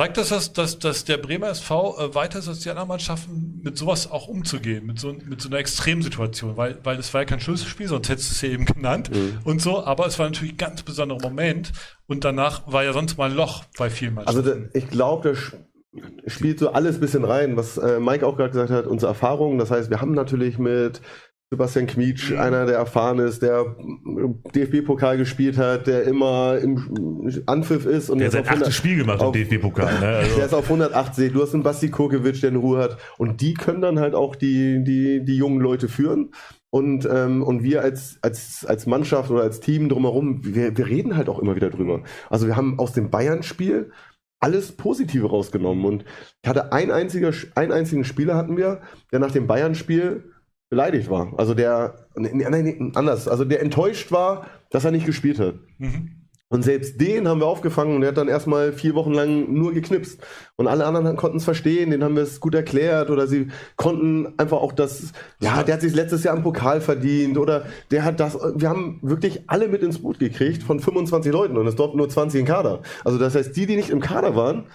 Zeigt 0.00 0.16
das, 0.16 0.30
dass, 0.30 0.52
dass, 0.54 0.78
dass 0.78 1.04
der 1.04 1.18
Bremer 1.18 1.48
SV 1.50 1.98
äh, 1.98 2.14
weiter 2.14 2.38
ist 2.38 2.48
als 2.48 2.60
die 2.60 2.70
anderen 2.70 2.88
Mannschaften, 2.88 3.60
mit 3.62 3.76
sowas 3.76 4.10
auch 4.10 4.28
umzugehen, 4.28 4.86
mit 4.86 4.98
so, 4.98 5.12
mit 5.12 5.42
so 5.42 5.48
einer 5.50 5.58
Extremsituation, 5.58 6.56
weil, 6.56 6.78
weil 6.84 6.98
es 6.98 7.12
war 7.12 7.20
ja 7.20 7.24
kein 7.26 7.40
Schlüsselspiel, 7.40 7.86
sonst 7.86 8.08
hättest 8.08 8.30
du 8.30 8.34
es 8.34 8.40
ja 8.40 8.48
eben 8.48 8.64
genannt 8.64 9.10
Mhm. 9.10 9.38
und 9.44 9.60
so, 9.60 9.84
aber 9.84 10.06
es 10.06 10.18
war 10.18 10.24
natürlich 10.26 10.54
ein 10.54 10.56
ganz 10.56 10.82
besonderer 10.82 11.20
Moment 11.20 11.72
und 12.06 12.24
danach 12.24 12.62
war 12.66 12.82
ja 12.82 12.94
sonst 12.94 13.18
mal 13.18 13.28
ein 13.30 13.36
Loch 13.36 13.64
bei 13.76 13.90
vielen 13.90 14.16
Also 14.18 14.38
Mannschaften. 14.40 14.70
da, 14.72 14.78
ich 14.78 14.88
glaube, 14.88 15.28
da 15.28 15.34
sch- 15.38 16.30
spielt 16.30 16.58
so 16.60 16.70
alles 16.72 16.94
ein 16.96 17.00
bisschen 17.00 17.24
rein, 17.24 17.58
was 17.58 17.76
äh, 17.76 18.00
Mike 18.00 18.26
auch 18.26 18.38
gerade 18.38 18.52
gesagt 18.52 18.70
hat, 18.70 18.86
unsere 18.86 19.10
Erfahrungen. 19.10 19.58
Das 19.58 19.70
heißt, 19.70 19.90
wir 19.90 20.00
haben 20.00 20.12
natürlich 20.12 20.56
mit 20.58 21.02
Sebastian 21.52 21.88
Kmietsch, 21.88 22.30
Mhm. 22.30 22.38
einer, 22.38 22.64
der 22.66 22.76
erfahren 22.76 23.18
ist, 23.18 23.42
der 23.42 23.74
DFB-Pokal 24.54 25.16
gespielt 25.18 25.58
hat, 25.58 25.88
der 25.88 26.04
immer 26.04 26.58
im 26.58 27.28
Anpfiff 27.46 27.86
ist 27.86 28.08
und 28.08 28.18
Der 28.18 28.26
hat 28.28 28.32
sein 28.32 28.42
auf 28.42 28.48
100 28.50 28.62
achtes 28.68 28.76
Spiel 28.76 28.96
gemacht 28.98 29.20
im 29.20 29.26
auf- 29.26 29.32
DFB-Pokal. 29.32 29.94
Ne? 29.94 30.00
Der 30.00 30.16
Also, 30.18 30.40
ist 30.42 30.54
auf 30.54 30.64
180. 30.70 31.32
Du 31.32 31.42
hast 31.42 31.52
einen 31.52 31.64
Basti 31.64 31.90
Kurkewitsch, 31.90 32.40
der 32.42 32.50
eine 32.50 32.58
Ruhe 32.58 32.78
hat. 32.78 32.98
Und 33.18 33.40
die 33.40 33.54
können 33.54 33.80
dann 33.80 33.98
halt 33.98 34.14
auch 34.14 34.36
die, 34.36 34.84
die, 34.84 35.24
die 35.24 35.36
jungen 35.36 35.60
Leute 35.60 35.88
führen. 35.88 36.30
Und, 36.72 37.08
ähm, 37.12 37.42
und 37.42 37.64
wir 37.64 37.82
als, 37.82 38.18
als, 38.22 38.64
als 38.64 38.86
Mannschaft 38.86 39.28
oder 39.32 39.42
als 39.42 39.58
Team 39.58 39.88
drumherum, 39.88 40.42
wir, 40.44 40.76
wir 40.78 40.86
reden 40.86 41.16
halt 41.16 41.28
auch 41.28 41.40
immer 41.40 41.56
wieder 41.56 41.70
drüber. 41.70 42.04
Also 42.28 42.46
wir 42.46 42.54
haben 42.54 42.78
aus 42.78 42.92
dem 42.92 43.10
Bayern-Spiel 43.10 43.90
alles 44.38 44.70
Positive 44.70 45.26
rausgenommen. 45.28 45.84
Und 45.84 46.04
ich 46.44 46.48
hatte 46.48 46.72
ein 46.72 46.92
einziger, 46.92 47.32
einen 47.56 47.72
einzigen 47.72 48.04
Spieler 48.04 48.36
hatten 48.36 48.56
wir, 48.56 48.82
der 49.10 49.18
nach 49.18 49.32
dem 49.32 49.48
Bayern-Spiel 49.48 50.22
beleidigt 50.70 51.10
war. 51.10 51.32
Also 51.36 51.52
der, 51.52 52.06
nee, 52.16 52.30
nee, 52.32 52.62
nee, 52.62 52.92
anders, 52.94 53.28
also 53.28 53.44
der 53.44 53.60
enttäuscht 53.60 54.10
war, 54.12 54.46
dass 54.70 54.84
er 54.84 54.92
nicht 54.92 55.04
gespielt 55.04 55.38
hat. 55.38 55.56
Mhm. 55.78 56.20
Und 56.52 56.64
selbst 56.64 57.00
den 57.00 57.28
haben 57.28 57.40
wir 57.40 57.46
aufgefangen 57.46 57.94
und 57.94 58.00
der 58.00 58.08
hat 58.08 58.16
dann 58.16 58.26
erstmal 58.26 58.72
vier 58.72 58.96
Wochen 58.96 59.12
lang 59.12 59.52
nur 59.52 59.72
geknipst. 59.72 60.20
Und 60.56 60.66
alle 60.66 60.84
anderen 60.84 61.16
konnten 61.16 61.36
es 61.36 61.44
verstehen, 61.44 61.90
denen 61.90 62.02
haben 62.02 62.16
wir 62.16 62.24
es 62.24 62.40
gut 62.40 62.56
erklärt 62.56 63.08
oder 63.10 63.28
sie 63.28 63.48
konnten 63.76 64.34
einfach 64.36 64.56
auch 64.56 64.72
das, 64.72 65.12
ja, 65.40 65.62
der 65.62 65.74
hat 65.74 65.80
sich 65.80 65.94
letztes 65.94 66.24
Jahr 66.24 66.36
im 66.36 66.42
Pokal 66.42 66.80
verdient 66.80 67.38
oder 67.38 67.66
der 67.92 68.04
hat 68.04 68.18
das, 68.18 68.36
wir 68.56 68.68
haben 68.68 68.98
wirklich 69.00 69.48
alle 69.48 69.68
mit 69.68 69.82
ins 69.82 70.02
Boot 70.02 70.18
gekriegt 70.18 70.64
von 70.64 70.80
25 70.80 71.32
Leuten 71.32 71.56
und 71.56 71.68
es 71.68 71.76
dort 71.76 71.94
nur 71.94 72.08
20 72.08 72.40
im 72.40 72.46
Kader. 72.46 72.82
Also 73.04 73.16
das 73.18 73.36
heißt, 73.36 73.56
die, 73.56 73.66
die 73.66 73.76
nicht 73.76 73.90
im 73.90 74.00
Kader 74.00 74.34
waren, 74.34 74.66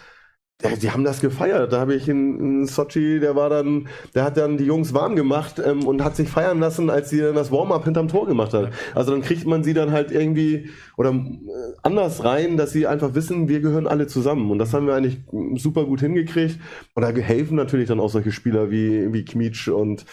die 0.61 0.89
haben 0.89 1.03
das 1.03 1.19
gefeiert. 1.19 1.73
Da 1.73 1.79
habe 1.81 1.95
ich 1.95 2.07
in, 2.07 2.39
in 2.39 2.65
Sochi, 2.65 3.19
der 3.19 3.35
war 3.35 3.49
dann, 3.49 3.87
der 4.13 4.23
hat 4.23 4.37
dann 4.37 4.57
die 4.57 4.63
Jungs 4.63 4.93
warm 4.93 5.15
gemacht 5.15 5.61
ähm, 5.63 5.85
und 5.85 6.03
hat 6.03 6.15
sich 6.15 6.29
feiern 6.29 6.59
lassen, 6.59 6.89
als 6.89 7.09
sie 7.09 7.19
dann 7.19 7.35
das 7.35 7.51
Warm-up 7.51 7.83
hinterm 7.83 8.07
Tor 8.07 8.25
gemacht 8.25 8.53
hat. 8.53 8.71
Also 8.93 9.11
dann 9.11 9.21
kriegt 9.21 9.45
man 9.45 9.63
sie 9.63 9.73
dann 9.73 9.91
halt 9.91 10.11
irgendwie 10.11 10.69
oder 10.97 11.11
äh, 11.11 11.73
anders 11.83 12.23
rein, 12.23 12.55
dass 12.55 12.71
sie 12.71 12.87
einfach 12.87 13.13
wissen, 13.15 13.49
wir 13.49 13.59
gehören 13.59 13.85
alle 13.85 14.07
zusammen. 14.07 14.49
Und 14.49 14.59
das 14.59 14.73
haben 14.73 14.87
wir 14.87 14.95
eigentlich 14.95 15.19
super 15.55 15.85
gut 15.85 15.99
hingekriegt. 15.99 16.57
Und 16.93 17.03
da 17.03 17.09
helfen 17.09 17.55
natürlich 17.55 17.87
dann 17.87 17.99
auch 17.99 18.09
solche 18.09 18.31
Spieler 18.31 18.71
wie, 18.71 19.11
wie 19.11 19.25
Kmitsch 19.25 19.67
und 19.67 20.05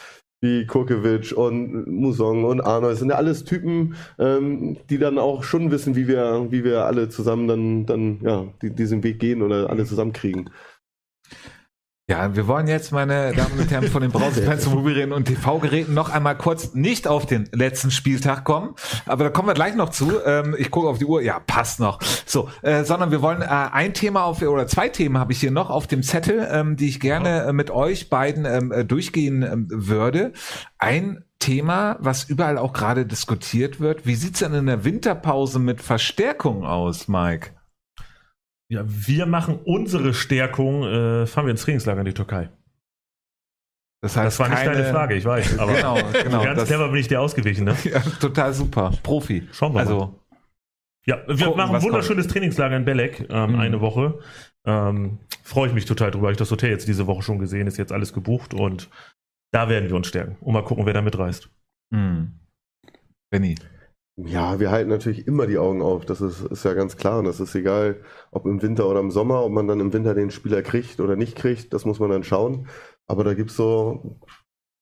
wie 0.43 0.67
Kurkewitsch 0.67 1.33
und 1.33 1.87
Musong 1.87 2.45
und 2.45 2.61
Arnold. 2.61 2.93
Das 2.93 2.99
sind 2.99 3.11
ja 3.11 3.15
alles 3.15 3.45
Typen, 3.45 3.95
ähm, 4.19 4.77
die 4.91 4.99
dann 4.99 5.17
auch 5.17 5.45
schon 5.45 5.71
wissen, 5.71 5.95
wie 5.95 6.09
wir, 6.09 6.49
wie 6.51 6.65
wir 6.65 6.85
alle 6.85 7.09
zusammen 7.09 7.47
dann, 7.47 7.87
dann 7.87 8.19
ja, 8.23 8.45
die, 8.61 8.71
diesen 8.71 9.05
Weg 9.05 9.21
gehen 9.21 9.41
oder 9.41 9.71
alle 9.71 9.87
zusammenkriegen. 9.87 10.51
Ja, 12.11 12.35
wir 12.35 12.49
wollen 12.49 12.67
jetzt, 12.67 12.91
meine 12.91 13.33
Damen 13.33 13.61
und 13.61 13.71
Herren, 13.71 13.87
von 13.87 14.03
den 14.03 14.11
Brausefans, 14.11 14.67
Mobilgeräten 14.69 15.13
und 15.13 15.25
TV-Geräten 15.27 15.95
noch 15.95 16.11
einmal 16.11 16.37
kurz 16.37 16.75
nicht 16.75 17.07
auf 17.07 17.27
den 17.27 17.49
letzten 17.53 17.93
Spieltag 17.93 18.43
kommen, 18.43 18.75
aber 19.07 19.25
da 19.25 19.31
kommen 19.31 19.47
wir 19.47 19.55
gleich 19.55 19.77
noch 19.77 19.91
zu. 19.91 20.21
Ähm, 20.27 20.57
ich 20.59 20.73
gucke 20.73 20.89
auf 20.89 20.99
die 20.99 21.05
Uhr, 21.05 21.23
ja, 21.23 21.39
passt 21.39 21.79
noch. 21.79 22.01
So, 22.27 22.49
äh, 22.63 22.83
sondern 22.83 23.13
wir 23.13 23.23
wollen 23.23 23.41
äh, 23.41 23.47
ein 23.47 23.95
Thema 23.95 24.25
auf, 24.25 24.43
oder 24.43 24.67
zwei 24.67 24.89
Themen 24.89 25.17
habe 25.17 25.33
ich 25.33 25.39
hier 25.39 25.53
noch 25.53 25.71
auf 25.71 25.87
dem 25.87 26.03
Zettel, 26.03 26.47
ähm, 26.51 26.77
die 26.77 26.89
ich 26.89 26.99
gerne 26.99 27.45
äh, 27.45 27.53
mit 27.53 27.71
euch 27.71 28.11
beiden 28.11 28.47
ähm, 28.47 28.73
äh, 28.73 28.85
durchgehen 28.85 29.43
ähm, 29.45 29.69
würde. 29.71 30.33
Ein 30.79 31.25
Thema, 31.39 31.99
was 32.01 32.25
überall 32.25 32.59
auch 32.59 32.73
gerade 32.73 33.07
diskutiert 33.07 33.79
wird. 33.79 34.07
Wie 34.07 34.17
sieht's 34.17 34.41
denn 34.41 34.55
in 34.55 34.67
der 34.67 34.85
Winterpause 34.85 35.61
mit 35.61 35.81
Verstärkung 35.81 36.67
aus, 36.67 37.07
Mike? 37.07 37.53
Ja, 38.73 38.83
wir 38.87 39.27
machen 39.27 39.59
unsere 39.65 40.15
Stärkung, 40.15 40.85
äh, 40.85 41.27
fahren 41.27 41.47
wir 41.47 41.51
ins 41.51 41.63
Trainingslager 41.63 42.01
in 42.01 42.07
die 42.07 42.15
Türkei. 42.15 42.49
Das 44.03 44.17
heißt, 44.17 44.27
Das 44.27 44.39
war 44.41 44.49
nicht 44.49 44.59
keine- 44.63 44.73
deine 44.79 44.91
Frage, 44.91 45.15
ich 45.15 45.25
weiß. 45.25 45.59
Aber 45.59 45.75
Genau, 45.75 45.95
genau. 46.25 46.43
ganz 46.45 46.59
das- 46.61 46.69
clever 46.69 46.89
bin 46.89 46.97
ich 47.01 47.09
dir 47.09 47.21
ausgewichen. 47.21 47.65
Ne? 47.65 47.77
Ja, 47.85 48.01
total 48.01 48.53
super. 48.53 48.93
Profi. 49.03 49.47
Schauen 49.53 49.71
wir 49.73 49.75
mal. 49.75 49.81
Also, 49.81 50.19
Ja, 51.07 51.19
wir 51.27 51.37
Gucken, 51.37 51.57
machen 51.57 51.77
ein 51.77 51.83
wunderschönes 51.83 52.27
Trainingslager 52.29 52.77
in 52.77 52.85
Belek, 52.85 53.27
ähm, 53.31 53.53
Mhm. 53.53 53.59
eine 53.61 53.81
Woche. 53.81 54.19
Ähm, 54.67 55.19
Freue 55.45 55.69
ich 55.69 55.75
mich 55.75 55.85
total 55.85 56.11
drüber. 56.13 56.27
Habe 56.29 56.33
ich 56.33 56.39
das 56.39 56.51
Hotel 56.53 56.71
jetzt 56.71 56.87
diese 56.89 57.07
Woche 57.09 57.23
schon 57.23 57.39
gesehen, 57.41 57.67
ist 57.67 57.77
jetzt 57.77 57.93
alles 57.93 58.13
gebucht 58.13 58.55
und 58.55 58.89
da 59.53 59.69
werden 59.69 59.89
wir 59.89 59.97
uns 59.97 60.07
stärken. 60.07 60.37
Und 60.41 60.53
mal 60.55 60.65
gucken, 60.65 60.87
wer 60.87 60.95
da 60.95 61.03
mitreist. 61.03 61.51
hm. 61.93 62.39
Benny. 63.31 63.57
Ja, 64.17 64.61
wir 64.61 64.71
halten 64.71 64.91
natürlich 64.91 65.27
immer 65.27 65.47
die 65.47 65.57
Augen 65.59 65.81
auf. 65.81 66.05
Das 66.05 66.21
ist, 66.21 66.43
ist 66.43 66.65
ja 66.65 66.75
ganz 66.75 66.97
klar. 66.97 67.19
Und 67.21 67.25
das 67.25 67.41
ist 67.41 67.55
egal, 67.55 68.03
ob 68.31 68.45
im 68.47 68.61
Winter 68.61 68.87
oder 68.89 69.01
im 69.01 69.11
Sommer, 69.11 69.43
ob 69.45 69.53
man 69.53 69.67
dann 69.67 69.81
im 69.81 69.93
Winter 69.93 70.15
den 70.15 70.31
Spieler 70.31 70.63
kriegt 70.63 71.01
oder 71.01 71.17
nicht 71.17 71.35
kriegt. 71.37 71.73
Das 71.73 71.85
muss 71.87 71.99
man 71.99 72.11
dann 72.11 72.23
schauen. 72.23 72.69
Aber 73.07 73.25
da 73.25 73.33
gibt's 73.35 73.57
so, 73.57 74.19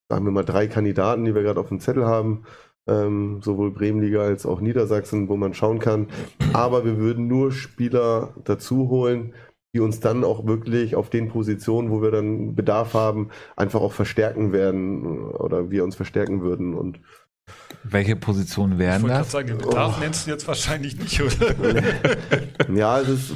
sagen 0.08 0.24
wir 0.24 0.32
mal, 0.32 0.44
drei 0.44 0.66
Kandidaten, 0.68 1.24
die 1.24 1.34
wir 1.34 1.42
gerade 1.42 1.60
auf 1.60 1.68
dem 1.68 1.80
Zettel 1.80 2.06
haben. 2.06 2.44
ähm, 2.88 3.40
sowohl 3.42 3.72
Bremenliga 3.72 4.22
als 4.22 4.46
auch 4.46 4.60
Niedersachsen, 4.60 5.28
wo 5.28 5.36
man 5.36 5.54
schauen 5.54 5.78
kann. 5.80 6.08
Aber 6.52 6.84
wir 6.84 6.98
würden 6.98 7.28
nur 7.28 7.52
Spieler 7.52 8.34
dazu 8.44 8.88
holen, 8.90 9.34
die 9.74 9.80
uns 9.80 10.00
dann 10.00 10.24
auch 10.24 10.46
wirklich 10.46 10.96
auf 10.96 11.10
den 11.10 11.28
Positionen, 11.28 11.90
wo 11.90 12.02
wir 12.02 12.10
dann 12.10 12.56
Bedarf 12.56 12.94
haben, 12.94 13.30
einfach 13.56 13.80
auch 13.80 13.92
verstärken 13.92 14.52
werden 14.52 15.30
oder 15.32 15.70
wir 15.70 15.84
uns 15.84 15.96
verstärken 15.96 16.42
würden. 16.42 16.74
Und 16.74 17.00
Welche 17.82 18.14
Positionen 18.16 18.74
Ich 18.74 18.78
wären 18.78 19.02
wollte 19.02 19.14
gerade 19.14 19.24
das? 19.24 19.32
sagen, 19.32 19.48
den 19.48 19.58
Bedarf 19.58 19.94
Oh. 19.96 20.00
nennst 20.00 20.26
du 20.26 20.30
jetzt 20.30 20.46
wahrscheinlich 20.46 20.98
nicht, 20.98 21.20
oder? 21.22 21.82
ja, 22.74 23.00
es 23.00 23.08
ist, 23.08 23.30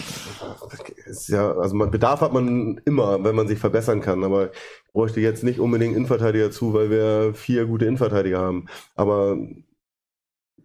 es 1.07 1.21
ist 1.23 1.29
ja, 1.29 1.51
also 1.53 1.75
man, 1.75 1.91
Bedarf 1.91 2.21
hat 2.21 2.33
man 2.33 2.81
immer, 2.85 3.23
wenn 3.25 3.35
man 3.35 3.49
sich 3.49 3.59
verbessern 3.59 4.01
kann. 4.01 4.23
Aber 4.23 4.53
ich 4.53 4.93
bräuchte 4.93 5.21
jetzt 5.21 5.45
nicht 5.45 5.61
unbedingt 5.61 5.97
Innenverteidiger 5.97 6.51
zu, 6.51 6.75
weil 6.75 6.91
wir 6.91 7.33
vier 7.35 7.65
gute 7.67 7.87
Innenverteidiger 7.87 8.39
haben. 8.41 8.67
Aber 8.95 9.37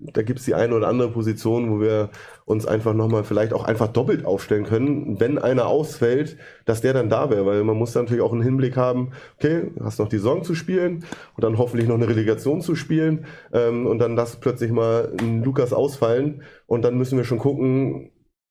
da 0.02 0.22
gibt 0.24 0.40
es 0.40 0.46
die 0.46 0.56
eine 0.56 0.76
oder 0.76 0.88
andere 0.88 1.12
Position, 1.12 1.70
wo 1.72 1.82
wir 1.82 2.10
uns 2.50 2.66
einfach 2.66 2.96
nochmal 2.96 3.24
vielleicht 3.24 3.54
auch 3.54 3.64
einfach 3.64 3.90
doppelt 3.90 4.26
aufstellen 4.26 4.66
können, 4.66 5.20
wenn 5.20 5.38
einer 5.38 5.68
ausfällt, 5.68 6.36
dass 6.66 6.82
der 6.82 6.94
dann 6.94 7.08
da 7.08 7.30
wäre, 7.30 7.46
weil 7.46 7.64
man 7.64 7.78
muss 7.78 7.94
natürlich 7.94 8.24
auch 8.24 8.34
einen 8.34 8.42
Hinblick 8.42 8.76
haben, 8.76 9.12
okay, 9.38 9.70
hast 9.84 10.00
noch 10.00 10.10
die 10.10 10.18
Saison 10.18 10.44
zu 10.44 10.56
spielen 10.56 11.06
und 11.38 11.44
dann 11.44 11.60
hoffentlich 11.60 11.88
noch 11.88 11.96
eine 11.96 12.10
Relegation 12.10 12.62
zu 12.62 12.74
spielen 12.74 13.26
ähm, 13.54 13.86
und 13.86 14.00
dann 14.00 14.16
lass 14.16 14.38
plötzlich 14.38 14.72
mal 14.72 15.14
ein 15.22 15.44
Lukas 15.44 15.74
ausfallen 15.74 16.42
und 16.66 16.82
dann 16.82 16.98
müssen 16.98 17.20
wir 17.20 17.24
schon 17.24 17.38
gucken, 17.38 18.10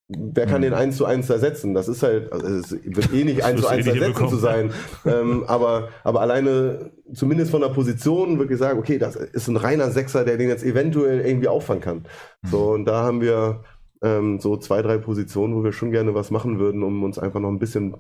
wer 0.09 0.47
kann 0.47 0.63
den 0.63 0.75
1 0.75 0.97
zu 0.97 1.05
1 1.05 1.29
ersetzen? 1.29 1.75
Das 1.75 1.89
ist 1.89 2.05
halt, 2.05 2.33
also 2.33 2.47
es 2.47 2.71
wird 2.71 3.13
eh 3.13 3.25
nicht 3.25 3.43
1 3.43 3.61
zu 3.61 3.69
wirst 3.69 3.73
du 3.73 3.75
eh 3.75 3.79
1 3.79 3.87
nicht 3.87 4.01
ersetzen 4.01 4.29
zu 4.29 4.37
sein, 4.37 4.71
ähm, 5.07 5.43
aber, 5.49 5.89
aber 6.05 6.21
alleine 6.21 6.93
zumindest 7.13 7.51
von 7.51 7.63
der 7.63 7.71
Position 7.71 8.39
wirklich 8.39 8.61
sagen, 8.61 8.79
okay, 8.79 8.99
das 8.99 9.17
ist 9.17 9.49
ein 9.49 9.57
reiner 9.57 9.91
Sechser, 9.91 10.25
der 10.25 10.37
den 10.37 10.49
jetzt 10.49 10.63
eventuell 10.63 11.21
irgendwie 11.27 11.49
auffangen 11.49 11.83
kann. 11.83 12.05
So, 12.49 12.71
und 12.71 12.85
da 12.85 13.03
haben 13.03 13.21
wir 13.21 13.65
ähm, 14.03 14.39
so 14.39 14.57
zwei, 14.57 14.83
drei 14.83 14.99
Positionen, 14.99 15.55
wo 15.55 15.65
wir 15.65 15.73
schon 15.73 15.91
gerne 15.91 16.15
was 16.15 16.31
machen 16.31 16.59
würden, 16.59 16.83
um 16.83 17.03
uns 17.03 17.19
einfach 17.19 17.41
noch 17.41 17.51
ein 17.51 17.59
bisschen 17.59 17.97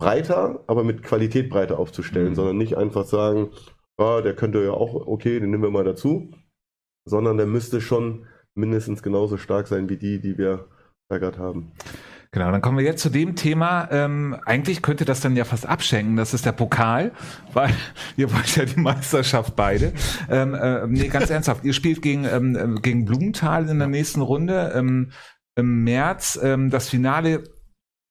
breiter, 0.00 0.64
aber 0.66 0.84
mit 0.84 1.02
Qualität 1.02 1.50
breiter 1.50 1.78
aufzustellen, 1.78 2.30
Mhm. 2.30 2.34
sondern 2.34 2.56
nicht 2.58 2.76
einfach 2.76 3.04
sagen, 3.04 3.50
ah, 3.98 4.20
der 4.20 4.34
könnte 4.34 4.62
ja 4.64 4.72
auch, 4.72 4.94
okay, 5.06 5.38
den 5.40 5.50
nehmen 5.50 5.62
wir 5.62 5.70
mal 5.70 5.84
dazu, 5.84 6.30
sondern 7.08 7.36
der 7.36 7.46
müsste 7.46 7.80
schon 7.80 8.26
mindestens 8.54 9.02
genauso 9.02 9.36
stark 9.36 9.66
sein 9.68 9.88
wie 9.88 9.96
die, 9.96 10.20
die 10.20 10.38
wir 10.38 10.66
da 11.08 11.18
gerade 11.18 11.38
haben. 11.38 11.72
Genau, 12.34 12.50
dann 12.50 12.62
kommen 12.62 12.78
wir 12.78 12.84
jetzt 12.84 13.02
zu 13.02 13.10
dem 13.10 13.36
Thema. 13.36 13.88
Ähm, 13.90 14.34
eigentlich 14.46 14.80
könnte 14.80 15.04
das 15.04 15.20
dann 15.20 15.36
ja 15.36 15.44
fast 15.44 15.66
abschenken. 15.66 16.16
Das 16.16 16.32
ist 16.32 16.46
der 16.46 16.52
Pokal, 16.52 17.12
weil 17.52 17.70
ihr 18.16 18.32
wollt 18.32 18.56
ja 18.56 18.64
die 18.64 18.80
Meisterschaft 18.80 19.54
beide. 19.54 19.92
Ähm, 20.30 20.54
äh, 20.54 20.86
nee, 20.86 21.08
ganz 21.08 21.28
ernsthaft. 21.30 21.62
Ihr 21.64 21.74
spielt 21.74 22.00
gegen 22.00 22.24
ähm, 22.24 22.56
äh, 22.56 22.80
gegen 22.80 23.04
Blumenthal 23.04 23.68
in 23.68 23.78
der 23.78 23.88
nächsten 23.88 24.22
Runde 24.22 24.72
ähm, 24.74 25.10
im 25.56 25.84
März. 25.84 26.38
Ähm, 26.42 26.70
das 26.70 26.88
Finale. 26.88 27.44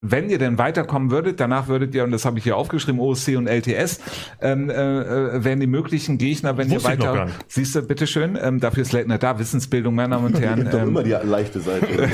Wenn 0.03 0.31
ihr 0.31 0.39
denn 0.39 0.57
weiterkommen 0.57 1.11
würdet, 1.11 1.39
danach 1.39 1.67
würdet 1.67 1.93
ihr, 1.93 2.03
und 2.03 2.09
das 2.09 2.25
habe 2.25 2.39
ich 2.39 2.43
hier 2.43 2.57
aufgeschrieben, 2.57 2.99
OSC 2.99 3.35
und 3.37 3.45
LTS, 3.45 3.99
ähm, 4.41 4.67
äh, 4.71 4.73
äh, 4.73 5.43
wären 5.43 5.59
die 5.59 5.67
möglichen 5.67 6.17
Gegner, 6.17 6.57
wenn 6.57 6.71
Wusste 6.71 6.93
ihr 6.93 6.99
weiter. 6.99 7.27
Siehst 7.47 7.75
du, 7.75 7.83
bitteschön, 7.83 8.35
ähm, 8.41 8.59
dafür 8.59 8.81
ist 8.81 8.93
Leitner 8.93 9.19
da, 9.19 9.37
Wissensbildung, 9.37 9.93
meine 9.93 10.15
Damen 10.15 10.25
und 10.33 10.39
Herren. 10.41 10.67
ähm, 10.73 10.87
immer 10.87 11.03
die 11.03 11.11
leichte 11.11 11.59
Seite. 11.59 11.85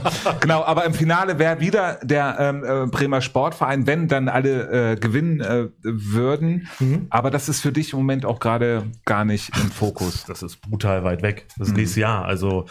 Genau, 0.40 0.64
aber 0.64 0.86
im 0.86 0.94
Finale 0.94 1.38
wäre 1.38 1.60
wieder 1.60 1.98
der 2.02 2.36
ähm, 2.38 2.64
äh, 2.64 2.86
Bremer 2.86 3.20
Sportverein, 3.20 3.86
wenn 3.86 4.08
dann 4.08 4.28
alle 4.30 4.92
äh, 4.92 4.96
gewinnen 4.96 5.40
äh, 5.40 5.68
würden. 5.82 6.68
Mhm. 6.78 7.06
Aber 7.10 7.30
das 7.30 7.50
ist 7.50 7.60
für 7.60 7.72
dich 7.72 7.92
im 7.92 7.98
Moment 7.98 8.24
auch 8.24 8.40
gerade 8.40 8.84
gar 9.04 9.26
nicht 9.26 9.50
im 9.62 9.70
Fokus. 9.70 10.24
Das 10.24 10.42
ist 10.42 10.62
brutal 10.62 11.04
weit 11.04 11.20
weg. 11.22 11.46
Das 11.58 11.68
ist 11.68 11.72
Mhm. 11.74 11.80
nächstes 11.80 11.96
Jahr. 12.00 12.24
Also 12.24 12.64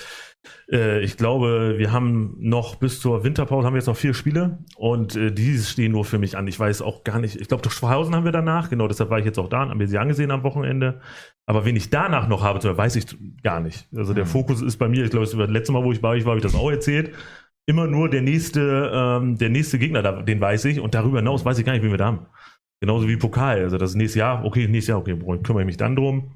äh, 0.71 1.01
ich 1.01 1.17
glaube, 1.17 1.75
wir 1.77 1.91
haben 1.91 2.35
noch 2.39 2.75
bis 2.75 2.99
zur 2.99 3.23
Winterpause 3.23 3.65
haben 3.65 3.73
wir 3.73 3.79
jetzt 3.79 3.87
noch 3.87 3.97
vier 3.97 4.13
Spiele 4.13 4.59
und 4.77 5.15
äh, 5.15 5.31
die 5.31 5.57
stehen 5.57 5.91
nur 5.91 6.05
für 6.05 6.17
mich 6.19 6.37
an. 6.37 6.47
Ich 6.47 6.59
weiß 6.59 6.81
auch 6.81 7.03
gar 7.03 7.19
nicht. 7.19 7.39
Ich 7.39 7.47
glaube, 7.47 7.63
doch 7.63 7.71
Schweighausen 7.71 8.15
haben 8.15 8.25
wir 8.25 8.31
danach. 8.31 8.69
Genau, 8.69 8.87
deshalb 8.87 9.09
war 9.09 9.19
ich 9.19 9.25
jetzt 9.25 9.39
auch 9.39 9.49
da 9.49 9.63
und 9.63 9.69
haben 9.69 9.79
wir 9.79 9.87
sie 9.87 9.97
angesehen 9.97 10.31
am 10.31 10.43
Wochenende. 10.43 11.01
Aber 11.45 11.65
wen 11.65 11.75
ich 11.75 11.89
danach 11.89 12.27
noch 12.27 12.43
habe, 12.43 12.77
weiß 12.77 12.95
ich 12.95 13.05
gar 13.43 13.59
nicht. 13.59 13.87
Also 13.95 14.13
der 14.13 14.25
Mhm. 14.25 14.29
Fokus 14.29 14.61
ist 14.61 14.77
bei 14.77 14.87
mir. 14.87 15.03
Ich 15.03 15.11
glaube, 15.11 15.25
das 15.25 15.33
letzte 15.49 15.71
Mal, 15.73 15.83
wo 15.83 15.91
ich 15.91 16.01
bei 16.01 16.09
euch 16.09 16.25
war, 16.25 16.31
habe 16.31 16.39
ich 16.39 16.43
das 16.43 16.55
auch 16.55 16.69
erzählt. 16.69 17.15
Immer 17.65 17.87
nur 17.87 18.09
der 18.09 18.21
nächste, 18.21 18.91
ähm, 18.93 19.37
der 19.37 19.49
nächste 19.49 19.77
Gegner, 19.77 20.23
den 20.23 20.41
weiß 20.41 20.65
ich 20.65 20.79
und 20.79 20.95
darüber 20.95 21.17
hinaus 21.19 21.45
weiß 21.45 21.59
ich 21.59 21.65
gar 21.65 21.73
nicht, 21.73 21.83
wen 21.83 21.91
wir 21.91 21.97
da 21.97 22.05
haben. 22.07 22.25
Genauso 22.81 23.07
wie 23.07 23.17
Pokal. 23.17 23.61
Also 23.63 23.77
das 23.77 23.91
ist 23.91 23.95
nächstes 23.95 24.19
Jahr, 24.19 24.45
okay, 24.45 24.67
nächstes 24.67 24.87
Jahr, 24.87 24.99
okay, 24.99 25.17
kümmere 25.43 25.63
ich 25.63 25.67
mich 25.67 25.77
dann 25.77 25.95
drum. 25.95 26.31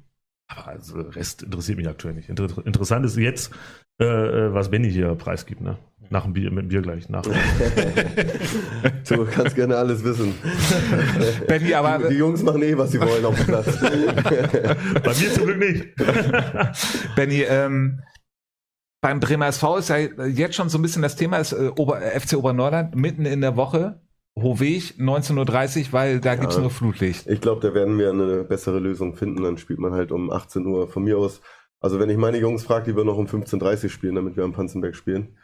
Aber 0.48 0.68
also 0.68 1.00
Rest 1.00 1.44
interessiert 1.44 1.78
mich 1.78 1.88
aktuell 1.88 2.14
nicht. 2.14 2.30
Inter 2.30 2.48
interessant 2.66 3.06
ist 3.06 3.18
jetzt, 3.18 3.52
äh, 4.00 4.06
äh, 4.06 4.54
was 4.54 4.70
Benny 4.70 4.92
hier 4.92 5.16
preisgibt, 5.16 5.62
ne? 5.62 5.78
Nach 6.10 6.24
dem 6.24 6.34
Bier, 6.34 6.52
mit 6.52 6.64
dem 6.64 6.68
Bier 6.68 6.82
gleich. 6.82 7.10
Nach. 7.10 7.24
Du 9.08 9.26
kannst 9.26 9.56
gerne 9.56 9.76
alles 9.78 10.04
wissen. 10.04 10.34
Benny, 11.48 11.74
aber 11.74 12.08
Die 12.08 12.16
Jungs 12.16 12.42
machen 12.44 12.62
eh, 12.64 12.78
was 12.78 12.92
sie 12.92 13.00
wollen 13.00 13.26
auf 13.26 13.36
dem 13.36 13.46
Platz. 13.46 13.80
Bei 13.82 15.14
mir 15.14 15.34
zum 15.34 15.46
Glück 15.46 15.60
nicht. 15.60 15.96
Benny, 17.16 17.42
ähm, 17.42 18.02
beim 19.02 19.20
Bremer 19.20 19.48
SV 19.48 19.78
ist 19.78 19.90
ja 19.90 19.98
jetzt 19.98 20.56
schon 20.56 20.70
so 20.70 20.78
ein 20.78 20.82
bisschen 20.82 21.02
das 21.02 21.16
Thema, 21.16 21.38
ist 21.38 21.52
äh, 21.52 21.72
Ober, 21.76 22.00
FC 22.02 22.38
Oberneuland 22.38 22.96
mitten 22.96 23.26
in 23.26 23.42
der 23.42 23.56
Woche. 23.58 24.02
Hohweg, 24.40 24.96
19.30 24.98 25.88
Uhr, 25.88 25.94
weil 25.94 26.20
da 26.20 26.36
gibt's 26.36 26.56
Ja. 26.56 26.62
nur 26.62 26.72
Flutlicht. 26.72 27.28
Ich 27.28 27.40
glaube, 27.42 27.62
da 27.62 27.74
werden 27.74 28.00
wir 28.00 28.10
eine 28.10 28.44
bessere 28.44 28.80
Lösung 28.80 29.16
finden. 29.16 29.44
Dann 29.44 29.58
spielt 29.58 29.80
man 29.80 29.94
halt 29.94 30.12
um 30.12 30.32
18 30.32 30.66
Uhr 30.66 30.88
von 30.88 31.04
mir 31.04 31.18
aus. 31.18 31.42
Also 31.80 32.00
wenn 32.00 32.10
ich 32.10 32.18
meine 32.18 32.38
Jungs 32.40 32.64
frage, 32.64 32.86
die 32.86 32.96
würden 32.96 33.08
noch 33.08 33.18
um 33.18 33.28
15.30 33.28 33.84
Uhr 33.84 33.90
spielen, 33.90 34.16
damit 34.16 34.36
wir 34.36 34.44
am 34.44 34.54
Panzenberg 34.54 34.96
spielen. 34.96 35.38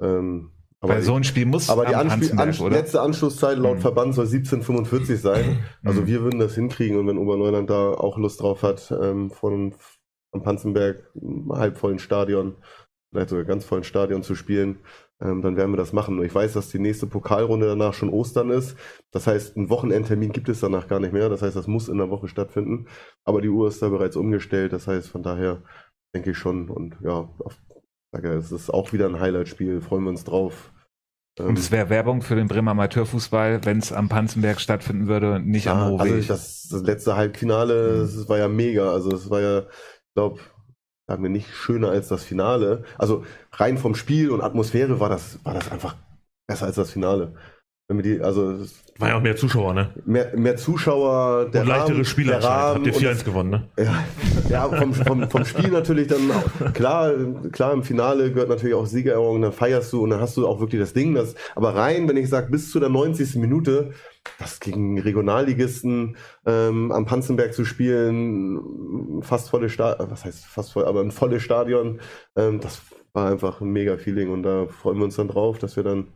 Ähm, 0.00 0.52
aber 0.80 0.94
Weil 0.94 1.02
so 1.02 1.14
ein 1.14 1.24
Spiel 1.24 1.46
muss 1.46 1.70
aber 1.70 1.86
die 1.86 1.96
Hansenberg, 1.96 2.38
Ansch 2.38 2.60
oder? 2.60 2.76
letzte 2.76 3.00
Anschlusszeit 3.00 3.58
laut 3.58 3.78
Mhm. 3.78 3.80
Verband 3.80 4.14
soll 4.14 4.26
17.45 4.26 5.16
sein. 5.16 5.58
Also 5.84 6.02
Mhm. 6.02 6.06
wir 6.06 6.22
würden 6.22 6.38
das 6.38 6.54
hinkriegen 6.54 6.98
und 6.98 7.06
wenn 7.08 7.18
Oberneuland 7.18 7.68
da 7.70 7.90
auch 7.92 8.18
Lust 8.18 8.42
drauf 8.42 8.62
hat, 8.62 8.92
ähm, 9.02 9.30
von 9.30 9.74
am 10.32 10.42
Panzenberg 10.42 11.10
im 11.14 11.50
halbvollen 11.50 11.98
Stadion, 11.98 12.56
vielleicht 13.10 13.30
sogar 13.30 13.44
ganz 13.44 13.64
vollen 13.64 13.84
Stadion 13.84 14.22
zu 14.22 14.34
spielen, 14.34 14.80
ähm, 15.20 15.42
dann 15.42 15.56
werden 15.56 15.72
wir 15.72 15.76
das 15.78 15.92
machen. 15.92 16.22
Ich 16.22 16.34
weiß, 16.34 16.52
dass 16.52 16.68
die 16.70 16.78
nächste 16.78 17.06
Pokalrunde 17.06 17.66
danach 17.66 17.94
schon 17.94 18.10
Ostern 18.10 18.50
ist. 18.50 18.76
Das 19.12 19.26
heißt, 19.26 19.56
einen 19.56 19.70
Wochenendtermin 19.70 20.32
gibt 20.32 20.48
es 20.48 20.60
danach 20.60 20.88
gar 20.88 21.00
nicht 21.00 21.12
mehr. 21.12 21.28
Das 21.28 21.42
heißt, 21.42 21.56
das 21.56 21.66
muss 21.66 21.88
in 21.88 21.98
der 21.98 22.10
Woche 22.10 22.28
stattfinden. 22.28 22.86
Aber 23.24 23.40
die 23.40 23.48
Uhr 23.48 23.68
ist 23.68 23.82
da 23.82 23.88
bereits 23.88 24.16
umgestellt. 24.16 24.72
Das 24.72 24.86
heißt, 24.86 25.08
von 25.08 25.22
daher 25.22 25.62
denke 26.14 26.30
ich 26.32 26.38
schon. 26.38 26.68
Und 26.68 26.96
ja, 27.02 27.28
es 28.12 28.52
ist 28.52 28.70
auch 28.70 28.92
wieder 28.92 29.06
ein 29.06 29.20
Highlight-Spiel. 29.20 29.80
Freuen 29.80 30.04
wir 30.04 30.10
uns 30.10 30.24
drauf. 30.24 30.72
Ähm, 31.38 31.48
Und 31.48 31.58
es 31.58 31.70
wäre 31.70 31.90
Werbung 31.90 32.22
für 32.22 32.34
den 32.34 32.48
Bremer 32.48 32.72
Amateurfußball, 32.72 33.64
wenn 33.64 33.78
es 33.78 33.92
am 33.92 34.08
Panzenberg 34.08 34.60
stattfinden 34.60 35.06
würde 35.08 35.34
und 35.34 35.46
nicht 35.46 35.68
am 35.68 35.78
Ja, 35.78 35.88
Hohweg. 35.90 36.12
also 36.14 36.28
das, 36.28 36.68
das 36.70 36.82
letzte 36.82 37.16
Halbfinale, 37.16 38.00
das 38.00 38.28
war 38.28 38.38
ja 38.38 38.48
mega. 38.48 38.90
Also 38.92 39.10
es 39.12 39.28
war 39.30 39.40
ja, 39.40 39.60
ich 39.60 40.14
glaube, 40.14 40.40
sagen 41.06 41.22
wir 41.22 41.30
nicht 41.30 41.54
schöner 41.54 41.90
als 41.90 42.08
das 42.08 42.24
Finale. 42.24 42.84
Also 42.98 43.24
rein 43.52 43.78
vom 43.78 43.94
Spiel 43.94 44.30
und 44.30 44.42
Atmosphäre 44.42 45.00
war 45.00 45.08
das, 45.08 45.38
war 45.44 45.54
das 45.54 45.70
einfach 45.70 45.96
besser 46.46 46.66
als 46.66 46.76
das 46.76 46.90
Finale. 46.90 47.34
Wenn 47.88 47.98
wir 47.98 48.02
die, 48.02 48.20
also 48.20 48.58
War 48.98 49.10
ja 49.10 49.16
auch 49.16 49.22
mehr 49.22 49.36
Zuschauer, 49.36 49.72
ne? 49.72 49.90
mehr, 50.04 50.36
mehr 50.36 50.56
Zuschauer, 50.56 51.48
der 51.52 51.60
Und 51.60 51.68
leichtere 51.68 51.92
Rahmen, 51.92 52.04
Spieler 52.04 52.40
der. 52.40 52.48
Rahmen 52.48 52.74
Habt 52.74 52.86
ihr 52.86 52.94
und 52.96 53.00
4-1 53.00 53.08
das, 53.10 53.24
gewonnen, 53.24 53.50
ne? 53.50 53.68
ja, 53.78 54.04
ja 54.48 54.68
vom, 54.68 54.92
vom, 54.92 55.30
vom 55.30 55.44
Spiel 55.44 55.68
natürlich 55.68 56.08
dann 56.08 56.28
auch, 56.32 56.72
klar, 56.72 57.12
klar 57.52 57.72
im 57.72 57.84
Finale 57.84 58.32
gehört 58.32 58.48
natürlich 58.48 58.74
auch 58.74 58.86
Siegerehrung, 58.86 59.40
dann 59.40 59.52
feierst 59.52 59.92
du 59.92 60.02
und 60.02 60.10
dann 60.10 60.20
hast 60.20 60.36
du 60.36 60.48
auch 60.48 60.58
wirklich 60.58 60.80
das 60.80 60.94
Ding. 60.94 61.14
Das, 61.14 61.36
aber 61.54 61.76
rein, 61.76 62.08
wenn 62.08 62.16
ich 62.16 62.28
sage, 62.28 62.50
bis 62.50 62.72
zu 62.72 62.80
der 62.80 62.88
90. 62.88 63.36
Minute, 63.36 63.92
das 64.40 64.58
gegen 64.58 64.98
Regionalligisten 64.98 66.16
ähm, 66.44 66.90
am 66.90 67.06
Panzenberg 67.06 67.54
zu 67.54 67.64
spielen, 67.64 69.22
fast 69.22 69.48
volle 69.48 69.68
Stadion, 69.68 70.10
was 70.10 70.24
heißt 70.24 70.44
fast 70.44 70.72
voll, 70.72 70.86
aber 70.86 71.02
ein 71.02 71.12
volles 71.12 71.40
Stadion, 71.40 72.00
ähm, 72.34 72.58
das 72.60 72.82
war 73.12 73.30
einfach 73.30 73.60
ein 73.60 73.70
mega 73.70 73.96
Feeling 73.96 74.30
und 74.30 74.42
da 74.42 74.66
freuen 74.66 74.98
wir 74.98 75.04
uns 75.04 75.14
dann 75.14 75.28
drauf, 75.28 75.60
dass 75.60 75.76
wir 75.76 75.84
dann 75.84 76.08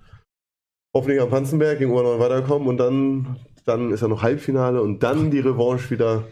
hoffentlich 0.95 1.21
am 1.21 1.31
Panzenberg 1.31 1.79
gegen 1.79 1.93
Oberneuen 1.93 2.21
weiterkommen 2.21 2.69
und 2.69 2.79
dann, 2.79 3.37
dann 3.65 3.91
ist 3.93 4.01
ja 4.01 4.09
noch 4.09 4.23
Halbfinale 4.23 4.83
und 4.83 5.03
dann 5.03 5.31
die 5.31 5.41
Revanche 5.41 5.91
wieder 5.91 6.25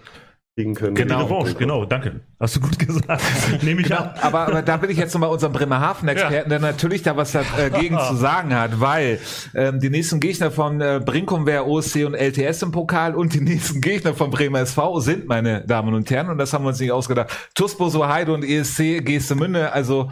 kriegen 0.56 0.74
können. 0.74 0.96
Genau. 0.96 1.18
Die 1.18 1.32
Revanche, 1.32 1.54
genau, 1.54 1.84
danke. 1.84 2.20
Hast 2.40 2.56
du 2.56 2.60
gut 2.60 2.76
gesagt. 2.80 3.22
Nehme 3.62 3.80
ich 3.80 3.86
Genau, 3.86 4.00
an. 4.00 4.10
aber, 4.20 4.40
aber 4.48 4.62
da 4.62 4.76
bin 4.76 4.90
ich 4.90 4.96
jetzt 4.96 5.14
nochmal 5.14 5.30
unserem 5.30 5.52
Bremerhaven-Experten, 5.52 6.50
der 6.50 6.58
natürlich 6.58 7.02
da 7.04 7.16
was 7.16 7.30
dagegen 7.30 7.96
zu 8.08 8.16
sagen 8.16 8.52
hat, 8.56 8.80
weil 8.80 9.20
ähm, 9.54 9.78
die 9.78 9.88
nächsten 9.88 10.18
Gegner 10.18 10.50
von 10.50 10.80
äh, 10.80 11.00
Brinkum 11.04 11.46
wäre 11.46 11.64
OSC 11.64 12.04
und 12.04 12.14
LTS 12.14 12.62
im 12.62 12.72
Pokal 12.72 13.14
und 13.14 13.34
die 13.34 13.40
nächsten 13.40 13.80
Gegner 13.80 14.14
von 14.14 14.30
Bremer 14.30 14.60
SV 14.60 14.98
sind, 14.98 15.28
meine 15.28 15.64
Damen 15.64 15.94
und 15.94 16.10
Herren, 16.10 16.28
und 16.30 16.38
das 16.38 16.52
haben 16.52 16.64
wir 16.64 16.70
uns 16.70 16.80
nicht 16.80 16.90
ausgedacht. 16.90 17.30
TuSpo, 17.54 17.88
Heide 18.08 18.32
und 18.32 18.44
ESC 18.44 19.04
Geestemünde, 19.04 19.72
also 19.72 20.10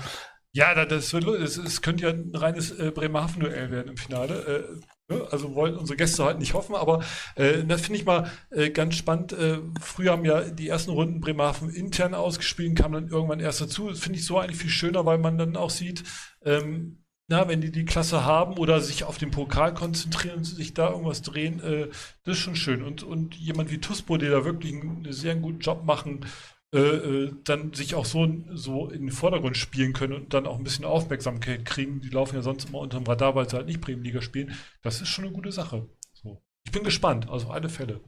Ja, 0.56 0.74
da- 0.74 0.86
das, 0.86 1.12
wird, 1.12 1.24
das, 1.26 1.56
das 1.56 1.82
könnte 1.82 2.04
ja 2.04 2.10
ein 2.10 2.30
reines 2.34 2.70
äh, 2.70 2.90
Bremerhaven-Duell 2.90 3.70
werden 3.70 3.88
im 3.90 3.96
Finale. 3.96 4.34
Äh, 4.80 4.86
Ne? 5.08 5.24
Also 5.30 5.54
wollen 5.54 5.76
unsere 5.76 5.96
Gäste 5.96 6.24
halt 6.24 6.40
nicht 6.40 6.54
hoffen, 6.54 6.74
aber 6.74 7.04
äh, 7.36 7.62
das 7.62 7.82
finde 7.82 8.00
ich 8.00 8.04
mal 8.04 8.28
äh, 8.50 8.70
ganz 8.70 8.96
spannend. 8.96 9.32
Äh, 9.34 9.58
früher 9.80 10.10
haben 10.10 10.24
ja 10.24 10.40
die 10.50 10.66
ersten 10.68 10.90
Runden 10.90 11.20
Bremerhaven 11.20 11.70
intern 11.70 12.12
ausgespielt, 12.12 12.76
kam 12.76 12.90
dann 12.90 13.06
irgendwann 13.08 13.38
erst 13.38 13.60
dazu. 13.60 13.88
Das 13.88 14.00
finde 14.00 14.18
ich 14.18 14.26
so 14.26 14.36
eigentlich 14.40 14.56
viel 14.60 14.68
schöner, 14.70 15.06
weil 15.06 15.18
man 15.18 15.38
dann 15.38 15.56
auch 15.56 15.70
sieht, 15.70 16.02
ähm, 16.44 17.04
na, 17.28 17.46
wenn 17.48 17.60
die 17.60 17.70
die 17.70 17.84
Klasse 17.84 18.24
haben 18.24 18.58
oder 18.58 18.80
sich 18.80 19.04
auf 19.04 19.16
den 19.18 19.30
Pokal 19.30 19.74
konzentrieren 19.74 20.38
und 20.38 20.44
sich 20.44 20.74
da 20.74 20.90
irgendwas 20.90 21.22
drehen, 21.22 21.60
äh, 21.60 21.86
das 22.24 22.38
ist 22.38 22.42
schon 22.42 22.56
schön. 22.56 22.82
Und, 22.82 23.04
und 23.04 23.36
jemand 23.36 23.70
wie 23.70 23.78
Tuspo, 23.78 24.16
die 24.16 24.26
da 24.28 24.44
wirklich 24.44 24.72
einen 24.74 25.06
sehr 25.12 25.36
guten 25.36 25.60
Job 25.60 25.84
machen, 25.84 26.26
äh, 26.74 26.78
äh, 26.78 27.32
dann 27.44 27.72
sich 27.72 27.94
auch 27.94 28.04
so, 28.04 28.28
so 28.52 28.88
in 28.88 29.02
den 29.02 29.10
Vordergrund 29.12 29.56
spielen 29.56 29.92
können 29.92 30.14
und 30.14 30.34
dann 30.34 30.46
auch 30.46 30.58
ein 30.58 30.64
bisschen 30.64 30.84
Aufmerksamkeit 30.84 31.64
kriegen. 31.64 32.00
Die 32.00 32.08
laufen 32.08 32.34
ja 32.34 32.42
sonst 32.42 32.68
immer 32.68 32.80
unter 32.80 32.98
dem 32.98 33.06
Radar, 33.06 33.34
weil 33.34 33.48
sie 33.48 33.56
halt 33.56 33.66
nicht 33.66 33.80
Bremenliga 33.80 34.20
spielen. 34.20 34.52
Das 34.82 35.00
ist 35.00 35.08
schon 35.08 35.24
eine 35.24 35.32
gute 35.32 35.52
Sache. 35.52 35.88
So. 36.12 36.42
Ich 36.66 36.72
bin 36.72 36.82
gespannt, 36.82 37.30
also 37.30 37.50
alle 37.50 37.68
Fälle. 37.68 38.00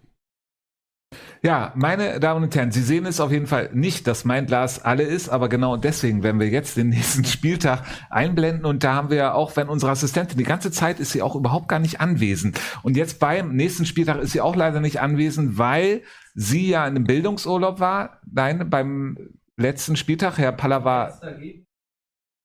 Ja, 1.40 1.72
meine 1.76 2.18
Damen 2.18 2.42
und 2.42 2.54
Herren, 2.56 2.72
Sie 2.72 2.82
sehen 2.82 3.06
es 3.06 3.20
auf 3.20 3.30
jeden 3.30 3.46
Fall 3.46 3.70
nicht, 3.72 4.08
dass 4.08 4.24
mein 4.24 4.46
Glas 4.46 4.84
alle 4.84 5.04
ist, 5.04 5.28
aber 5.28 5.48
genau 5.48 5.76
deswegen 5.76 6.24
werden 6.24 6.40
wir 6.40 6.48
jetzt 6.48 6.76
den 6.76 6.88
nächsten 6.90 7.24
Spieltag 7.24 7.84
einblenden 8.10 8.64
und 8.64 8.82
da 8.82 8.94
haben 8.94 9.08
wir 9.08 9.16
ja 9.18 9.32
auch, 9.34 9.56
wenn 9.56 9.68
unsere 9.68 9.92
Assistentin 9.92 10.36
die 10.36 10.44
ganze 10.44 10.72
Zeit 10.72 10.98
ist 10.98 11.12
sie 11.12 11.22
auch 11.22 11.36
überhaupt 11.36 11.68
gar 11.68 11.78
nicht 11.78 12.00
anwesend 12.00 12.60
und 12.82 12.96
jetzt 12.96 13.20
beim 13.20 13.54
nächsten 13.54 13.86
Spieltag 13.86 14.18
ist 14.18 14.32
sie 14.32 14.40
auch 14.40 14.56
leider 14.56 14.80
nicht 14.80 15.00
anwesend, 15.00 15.58
weil 15.58 16.02
sie 16.38 16.68
ja 16.68 16.86
in 16.86 16.94
einem 16.94 17.04
Bildungsurlaub 17.04 17.80
war. 17.80 18.20
Nein, 18.30 18.70
beim 18.70 19.18
letzten 19.56 19.96
Spieltag, 19.96 20.38
Herr 20.38 20.52
Paller 20.52 20.84
war 20.84 21.20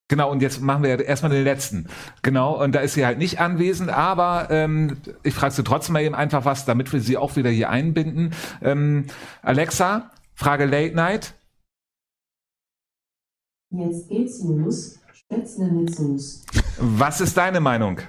Genau, 0.10 0.30
und 0.30 0.42
jetzt 0.42 0.62
machen 0.62 0.84
wir 0.84 1.04
erstmal 1.04 1.32
den 1.32 1.44
letzten. 1.44 1.88
Genau, 2.22 2.62
und 2.62 2.74
da 2.76 2.82
ist 2.82 2.94
sie 2.94 3.06
halt 3.06 3.18
nicht 3.18 3.40
anwesend, 3.40 3.90
aber 3.90 4.48
ähm, 4.52 4.98
ich 5.24 5.34
frage 5.34 5.54
sie 5.54 5.64
trotzdem 5.64 5.94
mal 5.94 6.04
eben 6.04 6.14
einfach 6.14 6.44
was, 6.46 6.66
damit 6.66 6.92
wir 6.92 7.00
sie 7.00 7.18
auch 7.18 7.36
wieder 7.36 7.50
hier 7.50 7.70
einbinden. 7.70 8.34
Ähm, 8.62 9.06
Alexa, 9.42 10.12
Frage 10.34 10.66
Late 10.66 10.96
Night. 10.96 11.34
Jetzt 13.72 14.10
geht's 14.10 14.44
los. 14.44 15.00
Spätzle 15.14 15.72
mit 15.72 15.96
Soße. 15.96 16.46
Was 16.80 17.22
ist 17.22 17.38
deine 17.38 17.60
Meinung? 17.60 18.00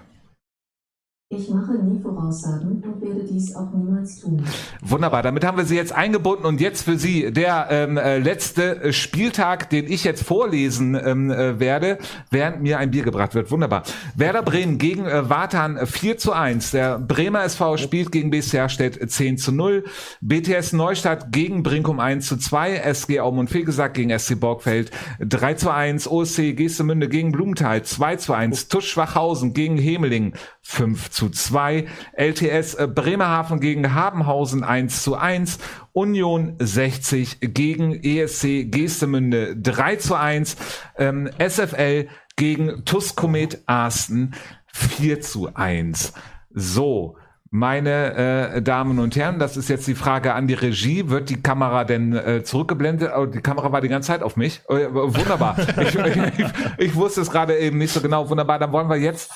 Ich 1.36 1.50
mache 1.50 1.72
nie 1.72 2.00
Voraussagen 2.00 2.82
und 2.84 3.02
werde 3.02 3.24
dies 3.24 3.56
auch 3.56 3.72
niemals 3.72 4.20
tun. 4.20 4.42
Wunderbar, 4.82 5.22
damit 5.22 5.44
haben 5.44 5.56
wir 5.56 5.64
sie 5.64 5.74
jetzt 5.74 5.92
eingebunden 5.92 6.46
und 6.46 6.60
jetzt 6.60 6.82
für 6.82 6.96
Sie 6.96 7.32
der 7.32 7.66
ähm, 7.70 7.96
äh, 7.96 8.18
letzte 8.18 8.92
Spieltag, 8.92 9.68
den 9.70 9.90
ich 9.90 10.04
jetzt 10.04 10.22
vorlesen 10.22 10.94
ähm, 10.94 11.30
äh, 11.30 11.58
werde, 11.58 11.98
während 12.30 12.62
mir 12.62 12.78
ein 12.78 12.90
Bier 12.90 13.02
gebracht 13.02 13.34
wird. 13.34 13.50
Wunderbar. 13.50 13.82
Werder 14.14 14.42
Bremen 14.42 14.78
gegen 14.78 15.06
äh, 15.06 15.28
Watan 15.28 15.84
4 15.84 16.18
zu 16.18 16.32
1. 16.32 16.70
Der 16.70 16.98
Bremer 16.98 17.42
SV 17.44 17.78
spielt 17.78 18.12
gegen 18.12 18.30
BC 18.30 18.52
Herstedt 18.52 19.10
10 19.10 19.38
zu 19.38 19.50
0. 19.50 19.84
BTS 20.20 20.72
Neustadt 20.72 21.32
gegen 21.32 21.62
Brinkum 21.62 21.98
1 21.98 22.26
zu 22.26 22.36
2. 22.36 22.76
SG 22.76 23.20
Aumund 23.20 23.50
Fegesack 23.50 23.94
gegen 23.94 24.16
SC 24.16 24.38
Borgfeld 24.38 24.92
3 25.20 25.54
zu 25.54 25.70
1. 25.70 26.08
OSC 26.08 26.54
Gestemünde 26.54 27.08
gegen 27.08 27.32
Blumenthal 27.32 27.82
2 27.82 28.16
zu 28.16 28.32
1. 28.34 28.68
Tusch 28.68 28.88
Schwachhausen 28.88 29.52
gegen 29.52 29.76
Hemeling 29.76 30.34
5 30.62 31.10
zu 31.10 31.23
2. 31.30 31.86
LTS 32.12 32.74
äh, 32.74 32.86
Bremerhaven 32.86 33.60
gegen 33.60 33.94
Habenhausen 33.94 34.64
1 34.64 35.02
zu 35.02 35.16
1. 35.16 35.58
Union 35.92 36.56
60 36.58 37.38
gegen 37.40 37.94
ESC 38.02 38.70
Geestemünde 38.70 39.56
3 39.56 39.96
zu 39.96 40.14
1. 40.14 40.56
Ähm, 40.98 41.30
SFL 41.38 42.08
gegen 42.36 42.84
TUS 42.84 43.14
Komet 43.16 43.62
Arsten 43.66 44.34
4 44.66 45.20
zu 45.20 45.54
1. 45.54 46.12
So. 46.52 47.16
Meine 47.56 48.52
äh, 48.56 48.62
Damen 48.62 48.98
und 48.98 49.14
Herren, 49.14 49.38
das 49.38 49.56
ist 49.56 49.68
jetzt 49.68 49.86
die 49.86 49.94
Frage 49.94 50.34
an 50.34 50.48
die 50.48 50.54
Regie. 50.54 51.08
Wird 51.08 51.30
die 51.30 51.40
Kamera 51.40 51.84
denn 51.84 52.12
äh, 52.12 52.42
zurückgeblendet? 52.42 53.12
Oh, 53.16 53.26
die 53.26 53.40
Kamera 53.42 53.70
war 53.70 53.80
die 53.80 53.86
ganze 53.86 54.08
Zeit 54.08 54.24
auf 54.24 54.36
mich. 54.36 54.62
Äh, 54.68 54.92
wunderbar. 54.92 55.56
ich, 55.80 55.94
ich, 56.38 56.46
ich 56.78 56.94
wusste 56.96 57.20
es 57.20 57.30
gerade 57.30 57.56
eben 57.56 57.78
nicht 57.78 57.92
so 57.92 58.00
genau. 58.00 58.28
Wunderbar. 58.28 58.58
Dann 58.58 58.72
wollen 58.72 58.88
wir 58.88 58.96
jetzt 58.96 59.30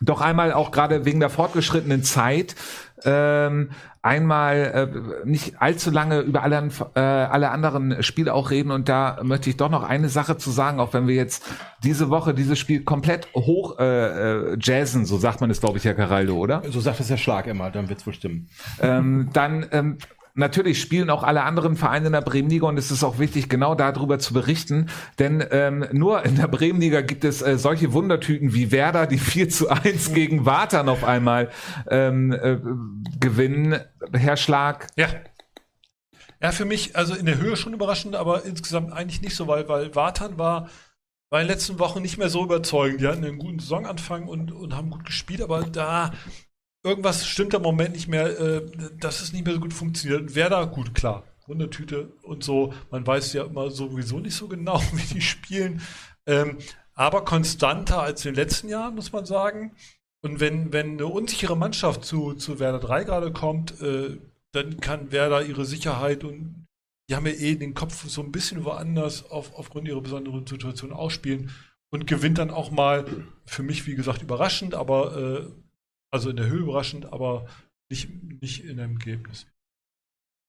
doch 0.00 0.20
einmal 0.20 0.52
auch 0.52 0.70
gerade 0.70 1.04
wegen 1.04 1.20
der 1.20 1.30
fortgeschrittenen 1.30 2.02
Zeit 2.02 2.56
ähm, 3.04 3.70
einmal 4.02 5.22
äh, 5.24 5.26
nicht 5.28 5.60
allzu 5.60 5.90
lange 5.90 6.20
über 6.20 6.42
alle, 6.42 6.70
äh, 6.94 7.00
alle 7.00 7.50
anderen 7.50 8.02
Spiele 8.02 8.32
auch 8.32 8.50
reden 8.50 8.70
und 8.70 8.88
da 8.88 9.18
möchte 9.22 9.50
ich 9.50 9.56
doch 9.56 9.70
noch 9.70 9.82
eine 9.82 10.08
Sache 10.08 10.38
zu 10.38 10.50
sagen, 10.50 10.80
auch 10.80 10.94
wenn 10.94 11.06
wir 11.06 11.14
jetzt 11.14 11.44
diese 11.84 12.08
Woche 12.08 12.32
dieses 12.32 12.58
Spiel 12.58 12.82
komplett 12.82 13.28
hoch 13.34 13.78
äh, 13.78 14.52
äh, 14.52 14.58
jazzen, 14.60 15.04
so 15.04 15.18
sagt 15.18 15.40
man 15.40 15.50
es, 15.50 15.60
glaube 15.60 15.78
ich, 15.78 15.84
Herr 15.84 15.94
Caraldo, 15.94 16.36
oder? 16.36 16.62
So 16.70 16.80
sagt 16.80 17.00
es 17.00 17.08
der 17.08 17.18
Schlag 17.18 17.46
immer, 17.46 17.70
dann 17.70 17.88
wird's 17.88 18.06
wohl 18.06 18.14
stimmen. 18.14 18.48
Ähm, 18.80 19.28
dann 19.32 19.66
ähm, 19.72 19.98
natürlich 20.34 20.80
spielen 20.80 21.10
auch 21.10 21.22
alle 21.22 21.42
anderen 21.42 21.76
Vereine 21.76 22.06
in 22.06 22.12
der 22.12 22.20
Bremenliga 22.20 22.66
und 22.66 22.78
es 22.78 22.90
ist 22.90 23.04
auch 23.04 23.18
wichtig, 23.18 23.48
genau 23.48 23.74
darüber 23.74 24.18
zu 24.18 24.34
berichten, 24.34 24.88
denn 25.18 25.44
ähm, 25.50 25.86
nur 25.92 26.24
in 26.24 26.36
der 26.36 26.48
Bremenliga 26.48 27.00
gibt 27.00 27.24
es 27.24 27.42
äh, 27.42 27.58
solche 27.58 27.92
Wundertüten 27.92 28.54
wie 28.54 28.72
Werder, 28.72 29.06
die 29.06 29.18
4 29.30 29.48
zu 29.48 29.68
1 29.68 30.12
gegen 30.12 30.46
Watern 30.46 30.88
auf 30.88 31.04
einmal 31.04 31.50
ähm, 31.88 32.32
äh, 32.32 32.58
gewinnen. 33.18 33.80
Herr 34.12 34.36
Schlag. 34.36 34.88
Ja. 34.96 35.08
Ja, 36.42 36.52
für 36.52 36.64
mich, 36.64 36.96
also 36.96 37.14
in 37.14 37.26
der 37.26 37.38
Höhe 37.38 37.54
schon 37.54 37.74
überraschend, 37.74 38.16
aber 38.16 38.46
insgesamt 38.46 38.94
eigentlich 38.94 39.20
nicht 39.20 39.36
so, 39.36 39.46
weil, 39.46 39.68
weil 39.68 39.94
Watern 39.94 40.38
war, 40.38 40.70
war 41.28 41.40
in 41.40 41.46
den 41.46 41.52
letzten 41.52 41.78
Wochen 41.78 42.00
nicht 42.00 42.16
mehr 42.16 42.30
so 42.30 42.42
überzeugend. 42.42 43.02
Die 43.02 43.06
hatten 43.06 43.24
einen 43.24 43.38
guten 43.38 43.58
Saisonanfang 43.58 44.26
und, 44.26 44.50
und 44.50 44.74
haben 44.74 44.88
gut 44.88 45.04
gespielt, 45.04 45.42
aber 45.42 45.64
da 45.64 46.12
irgendwas 46.82 47.26
stimmt 47.26 47.54
im 47.54 47.62
Moment 47.62 47.94
nicht 47.94 48.08
mehr, 48.08 48.38
äh, 48.38 48.62
dass 48.98 49.20
es 49.20 49.32
nicht 49.32 49.44
mehr 49.44 49.54
so 49.54 49.60
gut 49.60 49.74
funktioniert. 49.74 50.34
Wer 50.34 50.50
da 50.50 50.64
gut, 50.64 50.94
klar, 50.94 51.24
Wundertüte 51.46 52.12
und 52.22 52.44
so. 52.44 52.72
Man 52.90 53.06
weiß 53.06 53.32
ja 53.32 53.44
immer 53.44 53.70
sowieso 53.70 54.18
nicht 54.18 54.34
so 54.34 54.48
genau, 54.48 54.80
wie 54.92 55.14
die 55.14 55.20
spielen. 55.20 55.82
Ähm, 56.26 56.58
aber 56.94 57.24
konstanter 57.24 58.02
als 58.02 58.24
in 58.24 58.34
den 58.34 58.42
letzten 58.42 58.68
Jahren, 58.68 58.94
muss 58.94 59.12
man 59.12 59.24
sagen. 59.24 59.74
Und 60.22 60.40
wenn, 60.40 60.72
wenn 60.72 60.92
eine 60.92 61.06
unsichere 61.06 61.56
Mannschaft 61.56 62.04
zu, 62.04 62.34
zu 62.34 62.58
Werder 62.58 62.78
3 62.78 63.04
gerade 63.04 63.32
kommt, 63.32 63.80
äh, 63.80 64.18
dann 64.52 64.80
kann 64.80 65.12
Werder 65.12 65.42
ihre 65.44 65.64
Sicherheit 65.64 66.24
und 66.24 66.66
die 67.08 67.16
haben 67.16 67.26
ja 67.26 67.32
eh 67.32 67.56
den 67.56 67.74
Kopf 67.74 68.06
so 68.06 68.22
ein 68.22 68.32
bisschen 68.32 68.64
woanders 68.64 69.30
auf, 69.30 69.54
aufgrund 69.54 69.88
ihrer 69.88 70.00
besonderen 70.00 70.46
Situation 70.46 70.92
ausspielen 70.92 71.50
und 71.90 72.06
gewinnt 72.06 72.38
dann 72.38 72.50
auch 72.50 72.70
mal, 72.70 73.04
für 73.46 73.62
mich 73.62 73.86
wie 73.86 73.94
gesagt 73.94 74.22
überraschend, 74.22 74.74
aber 74.74 75.16
äh, 75.16 75.46
also 76.10 76.30
in 76.30 76.36
der 76.36 76.46
Höhe 76.48 76.60
überraschend, 76.60 77.12
aber 77.12 77.46
nicht, 77.90 78.08
nicht 78.40 78.64
in 78.64 78.78
einem 78.80 78.92
Ergebnis. 78.94 79.46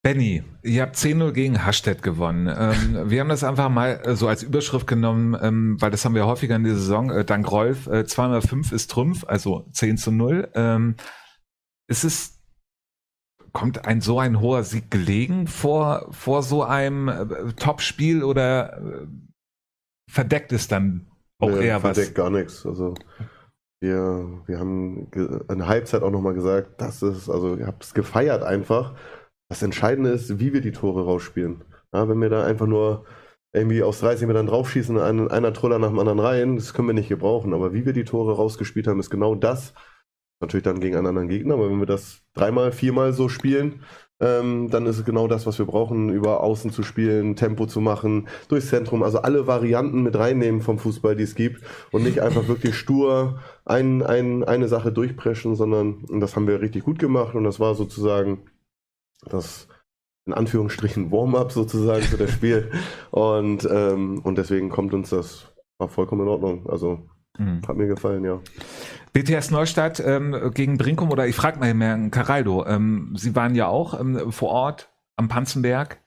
Benny, 0.03 0.43
ihr 0.63 0.81
habt 0.81 0.95
10-0 0.95 1.31
gegen 1.31 1.63
Hasstedt 1.63 2.01
gewonnen. 2.01 2.47
Ähm, 2.47 3.09
wir 3.09 3.19
haben 3.19 3.29
das 3.29 3.43
einfach 3.43 3.69
mal 3.69 4.01
äh, 4.03 4.15
so 4.15 4.27
als 4.27 4.41
Überschrift 4.41 4.87
genommen, 4.87 5.37
ähm, 5.39 5.79
weil 5.79 5.91
das 5.91 6.03
haben 6.05 6.15
wir 6.15 6.25
häufiger 6.25 6.55
in 6.55 6.63
der 6.63 6.73
Saison. 6.73 7.11
Äh, 7.11 7.23
dank 7.23 7.49
Rolf, 7.51 7.85
äh, 7.87 8.01
2x5 8.01 8.73
ist 8.73 8.89
Trumpf, 8.89 9.23
also 9.27 9.67
10 9.73 9.97
zu 9.97 10.11
0. 10.11 10.49
Ähm, 10.55 10.95
ist 11.87 12.03
es, 12.03 12.39
kommt 13.53 13.85
ein 13.85 14.01
so 14.01 14.17
ein 14.19 14.39
hoher 14.39 14.63
Sieg 14.63 14.89
gelegen 14.89 15.45
vor, 15.45 16.07
vor 16.11 16.41
so 16.41 16.63
einem 16.63 17.07
äh, 17.07 17.53
Topspiel 17.53 18.23
oder 18.23 18.77
äh, 18.77 19.07
verdeckt 20.09 20.51
es 20.51 20.67
dann 20.67 21.11
auch 21.37 21.49
Nee, 21.49 21.67
eher 21.67 21.83
was? 21.83 21.97
verdeckt 21.97 22.15
gar 22.15 22.29
nichts. 22.31 22.65
Also 22.65 22.95
wir, 23.81 24.43
wir 24.47 24.59
haben 24.59 25.09
ge- 25.11 25.41
in 25.49 25.57
der 25.59 25.67
Halbzeit 25.67 26.03
auch 26.03 26.11
nochmal 26.11 26.33
gesagt, 26.33 26.79
das 26.81 27.01
ist, 27.01 27.29
also 27.29 27.55
ihr 27.57 27.67
habt 27.67 27.83
es 27.83 27.93
gefeiert 27.93 28.43
einfach. 28.43 28.95
Das 29.49 29.61
Entscheidende 29.63 30.11
ist, 30.11 30.39
wie 30.39 30.53
wir 30.53 30.61
die 30.61 30.71
Tore 30.71 31.03
rausspielen. 31.05 31.63
Ja, 31.93 32.07
wenn 32.07 32.21
wir 32.21 32.29
da 32.29 32.45
einfach 32.45 32.67
nur 32.67 33.05
irgendwie 33.53 33.83
aus 33.83 33.99
30 33.99 34.27
Metern 34.27 34.47
draufschießen 34.47 34.97
einen, 34.97 35.29
einer 35.29 35.53
Troller 35.53 35.79
nach 35.79 35.89
dem 35.89 35.99
anderen 35.99 36.19
rein, 36.19 36.55
das 36.55 36.73
können 36.73 36.87
wir 36.87 36.93
nicht 36.93 37.09
gebrauchen. 37.09 37.53
Aber 37.53 37.73
wie 37.73 37.85
wir 37.85 37.93
die 37.93 38.05
Tore 38.05 38.35
rausgespielt 38.35 38.87
haben, 38.87 38.99
ist 38.99 39.09
genau 39.09 39.35
das. 39.35 39.73
Natürlich 40.41 40.63
dann 40.63 40.79
gegen 40.79 40.95
einen 40.95 41.07
anderen 41.07 41.27
Gegner, 41.27 41.53
aber 41.55 41.69
wenn 41.69 41.79
wir 41.79 41.85
das 41.85 42.23
dreimal, 42.33 42.71
viermal 42.71 43.13
so 43.13 43.29
spielen, 43.29 43.83
ähm, 44.21 44.69
dann 44.69 44.85
ist 44.85 44.99
es 44.99 45.05
genau 45.05 45.27
das, 45.27 45.45
was 45.45 45.59
wir 45.59 45.65
brauchen, 45.65 46.09
über 46.09 46.41
Außen 46.41 46.71
zu 46.71 46.83
spielen, 46.83 47.35
Tempo 47.35 47.65
zu 47.65 47.81
machen, 47.81 48.27
durchs 48.47 48.69
Zentrum, 48.69 49.03
also 49.03 49.19
alle 49.19 49.47
Varianten 49.47 50.03
mit 50.03 50.15
reinnehmen 50.15 50.61
vom 50.61 50.77
Fußball, 50.77 51.15
die 51.15 51.23
es 51.23 51.35
gibt. 51.35 51.61
Und 51.91 52.03
nicht 52.03 52.21
einfach 52.21 52.47
wirklich 52.47 52.75
stur 52.75 53.39
ein, 53.65 54.03
ein, 54.03 54.43
eine 54.43 54.67
Sache 54.67 54.91
durchpreschen, 54.91 55.55
sondern 55.55 56.05
das 56.19 56.35
haben 56.35 56.47
wir 56.47 56.61
richtig 56.61 56.83
gut 56.83 56.99
gemacht. 56.99 57.35
Und 57.35 57.43
das 57.43 57.59
war 57.59 57.75
sozusagen 57.75 58.39
das 59.25 59.67
in 60.25 60.33
Anführungsstrichen 60.33 61.11
Warm-up 61.11 61.51
sozusagen 61.51 62.03
für 62.03 62.17
das 62.17 62.31
Spiel. 62.31 62.71
Und, 63.11 63.67
ähm, 63.69 64.21
und 64.23 64.37
deswegen 64.37 64.69
kommt 64.69 64.93
uns 64.93 65.09
das 65.09 65.51
war 65.81 65.89
vollkommen 65.89 66.21
in 66.21 66.27
Ordnung, 66.29 66.69
also 66.69 67.09
Mhm. 67.37 67.61
hat 67.67 67.75
mir 67.77 67.87
gefallen, 67.87 68.23
ja. 68.25 68.39
BTS 69.13 69.51
Neustadt 69.51 69.99
ähm, 70.05 70.51
gegen 70.53 70.77
Brinkum 70.77 71.11
oder 71.11 71.27
ich 71.27 71.35
frage 71.35 71.59
mal 71.59 71.73
Herrn 71.73 72.11
Caraldo, 72.11 72.65
ähm, 72.65 73.13
Sie 73.17 73.35
waren 73.35 73.55
ja 73.55 73.67
auch 73.67 73.99
ähm, 73.99 74.31
vor 74.31 74.49
Ort 74.49 74.89
am 75.15 75.27
Panzenberg. 75.27 75.99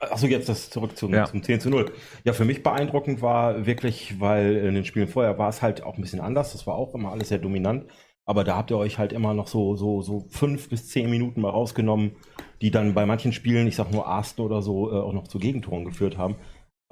Achso, 0.00 0.26
jetzt 0.26 0.48
das 0.48 0.70
zurück 0.70 0.96
zum, 0.96 1.12
Ja. 1.14 1.24
zum 1.24 1.42
10 1.42 1.60
zu 1.60 1.70
0. 1.70 1.90
Ja, 2.24 2.32
für 2.32 2.44
mich 2.44 2.62
beeindruckend 2.62 3.22
war 3.22 3.64
wirklich, 3.66 4.20
weil 4.20 4.56
in 4.56 4.74
den 4.74 4.84
Spielen 4.84 5.08
vorher 5.08 5.38
war 5.38 5.48
es 5.48 5.62
halt 5.62 5.82
auch 5.82 5.96
ein 5.96 6.02
bisschen 6.02 6.20
anders. 6.20 6.52
Das 6.52 6.66
war 6.66 6.74
auch 6.74 6.94
immer 6.94 7.12
alles 7.12 7.28
sehr 7.28 7.38
dominant. 7.38 7.86
Aber 8.26 8.42
da 8.44 8.56
habt 8.56 8.70
ihr 8.70 8.78
euch 8.78 8.98
halt 8.98 9.12
immer 9.12 9.34
noch 9.34 9.46
so, 9.48 9.76
so, 9.76 10.00
so 10.02 10.26
fünf 10.30 10.68
bis 10.70 10.88
zehn 10.88 11.10
Minuten 11.10 11.40
mal 11.42 11.50
rausgenommen, 11.50 12.16
die 12.62 12.70
dann 12.70 12.94
bei 12.94 13.04
manchen 13.06 13.32
Spielen, 13.32 13.66
ich 13.66 13.76
sag 13.76 13.92
nur 13.92 14.06
Arsten 14.06 14.40
oder 14.42 14.62
so, 14.62 14.90
äh, 14.90 14.94
auch 14.96 15.12
noch 15.12 15.28
zu 15.28 15.38
Gegentoren 15.38 15.84
geführt 15.84 16.16
haben. 16.18 16.36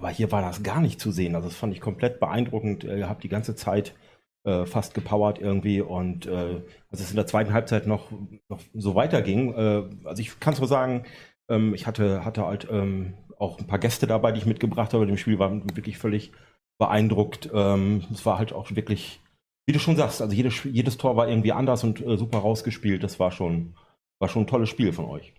Aber 0.02 0.10
hier 0.10 0.32
war 0.32 0.42
das 0.42 0.64
gar 0.64 0.80
nicht 0.80 0.98
zu 1.00 1.12
sehen. 1.12 1.36
Also 1.36 1.46
das 1.46 1.56
fand 1.56 1.72
ich 1.72 1.80
komplett 1.80 2.18
beeindruckend. 2.18 2.82
Ihr 2.82 3.08
habt 3.08 3.22
die 3.22 3.28
ganze 3.28 3.54
Zeit 3.54 3.94
äh, 4.42 4.66
fast 4.66 4.94
gepowert 4.94 5.38
irgendwie 5.38 5.80
und 5.80 6.26
äh, 6.26 6.60
als 6.90 7.00
es 7.00 7.10
in 7.10 7.16
der 7.16 7.28
zweiten 7.28 7.52
Halbzeit 7.52 7.86
noch, 7.86 8.10
noch 8.48 8.58
so 8.74 8.96
weiterging, 8.96 9.54
äh, 9.54 9.84
also 10.02 10.20
ich 10.20 10.40
kann 10.40 10.56
so 10.56 10.66
sagen, 10.66 11.04
ähm, 11.48 11.72
ich 11.72 11.86
hatte, 11.86 12.24
hatte 12.24 12.44
halt 12.44 12.66
ähm, 12.68 13.14
auch 13.38 13.60
ein 13.60 13.68
paar 13.68 13.78
Gäste 13.78 14.08
dabei, 14.08 14.32
die 14.32 14.38
ich 14.38 14.46
mitgebracht 14.46 14.92
habe. 14.92 15.06
Dem 15.06 15.16
Spiel 15.16 15.38
war 15.38 15.52
wirklich 15.76 15.98
völlig 15.98 16.32
beeindruckt. 16.80 17.48
Ähm, 17.54 18.02
es 18.12 18.26
war 18.26 18.38
halt 18.38 18.52
auch 18.52 18.74
wirklich, 18.74 19.20
wie 19.66 19.72
du 19.72 19.78
schon 19.78 19.94
sagst, 19.94 20.20
also 20.20 20.34
jedes, 20.34 20.64
jedes 20.64 20.98
Tor 20.98 21.14
war 21.14 21.28
irgendwie 21.28 21.52
anders 21.52 21.84
und 21.84 22.04
äh, 22.04 22.16
super 22.16 22.38
rausgespielt. 22.38 23.04
Das 23.04 23.20
war 23.20 23.30
schon, 23.30 23.76
war 24.18 24.28
schon 24.28 24.42
ein 24.42 24.48
tolles 24.48 24.68
Spiel 24.68 24.92
von 24.92 25.04
euch. 25.04 25.32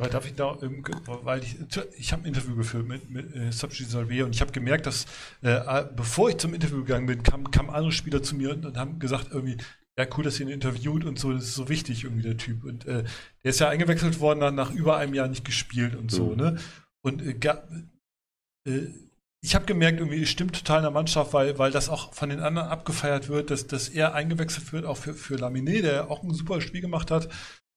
Aber 0.00 0.08
darf 0.10 0.26
ich 0.26 0.34
da, 0.34 0.56
weil 0.60 1.42
ich, 1.42 1.56
ich 1.98 2.12
habe 2.12 2.22
ein 2.22 2.26
Interview 2.26 2.56
geführt 2.56 2.86
mit, 2.86 3.10
mit 3.10 3.34
äh, 3.34 3.52
Sabji 3.52 3.84
Salvé 3.84 4.24
und 4.24 4.34
ich 4.34 4.40
habe 4.40 4.52
gemerkt, 4.52 4.86
dass 4.86 5.06
äh, 5.42 5.84
bevor 5.94 6.30
ich 6.30 6.38
zum 6.38 6.54
Interview 6.54 6.78
gegangen 6.78 7.06
bin, 7.06 7.22
kamen 7.22 7.50
kam 7.50 7.68
andere 7.70 7.92
Spieler 7.92 8.22
zu 8.22 8.34
mir 8.34 8.50
und, 8.52 8.64
und 8.64 8.78
haben 8.78 8.98
gesagt 8.98 9.28
irgendwie, 9.30 9.58
ja 9.98 10.06
cool, 10.16 10.24
dass 10.24 10.40
ihr 10.40 10.46
ihn 10.46 10.52
interviewt 10.52 11.04
und 11.04 11.18
so, 11.18 11.32
das 11.32 11.44
ist 11.44 11.54
so 11.54 11.68
wichtig 11.68 12.04
irgendwie 12.04 12.22
der 12.22 12.36
Typ. 12.38 12.64
Und 12.64 12.86
äh, 12.86 13.04
der 13.44 13.50
ist 13.50 13.60
ja 13.60 13.68
eingewechselt 13.68 14.20
worden, 14.20 14.38
nach, 14.38 14.52
nach 14.52 14.72
über 14.72 14.96
einem 14.96 15.14
Jahr 15.14 15.28
nicht 15.28 15.44
gespielt 15.44 15.94
und 15.94 16.10
so, 16.10 16.30
Mhm. 16.30 16.36
ne? 16.36 16.58
Und 17.02 17.22
äh, 17.22 17.34
ga, 17.34 17.62
äh, 18.66 18.86
ich 19.42 19.54
habe 19.54 19.64
gemerkt, 19.64 20.00
irgendwie, 20.00 20.22
es 20.22 20.28
stimmt 20.28 20.54
total 20.54 20.78
in 20.78 20.82
der 20.84 20.90
Mannschaft, 20.90 21.32
weil, 21.32 21.58
weil 21.58 21.70
das 21.70 21.88
auch 21.88 22.12
von 22.12 22.28
den 22.28 22.40
anderen 22.40 22.68
abgefeiert 22.68 23.28
wird, 23.28 23.50
dass, 23.50 23.66
dass 23.66 23.88
er 23.88 24.14
eingewechselt 24.14 24.72
wird, 24.72 24.84
auch 24.84 24.98
für, 24.98 25.14
für 25.14 25.36
Laminé, 25.36 25.80
der 25.80 26.10
auch 26.10 26.22
ein 26.22 26.32
super 26.32 26.60
Spiel 26.60 26.82
gemacht 26.82 27.10
hat. 27.10 27.28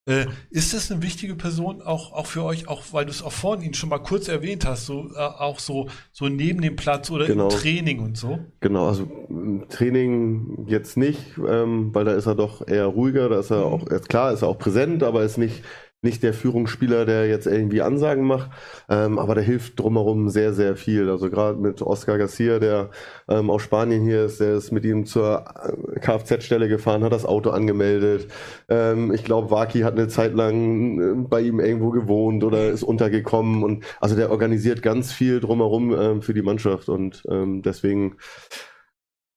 Äh, 0.05 0.25
ist 0.49 0.73
das 0.73 0.91
eine 0.91 1.01
wichtige 1.01 1.35
Person 1.35 1.81
auch, 1.81 2.11
auch 2.11 2.25
für 2.25 2.43
euch, 2.43 2.67
auch 2.67 2.83
weil 2.91 3.05
du 3.05 3.11
es 3.11 3.21
auch 3.23 3.31
vorhin 3.31 3.63
ihn 3.63 3.73
schon 3.73 3.87
mal 3.87 3.99
kurz 3.99 4.27
erwähnt 4.27 4.65
hast, 4.65 4.85
so 4.85 5.09
äh, 5.15 5.17
auch 5.17 5.59
so, 5.59 5.87
so 6.11 6.27
neben 6.27 6.61
dem 6.61 6.75
Platz 6.75 7.09
oder 7.09 7.25
Genau. 7.25 7.45
im 7.45 7.49
Training 7.57 7.99
und 8.01 8.17
so? 8.17 8.39
Genau, 8.59 8.87
also 8.89 9.03
im 9.29 9.65
Training 9.69 10.65
jetzt 10.67 10.97
nicht, 10.97 11.37
ähm, 11.47 11.95
weil 11.95 12.03
da 12.03 12.15
ist 12.15 12.25
er 12.25 12.35
doch 12.35 12.67
eher 12.67 12.87
ruhiger, 12.87 13.29
da 13.29 13.39
ist 13.39 13.51
er 13.51 13.63
auch, 13.63 13.87
ist 13.87 14.09
klar, 14.09 14.33
ist 14.33 14.41
er 14.41 14.49
auch 14.49 14.57
präsent, 14.57 15.03
aber 15.03 15.23
ist 15.23 15.37
nicht, 15.37 15.63
nicht 16.03 16.23
der 16.23 16.33
Führungsspieler, 16.33 17.05
der 17.05 17.27
jetzt 17.27 17.47
irgendwie 17.47 17.81
Ansagen 17.81 18.25
macht, 18.25 18.49
ähm, 18.89 19.19
aber 19.19 19.35
der 19.35 19.43
hilft 19.43 19.79
drumherum 19.79 20.29
sehr, 20.29 20.53
sehr 20.53 20.75
viel. 20.75 21.09
Also 21.09 21.29
gerade 21.29 21.57
mit 21.57 21.81
Oscar 21.81 22.17
Garcia, 22.17 22.59
der 22.59 22.89
ähm, 23.27 23.49
aus 23.49 23.61
Spanien 23.61 24.03
hier 24.03 24.25
ist, 24.25 24.39
der 24.39 24.55
ist 24.55 24.71
mit 24.71 24.85
ihm 24.85 25.05
zur 25.05 25.45
äh, 25.95 25.99
Kfz-Stelle 25.99 26.67
gefahren, 26.67 27.03
hat 27.03 27.13
das 27.13 27.25
Auto 27.25 27.49
angemeldet. 27.49 28.27
Ähm, 28.69 29.11
ich 29.13 29.23
glaube, 29.23 29.51
Waki 29.51 29.81
hat 29.81 29.93
eine 29.93 30.07
Zeit 30.07 30.33
lang 30.33 30.99
äh, 30.99 31.27
bei 31.27 31.41
ihm 31.41 31.59
irgendwo 31.59 31.89
gewohnt 31.91 32.43
oder 32.43 32.69
ist 32.69 32.83
untergekommen 32.83 33.63
und 33.63 33.83
also 33.99 34.15
der 34.15 34.31
organisiert 34.31 34.81
ganz 34.81 35.11
viel 35.11 35.39
drumherum 35.39 35.95
ähm, 35.97 36.21
für 36.21 36.33
die 36.33 36.41
Mannschaft 36.41 36.89
und 36.89 37.23
ähm, 37.29 37.61
deswegen 37.61 38.17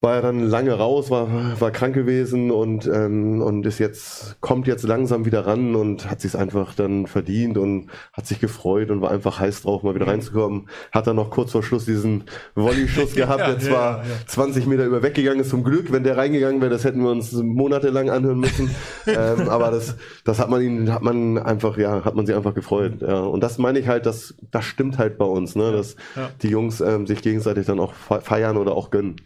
war 0.03 0.17
er 0.17 0.23
dann 0.23 0.41
lange 0.47 0.75
raus, 0.75 1.11
war, 1.11 1.59
war 1.59 1.71
krank 1.71 1.95
gewesen 1.95 2.51
und, 2.51 2.87
ähm, 2.87 3.41
und 3.41 3.65
ist 3.65 3.79
jetzt, 3.79 4.37
kommt 4.43 4.67
jetzt 4.67 4.83
langsam 4.85 5.25
wieder 5.25 5.47
ran 5.47 5.75
und 5.75 6.09
hat 6.11 6.21
sich 6.21 6.37
einfach 6.37 6.75
dann 6.75 7.07
verdient 7.07 7.57
und 7.57 7.89
hat 8.13 8.27
sich 8.27 8.39
gefreut 8.39 8.91
und 8.91 9.01
war 9.01 9.11
einfach 9.11 9.41
heiß 9.41 9.63
drauf, 9.63 9.83
mal 9.83 9.95
wieder 9.95 10.07
reinzukommen. 10.07 10.69
Hat 10.93 11.07
dann 11.07 11.17
noch 11.17 11.31
kurz 11.31 11.53
vor 11.53 11.63
Schluss 11.63 11.87
diesen 11.87 12.25
Volley-Schuss 12.55 13.15
gehabt, 13.17 13.41
Ja, 13.41 13.47
der 13.53 13.59
zwar 13.59 13.99
ja, 13.99 14.03
ja. 14.05 14.27
20 14.27 14.67
Meter 14.67 14.85
über 14.85 15.03
weggegangen 15.03 15.41
ist, 15.41 15.49
zum 15.49 15.65
Glück. 15.65 15.91
Wenn 15.91 16.05
der 16.05 16.19
reingegangen 16.19 16.61
wäre, 16.61 16.71
das 16.71 16.85
hätten 16.85 17.01
wir 17.03 17.11
uns 17.11 17.33
monatelang 17.33 18.11
anhören 18.11 18.39
müssen. 18.41 18.71
ähm, 19.07 19.49
aber 19.49 19.71
das, 19.71 19.97
das 20.25 20.39
hat 20.39 20.51
man 20.51 20.61
ihn, 20.61 20.93
hat 20.93 21.03
man 21.03 21.39
einfach, 21.39 21.79
ja, 21.79 22.05
hat 22.05 22.15
man 22.15 22.27
sich 22.27 22.37
einfach 22.37 22.55
gefreut. 22.55 23.01
Ja. 23.01 23.21
Und 23.21 23.43
das 23.43 23.57
meine 23.57 23.79
ich 23.79 23.89
halt, 23.89 24.05
das, 24.05 24.35
das 24.51 24.65
stimmt 24.67 24.99
halt 24.99 25.17
bei 25.17 25.25
uns, 25.25 25.57
ne, 25.57 25.73
dass 25.73 25.97
Ja. 26.15 26.29
die 26.43 26.49
Jungs 26.49 26.83
ähm, 26.83 27.07
sich 27.07 27.23
gegenseitig 27.23 27.65
dann 27.67 27.81
auch 27.81 27.95
fe- 27.95 28.21
feiern 28.21 28.59
oder 28.59 28.73
auch 28.73 28.91
gönnen. 28.91 29.17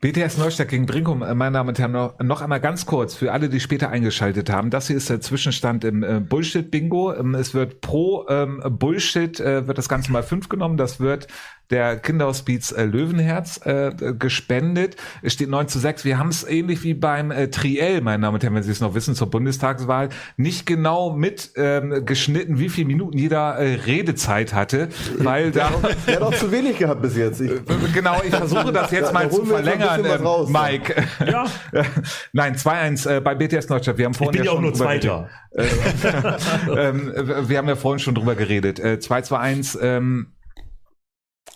BTS 0.00 0.36
Neustadt 0.36 0.68
gegen 0.68 0.84
Brinkum, 0.84 1.22
äh, 1.22 1.34
meine 1.34 1.54
Damen 1.54 1.70
und 1.70 1.78
Herren, 1.78 1.92
noch, 1.92 2.18
noch 2.18 2.42
einmal 2.42 2.60
ganz 2.60 2.84
kurz 2.84 3.14
für 3.14 3.32
alle, 3.32 3.48
die 3.48 3.58
später 3.58 3.88
eingeschaltet 3.88 4.50
haben. 4.50 4.68
Das 4.68 4.88
hier 4.88 4.96
ist 4.96 5.08
der 5.08 5.22
Zwischenstand 5.22 5.82
im 5.82 6.02
äh, 6.02 6.20
Bullshit-Bingo. 6.20 7.14
Ähm, 7.14 7.34
es 7.34 7.54
wird 7.54 7.80
pro 7.80 8.26
ähm, 8.28 8.62
Bullshit, 8.78 9.40
äh, 9.40 9.66
wird 9.66 9.78
das 9.78 9.88
Ganze 9.88 10.12
mal 10.12 10.22
fünf 10.22 10.50
genommen. 10.50 10.76
Das 10.76 11.00
wird 11.00 11.26
der 11.70 11.98
Kinderhospiz 11.98 12.72
äh, 12.72 12.84
Löwenherz 12.84 13.60
äh, 13.64 13.92
gespendet. 14.18 14.96
Es 15.22 15.32
steht 15.32 15.48
9 15.48 15.68
zu 15.68 15.78
6. 15.78 16.04
Wir 16.04 16.18
haben 16.18 16.28
es 16.28 16.44
ähnlich 16.44 16.82
wie 16.82 16.94
beim 16.94 17.30
äh, 17.30 17.48
Triell, 17.48 18.00
meine 18.00 18.22
Damen 18.22 18.34
und 18.34 18.42
Herren, 18.42 18.54
wenn 18.54 18.62
Sie 18.62 18.70
es 18.70 18.80
noch 18.80 18.94
wissen, 18.94 19.14
zur 19.14 19.30
Bundestagswahl, 19.30 20.08
nicht 20.36 20.66
genau 20.66 21.12
mit 21.12 21.52
ähm, 21.56 22.04
geschnitten, 22.04 22.58
wie 22.58 22.68
viele 22.68 22.86
Minuten 22.86 23.18
jeder 23.18 23.56
äh, 23.56 23.74
Redezeit 23.74 24.54
hatte, 24.54 24.88
weil 25.18 25.50
da... 25.50 25.70
Der 26.06 26.16
hat 26.16 26.22
auch 26.22 26.34
zu 26.34 26.50
wenig 26.52 26.78
gehabt 26.78 27.02
bis 27.02 27.16
jetzt. 27.16 27.40
Ich, 27.40 27.50
Genau, 27.92 28.20
ich 28.24 28.34
versuche 28.34 28.72
das 28.72 28.90
jetzt 28.90 29.12
mal 29.12 29.30
zu 29.30 29.44
verlängern, 29.44 30.04
ähm, 30.04 30.26
raus? 30.26 30.48
Mike. 30.48 30.94
Ja, 31.26 31.46
Nein, 32.32 32.56
2-1 32.56 33.16
äh, 33.16 33.20
bei 33.20 33.34
BTS 33.34 33.68
Neustadt. 33.68 33.98
Wir 33.98 34.06
haben 34.06 34.12
ich 34.12 34.18
vorhin 34.18 34.32
bin 34.32 34.44
ja 34.44 34.50
auch 34.50 34.54
schon 34.56 34.64
nur 34.64 34.74
Zweiter. 34.74 35.28
geredet. 35.52 35.54
ähm, 36.76 37.12
äh, 37.14 37.48
wir 37.48 37.58
haben 37.58 37.68
ja 37.68 37.76
vorhin 37.76 37.98
schon 37.98 38.14
drüber 38.14 38.34
geredet. 38.34 38.78
Äh, 38.80 38.98
2-2-1, 39.00 39.80
ähm, 39.80 40.33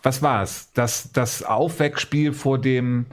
was 0.03 0.23
war's? 0.23 0.73
Das, 0.75 1.13
das 1.13 1.43
Aufweckspiel 1.43 2.33
vor 2.33 2.59
dem 2.59 3.07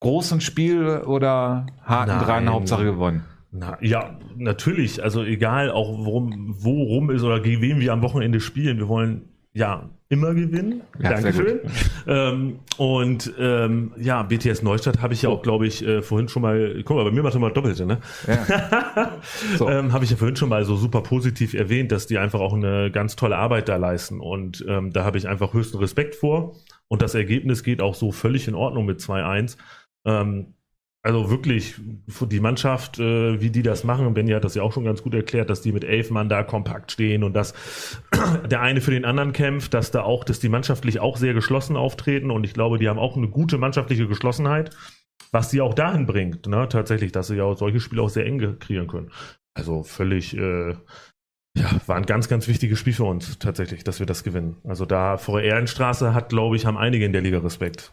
großen 0.00 0.40
Spiel 0.40 1.02
oder 1.06 1.66
Haken 1.84 2.16
Nein. 2.16 2.24
dran, 2.24 2.50
Hauptsache 2.50 2.84
gewonnen? 2.84 3.24
Na, 3.52 3.76
ja, 3.80 4.18
natürlich. 4.36 5.02
Also 5.02 5.22
egal, 5.22 5.70
auch 5.70 5.98
worum, 5.98 6.54
worum 6.58 7.10
ist 7.10 7.22
oder 7.22 7.40
gegen 7.40 7.60
wen 7.60 7.80
wir 7.80 7.92
am 7.92 8.02
Wochenende 8.02 8.40
spielen. 8.40 8.78
Wir 8.78 8.88
wollen 8.88 9.28
ja 9.54 9.90
immer 10.08 10.34
gewinnen. 10.34 10.82
Ja, 11.00 11.10
Dankeschön. 11.10 11.60
Ähm, 12.06 12.60
und 12.76 13.32
ähm, 13.38 13.92
ja, 13.96 14.22
BTS 14.22 14.62
Neustadt 14.62 15.00
habe 15.00 15.14
ich 15.14 15.22
ja 15.22 15.30
auch, 15.30 15.42
glaube 15.42 15.66
ich, 15.66 15.86
äh, 15.86 16.02
vorhin 16.02 16.28
schon 16.28 16.42
mal. 16.42 16.82
Guck 16.84 16.96
mal, 16.96 17.04
bei 17.04 17.10
mir 17.10 17.22
macht 17.22 17.34
er 17.34 17.40
mal 17.40 17.52
Doppelte, 17.52 17.86
ne? 17.86 17.98
Ja. 18.26 19.12
So. 19.56 19.68
ähm, 19.68 19.92
habe 19.92 20.04
ich 20.04 20.10
ja 20.10 20.16
vorhin 20.16 20.36
schon 20.36 20.48
mal 20.48 20.64
so 20.64 20.76
super 20.76 21.02
positiv 21.02 21.54
erwähnt, 21.54 21.92
dass 21.92 22.06
die 22.06 22.18
einfach 22.18 22.40
auch 22.40 22.54
eine 22.54 22.90
ganz 22.90 23.16
tolle 23.16 23.36
Arbeit 23.36 23.68
da 23.68 23.76
leisten. 23.76 24.20
Und 24.20 24.64
ähm, 24.68 24.92
da 24.92 25.04
habe 25.04 25.18
ich 25.18 25.28
einfach 25.28 25.54
höchsten 25.54 25.78
Respekt 25.78 26.14
vor. 26.14 26.56
Und 26.88 27.02
das 27.02 27.14
Ergebnis 27.14 27.62
geht 27.62 27.80
auch 27.80 27.94
so 27.94 28.12
völlig 28.12 28.48
in 28.48 28.54
Ordnung 28.54 28.84
mit 28.84 29.00
2-1. 29.00 29.56
Ähm, 30.04 30.54
also 31.04 31.30
wirklich, 31.30 31.74
die 32.30 32.40
Mannschaft, 32.40 33.00
äh, 33.00 33.40
wie 33.40 33.50
die 33.50 33.62
das 33.62 33.82
machen, 33.82 34.14
Benny 34.14 34.30
hat 34.30 34.44
das 34.44 34.54
ja 34.54 34.62
auch 34.62 34.72
schon 34.72 34.84
ganz 34.84 35.02
gut 35.02 35.14
erklärt, 35.14 35.50
dass 35.50 35.60
die 35.60 35.72
mit 35.72 35.82
elf 35.82 36.10
Mann 36.10 36.28
da 36.28 36.44
kompakt 36.44 36.92
stehen 36.92 37.24
und 37.24 37.34
dass 37.34 37.54
der 38.50 38.60
eine 38.60 38.80
für 38.80 38.92
den 38.92 39.04
anderen 39.04 39.32
kämpft, 39.32 39.74
dass 39.74 39.90
da 39.90 40.02
auch, 40.02 40.22
dass 40.22 40.38
die 40.38 40.48
mannschaftlich 40.48 41.00
auch 41.00 41.16
sehr 41.16 41.34
geschlossen 41.34 41.76
auftreten 41.76 42.30
und 42.30 42.44
ich 42.44 42.54
glaube, 42.54 42.78
die 42.78 42.88
haben 42.88 43.00
auch 43.00 43.16
eine 43.16 43.28
gute 43.28 43.58
mannschaftliche 43.58 44.06
Geschlossenheit, 44.06 44.70
was 45.32 45.50
sie 45.50 45.60
auch 45.60 45.74
dahin 45.74 46.06
bringt, 46.06 46.46
ne, 46.46 46.68
tatsächlich, 46.68 47.10
dass 47.10 47.26
sie 47.26 47.36
ja 47.36 47.52
solche 47.56 47.80
Spiele 47.80 48.02
auch 48.02 48.10
sehr 48.10 48.24
eng 48.24 48.58
kreieren 48.60 48.86
können. 48.86 49.10
Also 49.54 49.82
völlig, 49.82 50.36
äh, 50.36 50.70
ja, 51.54 51.80
war 51.86 51.96
ein 51.96 52.06
ganz, 52.06 52.28
ganz 52.28 52.46
wichtiges 52.46 52.78
Spiel 52.78 52.94
für 52.94 53.04
uns 53.04 53.40
tatsächlich, 53.40 53.82
dass 53.82 53.98
wir 53.98 54.06
das 54.06 54.22
gewinnen. 54.22 54.56
Also 54.62 54.86
da 54.86 55.16
vor 55.16 55.40
Ehrenstraße 55.40 56.14
hat, 56.14 56.28
glaube 56.28 56.54
ich, 56.54 56.64
haben 56.64 56.78
einige 56.78 57.04
in 57.04 57.12
der 57.12 57.22
Liga 57.22 57.38
Respekt. 57.38 57.92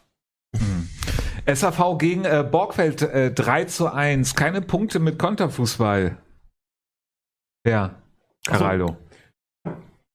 SAV 1.46 1.98
gegen 1.98 2.24
äh, 2.24 2.46
Borgfeld 2.48 3.02
äh, 3.02 3.32
3 3.32 3.64
zu 3.64 3.92
1. 3.92 4.34
Keine 4.34 4.60
Punkte 4.60 4.98
mit 4.98 5.18
Konterfußball. 5.18 6.16
Ja, 7.66 8.02
Caraldo. 8.46 8.96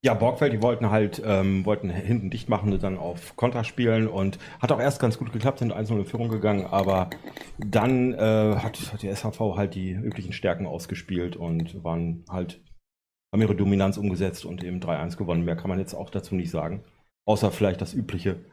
Ja, 0.05 0.13
Borgfeld, 0.13 0.53
die 0.53 0.61
wollten 0.61 0.91
halt, 0.91 1.19
ähm, 1.26 1.65
wollten 1.65 1.89
hinten 1.89 2.30
dicht 2.30 2.47
machen 2.47 2.71
und 2.71 2.84
dann 2.84 2.95
auf 2.95 3.36
Konter 3.36 3.63
spielen 3.63 4.07
und 4.07 4.38
hat 4.61 4.71
auch 4.71 4.80
erst 4.80 4.99
ganz 4.99 5.17
gut 5.17 5.34
geklappt, 5.34 5.57
sind 5.57 5.73
1-0 5.73 5.97
in 5.97 6.05
Führung 6.05 6.30
gegangen, 6.30 6.67
aber 6.67 7.09
dann 7.57 8.13
äh, 8.13 8.57
hat, 8.57 8.93
hat 8.93 9.01
die 9.01 9.11
SHV 9.11 9.39
halt 9.55 9.73
die 9.73 9.93
üblichen 9.93 10.32
Stärken 10.32 10.67
ausgespielt 10.67 11.36
und 11.36 11.84
waren 11.84 12.23
halt, 12.30 12.61
haben 13.34 13.41
ihre 13.41 13.55
Dominanz 13.55 13.97
umgesetzt 13.97 14.45
und 14.45 14.63
eben 14.63 14.80
3-1 14.80 15.17
gewonnen. 15.17 15.43
Mehr 15.43 15.55
kann 15.55 15.69
man 15.69 15.80
jetzt 15.80 15.95
auch 15.95 16.11
dazu 16.11 16.36
nicht 16.36 16.51
sagen. 16.51 16.84
Außer 17.28 17.49
vielleicht 17.49 17.82
das 17.82 17.95
übliche. 17.95 18.45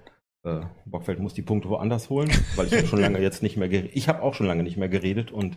Äh, 0.44 0.60
Borgfeld 0.86 1.20
muss 1.20 1.34
die 1.34 1.42
Punkte 1.42 1.68
woanders 1.68 2.10
holen, 2.10 2.30
weil 2.56 2.66
ich 2.72 2.88
schon 2.88 3.00
lange 3.00 3.18
jetzt 3.22 3.42
nicht 3.42 3.56
mehr 3.56 3.68
geredet. 3.68 3.92
Ich 3.94 4.08
habe 4.08 4.22
auch 4.22 4.34
schon 4.34 4.46
lange 4.46 4.62
nicht 4.64 4.76
mehr 4.76 4.88
geredet 4.88 5.30
und 5.30 5.56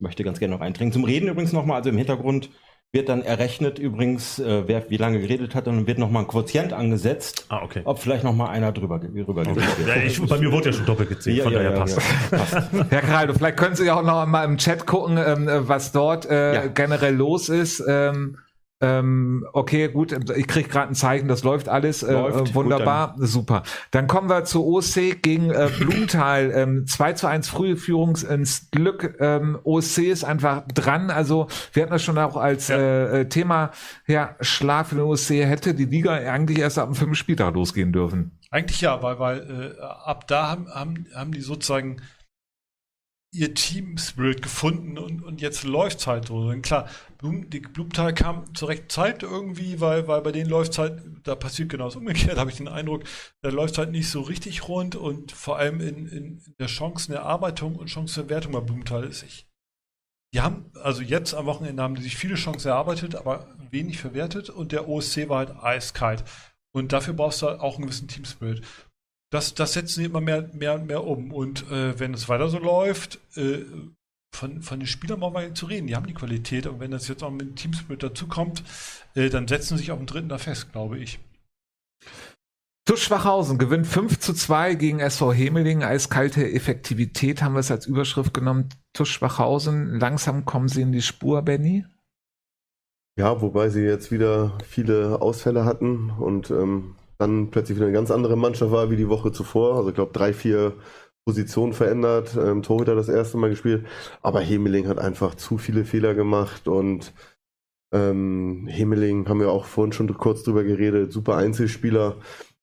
möchte 0.00 0.24
ganz 0.24 0.38
gerne 0.38 0.54
noch 0.54 0.60
eindringen. 0.62 0.92
Zum 0.92 1.04
Reden 1.04 1.28
übrigens 1.28 1.52
nochmal, 1.52 1.76
also 1.76 1.90
im 1.90 1.98
Hintergrund 1.98 2.50
wird 2.92 3.08
dann 3.08 3.22
errechnet 3.22 3.80
übrigens, 3.80 4.38
äh, 4.38 4.68
wer 4.68 4.88
wie 4.88 4.96
lange 4.98 5.18
geredet 5.20 5.54
hat, 5.56 5.66
und 5.66 5.76
dann 5.76 5.86
wird 5.88 5.98
nochmal 5.98 6.22
ein 6.22 6.28
Quotient 6.28 6.72
angesetzt, 6.72 7.44
Ah, 7.48 7.60
okay. 7.64 7.82
ob 7.84 7.98
vielleicht 7.98 8.22
nochmal 8.22 8.50
einer 8.50 8.70
drüber, 8.70 9.00
ge- 9.00 9.22
rüber 9.26 9.42
geredet 9.42 9.78
wird. 9.78 9.88
Ja, 9.88 9.96
ich, 10.02 10.22
bei 10.24 10.38
mir 10.38 10.52
wurde 10.52 10.66
ja 10.66 10.72
schon 10.72 10.86
doppelt 10.86 11.08
gezählt, 11.08 11.42
von 11.42 11.52
daher 11.52 11.72
passt. 11.72 11.98
ja, 12.30 12.38
passt. 12.38 12.70
Herr 12.90 13.00
Caraldo, 13.00 13.34
vielleicht 13.34 13.56
können 13.56 13.74
Sie 13.74 13.90
auch 13.90 14.02
noch 14.04 14.24
mal 14.26 14.44
im 14.44 14.58
Chat 14.58 14.86
gucken, 14.86 15.18
ähm, 15.18 15.48
was 15.66 15.90
dort 15.90 16.24
äh, 16.30 16.54
Ja. 16.54 16.66
generell 16.68 17.14
los 17.16 17.48
ist. 17.48 17.82
Ähm, 17.88 18.38
Ähm, 18.80 19.46
okay, 19.52 19.88
gut, 19.88 20.12
ich 20.36 20.46
krieg 20.46 20.68
gerade 20.68 20.88
ein 20.88 20.94
Zeichen, 20.94 21.28
das 21.28 21.44
läuft 21.44 21.68
alles 21.68 22.02
äh, 22.02 22.12
Läuft, 22.12 22.50
äh, 22.50 22.54
wunderbar, 22.54 23.14
super. 23.18 23.62
Dann 23.92 24.08
kommen 24.08 24.28
wir 24.28 24.44
zu 24.44 24.66
OC 24.66 25.22
gegen 25.22 25.50
äh, 25.50 25.70
Blumenthal. 25.78 26.50
Ähm, 26.54 26.86
2 26.86 27.12
zu 27.12 27.26
1 27.28 27.48
frühe 27.48 27.76
Führung 27.76 28.16
ins 28.16 28.70
Glück. 28.72 29.16
Ähm, 29.20 29.58
OC 29.62 29.98
ist 29.98 30.24
einfach 30.24 30.64
dran. 30.74 31.10
Also 31.10 31.46
wir 31.72 31.82
hatten 31.84 31.92
das 31.92 32.02
schon 32.02 32.18
auch 32.18 32.36
als 32.36 32.68
äh, 32.68 33.20
äh, 33.20 33.28
Thema, 33.28 33.70
ja, 34.06 34.36
Schlag 34.40 34.86
für 34.88 34.96
den 34.96 35.04
OC 35.04 35.46
hätte 35.48 35.74
die 35.74 35.86
Liga 35.86 36.12
eigentlich 36.12 36.58
erst 36.58 36.78
ab 36.78 36.88
dem 36.88 36.94
fünften 36.94 37.14
Spieltag 37.14 37.54
losgehen 37.54 37.92
dürfen. 37.92 38.38
Eigentlich 38.50 38.80
ja, 38.80 39.02
weil, 39.02 39.18
weil 39.18 39.76
äh, 39.78 39.82
ab 39.82 40.26
da 40.26 40.48
haben, 40.48 40.68
haben, 40.68 41.06
haben 41.14 41.32
die 41.32 41.40
sozusagen 41.40 41.98
ihr 43.34 43.54
Team-Spirit 43.54 44.42
gefunden 44.42 44.96
und, 44.96 45.22
und 45.22 45.40
jetzt 45.40 45.64
läuft's 45.64 46.06
halt 46.06 46.28
so. 46.28 46.36
Und 46.36 46.62
klar, 46.62 46.88
Blum, 47.18 47.50
die 47.50 47.60
Blumenthal 47.60 48.14
kam 48.14 48.54
zur 48.54 48.68
rechten 48.68 48.88
Zeit 48.88 49.22
irgendwie, 49.22 49.80
weil, 49.80 50.06
weil 50.08 50.22
bei 50.22 50.32
denen 50.32 50.48
läuft's 50.48 50.78
halt, 50.78 51.02
da 51.24 51.34
passiert 51.34 51.68
genau 51.68 51.86
das 51.86 51.96
Umgekehrte, 51.96 52.36
habe 52.40 52.50
ich 52.50 52.56
den 52.56 52.68
Eindruck, 52.68 53.04
da 53.42 53.50
läuft's 53.50 53.78
halt 53.78 53.90
nicht 53.90 54.08
so 54.08 54.20
richtig 54.20 54.68
rund 54.68 54.94
und 54.96 55.32
vor 55.32 55.58
allem 55.58 55.80
in, 55.80 56.06
in, 56.06 56.38
in 56.38 56.54
der 56.58 56.68
Chancenerarbeitung 56.68 57.76
und 57.76 57.90
Chancenerwertung 57.90 58.52
bei 58.52 58.60
Blumenthal 58.60 59.04
ist 59.04 59.22
ich. 59.22 59.48
Die 60.32 60.40
haben, 60.40 60.70
also 60.82 61.02
jetzt 61.02 61.34
am 61.34 61.46
Wochenende 61.46 61.82
haben 61.82 61.94
die 61.94 62.02
sich 62.02 62.16
viele 62.16 62.34
Chancen 62.34 62.68
erarbeitet, 62.68 63.14
aber 63.14 63.46
wenig 63.70 63.98
verwertet 63.98 64.50
und 64.50 64.72
der 64.72 64.88
OSC 64.88 65.28
war 65.28 65.38
halt 65.38 65.56
eiskalt. 65.62 66.24
Und 66.72 66.92
dafür 66.92 67.14
brauchst 67.14 67.40
du 67.40 67.46
halt 67.46 67.60
auch 67.60 67.76
einen 67.76 67.86
gewissen 67.86 68.08
Team-Spirit 68.08 68.62
das, 69.34 69.54
das 69.54 69.72
setzen 69.72 70.00
sie 70.00 70.04
immer 70.04 70.20
mehr, 70.20 70.48
mehr 70.52 70.74
und 70.74 70.86
mehr 70.86 71.04
um. 71.04 71.32
Und 71.32 71.68
äh, 71.70 71.98
wenn 71.98 72.14
es 72.14 72.28
weiter 72.28 72.48
so 72.48 72.58
läuft, 72.58 73.18
äh, 73.36 73.64
von, 74.32 74.62
von 74.62 74.78
den 74.78 74.86
Spielern 74.86 75.20
brauchen 75.20 75.34
wir 75.34 75.42
nicht 75.42 75.56
zu 75.56 75.66
reden. 75.66 75.88
Die 75.88 75.96
haben 75.96 76.06
die 76.06 76.14
Qualität. 76.14 76.66
Und 76.66 76.78
wenn 76.78 76.92
das 76.92 77.08
jetzt 77.08 77.22
auch 77.22 77.30
mit 77.30 77.42
dem 77.42 77.56
Teamspirit 77.56 78.02
dazukommt, 78.02 78.62
äh, 79.14 79.30
dann 79.30 79.48
setzen 79.48 79.76
sie 79.76 79.82
sich 79.82 79.90
auf 79.90 79.98
den 79.98 80.06
dritten 80.06 80.28
da 80.28 80.38
fest, 80.38 80.72
glaube 80.72 80.98
ich. 80.98 81.18
TuS 82.86 83.00
Schwachhausen 83.00 83.58
gewinnt 83.58 83.86
5 83.86 84.20
zu 84.20 84.34
2 84.34 84.74
gegen 84.74 85.00
SV 85.00 85.32
Hemeling. 85.32 85.82
Eiskalte 85.82 86.48
Effektivität 86.48 87.42
haben 87.42 87.54
wir 87.54 87.60
es 87.60 87.70
als 87.70 87.86
Überschrift 87.86 88.34
genommen. 88.34 88.68
TuS 88.92 89.08
Schwachhausen, 89.08 89.98
langsam 89.98 90.44
kommen 90.44 90.68
sie 90.68 90.82
in 90.82 90.92
die 90.92 91.02
Spur, 91.02 91.42
Benny. 91.42 91.84
Ja, 93.18 93.40
wobei 93.40 93.68
sie 93.70 93.82
jetzt 93.82 94.12
wieder 94.12 94.58
viele 94.64 95.22
Ausfälle 95.22 95.64
hatten 95.64 96.10
und 96.10 96.50
ähm, 96.50 96.96
dann 97.18 97.50
plötzlich 97.50 97.76
wieder 97.76 97.86
eine 97.86 97.94
ganz 97.94 98.10
andere 98.10 98.36
Mannschaft 98.36 98.72
war 98.72 98.90
wie 98.90 98.96
die 98.96 99.08
Woche 99.08 99.32
zuvor. 99.32 99.76
Also 99.76 99.90
ich 99.90 99.94
glaube 99.94 100.12
drei, 100.12 100.32
vier 100.32 100.74
Positionen 101.24 101.72
verändert, 101.72 102.36
ähm, 102.36 102.62
Torhüter 102.62 102.94
das 102.94 103.08
erste 103.08 103.38
Mal 103.38 103.50
gespielt. 103.50 103.86
Aber 104.22 104.40
Hemeling 104.40 104.88
hat 104.88 104.98
einfach 104.98 105.34
zu 105.34 105.58
viele 105.58 105.84
Fehler 105.84 106.14
gemacht 106.14 106.68
und 106.68 107.14
ähm, 107.92 108.66
Hemeling 108.68 109.28
haben 109.28 109.40
wir 109.40 109.50
auch 109.50 109.66
vorhin 109.66 109.92
schon 109.92 110.12
kurz 110.14 110.42
drüber 110.42 110.64
geredet, 110.64 111.12
super 111.12 111.36
Einzelspieler. 111.36 112.16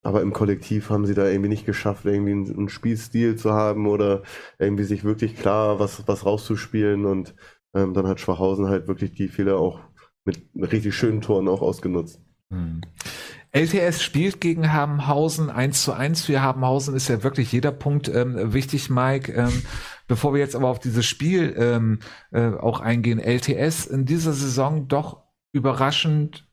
Aber 0.04 0.22
im 0.22 0.34
Kollektiv 0.34 0.90
haben 0.90 1.06
sie 1.06 1.14
da 1.14 1.28
irgendwie 1.28 1.50
nicht 1.50 1.66
geschafft, 1.66 2.06
irgendwie 2.06 2.32
einen, 2.32 2.70
Spielstil 2.70 3.36
zu 3.36 3.52
haben 3.52 3.88
oder 3.88 4.24
irgendwie 4.58 4.84
sich 4.84 5.04
wirklich 5.04 5.36
klar 5.38 5.80
was, 5.80 6.08
was 6.08 6.26
rauszuspielen. 6.26 7.06
Und 7.06 7.36
ähm, 7.74 7.94
dann 7.94 8.08
hat 8.08 8.20
Schwachhausen 8.20 8.68
halt 8.68 8.88
wirklich 8.88 9.14
die 9.14 9.28
Fehler 9.28 9.58
auch 9.58 9.80
mit 10.26 10.42
richtig 10.56 10.96
schönen 10.96 11.22
Toren 11.22 11.48
auch 11.48 11.62
ausgenutzt. 11.62 12.20
LTS 13.54 14.02
spielt 14.02 14.40
gegen 14.40 14.72
Habenhausen 14.72 15.50
1 15.50 15.84
zu 15.84 15.92
1 15.92 16.26
für 16.26 16.42
Habenhausen 16.42 16.96
ist 16.96 17.10
ja 17.10 17.22
wirklich 17.24 17.52
jeder 17.52 17.72
Punkt 17.72 18.08
ähm, 18.08 18.54
wichtig, 18.54 18.90
Mike. 18.90 19.34
Ähm, 19.34 19.64
bevor 20.08 20.34
wir 20.34 20.40
jetzt 20.40 20.56
aber 20.56 20.70
auf 20.70 20.80
dieses 20.80 21.06
Spiel 21.06 21.54
ähm, 21.58 22.00
äh, 22.32 22.52
auch 22.54 22.80
eingehen, 22.80 23.20
LTS 23.20 23.86
in 23.88 24.06
dieser 24.06 24.32
Saison 24.32 24.88
doch 24.88 25.24
überraschend, 25.52 26.48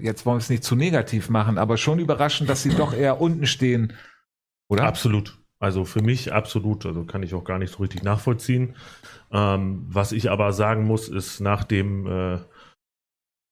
jetzt 0.00 0.26
wollen 0.26 0.36
wir 0.36 0.42
es 0.42 0.50
nicht 0.50 0.64
zu 0.64 0.76
negativ 0.76 1.30
machen, 1.30 1.56
aber 1.56 1.78
schon 1.78 1.98
überraschend, 1.98 2.50
dass 2.50 2.62
sie 2.62 2.74
doch 2.74 2.92
eher 2.92 3.20
unten 3.20 3.46
stehen, 3.46 3.94
oder? 4.68 4.84
Absolut. 4.84 5.38
Also 5.60 5.84
für 5.84 6.02
mich 6.02 6.32
absolut, 6.32 6.86
also 6.86 7.04
kann 7.04 7.22
ich 7.24 7.34
auch 7.34 7.42
gar 7.42 7.58
nicht 7.58 7.72
so 7.72 7.78
richtig 7.82 8.04
nachvollziehen. 8.04 8.76
Ähm, 9.32 9.86
was 9.88 10.12
ich 10.12 10.30
aber 10.30 10.52
sagen 10.52 10.84
muss, 10.84 11.08
ist 11.08 11.40
nach 11.40 11.64
dem 11.64 12.06
äh, 12.06 12.38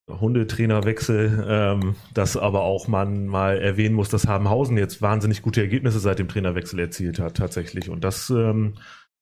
Hundetrainerwechsel, 0.09 1.45
ähm, 1.49 1.97
dass 2.15 2.37
aber 2.37 2.63
auch 2.63 2.87
man 2.87 3.27
mal 3.27 3.59
erwähnen 3.59 3.95
muss, 3.95 4.09
dass 4.09 4.29
Habenhausen 4.29 4.77
jetzt 4.79 5.03
wahnsinnig 5.03 5.43
gute 5.43 5.61
Ergebnisse 5.61 5.99
seit 5.99 6.19
dem 6.19 6.29
Trainerwechsel 6.29 6.79
erzielt 6.79 7.19
hat, 7.19 7.37
tatsächlich. 7.37 7.91
Und 7.91 8.05
das, 8.05 8.31
ähm, 8.31 8.75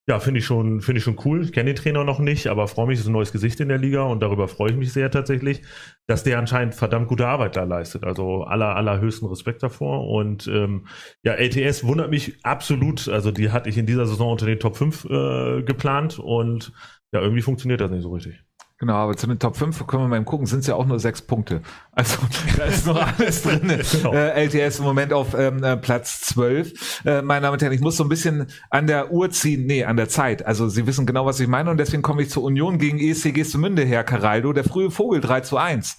ja, 0.07 0.19
finde 0.19 0.39
ich 0.39 0.45
schon, 0.45 0.81
finde 0.81 0.99
ich 0.99 1.03
schon 1.03 1.19
cool. 1.25 1.43
Ich 1.43 1.51
kenne 1.51 1.73
den 1.73 1.75
Trainer 1.75 2.03
noch 2.03 2.19
nicht, 2.19 2.45
aber 2.47 2.67
freue 2.67 2.85
mich, 2.85 2.95
es 2.95 3.01
ist 3.01 3.07
ein 3.07 3.13
neues 3.13 3.31
Gesicht 3.31 3.59
in 3.59 3.69
der 3.69 3.79
Liga 3.79 4.03
und 4.03 4.21
darüber 4.21 4.47
freue 4.47 4.69
ich 4.69 4.77
mich 4.77 4.93
sehr 4.93 5.09
tatsächlich, 5.09 5.63
dass 6.05 6.23
der 6.23 6.37
anscheinend 6.37 6.75
verdammt 6.75 7.07
gute 7.07 7.25
Arbeit 7.25 7.55
da 7.55 7.63
leistet. 7.63 8.03
Also 8.03 8.43
aller, 8.43 8.75
allerhöchsten 8.75 9.27
Respekt 9.27 9.63
davor. 9.63 10.07
Und 10.07 10.45
ähm, 10.45 10.85
ja, 11.23 11.33
LTS 11.33 11.83
wundert 11.85 12.11
mich 12.11 12.45
absolut. 12.45 13.09
Also 13.09 13.31
die 13.31 13.49
hatte 13.49 13.69
ich 13.69 13.79
in 13.79 13.87
dieser 13.87 14.05
Saison 14.05 14.33
unter 14.33 14.45
den 14.45 14.59
Top 14.59 14.77
5 14.77 15.05
äh, 15.05 15.63
geplant 15.63 16.19
und 16.19 16.71
ja, 17.11 17.21
irgendwie 17.21 17.41
funktioniert 17.41 17.81
das 17.81 17.89
nicht 17.89 18.03
so 18.03 18.11
richtig. 18.13 18.44
Genau, 18.77 18.95
aber 18.95 19.15
zu 19.15 19.27
den 19.27 19.39
Top 19.39 19.55
5 19.55 19.87
können 19.87 20.03
wir 20.03 20.07
mal 20.09 20.17
eben 20.17 20.25
gucken, 20.25 20.45
sind 20.47 20.59
es 20.59 20.67
ja 20.67 20.75
auch 20.75 20.85
nur 20.85 20.99
sechs 20.99 21.21
Punkte. 21.21 21.61
Also 21.93 22.17
da 22.57 22.65
ist 22.65 22.85
noch 22.85 22.97
alles 23.17 23.43
drin. 23.43 23.61
Genau. 23.91 24.13
Äh, 24.13 24.45
LTS 24.45 24.79
im 24.79 24.85
Moment 24.85 25.13
auf 25.13 25.33
ähm, 25.33 25.63
äh, 25.63 25.77
Platz 25.77 26.19
12. 26.21 27.05
Äh, 27.05 27.21
meine 27.21 27.43
Damen 27.43 27.53
und 27.53 27.61
Herren, 27.61 27.71
ich 27.71 27.79
muss 27.79 27.95
so 27.95 28.03
ein 28.03 28.09
bisschen 28.09 28.47
an 28.69 28.87
der 28.87 29.13
Uhr 29.13 29.29
ziehen, 29.29 29.65
nee, 29.65 29.85
an 29.85 29.95
der 29.95 30.09
Zeit. 30.09 30.45
Also 30.45 30.67
Sie 30.67 30.85
wissen 30.85 31.05
genau, 31.05 31.25
was 31.25 31.39
ich 31.39 31.47
meine 31.47 31.71
und 31.71 31.77
deswegen 31.77 32.01
komme 32.01 32.21
ich 32.23 32.29
zur 32.29 32.43
Union 32.43 32.77
gegen 32.77 32.99
ESC 32.99 33.33
Gestemünde, 33.33 33.85
Herr 33.85 34.03
Caraldo, 34.03 34.51
der 34.51 34.65
frühe 34.65 34.91
Vogel 34.91 35.21
3 35.21 35.39
zu 35.41 35.57
1. 35.57 35.97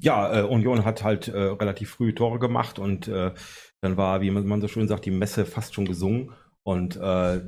Ja, 0.00 0.40
äh, 0.40 0.42
Union 0.44 0.86
hat 0.86 1.04
halt 1.04 1.28
äh, 1.28 1.38
relativ 1.38 1.90
früh 1.90 2.14
Tore 2.14 2.38
gemacht 2.38 2.78
und 2.78 3.08
äh, 3.08 3.32
dann 3.82 3.98
war, 3.98 4.22
wie 4.22 4.30
man, 4.30 4.46
man 4.46 4.62
so 4.62 4.68
schön 4.68 4.88
sagt, 4.88 5.04
die 5.04 5.10
Messe 5.10 5.44
fast 5.44 5.74
schon 5.74 5.84
gesungen. 5.84 6.32
Und 6.62 6.96
äh, 6.96 7.42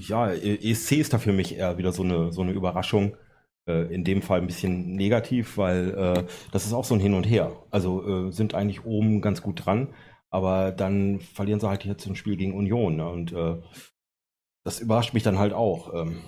ja, 0.00 0.30
ESC 0.32 0.92
ist 0.92 1.12
da 1.12 1.18
für 1.18 1.32
mich 1.32 1.54
eher 1.54 1.76
wieder 1.76 1.92
so 1.92 2.02
eine, 2.02 2.32
so 2.32 2.40
eine 2.40 2.52
Überraschung 2.52 3.12
äh, 3.12 3.27
in 3.68 4.04
dem 4.04 4.22
Fall 4.22 4.40
ein 4.40 4.46
bisschen 4.46 4.94
negativ, 4.96 5.56
weil 5.58 5.90
äh, 5.94 6.24
das 6.52 6.66
ist 6.66 6.72
auch 6.72 6.84
so 6.84 6.94
ein 6.94 7.00
Hin 7.00 7.14
und 7.14 7.24
Her. 7.24 7.52
Also 7.70 8.28
äh, 8.28 8.32
sind 8.32 8.54
eigentlich 8.54 8.84
oben 8.84 9.20
ganz 9.20 9.42
gut 9.42 9.64
dran, 9.64 9.88
aber 10.30 10.72
dann 10.72 11.20
verlieren 11.20 11.60
sie 11.60 11.68
halt 11.68 11.84
jetzt 11.84 12.06
ein 12.06 12.16
Spiel 12.16 12.36
gegen 12.36 12.54
Union. 12.54 12.96
Ne? 12.96 13.08
Und 13.08 13.32
äh, 13.32 13.56
das 14.64 14.80
überrascht 14.80 15.14
mich 15.14 15.22
dann 15.22 15.38
halt 15.38 15.52
auch 15.52 15.94
ähm, 15.94 16.20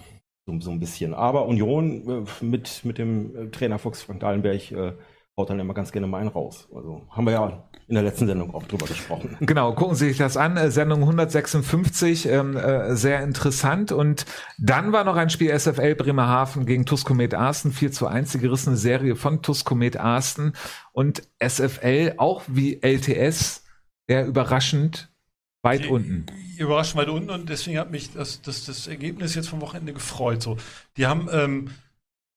so, 0.46 0.60
so 0.60 0.70
ein 0.70 0.80
bisschen. 0.80 1.14
Aber 1.14 1.46
Union 1.46 2.26
äh, 2.26 2.44
mit, 2.44 2.84
mit 2.84 2.98
dem 2.98 3.36
äh, 3.36 3.50
Trainer 3.50 3.78
Fuchs 3.78 4.02
Frank 4.02 4.20
Dahlenberg 4.20 4.72
äh, 4.72 4.92
haut 5.40 5.50
dann 5.50 5.58
immer 5.60 5.74
ganz 5.74 5.90
gerne 5.92 6.06
mal 6.06 6.18
einen 6.18 6.28
raus. 6.28 6.68
Also 6.74 7.02
haben 7.10 7.24
wir 7.26 7.32
ja 7.32 7.64
in 7.88 7.94
der 7.94 8.04
letzten 8.04 8.26
Sendung 8.26 8.54
auch 8.54 8.62
drüber 8.64 8.86
gesprochen. 8.86 9.36
Genau, 9.40 9.72
gucken 9.74 9.96
Sie 9.96 10.08
sich 10.08 10.18
das 10.18 10.36
an. 10.36 10.56
Äh, 10.56 10.70
Sendung 10.70 11.00
156, 11.00 12.26
ähm, 12.26 12.56
äh, 12.56 12.94
sehr 12.94 13.22
interessant. 13.22 13.90
Und 13.92 14.26
dann 14.58 14.92
war 14.92 15.04
noch 15.04 15.16
ein 15.16 15.30
Spiel 15.30 15.50
SFL 15.58 15.94
Bremerhaven 15.96 16.66
gegen 16.66 16.86
Tuskomet 16.86 17.34
Arsten, 17.34 17.72
4 17.72 17.90
zu 17.92 18.06
1, 18.06 18.32
die 18.32 18.38
gerissene 18.38 18.76
Serie 18.76 19.16
von 19.16 19.42
Tuskomet 19.42 19.96
Arsten. 19.96 20.52
Und 20.92 21.22
SFL, 21.44 22.14
auch 22.18 22.42
wie 22.46 22.80
LTS, 22.82 23.64
eher 24.06 24.26
überraschend 24.26 25.10
weit 25.62 25.84
Die- 25.84 25.88
unten. 25.88 26.26
Überraschend 26.58 26.96
weit 27.00 27.08
unten 27.08 27.30
und 27.30 27.48
deswegen 27.48 27.78
hat 27.78 27.90
mich 27.90 28.12
das, 28.12 28.42
das, 28.42 28.66
das 28.66 28.86
Ergebnis 28.86 29.34
jetzt 29.34 29.48
vom 29.48 29.60
Wochenende 29.62 29.92
gefreut. 29.94 30.42
So, 30.42 30.58
die 30.96 31.06
haben, 31.06 31.28
ähm, 31.32 31.70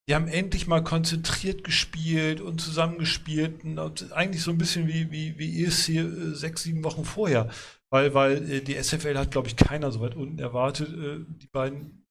die 0.07 0.15
haben 0.15 0.27
endlich 0.27 0.67
mal 0.67 0.83
konzentriert 0.83 1.63
gespielt 1.63 2.41
und 2.41 2.59
zusammengespielt 2.59 3.63
und 3.63 4.11
eigentlich 4.11 4.43
so 4.43 4.51
ein 4.51 4.57
bisschen 4.57 4.87
wie, 4.87 5.11
wie, 5.11 5.37
wie 5.37 5.63
ESC 5.63 5.89
äh, 5.89 6.33
sechs, 6.33 6.63
sieben 6.63 6.83
Wochen 6.83 7.05
vorher. 7.05 7.49
Weil, 7.89 8.13
weil 8.13 8.51
äh, 8.51 8.61
die 8.61 8.81
SFL 8.81 9.17
hat, 9.17 9.31
glaube 9.31 9.47
ich, 9.47 9.55
keiner 9.55 9.91
so 9.91 10.01
weit 10.01 10.15
unten 10.15 10.39
erwartet. 10.39 10.89
Äh, 10.89 11.25
die 11.41 11.47
beiden 11.47 12.03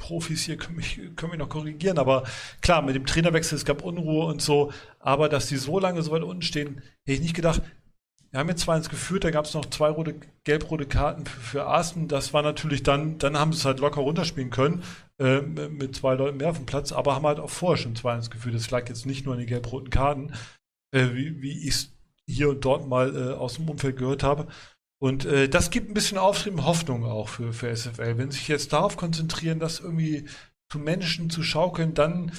Profis 0.00 0.44
hier 0.44 0.56
können 0.56 0.76
mich, 0.76 0.96
können 1.16 1.30
mich 1.30 1.38
noch 1.38 1.48
korrigieren, 1.48 1.98
aber 1.98 2.24
klar, 2.60 2.82
mit 2.82 2.96
dem 2.96 3.06
Trainerwechsel, 3.06 3.56
es 3.56 3.64
gab 3.64 3.82
Unruhe 3.82 4.26
und 4.26 4.42
so, 4.42 4.72
aber 4.98 5.28
dass 5.28 5.46
die 5.46 5.56
so 5.56 5.78
lange 5.78 6.02
so 6.02 6.10
weit 6.10 6.22
unten 6.22 6.42
stehen, 6.42 6.82
hätte 7.04 7.12
ich 7.12 7.20
nicht 7.20 7.36
gedacht. 7.36 7.62
Wir 8.32 8.38
haben 8.38 8.48
jetzt 8.48 8.68
2-1 8.68 8.90
geführt, 8.90 9.24
da 9.24 9.30
gab 9.30 9.44
es 9.44 9.54
noch 9.54 9.66
zwei 9.66 9.88
rote, 9.88 10.14
gelb-rote 10.44 10.86
Karten 10.86 11.26
für, 11.26 11.40
für 11.40 11.66
Arsten. 11.66 12.06
Das 12.06 12.32
war 12.32 12.42
natürlich 12.42 12.84
dann, 12.84 13.18
dann 13.18 13.36
haben 13.36 13.52
sie 13.52 13.58
es 13.58 13.64
halt 13.64 13.80
locker 13.80 14.02
runterspielen 14.02 14.50
können, 14.50 14.84
äh, 15.20 15.42
mit 15.42 15.94
zwei 15.94 16.14
Leuten 16.14 16.38
mehr 16.38 16.50
auf 16.50 16.56
dem 16.56 16.66
Platz, 16.66 16.92
aber 16.92 17.14
haben 17.14 17.26
halt 17.26 17.38
auch 17.38 17.50
vorher 17.50 17.76
schon 17.76 17.94
2-1 17.94 18.30
geführt. 18.30 18.54
Das 18.54 18.70
lag 18.70 18.88
jetzt 18.88 19.04
nicht 19.04 19.26
nur 19.26 19.34
an 19.34 19.40
den 19.40 19.48
gelb-roten 19.48 19.90
Karten, 19.90 20.32
äh, 20.92 21.08
wie, 21.12 21.42
wie 21.42 21.68
ich 21.68 21.74
es 21.74 21.92
hier 22.26 22.48
und 22.48 22.64
dort 22.64 22.88
mal 22.88 23.14
äh, 23.14 23.34
aus 23.34 23.56
dem 23.56 23.68
Umfeld 23.68 23.98
gehört 23.98 24.22
habe. 24.22 24.46
Und 24.98 25.24
äh, 25.26 25.48
das 25.48 25.70
gibt 25.70 25.90
ein 25.90 25.94
bisschen 25.94 26.18
Auftrieb 26.18 26.62
Hoffnung 26.62 27.04
auch 27.04 27.28
für, 27.28 27.52
für 27.52 27.74
SFL. 27.74 28.18
Wenn 28.18 28.30
sie 28.30 28.38
sich 28.38 28.48
jetzt 28.48 28.72
darauf 28.72 28.96
konzentrieren, 28.96 29.58
das 29.58 29.80
irgendwie 29.80 30.26
zu 30.70 30.78
Menschen 30.78 31.30
zu 31.30 31.42
schaukeln, 31.42 31.94
dann 31.94 32.32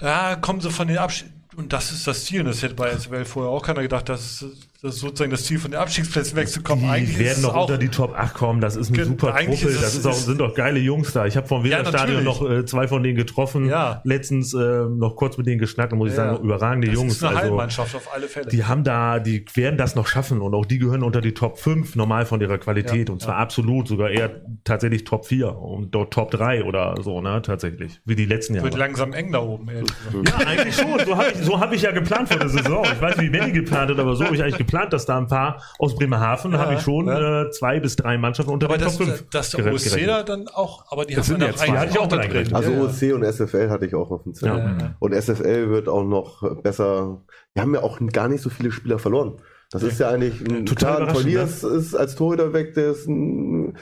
ja, 0.00 0.36
kommen 0.36 0.60
sie 0.60 0.70
von 0.70 0.86
den 0.86 0.98
Abschied. 0.98 1.32
Und 1.56 1.72
das 1.72 1.90
ist 1.90 2.06
das 2.06 2.26
Ziel. 2.26 2.40
Und 2.40 2.46
das 2.46 2.62
hätte 2.62 2.74
bei 2.74 2.96
SFL 2.96 3.24
vorher 3.24 3.50
auch 3.50 3.62
keiner 3.62 3.82
gedacht, 3.82 4.08
dass, 4.08 4.44
das 4.82 4.94
ist 4.94 5.00
sozusagen 5.00 5.30
das 5.30 5.44
Ziel 5.44 5.58
von 5.58 5.70
den 5.70 5.80
Abstiegsplätzen 5.80 6.36
wegzukommen. 6.36 6.84
Die 6.84 6.90
Eigentlich 6.90 7.18
werden 7.18 7.42
noch 7.42 7.54
unter 7.60 7.76
die 7.78 7.88
Top 7.88 8.14
8 8.16 8.34
kommen. 8.34 8.60
Das 8.60 8.76
ist 8.76 8.92
eine 8.94 9.04
super 9.04 9.34
Truppe. 9.36 9.50
Das 9.50 9.62
es- 9.64 9.94
ist 9.96 10.06
auch, 10.06 10.12
sind 10.14 10.40
doch 10.40 10.54
geile 10.54 10.78
Jungs 10.80 11.12
da. 11.12 11.26
Ich 11.26 11.36
habe 11.36 11.46
vom 11.46 11.64
Ja, 11.66 11.80
Weserstadion 11.80 12.24
natürlich. 12.24 12.40
noch 12.40 12.50
äh, 12.50 12.64
zwei 12.64 12.88
von 12.88 13.02
denen 13.02 13.16
getroffen. 13.16 13.66
Ja. 13.68 14.00
Letztens 14.04 14.54
äh, 14.54 14.58
noch 14.58 15.16
kurz 15.16 15.36
mit 15.36 15.46
denen 15.46 15.58
geschnackt 15.58 15.92
und 15.92 15.98
muss 15.98 16.10
ich 16.12 16.16
Ja. 16.16 16.32
sagen, 16.32 16.44
überragende 16.44 16.86
das 16.88 16.94
Jungs. 16.94 17.12
ist 17.14 17.24
eine 17.24 17.36
also, 17.36 17.50
Heilmannschaft 17.50 17.94
auf 17.94 18.08
alle 18.14 18.26
Fälle. 18.26 18.46
die 18.48 18.64
haben 18.64 18.84
da, 18.84 19.18
die 19.18 19.44
werden 19.54 19.76
das 19.76 19.94
noch 19.96 20.06
schaffen 20.06 20.40
und 20.40 20.54
auch 20.54 20.64
die 20.64 20.78
gehören 20.78 21.02
unter 21.02 21.20
die 21.20 21.32
Top 21.34 21.58
5 21.58 21.96
normal 21.96 22.24
von 22.24 22.40
ihrer 22.40 22.58
Qualität 22.58 23.08
Ja, 23.08 23.12
und 23.12 23.20
zwar 23.20 23.34
ja. 23.34 23.40
absolut, 23.40 23.88
sogar 23.88 24.10
eher 24.10 24.40
tatsächlich 24.64 25.04
Top 25.04 25.26
4 25.26 25.56
und 25.56 25.94
dort 25.94 26.12
Top 26.12 26.30
3 26.30 26.64
oder 26.64 26.94
so, 27.02 27.20
ne, 27.20 27.42
tatsächlich, 27.42 28.00
wie 28.06 28.14
die 28.16 28.24
letzten 28.26 28.54
Jahre. 28.54 28.64
Wird 28.66 28.76
langsam 28.78 29.12
eng 29.12 29.30
da 29.32 29.40
oben, 29.40 29.68
ehrlich 29.68 29.90
gesagt. 30.10 30.40
Ja, 30.40 30.46
eigentlich 30.46 30.74
schon. 30.74 30.98
So 31.04 31.16
habe 31.16 31.28
ich, 31.32 31.38
so 31.44 31.60
hab 31.60 31.72
ich 31.72 31.82
ja 31.82 31.90
geplant 31.92 32.28
vor 32.28 32.38
der 32.38 32.48
Saison. 32.48 32.84
Ich 32.84 33.00
weiß 33.00 33.16
nicht, 33.18 33.26
wie 33.32 33.38
Benny 33.38 33.52
geplant 33.52 33.90
hat, 33.90 33.98
aber 33.98 34.16
so 34.16 34.24
habe 34.24 34.34
ich 34.34 34.42
eigentlich 34.42 34.56
geplant, 34.58 34.69
dass 34.92 35.06
da 35.06 35.18
ein 35.18 35.26
paar 35.26 35.62
aus 35.78 35.94
Bremerhaven 35.94 36.52
Ja, 36.52 36.58
habe 36.58 36.74
ich 36.74 36.80
schon 36.80 37.06
ja. 37.06 37.42
äh, 37.42 37.50
zwei 37.50 37.80
bis 37.80 37.96
drei 37.96 38.18
Mannschaften 38.18 38.52
unter 38.52 38.66
Aber 38.66 38.78
den 38.78 38.84
das, 38.84 38.96
Top 38.96 39.06
5 39.06 39.30
dass 39.30 39.50
der 39.50 39.72
OSC 39.72 40.06
da 40.06 40.22
dann 40.22 40.48
auch, 40.48 40.90
aber 40.90 41.04
die 41.04 41.14
Das 41.14 41.28
haben 41.28 41.40
sind 41.40 41.58
wir 41.58 41.60
eigentlich 41.60 41.90
ich 41.90 41.98
auch 41.98 42.08
da 42.08 42.16
drin. 42.18 42.54
Also. 42.54 42.72
OSC 42.72 43.12
und 43.12 43.24
SFL 43.24 43.70
hatte 43.70 43.86
ich 43.86 43.94
auch 43.94 44.10
auf 44.10 44.22
dem 44.22 44.34
Zettel. 44.34 44.58
Ja. 44.58 44.78
Ja. 44.78 44.94
Und 44.98 45.14
SFL 45.14 45.70
wird 45.70 45.88
auch 45.88 46.04
noch 46.04 46.62
besser. 46.62 47.22
Wir 47.54 47.62
haben 47.62 47.74
ja 47.74 47.82
auch 47.82 47.98
gar 48.12 48.28
nicht 48.28 48.42
so 48.42 48.50
viele 48.50 48.70
Spieler 48.70 48.98
verloren. 48.98 49.40
Das 49.72 49.84
ist 49.84 50.00
ja 50.00 50.10
eigentlich 50.10 50.40
ein, 50.40 50.66
Total 50.66 50.96
klar, 50.96 51.08
ein 51.08 51.10
überraschend, 51.14 51.62
ne? 51.62 51.78
Ist 51.78 51.94
als 51.94 52.16
Torhüter 52.16 52.52
weg, 52.52 52.74
der 52.74 52.90
ist 52.90 53.06
ein, 53.06 53.76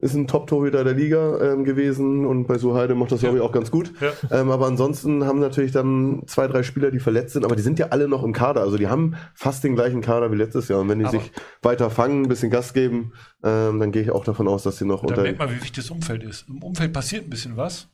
ist 0.00 0.14
ein 0.14 0.28
Top-Torhüter 0.28 0.84
der 0.84 0.94
Liga 0.94 1.40
ähm, 1.40 1.64
gewesen 1.64 2.24
und 2.24 2.46
bei 2.46 2.56
Suheide 2.56 2.94
macht 2.94 3.10
das, 3.10 3.20
glaube 3.20 3.38
ich, 3.38 3.42
auch 3.42 3.50
ganz 3.50 3.70
gut. 3.70 3.92
Ja. 4.00 4.12
Ähm, 4.40 4.50
aber 4.52 4.66
ansonsten 4.66 5.24
haben 5.24 5.40
natürlich 5.40 5.72
dann 5.72 6.22
zwei, 6.26 6.46
drei 6.46 6.62
Spieler, 6.62 6.90
die 6.92 7.00
verletzt 7.00 7.32
sind, 7.32 7.44
aber 7.44 7.56
die 7.56 7.62
sind 7.62 7.80
ja 7.80 7.88
alle 7.88 8.06
noch 8.06 8.22
im 8.22 8.32
Kader. 8.32 8.60
Also 8.60 8.76
die 8.76 8.86
haben 8.86 9.16
fast 9.34 9.64
den 9.64 9.74
gleichen 9.74 10.00
Kader 10.00 10.30
wie 10.30 10.36
letztes 10.36 10.68
Jahr. 10.68 10.80
Und 10.80 10.88
wenn 10.88 11.00
die 11.00 11.06
Aber- 11.06 11.18
sich 11.18 11.32
weiter 11.62 11.90
fangen, 11.90 12.22
ein 12.22 12.28
bisschen 12.28 12.50
Gas 12.50 12.74
geben, 12.74 13.12
ähm, 13.42 13.80
dann 13.80 13.90
gehe 13.90 14.02
ich 14.02 14.10
auch 14.12 14.24
davon 14.24 14.46
aus, 14.46 14.62
dass 14.62 14.78
sie 14.78 14.84
noch 14.84 15.00
Da 15.02 15.08
unter. 15.08 15.22
merkt 15.22 15.38
man, 15.40 15.50
wie 15.50 15.56
wichtig 15.56 15.72
das 15.84 15.90
Umfeld 15.90 16.22
ist. 16.22 16.48
Im 16.48 16.62
Umfeld 16.62 16.92
passiert 16.92 17.24
ein 17.26 17.30
bisschen 17.30 17.56
was. 17.56 17.88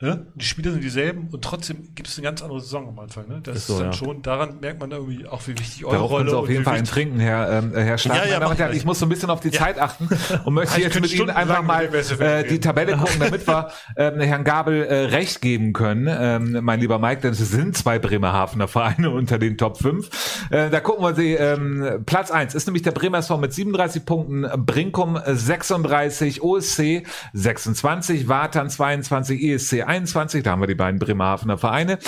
Ne? 0.00 0.28
Die 0.36 0.44
Spieler 0.44 0.70
sind 0.70 0.84
dieselben 0.84 1.26
und 1.32 1.42
trotzdem 1.42 1.92
gibt 1.96 2.06
es 2.06 2.16
eine 2.18 2.22
ganz 2.22 2.40
andere 2.40 2.60
Saison 2.60 2.86
am 2.86 3.00
Anfang. 3.00 3.26
Ne? 3.26 3.40
Das 3.42 3.56
Ist 3.56 3.62
ist, 3.62 3.66
so, 3.66 3.78
dann 3.80 3.86
ja. 3.86 3.92
schon, 3.92 4.22
daran 4.22 4.60
merkt 4.60 4.78
man 4.78 4.92
irgendwie 4.92 5.26
auch, 5.26 5.42
wie 5.48 5.58
wichtig 5.58 5.84
eure 5.84 5.96
Darauf 5.96 6.10
Rolle 6.12 6.30
Sie 6.30 6.36
auf 6.36 6.48
jeden 6.48 6.62
Fall 6.62 6.78
ein 6.78 6.84
Trinken, 6.84 7.18
Herr, 7.18 7.50
ähm, 7.50 7.72
Herr 7.74 7.98
Stark. 7.98 8.28
Ja, 8.28 8.54
ja, 8.54 8.70
ich 8.70 8.84
muss 8.84 9.00
so 9.00 9.06
ein 9.06 9.08
bisschen 9.08 9.28
auf 9.28 9.40
die. 9.40 9.50
Zeit 9.50 9.80
achten 9.80 10.08
und 10.44 10.54
möchte 10.54 10.80
jetzt 10.80 11.00
mit 11.00 11.12
Ihnen 11.12 11.30
einfach 11.30 11.62
mal 11.62 11.92
äh, 11.92 12.44
die. 12.44 12.60
Tabelle 12.60 12.96
gucken, 12.96 13.16
damit 13.18 13.44
wir 13.48 13.72
ähm, 13.96 14.20
Herrn 14.20 14.44
Gabel 14.44 14.84
äh, 14.84 15.06
recht 15.06 15.40
geben 15.40 15.72
können, 15.72 16.06
ähm, 16.08 16.64
mein 16.64 16.78
lieber 16.78 17.00
Mike, 17.00 17.22
denn 17.22 17.32
es 17.32 17.38
sind 17.38 17.76
zwei 17.76 17.98
Bremerhavener 17.98 18.68
Vereine 18.68 19.10
unter 19.12 19.38
den 19.40 19.58
Top 19.58 19.78
5. 19.78 20.48
Äh, 20.50 20.70
da 20.70 20.78
gucken 20.78 21.04
wir 21.04 21.16
sie, 21.16 21.32
ähm, 21.32 22.04
Platz 22.06 22.30
1 22.30 22.54
ist 22.54 22.66
nämlich 22.66 22.82
der 22.82 22.92
Bremer 22.92 23.18
SV 23.18 23.38
mit 23.38 23.52
37 23.52 24.04
Punkten, 24.04 24.46
Brinkum 24.64 25.16
äh, 25.16 25.34
36, 25.34 26.40
OSC 26.40 27.02
26, 27.32 28.28
Watern 28.28 28.70
22, 28.70 29.42
ESC 29.42 29.87
21, 29.88 30.42
da 30.42 30.52
haben 30.52 30.62
wir 30.62 30.66
die 30.66 30.74
beiden 30.74 31.00
Bremerhavener 31.00 31.58
Vereine. 31.58 31.98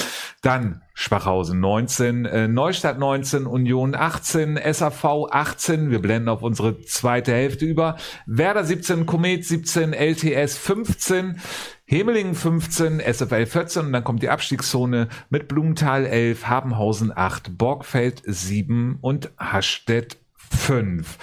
Dann 0.43 0.83
Schwachhausen 0.95 1.61
19, 1.61 2.27
äh, 2.27 2.47
Neustadt 2.47 2.99
19, 2.99 3.47
Union 3.47 3.95
18, 3.95 4.61
SAV 4.73 5.29
18, 5.31 5.91
wir 5.91 6.01
blenden 6.01 6.29
auf 6.29 6.43
unsere 6.43 6.83
zweite 6.83 7.33
Hälfte 7.33 7.65
über, 7.65 7.97
Werder 8.27 8.65
17, 8.65 9.07
Komet 9.07 9.45
17, 9.45 9.95
LTS 9.95 10.59
15, 10.59 11.41
Hemelingen 11.87 12.35
15, 12.35 13.01
SFL 13.01 13.47
14 13.47 13.87
und 13.87 13.93
dann 13.93 14.05
kommt 14.05 14.23
die 14.23 14.29
Abstiegszone 14.29 15.09
mit 15.31 15.49
Blumenthal 15.49 16.07
11, 16.07 16.47
Habenhausen 16.47 17.13
8, 17.17 17.57
Borgfeld 17.57 18.23
7 18.25 18.99
und 19.01 19.31
Hastedt 19.39 20.19
5. 20.37 21.19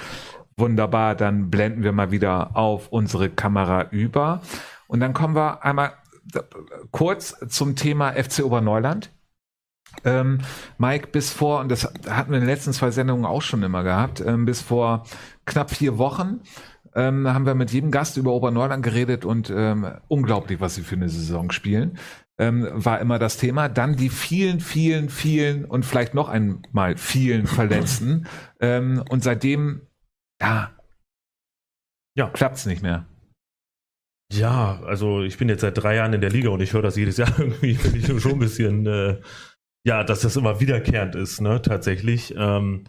Wunderbar, 0.58 1.14
dann 1.14 1.52
blenden 1.52 1.84
wir 1.84 1.92
mal 1.92 2.10
wieder 2.10 2.58
auf 2.58 2.88
unsere 2.90 3.30
Kamera 3.30 3.90
über 3.92 4.42
und 4.88 5.02
dann 5.02 5.14
kommen 5.14 5.36
wir 5.36 5.64
einmal 5.64 5.94
kurz 6.92 7.36
zum 7.48 7.76
Thema 7.76 8.14
FC 8.14 8.44
Oberneuland. 8.44 9.12
Ähm, 10.04 10.40
Mike, 10.78 11.08
bis 11.08 11.32
vor, 11.32 11.60
und 11.62 11.70
das 11.70 11.86
hatten 11.86 12.32
wir 12.32 12.38
in 12.38 12.44
den 12.44 12.50
letzten 12.50 12.74
zwei 12.74 12.92
Sendungen 12.92 13.26
auch 13.26 13.42
schon 13.42 13.64
immer 13.64 13.84
gehabt, 13.84 14.20
ähm, 14.20 14.46
bis 14.46 14.62
vor 14.62 15.04
knapp 15.46 15.72
vier 15.72 15.98
Wochen 15.98 16.42
ähm, 16.98 17.28
haben 17.28 17.46
wir 17.46 17.56
mit 17.56 17.72
jedem 17.72 17.92
Gast 17.92 18.18
über 18.18 18.34
Oberneuland 18.34 18.84
geredet 18.84 19.24
und 19.24 19.50
ähm, 19.50 19.88
unglaublich, 20.08 20.60
was 20.60 20.76
sie 20.76 20.82
für 20.82 20.96
eine 20.96 21.10
Saison 21.10 21.52
spielen. 21.52 21.98
Ähm, 22.40 22.68
war 22.74 23.00
immer 23.00 23.20
das 23.20 23.38
Thema. 23.38 23.70
Dann 23.70 23.96
die 23.96 24.10
vielen, 24.10 24.60
vielen, 24.60 25.10
vielen 25.10 25.66
und 25.66 25.86
vielleicht 25.86 26.14
noch 26.14 26.28
einmal 26.28 26.98
vielen 26.98 27.48
Verletzten. 27.48 28.28
ähm, 28.60 29.04
und 29.10 29.24
seitdem, 29.24 29.82
ja, 30.42 30.72
Ja. 32.16 32.30
klappt's 32.30 32.66
nicht 32.66 32.82
mehr. 32.82 33.06
Ja, 34.34 34.82
also 34.84 35.22
ich 35.24 35.38
bin 35.38 35.48
jetzt 35.48 35.62
seit 35.62 35.78
drei 35.78 35.96
Jahren 35.96 36.14
in 36.14 36.22
der 36.22 36.30
Liga 36.30 36.50
und 36.50 36.62
ich 36.62 36.74
höre 36.74 36.82
das 36.82 36.98
jedes 36.98 37.18
Jahr 37.18 37.32
irgendwie, 37.40 37.76
finde 37.76 37.98
ich 37.98 38.22
schon 38.22 38.34
ein 38.34 38.40
bisschen, 38.40 38.86
äh, 38.86 39.22
ja, 39.86 40.04
dass 40.04 40.22
das 40.22 40.36
immer 40.36 40.60
wiederkehrend 40.60 41.16
ist, 41.16 41.40
ne, 41.40 41.62
tatsächlich. 41.62 42.34
Ähm, 42.38 42.86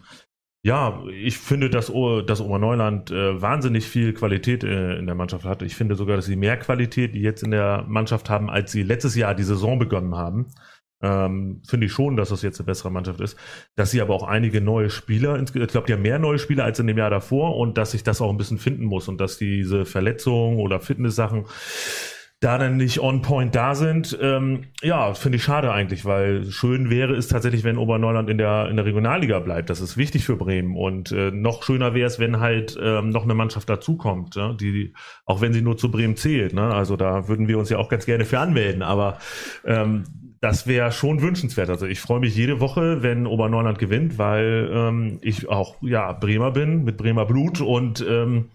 ja, 0.61 1.01
ich 1.07 1.37
finde, 1.37 1.69
dass, 1.69 1.91
dass 2.25 2.41
Oberneuland 2.41 3.11
äh, 3.11 3.41
wahnsinnig 3.41 3.87
viel 3.87 4.13
Qualität 4.13 4.65
äh, 4.65 4.97
in 4.97 5.05
der 5.05 5.15
Mannschaft 5.15 5.45
hat. 5.45 5.61
Ich 5.61 5.75
finde 5.75 5.95
sogar, 5.95 6.17
dass 6.17 6.25
sie 6.25 6.35
mehr 6.35 6.57
Qualität 6.57 7.15
jetzt 7.15 7.43
in 7.43 7.51
der 7.51 7.85
Mannschaft 7.87 8.29
haben, 8.29 8.49
als 8.49 8.73
sie 8.73 8.83
letztes 8.83 9.15
Jahr 9.15 9.33
die 9.35 9.43
Saison 9.43 9.79
begonnen 9.79 10.15
haben. 10.15 10.47
Ähm, 11.01 11.61
finde 11.67 11.85
ich 11.85 11.93
schon, 11.93 12.17
dass 12.17 12.29
das 12.29 12.41
jetzt 12.41 12.59
eine 12.59 12.65
bessere 12.65 12.91
Mannschaft 12.91 13.21
ist. 13.21 13.37
Dass 13.75 13.91
sie 13.91 14.01
aber 14.01 14.13
auch 14.13 14.23
einige 14.23 14.61
neue 14.61 14.89
Spieler, 14.89 15.41
ich 15.41 15.51
glaube, 15.53 15.87
die 15.87 15.93
haben 15.93 16.01
mehr 16.01 16.19
neue 16.19 16.39
Spieler 16.39 16.65
als 16.65 16.79
in 16.79 16.87
dem 16.87 16.97
Jahr 16.97 17.09
davor 17.09 17.55
und 17.57 17.77
dass 17.77 17.91
sich 17.91 18.03
das 18.03 18.21
auch 18.21 18.29
ein 18.29 18.37
bisschen 18.37 18.57
finden 18.57 18.85
muss 18.85 19.07
und 19.07 19.21
dass 19.21 19.37
diese 19.37 19.85
Verletzungen 19.85 20.57
oder 20.57 20.79
Fitness-Sachen 20.79 21.45
da 22.41 22.57
dann 22.57 22.77
nicht 22.77 22.99
on 23.01 23.21
point 23.21 23.53
da 23.53 23.75
sind, 23.75 24.17
ähm, 24.21 24.67
ja, 24.81 25.13
finde 25.13 25.35
ich 25.35 25.43
schade 25.43 25.73
eigentlich, 25.73 26.05
weil 26.05 26.45
schön 26.45 26.89
wäre 26.89 27.13
es 27.13 27.27
tatsächlich, 27.27 27.65
wenn 27.65 27.77
Oberneuland 27.77 28.29
in 28.29 28.37
der, 28.37 28.69
in 28.69 28.77
der 28.77 28.85
Regionalliga 28.85 29.39
bleibt. 29.39 29.69
Das 29.69 29.81
ist 29.81 29.97
wichtig 29.97 30.23
für 30.23 30.37
Bremen. 30.37 30.77
Und 30.77 31.11
äh, 31.11 31.31
noch 31.31 31.63
schöner 31.63 31.93
wäre 31.93 32.07
es, 32.07 32.17
wenn 32.17 32.39
halt 32.39 32.79
ähm, 32.81 33.09
noch 33.09 33.23
eine 33.23 33.33
Mannschaft 33.33 33.69
dazukommt, 33.69 34.35
ja, 34.35 34.53
die, 34.53 34.93
auch 35.25 35.41
wenn 35.41 35.51
sie 35.51 35.61
nur 35.61 35.75
zu 35.77 35.91
Bremen 35.91 36.15
zählt. 36.15 36.53
Ne? 36.53 36.73
Also 36.73 36.95
da 36.95 37.27
würden 37.27 37.49
wir 37.49 37.59
uns 37.59 37.69
ja 37.69 37.77
auch 37.77 37.89
ganz 37.89 38.05
gerne 38.05 38.23
für 38.23 38.39
anmelden, 38.39 38.83
aber 38.83 39.17
ähm, 39.65 40.05
das 40.41 40.67
wäre 40.67 40.91
schon 40.91 41.21
wünschenswert. 41.21 41.69
Also 41.69 41.85
ich 41.85 41.99
freue 41.99 42.19
mich 42.19 42.35
jede 42.35 42.59
Woche, 42.59 43.03
wenn 43.03 43.27
Oberneuland 43.27 43.79
gewinnt, 43.79 44.17
weil 44.17 44.69
ähm, 44.73 45.19
ich 45.21 45.49
auch 45.49 45.75
ja 45.81 46.13
Bremer 46.13 46.51
bin 46.51 46.83
mit 46.83 46.97
Bremer 46.97 47.25
Blut 47.25 47.61
und 47.61 48.05
ähm, 48.07 48.45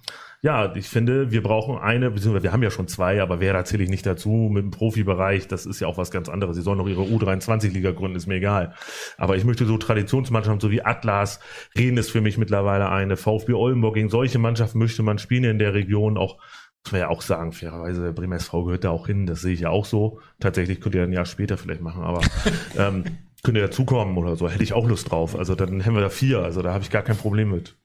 ja, 0.44 0.74
ich 0.76 0.90
finde, 0.90 1.30
wir 1.30 1.42
brauchen 1.42 1.78
eine, 1.78 2.10
beziehungsweise 2.10 2.42
wir 2.42 2.52
haben 2.52 2.62
ja 2.62 2.70
schon 2.70 2.86
zwei, 2.86 3.22
aber 3.22 3.40
wer 3.40 3.64
zähle 3.64 3.82
ich 3.82 3.88
nicht 3.88 4.04
dazu 4.04 4.50
mit 4.52 4.62
dem 4.62 4.70
Profibereich, 4.70 5.48
das 5.48 5.64
ist 5.64 5.80
ja 5.80 5.88
auch 5.88 5.96
was 5.96 6.10
ganz 6.10 6.28
anderes. 6.28 6.54
Sie 6.54 6.60
sollen 6.60 6.76
noch 6.76 6.86
ihre 6.86 7.00
U23-Liga 7.00 7.92
gründen, 7.92 8.18
ist 8.18 8.26
mir 8.26 8.34
egal. 8.34 8.74
Aber 9.16 9.38
ich 9.38 9.44
möchte 9.46 9.64
so 9.64 9.78
Traditionsmannschaften, 9.78 10.60
so 10.60 10.70
wie 10.70 10.84
Atlas, 10.84 11.40
Reden 11.78 11.96
ist 11.96 12.10
für 12.10 12.20
mich 12.20 12.36
mittlerweile 12.36 12.90
eine, 12.90 13.16
VfB 13.16 13.54
Oldenburg, 13.54 13.94
gegen 13.94 14.10
solche 14.10 14.38
Mannschaften 14.38 14.78
möchte 14.78 15.02
man 15.02 15.18
spielen 15.18 15.44
in 15.44 15.58
der 15.58 15.72
Region, 15.72 16.18
auch 16.18 16.36
muss 16.84 16.92
man 16.92 17.00
ja 17.00 17.08
auch 17.08 17.22
sagen, 17.22 17.52
fairerweise, 17.52 18.02
der 18.02 18.12
Bremer 18.12 18.36
SV 18.36 18.64
gehört 18.64 18.84
da 18.84 18.90
auch 18.90 19.06
hin, 19.06 19.26
das 19.26 19.40
sehe 19.40 19.54
ich 19.54 19.60
ja 19.60 19.70
auch 19.70 19.86
so. 19.86 20.20
Tatsächlich 20.38 20.80
könnt 20.80 20.94
ihr 20.94 21.02
ein 21.02 21.12
Jahr 21.12 21.24
später 21.24 21.56
vielleicht 21.56 21.80
machen, 21.80 22.02
aber 22.02 22.20
ähm, 22.78 23.04
könnt 23.42 23.56
ihr 23.56 23.62
dazukommen 23.62 24.18
oder 24.18 24.36
so, 24.36 24.50
hätte 24.50 24.62
ich 24.62 24.74
auch 24.74 24.86
Lust 24.86 25.10
drauf. 25.10 25.36
Also 25.36 25.54
dann 25.54 25.84
haben 25.84 25.94
wir 25.94 26.02
da 26.02 26.10
vier, 26.10 26.40
also 26.40 26.60
da 26.60 26.74
habe 26.74 26.84
ich 26.84 26.90
gar 26.90 27.02
kein 27.02 27.16
Problem 27.16 27.52
mit. 27.52 27.76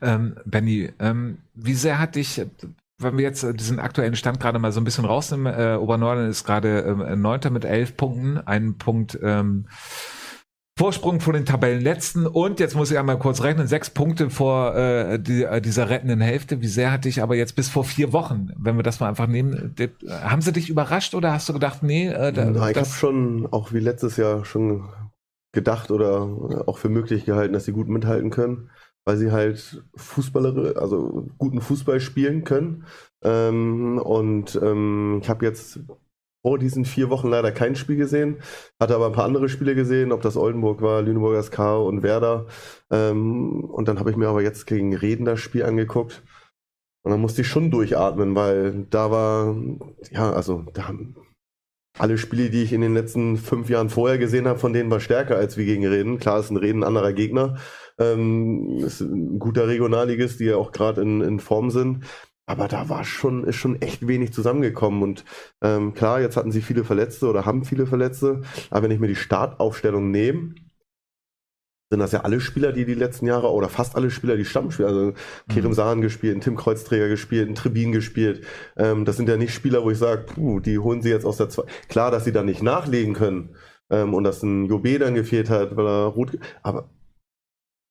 Ähm, 0.00 0.36
Benny, 0.44 0.90
ähm, 0.98 1.38
wie 1.54 1.74
sehr 1.74 1.98
hat 1.98 2.14
dich, 2.14 2.42
wenn 2.98 3.16
wir 3.18 3.24
jetzt 3.24 3.46
diesen 3.60 3.78
aktuellen 3.78 4.16
Stand 4.16 4.40
gerade 4.40 4.58
mal 4.58 4.72
so 4.72 4.80
ein 4.80 4.84
bisschen 4.84 5.04
rausnehmen, 5.04 5.52
äh, 5.52 5.76
Obernorden 5.76 6.28
ist 6.28 6.44
gerade 6.44 6.80
ähm, 6.80 7.20
Neunter 7.20 7.50
mit 7.50 7.64
elf 7.64 7.96
Punkten, 7.96 8.38
einen 8.38 8.78
Punkt 8.78 9.18
ähm, 9.22 9.66
Vorsprung 10.78 11.20
vor 11.20 11.32
den 11.32 11.46
Tabellenletzten 11.46 12.26
und 12.26 12.60
jetzt 12.60 12.74
muss 12.74 12.90
ich 12.90 12.98
einmal 12.98 13.18
kurz 13.18 13.42
rechnen, 13.42 13.66
sechs 13.66 13.88
Punkte 13.88 14.28
vor 14.28 14.76
äh, 14.76 15.18
die, 15.18 15.42
äh, 15.42 15.62
dieser 15.62 15.88
rettenden 15.88 16.20
Hälfte. 16.20 16.60
Wie 16.60 16.66
sehr 16.66 16.92
hat 16.92 17.06
dich 17.06 17.22
aber 17.22 17.34
jetzt 17.34 17.56
bis 17.56 17.70
vor 17.70 17.84
vier 17.84 18.12
Wochen, 18.12 18.50
wenn 18.58 18.76
wir 18.76 18.82
das 18.82 19.00
mal 19.00 19.08
einfach 19.08 19.26
nehmen, 19.26 19.74
äh, 19.78 19.88
haben 20.10 20.42
sie 20.42 20.52
dich 20.52 20.68
überrascht 20.68 21.14
oder 21.14 21.32
hast 21.32 21.48
du 21.48 21.54
gedacht, 21.54 21.82
nee, 21.82 22.08
äh, 22.08 22.30
da, 22.30 22.44
Na, 22.44 22.70
ich 22.70 22.76
habe 22.76 22.86
schon, 22.86 23.48
auch 23.50 23.72
wie 23.72 23.80
letztes 23.80 24.18
Jahr, 24.18 24.44
schon 24.44 24.86
gedacht 25.52 25.90
oder 25.90 26.64
auch 26.66 26.76
für 26.76 26.90
möglich 26.90 27.24
gehalten, 27.24 27.54
dass 27.54 27.64
sie 27.64 27.72
gut 27.72 27.88
mithalten 27.88 28.28
können, 28.28 28.68
weil 29.06 29.16
sie 29.16 29.32
halt 29.32 29.82
Fußballere, 29.94 30.78
also 30.78 31.30
guten 31.38 31.62
Fußball 31.62 32.00
spielen 32.00 32.44
können. 32.44 32.84
Ähm, 33.24 33.98
und 33.98 34.60
ähm, 34.62 35.20
ich 35.22 35.30
habe 35.30 35.46
jetzt 35.46 35.80
vor 36.46 36.60
diesen 36.60 36.84
vier 36.84 37.10
Wochen 37.10 37.28
leider 37.28 37.50
kein 37.50 37.74
Spiel 37.74 37.96
gesehen, 37.96 38.36
hatte 38.78 38.94
aber 38.94 39.06
ein 39.06 39.12
paar 39.12 39.24
andere 39.24 39.48
Spiele 39.48 39.74
gesehen, 39.74 40.12
ob 40.12 40.22
das 40.22 40.36
Oldenburg 40.36 40.80
war, 40.80 41.02
Lüneburger 41.02 41.42
SK 41.42 41.58
und 41.84 42.04
Werder. 42.04 42.46
Ähm, 42.88 43.64
und 43.64 43.88
dann 43.88 43.98
habe 43.98 44.12
ich 44.12 44.16
mir 44.16 44.28
aber 44.28 44.42
jetzt 44.42 44.64
gegen 44.68 44.94
Reden 44.94 45.24
das 45.24 45.40
Spiel 45.40 45.64
angeguckt. 45.64 46.22
Und 47.02 47.10
dann 47.10 47.20
musste 47.20 47.40
ich 47.40 47.48
schon 47.48 47.72
durchatmen, 47.72 48.36
weil 48.36 48.86
da 48.90 49.10
war, 49.10 49.56
ja, 50.12 50.30
also 50.30 50.64
da, 50.72 50.94
alle 51.98 52.16
Spiele, 52.16 52.48
die 52.48 52.62
ich 52.62 52.72
in 52.72 52.80
den 52.80 52.94
letzten 52.94 53.38
fünf 53.38 53.68
Jahren 53.68 53.90
vorher 53.90 54.18
gesehen 54.18 54.46
habe, 54.46 54.60
von 54.60 54.72
denen 54.72 54.88
war 54.88 55.00
stärker 55.00 55.34
als 55.36 55.56
wir 55.56 55.64
gegen 55.64 55.84
Reden. 55.84 56.20
Klar, 56.20 56.38
ist 56.38 56.50
ein 56.50 56.58
Reden 56.58 56.84
anderer 56.84 57.12
Gegner. 57.12 57.56
Ähm, 57.98 58.78
ist 58.84 59.00
ein 59.00 59.40
guter 59.40 59.66
Regionalligist, 59.66 60.38
die 60.38 60.44
ja 60.44 60.56
auch 60.58 60.70
gerade 60.70 61.02
in, 61.02 61.22
in 61.22 61.40
Form 61.40 61.72
sind. 61.72 62.04
Aber 62.46 62.68
da 62.68 62.88
war 62.88 63.04
schon, 63.04 63.44
ist 63.44 63.56
schon 63.56 63.82
echt 63.82 64.06
wenig 64.06 64.32
zusammengekommen. 64.32 65.02
Und 65.02 65.24
ähm, 65.62 65.94
klar, 65.94 66.20
jetzt 66.20 66.36
hatten 66.36 66.52
sie 66.52 66.62
viele 66.62 66.84
Verletzte 66.84 67.28
oder 67.28 67.44
haben 67.44 67.64
viele 67.64 67.86
Verletzte. 67.86 68.42
Aber 68.70 68.84
wenn 68.84 68.92
ich 68.92 69.00
mir 69.00 69.08
die 69.08 69.16
Startaufstellung 69.16 70.10
nehme, 70.12 70.54
sind 71.90 72.00
das 72.00 72.12
ja 72.12 72.20
alle 72.22 72.40
Spieler, 72.40 72.72
die 72.72 72.84
die 72.84 72.94
letzten 72.94 73.26
Jahre, 73.26 73.52
oder 73.52 73.68
fast 73.68 73.94
alle 73.94 74.10
Spieler, 74.10 74.36
die 74.36 74.44
Stammspieler, 74.44 74.88
also 74.88 75.12
Kerem 75.48 75.72
Sahan 75.72 76.00
gespielt, 76.00 76.42
Tim 76.42 76.56
Kreuzträger 76.56 77.08
gespielt, 77.08 77.56
Trebin 77.56 77.92
gespielt. 77.92 78.44
Ähm, 78.76 79.04
das 79.04 79.16
sind 79.16 79.28
ja 79.28 79.36
nicht 79.36 79.54
Spieler, 79.54 79.84
wo 79.84 79.90
ich 79.90 79.98
sage, 79.98 80.22
puh, 80.22 80.60
die 80.60 80.78
holen 80.78 81.02
sie 81.02 81.10
jetzt 81.10 81.24
aus 81.24 81.36
der 81.36 81.48
zwei. 81.48 81.64
Klar, 81.88 82.10
dass 82.10 82.24
sie 82.24 82.32
dann 82.32 82.46
nicht 82.46 82.62
nachlegen 82.62 83.14
können 83.14 83.56
ähm, 83.90 84.14
und 84.14 84.24
dass 84.24 84.42
ein 84.42 84.68
Jobé 84.68 84.98
dann 84.98 85.14
gefehlt 85.14 85.48
hat, 85.50 85.76
weil 85.76 85.86
er 85.86 86.06
rot. 86.06 86.38
Aber 86.62 86.90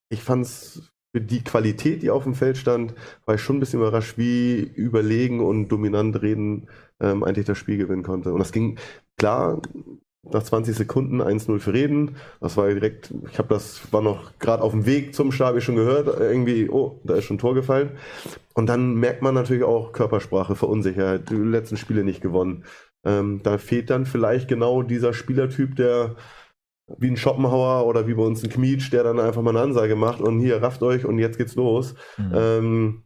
ich 0.10 0.22
fand's 0.22 0.92
für 1.16 1.22
die 1.22 1.46
Qualität, 1.46 2.04
die 2.04 2.10
auf 2.10 2.26
dem 2.26 2.36
Feld 2.36 2.58
stand, 2.58 2.94
war 3.26 3.36
ich 3.36 3.42
schon 3.42 3.56
ein 3.56 3.60
bisschen 3.62 3.80
überrascht, 3.80 4.18
wie 4.18 4.60
überlegen 4.60 5.40
und 5.40 5.70
dominant 5.70 6.22
Reden 6.22 6.68
ähm, 7.00 7.24
eigentlich 7.24 7.46
das 7.46 7.58
Spiel 7.58 7.78
gewinnen 7.78 8.04
konnte. 8.04 8.34
Und 8.34 8.40
das 8.40 8.52
ging 8.52 8.78
klar 9.16 9.62
nach 10.30 10.44
20 10.44 10.76
Sekunden 10.76 11.22
1-0 11.22 11.60
für 11.60 11.72
Reden. 11.72 12.18
Das 12.42 12.58
war 12.58 12.68
direkt, 12.68 13.14
ich 13.32 13.38
habe 13.38 13.48
das, 13.48 13.94
war 13.94 14.02
noch 14.02 14.38
gerade 14.40 14.62
auf 14.62 14.74
dem 14.74 14.86
Weg 14.86 15.16
zum 15.16 15.32
Start, 15.32 15.52
hab 15.52 15.58
ich 15.58 15.64
schon 15.64 15.78
gehört, 15.78 16.20
irgendwie, 16.20 16.70
oh, 16.70 17.00
da 17.06 17.16
ist 17.16 17.24
schon 17.24 17.38
ein 17.38 17.40
Tor 17.40 17.54
gefallen. 17.54 17.92
Und 18.54 18.68
dann 18.68 18.96
merkt 18.96 19.22
man 19.22 19.36
natürlich 19.36 19.64
auch 19.64 19.94
Körpersprache, 19.94 20.56
Verunsicherheit, 20.56 21.30
die 21.30 21.36
letzten 21.36 21.78
Spiele 21.78 22.04
nicht 22.04 22.20
gewonnen. 22.20 22.66
Ähm, 23.06 23.40
da 23.42 23.58
fehlt 23.58 23.90
dann 23.90 24.06
vielleicht 24.06 24.50
genau 24.50 24.82
dieser 24.82 25.14
Spielertyp, 25.14 25.78
der 25.78 26.18
wie 26.98 27.08
ein 27.08 27.18
Schopenhauer 27.18 27.88
oder 27.88 28.08
wie 28.08 28.14
bei 28.14 28.24
uns 28.24 28.44
ein 28.44 28.50
Kmietsch, 28.50 28.92
der 28.92 29.04
dann 29.04 29.20
einfach 29.20 29.42
mal 29.42 29.52
eine 29.52 29.62
Ansage 29.62 29.96
macht 29.96 30.22
und 30.22 30.40
hier, 30.40 30.62
rafft 30.62 30.84
euch 30.84 31.06
und 31.06 31.18
jetzt 31.20 31.38
geht's 31.38 31.56
los. 31.56 31.96
Mhm. 32.18 32.32
Ähm, 32.34 33.04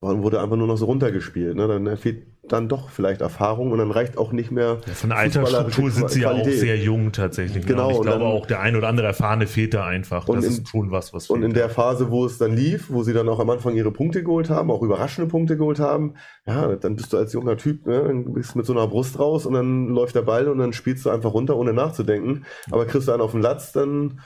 dann 0.00 0.22
wurde 0.22 0.40
einfach 0.40 0.56
nur 0.56 0.66
noch 0.66 0.76
so 0.76 0.86
runtergespielt. 0.86 1.56
Ne? 1.56 1.68
Dann 1.68 1.96
fehlt 1.96 2.29
dann 2.52 2.68
doch 2.68 2.90
vielleicht 2.90 3.20
Erfahrung 3.20 3.72
und 3.72 3.78
dann 3.78 3.90
reicht 3.90 4.18
auch 4.18 4.32
nicht 4.32 4.50
mehr. 4.50 4.78
Ja, 4.86 4.92
von 4.94 5.12
Altersstruktur 5.12 5.90
sind 5.90 6.10
sie 6.10 6.22
ja 6.22 6.30
auch 6.32 6.44
sehr 6.44 6.76
jung 6.76 7.12
tatsächlich. 7.12 7.66
Genau, 7.66 7.88
Und 7.88 7.94
ich 7.94 8.00
glaube 8.02 8.18
dann- 8.18 8.22
auch, 8.28 8.46
der 8.46 8.60
ein 8.60 8.76
oder 8.76 8.88
andere 8.88 9.06
Erfahrene 9.06 9.46
fehlt 9.46 9.74
da 9.74 9.86
einfach. 9.86 10.28
Und 10.28 10.36
das 10.36 10.44
in- 10.46 10.50
ist 10.52 10.68
schon 10.68 10.90
was, 10.90 11.12
was 11.14 11.30
Und 11.30 11.42
in 11.42 11.52
der 11.54 11.68
Phase, 11.70 12.10
wo 12.10 12.24
es 12.26 12.38
dann 12.38 12.54
lief, 12.54 12.90
wo 12.90 13.02
sie 13.02 13.12
dann 13.12 13.28
auch 13.28 13.38
am 13.40 13.50
Anfang 13.50 13.74
ihre 13.76 13.92
Punkte 13.92 14.22
geholt 14.22 14.50
haben, 14.50 14.70
auch 14.70 14.82
überraschende 14.82 15.30
Punkte 15.30 15.56
geholt 15.56 15.80
haben, 15.80 16.14
ja, 16.46 16.74
dann 16.76 16.96
bist 16.96 17.12
du 17.12 17.16
als 17.16 17.32
junger 17.32 17.56
Typ, 17.56 17.86
ne, 17.86 18.02
dann 18.06 18.32
bist 18.32 18.56
mit 18.56 18.66
so 18.66 18.72
einer 18.72 18.86
Brust 18.86 19.18
raus 19.18 19.46
und 19.46 19.54
dann 19.54 19.88
läuft 19.88 20.14
der 20.14 20.22
Ball 20.22 20.48
und 20.48 20.58
dann 20.58 20.72
spielst 20.72 21.04
du 21.06 21.10
einfach 21.10 21.32
runter, 21.32 21.56
ohne 21.56 21.72
nachzudenken. 21.72 22.44
Aber 22.70 22.86
kriegst 22.86 23.08
du 23.08 23.12
einen 23.12 23.22
auf 23.22 23.32
den 23.32 23.42
Latz, 23.42 23.72
dann 23.72 24.20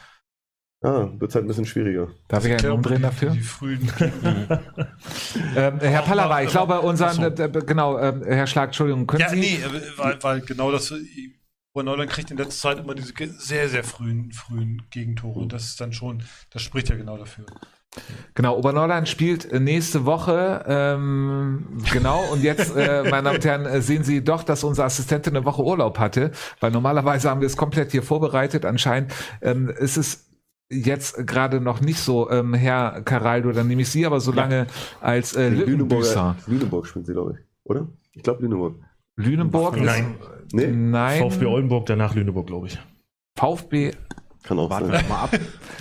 ja, 0.84 1.20
wird 1.20 1.30
es 1.30 1.34
halt 1.34 1.44
ein 1.44 1.48
bisschen 1.48 1.64
schwieriger. 1.64 2.08
Darf 2.28 2.44
ich 2.44 2.52
einen 2.52 2.72
umdrehen 2.72 3.02
dafür? 3.02 3.30
Die 3.30 3.40
frühen 3.40 3.90
Ähm, 5.56 5.80
Herr 5.80 6.02
Auch 6.02 6.06
Pallava, 6.06 6.42
ich 6.42 6.50
glaube, 6.50 6.80
unser, 6.80 7.10
so. 7.10 7.22
äh, 7.22 7.26
äh, 7.28 7.48
genau, 7.64 7.96
äh, 7.98 8.12
Herr 8.26 8.46
Schlag, 8.46 8.66
Entschuldigung, 8.66 9.06
können 9.06 9.20
Ja, 9.22 9.30
Sie? 9.30 9.40
nee, 9.40 9.54
äh, 9.56 9.82
weil, 9.96 10.22
weil 10.22 10.40
genau 10.42 10.70
das, 10.70 10.90
äh, 10.90 10.96
Neuland 11.74 12.10
kriegt 12.10 12.30
in 12.30 12.36
letzter 12.36 12.68
Zeit 12.68 12.78
immer 12.78 12.94
diese 12.94 13.12
sehr, 13.38 13.68
sehr 13.68 13.82
frühen, 13.82 14.30
frühen 14.32 14.82
Gegentore. 14.90 15.40
Und 15.40 15.52
das 15.52 15.64
ist 15.64 15.80
dann 15.80 15.92
schon, 15.92 16.22
das 16.50 16.62
spricht 16.62 16.88
ja 16.90 16.96
genau 16.96 17.16
dafür. 17.16 17.46
Genau, 18.34 18.56
Oberneuland 18.58 19.08
spielt 19.08 19.50
äh, 19.50 19.60
nächste 19.60 20.04
Woche. 20.04 20.64
Ähm, 20.68 21.78
genau, 21.92 22.24
und 22.32 22.42
jetzt, 22.42 22.76
äh, 22.76 23.04
meine 23.10 23.22
Damen 23.24 23.36
und 23.36 23.44
Herren, 23.44 23.66
äh, 23.66 23.80
sehen 23.80 24.04
Sie 24.04 24.22
doch, 24.22 24.42
dass 24.42 24.64
unsere 24.64 24.86
Assistentin 24.86 25.36
eine 25.36 25.46
Woche 25.46 25.62
Urlaub 25.62 25.98
hatte, 25.98 26.32
weil 26.60 26.70
normalerweise 26.70 27.30
haben 27.30 27.40
wir 27.40 27.46
es 27.46 27.56
komplett 27.56 27.92
hier 27.92 28.02
vorbereitet. 28.02 28.64
Anscheinend 28.64 29.14
ähm, 29.40 29.68
ist 29.68 29.96
es 29.96 30.26
jetzt 30.70 31.26
gerade 31.26 31.60
noch 31.60 31.80
nicht 31.80 31.98
so, 31.98 32.30
ähm, 32.30 32.54
Herr 32.54 33.02
Caraldo, 33.02 33.52
dann 33.52 33.68
nehme 33.68 33.82
ich 33.82 33.90
Sie 33.90 34.06
aber 34.06 34.20
so 34.20 34.32
lange 34.32 34.66
als 35.00 35.34
äh, 35.36 35.48
Lüttenbüßer. 35.48 36.36
Lüneburg 36.46 36.86
spielt 36.86 37.06
sie, 37.06 37.12
glaube 37.12 37.32
ich. 37.38 37.46
Oder? 37.64 37.88
Ich 38.12 38.22
glaube 38.22 38.42
Lüneburg. 38.42 38.76
Lüneburg? 39.16 39.80
Nein. 39.80 40.16
Nee, 40.52 40.66
Nein. 40.66 41.22
VfB 41.22 41.46
Oldenburg, 41.46 41.86
danach 41.86 42.14
Lüneburg, 42.14 42.46
glaube 42.46 42.66
ich. 42.68 42.78
VfB 43.36 43.92
kann 44.44 44.58
auch 44.58 44.68
Warten 44.70 44.88
sein. 44.88 45.02
wir 45.02 45.08
mal 45.08 45.22
ab. 45.24 45.30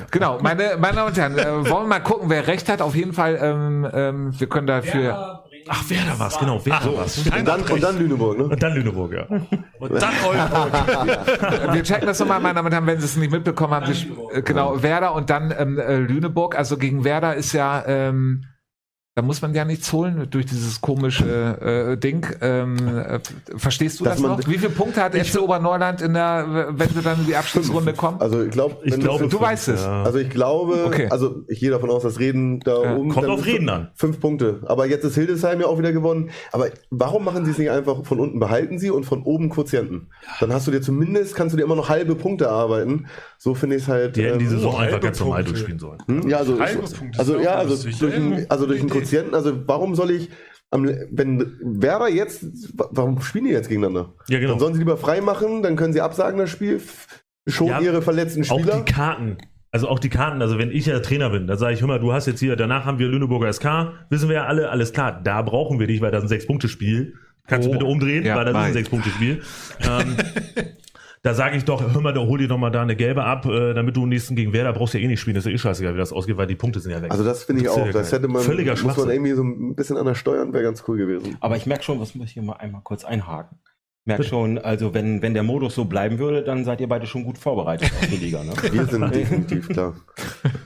Genau, 0.10 0.39
meine, 0.41 0.77
meine 0.80 0.95
Damen 0.95 1.10
und 1.10 1.18
Herren, 1.18 1.38
äh, 1.38 1.69
wollen 1.69 1.84
wir 1.84 1.88
mal 1.88 1.99
gucken, 1.99 2.30
wer 2.30 2.47
recht 2.47 2.69
hat. 2.69 2.81
Auf 2.81 2.95
jeden 2.95 3.14
Fall, 3.14 3.38
ähm, 3.41 3.88
ähm, 3.93 4.39
wir 4.39 4.47
können 4.47 4.68
dafür. 4.68 5.03
Werder 5.03 5.43
Bremen 5.49 5.53
Ach, 5.68 5.90
Werder 5.90 6.19
war's, 6.19 6.40
genau, 6.40 6.65
Werder 6.65 6.98
war's. 6.98 7.18
Und 7.18 7.48
dann, 7.48 7.61
und 7.61 7.84
dann 7.84 7.98
Lüneburg, 7.98 8.38
ne? 8.38 8.44
Und 8.45 8.64
dann 8.64 8.73
Lüneburg, 8.73 9.14
ja. 9.14 9.26
Und 9.80 10.02
dann 10.02 10.14
Oldenburg. 10.26 11.73
Wir 11.73 11.84
checken 11.84 12.07
das 12.07 12.19
nochmal, 12.19 12.40
meine 12.40 12.56
Damen 12.56 12.68
und 12.68 12.73
Herren, 12.73 12.88
wenn 12.88 12.99
Sie 12.99 13.06
es 13.06 13.15
nicht 13.15 13.31
mitbekommen 13.31 13.73
haben. 13.73 13.94
Sie, 13.94 14.11
genau, 14.44 14.81
Werder 14.84 15.14
und 15.14 15.30
dann 15.30 15.53
ähm, 15.57 15.80
äh, 15.80 15.98
Lüneburg. 15.98 16.57
Also 16.57 16.77
gegen 16.77 17.03
Werder 17.03 17.35
ist 17.35 17.53
ja, 17.53 17.84
ähm, 17.85 18.45
da 19.15 19.22
muss 19.22 19.44
man 19.44 19.53
ja 19.53 19.64
nichts 19.64 19.94
holen 19.94 20.26
durch 20.31 20.48
dieses 20.48 20.81
komische 20.81 21.94
äh, 21.94 21.98
Ding. 21.98 22.26
Ähm, 22.41 22.77
äh, 22.98 23.19
verstehst 23.57 23.99
du 23.99 24.06
Dass 24.06 24.14
das 24.15 24.22
man- 24.23 24.31
noch? 24.40 24.48
Wie 24.48 24.57
viele 24.57 24.72
Punkte 24.72 25.03
hat 25.03 25.14
FC 25.15 25.40
Oberneuland 25.40 26.02
in 26.02 26.15
der, 26.15 26.72
wenn 26.72 26.90
sie 26.90 27.02
dann 27.03 27.19
in 27.19 27.27
die 27.27 27.35
Abschlussrunde 27.35 27.94
kommen? 27.94 28.19
Also 28.19 28.41
ich 28.41 28.49
glaube, 28.49 28.77
Ich 28.84 28.99
glaube, 28.99 29.27
du 29.27 29.40
weißt 29.40 29.68
es. 29.69 29.84
Ja. 29.84 30.02
Also 30.02 30.18
ich 30.18 30.31
glaube, 30.31 30.85
Okay. 30.88 31.10
also 31.11 31.44
ich 31.48 31.60
gehe 31.60 31.69
davon 31.69 31.91
aus, 31.91 32.02
dass 32.02 32.18
Reden 32.18 32.60
da 32.61 32.84
Ja, 32.84 32.95
oben. 32.95 33.10
kommt 33.10 33.27
auf 33.27 33.45
Reden 33.45 33.69
an. 33.69 33.91
Fünf 33.94 34.19
Punkte. 34.19 34.61
Aber 34.65 34.88
jetzt 34.88 35.03
ist 35.03 35.14
Hildesheim 35.14 35.61
ja 35.61 35.68
auch 35.68 35.77
wieder 35.77 35.91
gewonnen. 35.94 36.31
Aber 36.52 36.69
warum 36.90 37.23
machen 37.23 37.45
sie 37.45 37.52
es 37.52 37.60
nicht 37.60 37.69
einfach 37.69 38.03
von 38.06 38.19
unten 38.19 38.40
behalten 38.40 38.80
sie 38.80 38.90
und 38.90 39.03
von 39.06 39.22
oben 39.22 39.52
Quotienten? 39.52 40.07
Dann 40.40 40.52
hast 40.52 40.65
du 40.65 40.72
dir 40.72 40.81
zumindest, 40.81 41.35
kannst 41.35 41.53
du 41.53 41.57
dir 41.57 41.64
immer 41.65 41.76
noch 41.76 41.88
halbe 41.90 42.15
Punkte 42.15 42.45
erarbeiten. 42.45 43.06
So 43.38 43.53
finde 43.53 43.76
ich 43.76 43.84
es 43.84 43.88
halt. 43.90 44.15
Die 44.15 44.23
hätten 44.23 44.40
die 44.40 44.45
ähm, 44.45 44.52
Saison 44.52 44.76
einfach 44.80 45.02
ganz 45.02 45.19
normal 45.19 45.44
durchspielen 45.44 45.77
sollen. 45.77 45.99
hm? 46.07 46.27
Ja, 46.27 46.38
also, 46.38 46.60
Halbe 46.60 46.81
Punkte 46.81 47.19
also 47.19 47.38
ja, 47.40 47.56
also 47.56 47.73
lustig. 47.73 47.99
durch, 47.99 48.15
einen, 48.15 48.45
also 48.49 48.65
durch 48.65 48.80
einen. 48.80 49.03
Quotienten, 49.04 49.36
also 49.36 49.68
warum 49.68 49.96
soll 49.96 50.12
ich, 50.12 50.30
am, 50.72 50.86
wenn 51.12 51.58
Werder 51.62 52.10
jetzt, 52.10 52.46
warum 52.76 53.22
spielen 53.22 53.46
die 53.46 53.52
jetzt 53.52 53.70
gegeneinander? 53.70 54.14
Ja, 54.28 54.40
genau. 54.40 54.52
Dann 54.54 54.60
sollen 54.60 54.74
sie 54.74 54.80
lieber 54.80 54.98
frei 54.98 55.22
machen, 55.22 55.62
dann 55.64 55.76
können 55.76 55.94
sie 55.94 56.02
absagen 56.02 56.40
das 56.40 56.50
Spiel, 56.50 56.82
schon 57.48 57.68
Ja, 57.68 57.80
ihre 57.80 58.02
verletzten 58.02 58.42
Auch 58.50 58.60
Spieler. 58.60 58.84
die 58.86 58.92
Karten. 58.92 59.38
Also 59.72 59.88
auch 59.88 60.00
die 60.00 60.10
Karten, 60.10 60.42
also 60.42 60.58
wenn 60.60 60.70
ich 60.72 60.86
ja 60.86 61.00
Trainer 61.00 61.32
bin, 61.32 61.48
dann 61.48 61.58
sage 61.58 61.74
ich, 61.74 61.82
hör 61.82 61.88
mal, 61.88 62.00
du 62.00 62.14
hast 62.14 62.28
jetzt 62.28 62.40
hier, 62.40 62.56
danach 62.56 62.86
haben 62.86 63.00
wir 63.00 63.08
Lüneburger 63.08 63.52
SK, 63.52 63.94
wissen 64.10 64.30
wir 64.30 64.36
ja 64.36 64.46
alle, 64.46 64.70
alles 64.70 64.94
klar, 64.94 65.20
da 65.24 65.42
brauchen 65.42 65.80
wir 65.80 65.88
dich, 65.88 66.00
weil 66.02 66.12
das 66.12 66.22
ein 66.24 66.28
Sechs-Punkte-Spiel. 66.28 67.16
Kannst 67.48 67.68
Oh. 67.68 67.72
du 67.72 67.78
bitte 67.80 67.90
umdrehen, 67.90 68.24
Ja, 68.24 68.36
weil 68.36 68.46
das 68.46 68.54
ist 68.54 68.60
weiß. 68.60 68.68
ein 68.68 68.74
Sechs-Punkte-Spiel. 68.74 69.42
ähm, 69.82 70.16
da 71.24 71.34
sage 71.34 71.56
ich 71.56 71.64
doch, 71.64 71.82
hör 71.94 72.02
mal, 72.02 72.14
da 72.14 72.20
hol 72.20 72.38
dir 72.38 72.50
doch 72.50 72.58
mal 72.58 72.70
da 72.70 72.82
eine 72.82 72.98
gelbe 72.98 73.24
ab, 73.24 73.45
äh, 73.45 73.74
damit 73.74 73.95
du 73.95 74.06
nächsten 74.06 74.36
gegen 74.36 74.52
Werder 74.52 74.74
brauchst 74.74 74.94
ja 74.94 75.00
eh 75.00 75.08
nicht 75.08 75.22
spielen, 75.22 75.36
das 75.36 75.45
ist 75.45 75.50
ja 75.50 75.56
eh 75.56 75.58
scheißegal, 75.58 75.94
wie 75.94 75.98
das 75.98 76.12
ausgeht, 76.12 76.36
weil 76.36 76.48
die 76.48 76.56
Punkte 76.56 76.82
sind 76.82 76.91
ja 76.91 77.02
weg. 77.02 77.12
Also 77.12 77.24
das 77.24 77.45
finde 77.45 77.62
ich 77.62 77.68
Das 77.68 77.78
auch. 77.78 77.90
Das 77.91 78.12
hätte 78.12 78.28
man, 78.28 78.41
Völliger 78.41 78.76
muss 78.84 78.98
man 78.98 79.10
irgendwie 79.10 79.32
so 79.32 79.41
ein 79.41 79.74
bisschen 79.74 79.95
anders 79.95 80.18
steuern, 80.18 80.52
wäre 80.52 80.64
ganz 80.64 80.84
cool 80.86 80.98
gewesen. 80.98 81.38
Aber 81.40 81.56
ich 81.56 81.66
merke 81.66 81.84
schon, 81.84 82.02
was 82.02 82.14
muss 82.14 82.28
ich 82.28 82.34
hier 82.34 82.44
mal 82.44 82.58
einmal 82.58 82.82
kurz 82.84 83.06
einhaken. 83.06 83.58
Ich 84.06 84.08
merke 84.08 84.24
schon, 84.26 84.58
also 84.58 84.94
wenn, 84.94 85.22
wenn 85.22 85.34
der 85.34 85.44
Modus 85.44 85.76
so 85.76 85.86
bleiben 85.86 86.20
würde, 86.20 86.44
dann 86.44 86.66
seid 86.66 86.82
ihr 86.82 86.90
beide 86.90 87.08
schon 87.08 87.24
gut 87.24 87.38
vorbereitet 87.38 87.90
auf 88.02 88.10
die 88.10 88.18
Liga. 88.18 88.44
Ne? 88.44 88.52
Wir 88.70 88.86
sind 88.86 89.16
definitiv 89.16 89.70
klar. 89.70 89.95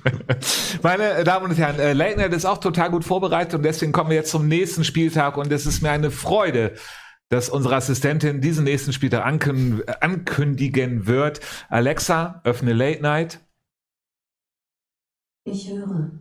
Meine 0.81 1.23
Damen 1.23 1.51
und 1.51 1.55
Herren, 1.55 1.79
äh, 1.79 1.93
Late 1.93 2.17
Night 2.17 2.33
ist 2.33 2.45
auch 2.45 2.57
total 2.57 2.89
gut 2.89 3.05
vorbereitet 3.05 3.53
und 3.53 3.61
deswegen 3.61 3.91
kommen 3.91 4.09
wir 4.09 4.17
jetzt 4.17 4.31
zum 4.31 4.47
nächsten 4.47 4.83
Spieltag 4.83 5.37
und 5.37 5.51
es 5.51 5.67
ist 5.67 5.83
mir 5.83 5.91
eine 5.91 6.09
Freude, 6.09 6.73
dass 7.29 7.49
unsere 7.49 7.75
Assistentin 7.75 8.41
diesen 8.41 8.63
nächsten 8.63 8.93
Spieltag 8.93 9.25
ankün 9.25 9.83
ankündigen 10.01 11.07
wird. 11.07 11.41
Alexa, 11.69 12.41
öffne 12.43 12.73
Late 12.73 13.01
Night. 13.01 13.39
Ich 15.45 15.71
höre. 15.71 16.11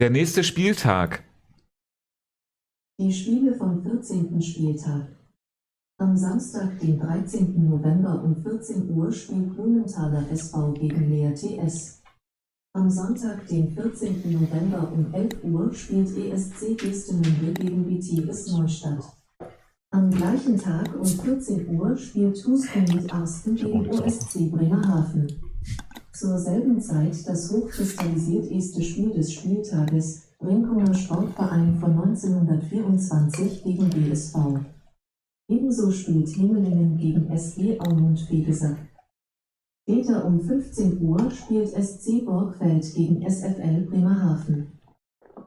Der 0.00 0.10
nächste 0.10 0.44
Spieltag. 0.44 1.24
Die 3.00 3.12
Spiele 3.12 3.54
vom 3.54 3.82
14. 3.82 4.40
Spieltag. 4.40 5.08
Am 5.98 6.16
Samstag, 6.16 6.78
den 6.80 6.98
13. 6.98 7.68
November 7.68 8.22
um 8.22 8.42
14 8.42 8.90
Uhr 8.90 9.10
spielt 9.10 9.54
Blumenthaler 9.54 10.30
SV 10.30 10.72
gegen 10.74 11.10
Lea 11.10 11.34
TS. 11.34 12.02
Am 12.74 12.90
Sonntag, 12.90 13.46
den 13.48 13.72
14. 13.72 14.32
November 14.32 14.92
um 14.92 15.12
11 15.14 15.44
Uhr 15.44 15.72
spielt 15.72 16.14
ESC 16.14 16.76
Gestemünde 16.76 17.54
gegen 17.54 17.86
BTS 17.86 18.52
Neustadt. 18.52 19.15
Am 19.96 20.10
gleichen 20.10 20.58
Tag 20.58 20.94
um 20.94 21.06
14 21.06 21.74
Uhr 21.74 21.96
spielt 21.96 22.36
Husqvarna 22.46 23.14
Arsten 23.14 23.54
gegen 23.54 23.88
OSC 23.88 24.50
Bremerhaven. 24.50 25.26
Zur 26.12 26.38
selben 26.38 26.78
Zeit 26.82 27.26
das 27.26 27.50
hochkristallisiert 27.50 28.50
erste 28.50 28.82
Spiel 28.82 29.14
des 29.14 29.32
Spieltages, 29.32 30.24
Brinkumer 30.38 30.92
Sportverein 30.92 31.78
von 31.80 31.92
1924 31.92 33.64
gegen 33.64 33.88
BSV. 33.88 34.36
Ebenso 35.48 35.90
spielt 35.90 36.28
Himmelingen 36.28 36.98
gegen 36.98 37.30
SG 37.30 37.80
Aumund 37.80 38.30
Vegesack. 38.30 38.76
Später 39.88 40.26
um 40.26 40.42
15 40.42 41.00
Uhr 41.00 41.30
spielt 41.30 41.70
SC 41.70 42.22
Borgfeld 42.22 42.84
gegen 42.94 43.26
SFL 43.26 43.86
Bremerhaven. 43.88 44.75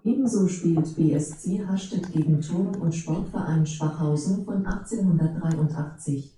Ebenso 0.03 0.47
spielt 0.47 0.95
BSC 0.95 1.65
Hastedt 1.67 2.11
gegen 2.13 2.39
Turm- 2.41 2.81
und 2.81 2.95
Sportverein 2.95 3.65
Schwachhausen 3.65 4.45
von 4.45 4.65
1883. 4.65 6.35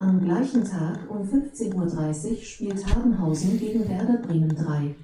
Am 0.00 0.20
gleichen 0.20 0.64
Tag 0.64 1.08
um 1.08 1.22
15.30 1.22 2.30
Uhr 2.30 2.36
spielt 2.42 2.94
Habenhausen 2.94 3.58
gegen 3.58 3.88
Werder 3.88 4.18
Bremen 4.18 4.54
3. 4.54 4.94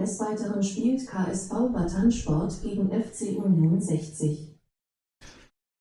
Des 0.00 0.18
Weiteren 0.18 0.62
spielt 0.62 1.06
KSV 1.06 1.50
Batansport 1.72 2.60
gegen 2.62 2.90
FC 2.90 3.38
Union 3.38 3.80
60. 3.80 4.55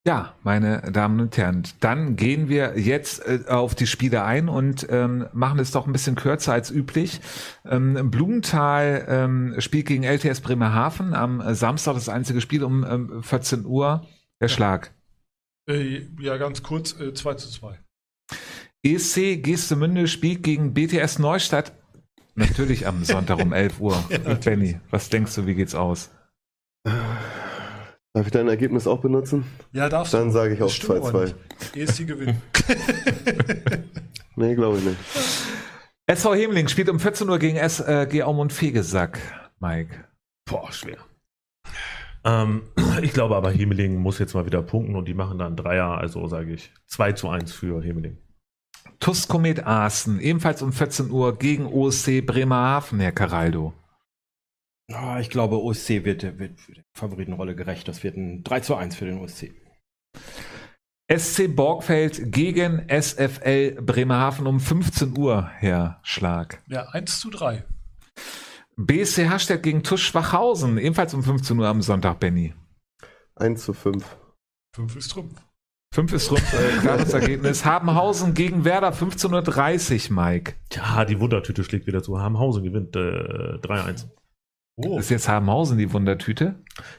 Ja, 0.08 0.36
meine 0.44 0.84
Damen 0.92 1.20
und 1.20 1.36
Herren, 1.36 1.64
dann 1.80 2.16
gehen 2.16 2.48
wir 2.48 2.78
jetzt 2.78 3.26
äh, 3.28 3.40
auf 3.48 3.74
die 3.74 3.88
Spiele 3.88 4.24
ein 4.24 4.50
und 4.50 4.86
ähm, 4.92 5.28
machen 5.34 5.58
es 5.58 5.72
doch 5.72 5.88
ein 5.88 5.94
bisschen 5.94 6.16
kürzer 6.16 6.54
als 6.54 6.70
üblich. 6.70 7.22
Ähm, 7.66 8.12
Blumenthal 8.12 9.04
ähm, 9.10 9.56
spielt 9.58 9.88
gegen 9.88 10.04
LTS 10.04 10.42
Bremerhaven 10.42 11.16
am 11.16 11.42
äh, 11.42 11.56
Samstag 11.56 11.96
das 11.96 12.08
einzige 12.08 12.40
Spiel 12.40 12.64
um 12.64 12.86
ähm, 12.88 13.24
14 13.24 13.66
Uhr. 13.66 14.06
Der 14.40 14.48
Schlag. 14.48 14.94
Äh, 15.68 16.06
ja, 16.20 16.38
ganz 16.38 16.62
kurz, 16.62 17.00
äh, 17.00 17.12
2 17.12 17.34
zu 17.34 17.50
2. 17.50 17.80
ESC 18.84 19.42
Gestemünde 19.42 20.08
spielt 20.08 20.44
gegen 20.44 20.76
BTS 20.76 21.18
Neustadt. 21.18 21.72
Natürlich 22.36 22.86
am 22.86 23.04
Sonntag 23.04 23.40
um 23.40 23.54
11 23.54 23.80
Uhr. 23.80 24.04
Ja, 24.12 24.36
Benny, 24.36 24.80
was 24.92 25.10
denkst 25.10 25.34
du, 25.34 25.48
wie 25.48 25.56
geht's 25.56 25.74
aus? 25.74 26.12
Darf 28.16 28.26
ich 28.28 28.32
dein 28.32 28.48
Ergebnis 28.48 28.88
auch 28.88 29.02
benutzen? 29.02 29.44
Ja, 29.74 29.90
darfst 29.90 30.14
Dann 30.14 30.28
du. 30.28 30.32
sage 30.32 30.54
ich 30.54 30.62
auch 30.62 30.68
Das 30.68 30.76
stimmt 30.76 31.04
aber 31.04 31.24
2-2. 31.24 31.24
nicht. 31.26 31.76
ESC 31.76 32.08
gewinnt. 32.08 32.38
Nee, 34.38 34.56
glaube 34.56 34.78
ich 34.78 34.86
nicht. 34.86 34.98
SV 36.08 36.34
Hemling 36.36 36.70
spielt 36.70 36.88
um 36.88 36.98
14 37.02 37.28
Uhr 37.28 37.40
gegen 37.40 37.58
SG 37.58 38.24
Aumund 38.24 38.54
Fegesack. 38.54 39.20
Mike. 39.60 40.06
Boah, 40.50 40.72
schwer. 40.72 40.98
Ähm, 42.24 42.64
ich 43.02 43.12
glaube 43.12 43.36
aber, 43.36 43.52
Hemeling 43.52 43.98
muss 43.98 44.18
jetzt 44.20 44.34
mal 44.34 44.46
wieder 44.46 44.62
punkten 44.62 44.96
und 44.96 45.10
die 45.10 45.14
machen 45.14 45.38
dann 45.38 45.58
Dreier, 45.58 45.98
also 45.98 46.26
sage 46.28 46.54
ich 46.54 46.72
2 46.88 47.12
zu 47.12 47.28
1 47.28 47.52
für 47.52 47.84
Hemeling. 47.84 48.18
TUS 49.02 49.28
Komet 49.28 49.68
Aachen, 49.68 50.22
ebenfalls 50.22 50.62
um 50.62 50.72
14 50.72 51.12
Uhr 51.12 51.38
gegen 51.38 51.66
OSC 51.66 52.22
Bremerhaven, 52.26 53.02
Herr 53.02 53.12
Caraldo. 53.12 53.74
Ah, 54.92 55.20
ich 55.20 55.30
glaube, 55.30 55.62
OSC 55.62 56.06
wird, 56.06 56.24
wird 56.38 56.60
der 56.68 56.84
Favoritenrolle 56.94 57.56
gerecht. 57.56 57.88
Das 57.88 58.04
wird 58.04 58.18
ein 58.18 58.44
3 58.44 58.60
zu 58.60 58.76
1 58.76 58.96
für 58.96 59.06
den 59.06 59.20
OSC. 59.20 59.52
SC 61.12 61.56
Borgfeld 61.56 62.32
gegen 62.32 62.88
SFL 62.90 63.82
Bremerhaven 63.82 64.48
um 64.48 64.60
15 64.60 65.18
Uhr, 65.18 65.50
Herr 65.58 66.00
Schlag. 66.04 66.64
Ja, 66.68 66.88
1 66.90 67.20
zu 67.20 67.30
3. 67.30 67.64
BSC 68.78 69.30
Hashtag 69.30 69.64
gegen 69.64 69.84
TUS 69.84 70.02
Schwachhausen, 70.02 70.78
ebenfalls 70.78 71.14
um 71.14 71.24
15 71.24 71.58
Uhr 71.60 71.68
am 71.68 71.82
Sonntag, 71.82 72.20
Benny. 72.20 72.54
1 73.36 73.64
zu 73.64 73.74
5. 73.74 74.18
5 74.76 74.96
ist 74.96 75.12
Trumpf. 75.12 75.42
5 75.94 76.12
ist 76.12 76.30
rund, 76.30 76.42
äh, 76.54 76.80
klares 76.82 77.14
Ergebnis. 77.14 77.64
Habenhausen 77.66 78.34
gegen 78.34 78.66
Werder 78.66 78.92
15.30 78.92 80.10
Uhr, 80.10 80.24
Mike. 80.24 80.56
Ja, 80.74 81.06
die 81.06 81.20
Wundertüte 81.22 81.64
schlägt 81.64 81.88
wieder 81.88 82.04
zu. 82.04 82.20
Habenhausen 82.20 82.64
gewinnt 82.64 82.98
äh, 82.98 83.00
3-1. 83.00 84.08
Oh, 84.78 85.00
Ist 85.00 85.10
jetzt 85.10 85.30
Habenhausen 85.30 85.78
die 85.78 85.94
Wundertüte? 85.94 86.56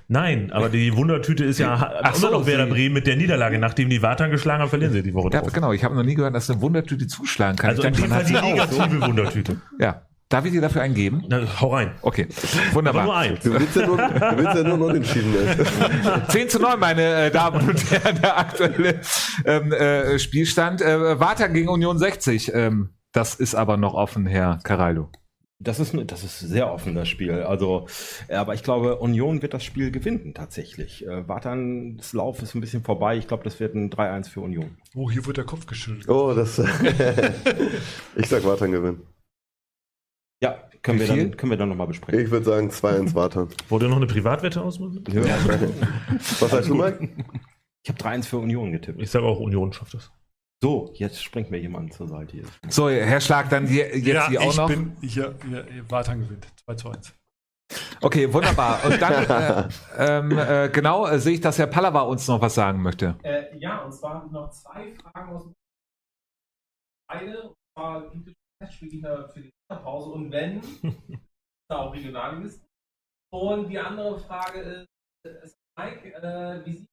Nein, 0.08 0.50
aber 0.50 0.70
die 0.70 0.96
Wundertüte 0.96 1.44
ist 1.44 1.58
ja 1.58 1.92
Ach 2.02 2.14
so, 2.14 2.28
immer 2.28 2.38
noch 2.38 2.46
Werder 2.46 2.66
Bremen 2.66 2.94
mit 2.94 3.06
der 3.06 3.16
Niederlage. 3.16 3.58
Nachdem 3.58 3.90
die 3.90 4.00
Wartan 4.00 4.30
geschlagen 4.30 4.62
haben, 4.62 4.70
verlieren 4.70 4.94
sie 4.94 5.02
die 5.02 5.12
Woche 5.12 5.28
Ja, 5.30 5.40
drauf. 5.42 5.52
genau. 5.52 5.72
Ich 5.72 5.84
habe 5.84 5.94
noch 5.94 6.02
nie 6.02 6.14
gehört, 6.14 6.34
dass 6.34 6.48
eine 6.48 6.62
Wundertüte 6.62 7.06
zuschlagen 7.06 7.58
kann. 7.58 7.68
Also 7.70 7.82
ich 7.82 7.88
in 7.88 7.94
dem 7.94 8.08
Fall 8.10 8.24
die 8.24 8.36
auch. 8.36 8.42
negative 8.42 9.02
Wundertüte. 9.02 9.60
Ja. 9.78 10.02
Darf 10.30 10.44
ich 10.46 10.52
dir 10.52 10.60
dafür 10.62 10.82
eingeben? 10.82 11.22
Na, 11.28 11.42
hau 11.60 11.68
rein. 11.74 11.92
Okay. 12.02 12.26
Aber 12.70 12.74
Wunderbar. 12.76 13.04
nur 13.04 13.16
eins. 13.16 13.40
Du 13.44 13.52
willst 13.52 13.76
ja 13.76 13.86
nur, 13.86 13.96
du 13.98 14.38
willst 14.38 14.54
ja 14.56 14.62
nur 14.64 14.78
noch 14.78 14.86
unentschieden. 14.86 15.34
ey. 15.36 16.28
10 16.28 16.48
zu 16.48 16.58
9, 16.58 16.80
meine 16.80 17.02
äh, 17.26 17.30
Damen 17.30 17.68
und 17.68 17.90
Herren, 17.92 18.20
der 18.22 18.36
aktuelle 18.38 19.00
ähm, 19.44 19.70
äh, 19.72 20.18
Spielstand. 20.18 20.80
Äh, 20.80 21.20
Warta 21.20 21.46
gegen 21.46 21.68
Union 21.68 21.98
60. 21.98 22.52
Ähm, 22.54 22.88
das 23.12 23.34
ist 23.36 23.54
aber 23.54 23.76
noch 23.76 23.94
offen, 23.94 24.26
Herr 24.26 24.58
Caraldo. 24.64 25.10
Das 25.58 25.80
ist, 25.80 25.96
das 26.10 26.22
ist 26.22 26.38
sehr 26.40 26.70
offen, 26.70 26.94
das 26.94 27.08
Spiel. 27.08 27.32
Also, 27.42 27.86
äh, 28.28 28.34
aber 28.34 28.52
ich 28.52 28.62
glaube, 28.62 28.96
Union 28.96 29.40
wird 29.40 29.54
das 29.54 29.64
Spiel 29.64 29.90
gewinnen, 29.90 30.34
tatsächlich. 30.34 31.06
Äh, 31.06 31.26
Wartans 31.26 32.12
Lauf 32.12 32.42
ist 32.42 32.54
ein 32.54 32.60
bisschen 32.60 32.84
vorbei. 32.84 33.16
Ich 33.16 33.26
glaube, 33.26 33.44
das 33.44 33.58
wird 33.58 33.74
ein 33.74 33.90
3-1 33.90 34.28
für 34.28 34.40
Union. 34.42 34.76
oh, 34.94 35.10
hier 35.10 35.24
wird 35.24 35.38
der 35.38 35.44
Kopf 35.44 35.66
geschüttelt. 35.66 36.08
Oh, 36.10 36.34
das. 36.34 36.58
ich 38.16 38.26
sag 38.26 38.44
Wartan 38.44 38.72
gewinnen. 38.72 39.02
Ja, 40.42 40.62
können, 40.82 41.00
Wie 41.00 41.08
wir 41.08 41.14
viel? 41.14 41.28
dann, 41.28 41.36
können 41.38 41.50
wir 41.50 41.56
dann 41.56 41.70
nochmal 41.70 41.86
besprechen. 41.86 42.22
Ich 42.22 42.30
würde 42.30 42.44
sagen 42.44 42.68
2-1 42.68 43.14
Wartan. 43.14 43.48
Wollt 43.70 43.82
ihr 43.82 43.88
noch 43.88 43.96
eine 43.96 44.06
Privatwette 44.06 44.60
ausmachen? 44.60 45.02
Was 46.40 46.50
sagst 46.50 46.68
du, 46.68 46.74
Mike? 46.74 47.08
Ich 47.82 47.88
habe 47.88 47.98
3-1 47.98 48.24
für 48.24 48.38
Union 48.38 48.72
getippt. 48.72 49.00
Ich 49.00 49.10
sage 49.10 49.24
auch, 49.24 49.40
Union 49.40 49.72
schafft 49.72 49.94
das. 49.94 50.12
So, 50.62 50.90
jetzt 50.94 51.22
springt 51.22 51.50
mir 51.50 51.58
jemand 51.58 51.92
zur 51.92 52.08
Seite 52.08 52.32
hier. 52.32 52.44
So, 52.68 52.88
Herr 52.88 53.20
Schlag, 53.20 53.50
dann 53.50 53.66
die, 53.66 53.74
jetzt 53.74 54.06
ja, 54.06 54.28
die 54.28 54.38
auch 54.38 54.50
ich 54.50 54.56
noch. 54.56 54.68
bin 54.68 54.96
hier, 55.02 55.34
hier, 55.44 55.66
hier 55.70 55.90
Wartan 55.90 56.20
gewinnt. 56.20 56.46
2 56.64 56.74
zu 56.74 56.90
1. 56.90 57.14
Okay, 58.00 58.32
wunderbar. 58.32 58.84
Und 58.84 59.00
dann, 59.00 59.68
äh, 59.98 60.18
ähm, 60.18 60.38
äh, 60.38 60.68
genau, 60.70 61.06
äh, 61.06 61.18
sehe 61.18 61.34
ich, 61.34 61.40
dass 61.40 61.58
Herr 61.58 61.66
Pallava 61.66 62.02
uns 62.02 62.26
noch 62.28 62.40
was 62.40 62.54
sagen 62.54 62.80
möchte. 62.80 63.18
Äh, 63.22 63.56
ja, 63.58 63.82
und 63.82 63.92
zwar 63.92 64.24
ich 64.24 64.32
noch 64.32 64.50
zwei 64.50 64.94
Fragen 64.94 65.30
aus 65.30 65.42
dem 65.44 65.52
Eine, 67.10 67.42
und 67.42 67.54
zwar 67.76 68.10
gibt 68.10 68.28
es 68.28 68.34
Testspiele 68.62 69.28
für 69.28 69.40
die 69.40 69.50
Winterpause 69.68 70.10
und 70.10 70.30
wenn, 70.30 70.62
da 71.70 71.78
auch 71.78 71.92
Regionalligisten. 71.92 72.66
Und 73.32 73.68
die 73.68 73.78
andere 73.78 74.18
Frage 74.20 74.60
ist, 74.60 74.86
ist 75.42 75.56
Mike, 75.78 76.14
äh, 76.14 76.64
wie 76.64 76.72
sieht 76.72 76.88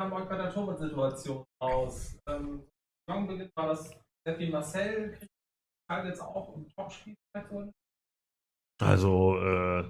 Hamburg 0.00 0.28
bei 0.28 0.36
der 0.36 0.52
Torwart-Situation 0.52 1.44
aus? 1.60 2.18
Ähm, 2.28 2.64
Saisonbeginn 3.10 3.50
war 3.56 3.66
das 3.66 3.90
viel 4.36 4.50
Marcel, 4.50 5.18
Karl 5.88 6.06
jetzt 6.06 6.22
auch 6.22 6.54
im 6.54 6.68
Topspiel 6.68 7.16
Also 8.80 9.36
äh, 9.40 9.84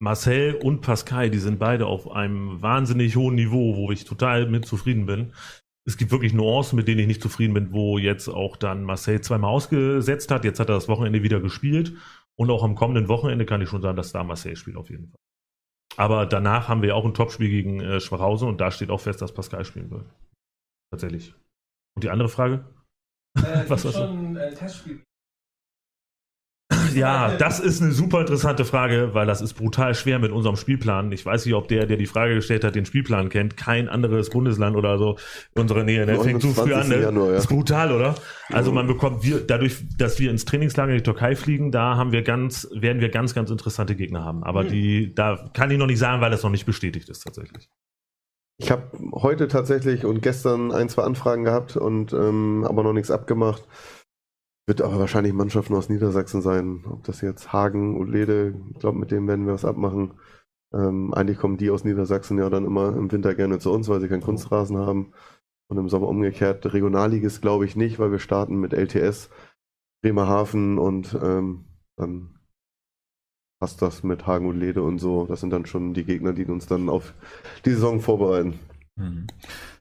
Marcel 0.00 0.54
und 0.56 0.80
Pascal, 0.80 1.30
die 1.30 1.38
sind 1.38 1.58
beide 1.58 1.86
auf 1.86 2.10
einem 2.10 2.60
wahnsinnig 2.60 3.16
hohen 3.16 3.36
Niveau, 3.36 3.76
wo 3.76 3.92
ich 3.92 4.04
total 4.04 4.46
mit 4.46 4.66
zufrieden 4.66 5.06
bin. 5.06 5.32
Es 5.86 5.96
gibt 5.96 6.10
wirklich 6.10 6.32
Nuancen, 6.32 6.76
mit 6.76 6.88
denen 6.88 7.00
ich 7.00 7.06
nicht 7.06 7.22
zufrieden 7.22 7.54
bin, 7.54 7.72
wo 7.72 7.98
jetzt 7.98 8.28
auch 8.28 8.56
dann 8.56 8.84
Marcel 8.84 9.20
zweimal 9.20 9.50
ausgesetzt 9.50 10.30
hat. 10.30 10.44
Jetzt 10.44 10.60
hat 10.60 10.68
er 10.68 10.74
das 10.74 10.88
Wochenende 10.88 11.22
wieder 11.22 11.40
gespielt. 11.40 11.94
Und 12.36 12.50
auch 12.50 12.62
am 12.62 12.74
kommenden 12.74 13.08
Wochenende 13.08 13.44
kann 13.46 13.60
ich 13.60 13.68
schon 13.68 13.82
sagen, 13.82 13.96
dass 13.96 14.12
da 14.12 14.24
Marcel 14.24 14.56
spielt 14.56 14.76
auf 14.76 14.90
jeden 14.90 15.08
Fall. 15.08 15.20
Aber 15.96 16.26
danach 16.26 16.68
haben 16.68 16.82
wir 16.82 16.96
auch 16.96 17.04
ein 17.04 17.14
Topspiel 17.14 17.50
gegen 17.50 17.80
äh, 17.80 18.00
Schwachhausen 18.00 18.48
und 18.48 18.60
da 18.60 18.70
steht 18.70 18.90
auch 18.90 19.00
fest, 19.00 19.20
dass 19.20 19.34
Pascal 19.34 19.64
spielen 19.64 19.90
wird. 19.90 20.06
Tatsächlich. 20.90 21.34
Und 21.96 22.04
die 22.04 22.10
andere 22.10 22.28
Frage? 22.28 22.64
Äh, 23.36 23.64
Was 23.68 23.84
war's 23.84 23.94
schon 23.94 24.36
äh, 24.36 24.54
Testspiel. 24.54 25.02
Ja, 26.94 27.36
das 27.36 27.60
ist 27.60 27.82
eine 27.82 27.92
super 27.92 28.20
interessante 28.20 28.64
Frage, 28.64 29.10
weil 29.12 29.26
das 29.26 29.40
ist 29.40 29.54
brutal 29.54 29.94
schwer 29.94 30.18
mit 30.18 30.32
unserem 30.32 30.56
Spielplan. 30.56 31.10
Ich 31.12 31.24
weiß 31.24 31.46
nicht, 31.46 31.54
ob 31.54 31.68
der, 31.68 31.86
der 31.86 31.96
die 31.96 32.06
Frage 32.06 32.34
gestellt 32.34 32.64
hat, 32.64 32.74
den 32.74 32.84
Spielplan 32.84 33.28
kennt. 33.28 33.56
Kein 33.56 33.88
anderes 33.88 34.30
Bundesland 34.30 34.76
oder 34.76 34.98
so 34.98 35.16
in 35.54 35.62
unserer 35.62 35.84
Nähe. 35.84 36.06
Der 36.06 36.20
fängt 36.20 36.42
so 36.42 36.52
früh 36.52 36.72
an. 36.74 36.88
29. 36.88 36.96
Ne? 36.96 37.02
Januar, 37.02 37.30
ja. 37.30 37.38
Ist 37.38 37.48
brutal, 37.48 37.92
oder? 37.92 38.14
Also 38.48 38.72
man 38.72 38.86
bekommt 38.86 39.24
wir 39.24 39.40
dadurch, 39.40 39.76
dass 39.98 40.18
wir 40.18 40.30
ins 40.30 40.44
Trainingslager 40.44 40.92
in 40.92 40.98
die 40.98 41.04
Türkei 41.04 41.36
fliegen, 41.36 41.70
da 41.70 41.96
haben 41.96 42.12
wir 42.12 42.22
ganz, 42.22 42.68
werden 42.72 43.00
wir 43.00 43.08
ganz, 43.08 43.34
ganz 43.34 43.50
interessante 43.50 43.96
Gegner 43.96 44.24
haben. 44.24 44.42
Aber 44.42 44.64
die, 44.64 45.14
da 45.14 45.50
kann 45.52 45.70
ich 45.70 45.78
noch 45.78 45.86
nicht 45.86 45.98
sagen, 45.98 46.20
weil 46.20 46.30
das 46.30 46.42
noch 46.42 46.50
nicht 46.50 46.66
bestätigt 46.66 47.08
ist 47.08 47.20
tatsächlich. 47.20 47.68
Ich 48.62 48.70
habe 48.70 48.90
heute 49.12 49.48
tatsächlich 49.48 50.04
und 50.04 50.20
gestern 50.20 50.70
ein, 50.70 50.90
zwei 50.90 51.04
Anfragen 51.04 51.44
gehabt 51.44 51.78
und 51.78 52.12
ähm, 52.12 52.66
aber 52.68 52.82
noch 52.82 52.92
nichts 52.92 53.10
abgemacht. 53.10 53.66
Wird 54.66 54.82
aber 54.82 54.98
wahrscheinlich 54.98 55.32
Mannschaften 55.32 55.74
aus 55.74 55.88
Niedersachsen 55.88 56.42
sein. 56.42 56.84
Ob 56.86 57.02
das 57.04 57.22
jetzt 57.22 57.54
Hagen 57.54 57.98
und 57.98 58.10
Lede, 58.10 58.54
ich 58.70 58.78
glaube, 58.78 58.98
mit 58.98 59.12
denen 59.12 59.26
werden 59.28 59.46
wir 59.46 59.54
was 59.54 59.64
abmachen. 59.64 60.12
Ähm, 60.74 61.14
eigentlich 61.14 61.38
kommen 61.38 61.56
die 61.56 61.70
aus 61.70 61.84
Niedersachsen 61.84 62.36
ja 62.36 62.50
dann 62.50 62.66
immer 62.66 62.94
im 62.94 63.10
Winter 63.10 63.34
gerne 63.34 63.58
zu 63.60 63.72
uns, 63.72 63.88
weil 63.88 63.98
sie 64.00 64.08
keinen 64.08 64.20
Kunstrasen 64.20 64.76
haben. 64.76 65.14
Und 65.68 65.78
im 65.78 65.88
Sommer 65.88 66.08
umgekehrt. 66.08 66.70
Regionalliges 66.74 67.40
glaube 67.40 67.64
ich 67.64 67.76
nicht, 67.76 67.98
weil 67.98 68.12
wir 68.12 68.18
starten 68.18 68.60
mit 68.60 68.74
LTS, 68.74 69.30
Bremerhaven 70.02 70.76
und 70.76 71.18
ähm, 71.22 71.64
dann 71.96 72.39
passt 73.60 73.82
das 73.82 74.02
mit 74.02 74.26
Hagen 74.26 74.48
und 74.48 74.58
Lede 74.58 74.82
und 74.82 74.98
so. 74.98 75.26
Das 75.26 75.40
sind 75.40 75.50
dann 75.50 75.66
schon 75.66 75.92
die 75.92 76.04
Gegner, 76.04 76.32
die 76.32 76.46
uns 76.46 76.66
dann 76.66 76.88
auf 76.88 77.12
die 77.64 77.70
Saison 77.70 78.00
vorbereiten. 78.00 78.58
Mhm. 78.96 79.26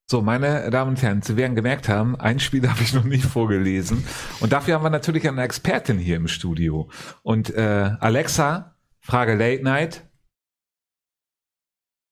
So, 0.05 0.21
meine 0.21 0.69
Damen 0.69 0.91
und 0.91 1.01
Herren, 1.01 1.21
Sie 1.21 1.37
werden 1.37 1.55
gemerkt 1.55 1.87
haben, 1.87 2.15
ein 2.15 2.39
Spiel 2.39 2.67
habe 2.69 2.81
ich 2.81 2.93
noch 2.93 3.05
nicht 3.05 3.25
vorgelesen. 3.25 4.03
Und 4.41 4.51
dafür 4.51 4.75
haben 4.75 4.83
wir 4.83 4.89
natürlich 4.89 5.27
eine 5.27 5.43
Expertin 5.43 5.97
hier 5.97 6.17
im 6.17 6.27
Studio. 6.27 6.89
Und 7.23 7.51
äh, 7.51 7.95
Alexa, 7.99 8.75
Frage 8.99 9.35
Late 9.35 9.63
Night. 9.63 10.05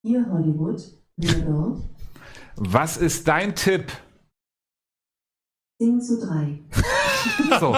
Hier 0.03 0.25
Hollywood, 0.31 0.81
dort? 1.17 1.81
Was 2.55 2.97
ist 2.97 3.27
dein 3.27 3.55
Tipp? 3.55 3.91
10 5.81 6.01
zu 6.01 6.25
3. 6.25 6.59
So, 7.59 7.75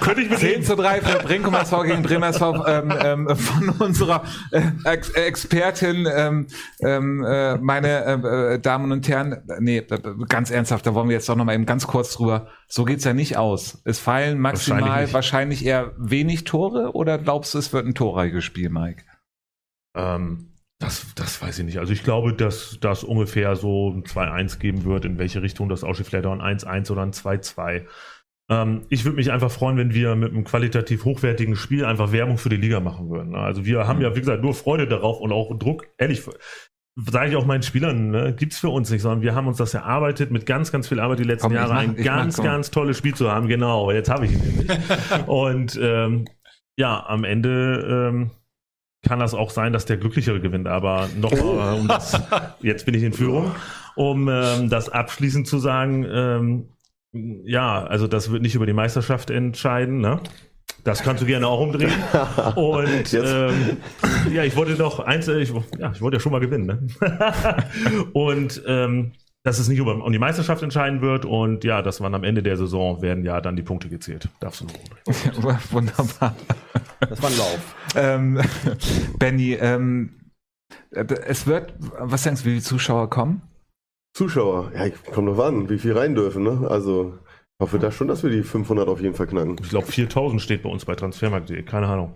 Könnte 0.00 0.22
ich 0.22 0.30
mit 0.30 0.38
10 0.38 0.62
zu 0.62 0.76
3 0.76 1.00
für 1.00 1.18
Brinkum 1.24 1.54
SV 1.54 1.82
gegen 1.82 2.02
Bremer 2.02 2.28
SV 2.28 2.66
ähm, 2.66 2.94
ähm, 3.02 3.36
von 3.36 3.68
unserer 3.70 4.22
äh, 4.52 4.62
Ex 4.84 5.10
Expertin, 5.10 6.06
ähm, 6.14 6.46
ähm, 6.80 7.24
äh, 7.24 7.56
meine 7.58 8.04
äh, 8.04 8.54
äh, 8.54 8.58
Damen 8.60 8.92
und 8.92 9.08
Herren. 9.08 9.42
Nee, 9.58 9.78
äh, 9.78 10.00
ganz 10.28 10.50
ernsthaft, 10.50 10.86
da 10.86 10.94
wollen 10.94 11.08
wir 11.08 11.14
jetzt 11.14 11.28
doch 11.28 11.36
noch 11.36 11.44
mal 11.44 11.54
eben 11.54 11.66
ganz 11.66 11.86
kurz 11.86 12.12
drüber. 12.14 12.48
So 12.68 12.84
geht's 12.84 13.04
ja 13.04 13.12
nicht 13.12 13.36
aus. 13.36 13.80
Es 13.84 13.98
fallen 13.98 14.38
maximal 14.38 14.82
Wahrscheinlich 14.82 15.14
wahrscheinlich, 15.14 15.66
eher 15.66 15.92
wenig 15.98 16.44
Tore 16.44 16.92
oder 16.94 17.18
glaubst 17.18 17.54
du, 17.54 17.58
es 17.58 17.72
wird 17.72 17.86
ein 17.86 17.94
torreiches 17.94 18.44
Spiel, 18.44 18.70
Mike? 18.70 19.04
Ähm, 19.94 20.52
das, 20.78 21.06
das 21.16 21.42
weiß 21.42 21.58
ich 21.58 21.64
nicht. 21.64 21.78
Also 21.78 21.92
ich 21.92 22.04
glaube, 22.04 22.32
dass 22.32 22.78
das 22.80 23.02
ungefähr 23.02 23.56
so 23.56 23.90
ein 23.90 24.04
2-1 24.04 24.58
geben 24.58 24.84
wird, 24.84 25.04
in 25.04 25.18
welche 25.18 25.42
Richtung 25.42 25.68
das 25.68 25.82
aussieht. 25.82 26.06
Vielleicht 26.06 26.26
auch 26.26 26.38
ein 26.38 26.58
1-1 26.58 26.92
oder 26.92 27.02
ein 27.02 27.12
2-2. 27.12 27.86
Ähm, 28.50 28.82
ich 28.88 29.04
würde 29.04 29.16
mich 29.16 29.30
einfach 29.30 29.50
freuen, 29.50 29.76
wenn 29.76 29.92
wir 29.94 30.14
mit 30.16 30.32
einem 30.32 30.44
qualitativ 30.44 31.04
hochwertigen 31.04 31.54
Spiel 31.56 31.84
einfach 31.84 32.12
Werbung 32.12 32.38
für 32.38 32.48
die 32.48 32.56
Liga 32.56 32.80
machen 32.80 33.10
würden. 33.10 33.30
ne? 33.32 33.38
Also 33.38 33.64
wir 33.66 33.86
haben 33.86 34.00
ja, 34.00 34.14
wie 34.16 34.20
gesagt, 34.20 34.42
nur 34.42 34.54
Freude 34.54 34.86
darauf 34.86 35.20
und 35.20 35.32
auch 35.32 35.56
Druck. 35.58 35.86
Ehrlich, 35.98 36.22
sage 36.96 37.30
ich 37.30 37.36
auch 37.36 37.46
meinen 37.46 37.62
Spielern, 37.62 38.10
ne, 38.10 38.34
gibt's 38.34 38.58
für 38.58 38.70
uns 38.70 38.90
nicht, 38.90 39.02
sondern 39.02 39.22
wir 39.22 39.34
haben 39.34 39.46
uns 39.46 39.58
das 39.58 39.74
erarbeitet 39.74 40.30
mit 40.30 40.46
ganz, 40.46 40.72
ganz 40.72 40.88
viel 40.88 40.98
Arbeit 40.98 41.18
die 41.20 41.24
letzten 41.24 41.48
Komm, 41.48 41.54
Jahre, 41.56 41.74
mach- 41.74 41.80
ein 41.80 41.90
ich 41.92 41.98
mach 41.98 42.04
ganz, 42.04 42.36
ganz 42.42 42.70
tolles 42.70 42.96
Spiel 42.98 43.14
zu 43.14 43.30
haben. 43.30 43.46
Genau, 43.48 43.90
jetzt 43.92 44.10
habe 44.10 44.24
ich 44.26 44.32
ihn 44.32 44.40
nämlich. 44.40 44.68
und 45.26 45.78
ähm, 45.80 46.24
ja, 46.76 47.04
am 47.06 47.24
Ende 47.24 48.08
ähm, 48.10 48.30
kann 49.06 49.20
das 49.20 49.34
auch 49.34 49.50
sein, 49.50 49.72
dass 49.72 49.84
der 49.84 49.96
Glücklichere 49.96 50.40
gewinnt. 50.40 50.66
Aber 50.66 51.08
nochmal, 51.16 51.78
um 51.78 51.86
das, 51.86 52.20
jetzt 52.62 52.84
bin 52.86 52.94
ich 52.94 53.02
in 53.02 53.12
Führung, 53.12 53.52
um 53.94 54.28
ähm, 54.28 54.68
das 54.70 54.88
abschließend 54.88 55.46
zu 55.46 55.58
sagen, 55.58 56.04
ähm, 56.10 56.68
ja, 57.44 57.84
also 57.84 58.06
das 58.06 58.30
wird 58.30 58.42
nicht 58.42 58.54
über 58.54 58.66
die 58.66 58.72
Meisterschaft 58.72 59.30
entscheiden, 59.30 60.00
ne? 60.00 60.20
Das 60.84 61.02
kannst 61.02 61.22
du 61.22 61.26
gerne 61.26 61.46
auch 61.46 61.60
umdrehen. 61.60 61.92
Und 62.56 63.12
ähm, 63.14 63.76
ja, 64.32 64.44
ich 64.44 64.56
wollte 64.56 64.74
doch 64.76 65.00
eins, 65.00 65.28
äh, 65.28 65.38
ich, 65.40 65.52
ja, 65.78 65.92
ich 65.92 66.00
wollte 66.00 66.16
ja 66.16 66.20
schon 66.20 66.32
mal 66.32 66.40
gewinnen. 66.40 66.66
Ne? 66.66 67.34
und 68.12 68.62
ähm, 68.66 69.12
dass 69.42 69.58
es 69.58 69.68
nicht 69.68 69.78
über, 69.78 70.02
um 70.02 70.12
die 70.12 70.18
Meisterschaft 70.18 70.62
entscheiden 70.62 71.00
wird 71.00 71.24
und 71.24 71.64
ja, 71.64 71.80
dass 71.82 72.00
man 72.00 72.14
am 72.14 72.24
Ende 72.24 72.42
der 72.42 72.56
Saison 72.56 73.02
werden 73.02 73.24
ja 73.24 73.40
dann 73.40 73.56
die 73.56 73.62
Punkte 73.62 73.88
gezählt. 73.88 74.28
Darfst 74.40 74.62
du 74.62 74.66
noch. 74.66 75.72
Wunderbar. 75.72 76.34
Das 77.00 77.22
war 77.22 77.30
ein 77.30 77.36
Lauf. 77.38 77.74
ähm, 77.94 78.40
Benny, 79.18 79.54
ähm, 79.54 80.32
äh, 80.90 81.04
es 81.26 81.46
wird, 81.46 81.74
was 81.78 82.22
denkst 82.22 82.42
du, 82.42 82.46
wie 82.46 82.52
viele 82.52 82.62
Zuschauer 82.62 83.08
kommen? 83.10 83.42
Zuschauer, 84.18 84.72
ja, 84.74 84.90
kommt 85.14 85.28
drauf 85.28 85.38
an, 85.38 85.70
wie 85.70 85.78
viel 85.78 85.92
rein 85.92 86.16
dürfen, 86.16 86.42
ne? 86.42 86.66
Also, 86.68 87.14
ich 87.60 87.60
hoffe 87.60 87.78
da 87.78 87.92
schon, 87.92 88.08
dass 88.08 88.24
wir 88.24 88.30
die 88.30 88.42
500 88.42 88.88
auf 88.88 89.00
jeden 89.00 89.14
Fall 89.14 89.28
knacken. 89.28 89.56
Ich 89.62 89.68
glaube 89.68 89.86
4000 89.86 90.42
steht 90.42 90.64
bei 90.64 90.68
uns 90.68 90.84
bei 90.84 90.96
Transfermarkt.de, 90.96 91.62
keine 91.62 91.86
Ahnung. 91.86 92.14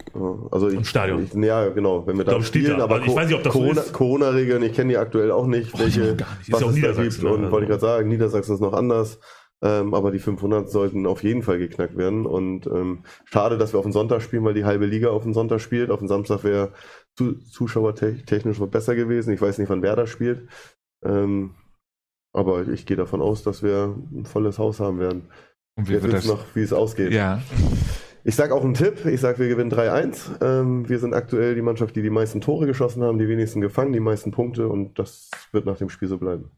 Also 0.51 0.69
ich, 0.69 0.75
Im 0.75 0.85
Stadion. 0.85 1.23
Ich, 1.23 1.33
ja, 1.33 1.69
genau, 1.69 2.05
wenn 2.05 2.19
wir 2.19 2.25
da 2.25 2.33
Glaub, 2.33 2.45
steht 2.45 2.65
spielen, 2.65 2.79
da, 2.79 2.85
aber 2.85 2.97
aber 2.97 3.07
ich 3.07 3.15
weiß 3.15 3.29
nicht, 3.29 3.37
ob 3.37 3.45
das 3.45 3.53
so 3.53 3.61
Corona, 3.61 3.81
ist. 3.81 3.93
Corona-Regeln, 3.93 4.65
ich 4.65 4.73
kenne 4.73 4.89
die 4.89 4.99
aktuell 4.99 5.31
auch 5.31 5.47
nicht, 5.47 5.79
welche, 5.79 6.17
gar 6.17 6.37
nicht. 6.39 6.49
Ist 6.49 6.53
was 6.53 6.65
auch 6.65 6.71
es 6.71 6.75
da 6.75 6.81
Niedersachsen, 6.81 7.21
gibt. 7.21 7.33
Und 7.35 7.41
ne? 7.43 7.53
wollte 7.53 7.67
ich 7.67 7.71
gerade 7.71 7.81
sagen, 7.81 8.09
Niedersachsen 8.09 8.55
ist 8.55 8.61
noch 8.61 8.73
anders. 8.73 9.21
Ähm, 9.65 9.95
aber 9.95 10.11
die 10.11 10.19
500 10.19 10.69
sollten 10.69 11.07
auf 11.07 11.23
jeden 11.23 11.43
Fall 11.43 11.59
geknackt 11.59 11.97
werden. 11.97 12.27
Und 12.27 12.67
ähm, 12.67 13.05
schade, 13.25 13.59
dass 13.59 13.73
wir 13.73 13.79
auf 13.79 13.87
den 13.87 13.93
Sonntag 13.93 14.23
spielen, 14.23 14.43
weil 14.43 14.55
die 14.55 14.65
halbe 14.65 14.87
Liga 14.87 15.11
auf 15.11 15.23
den 15.23 15.35
Sonntag 15.35 15.61
spielt. 15.61 15.93
Auf 15.93 16.01
den 16.01 16.09
Samstag 16.09 16.43
wäre 16.43 16.73
zu, 17.17 17.35
zuschauertechnisch 17.35 18.59
noch 18.59 18.67
besser 18.67 18.97
gewesen. 18.97 19.33
Ich 19.33 19.41
weiß 19.41 19.59
nicht, 19.59 19.71
wann 19.71 19.83
wer 19.83 19.95
da 19.95 20.09
spielt. 20.09 20.49
Ähm, 21.05 21.55
aber 22.33 22.69
ich 22.69 22.87
gehe 22.87 22.97
davon 22.97 23.21
aus, 23.21 23.43
dass 23.43 23.63
wir 23.63 23.95
ein 24.13 24.25
volles 24.25 24.59
Haus 24.59 24.81
haben 24.81 24.99
werden. 24.99 25.29
Und 25.77 25.89
wie 25.89 25.95
Jetzt 25.95 26.03
wird 26.05 26.13
wissen 26.15 26.29
das? 26.29 26.39
noch, 26.39 26.55
wie 26.55 26.63
es 26.63 26.73
ausgeht. 26.73 27.13
Ja, 27.13 27.43
Ich 28.25 28.37
sage 28.37 28.55
auch 28.55 28.65
einen 28.65 28.75
Tipp. 28.75 29.05
Ich 29.07 29.21
sage, 29.21 29.39
wir 29.41 29.49
gewinnen 29.49 29.71
3-1. 29.73 30.43
Ähm, 30.43 30.89
wir 30.89 30.99
sind 30.99 31.13
aktuell 31.15 31.55
die 31.55 31.63
Mannschaft, 31.63 31.97
die 31.97 32.03
die 32.03 32.11
meisten 32.11 32.41
Tore 32.41 32.67
geschossen 32.67 33.03
haben, 33.03 33.19
die 33.19 33.27
wenigsten 33.29 33.61
gefangen, 33.61 33.93
die 33.93 34.01
meisten 34.01 34.31
Punkte 34.31 34.69
und 34.69 34.99
das 34.99 35.31
wird 35.51 35.67
nach 35.67 35.77
dem 35.79 35.89
Spiel 35.89 36.09
so 36.09 36.19
bleiben. 36.19 36.51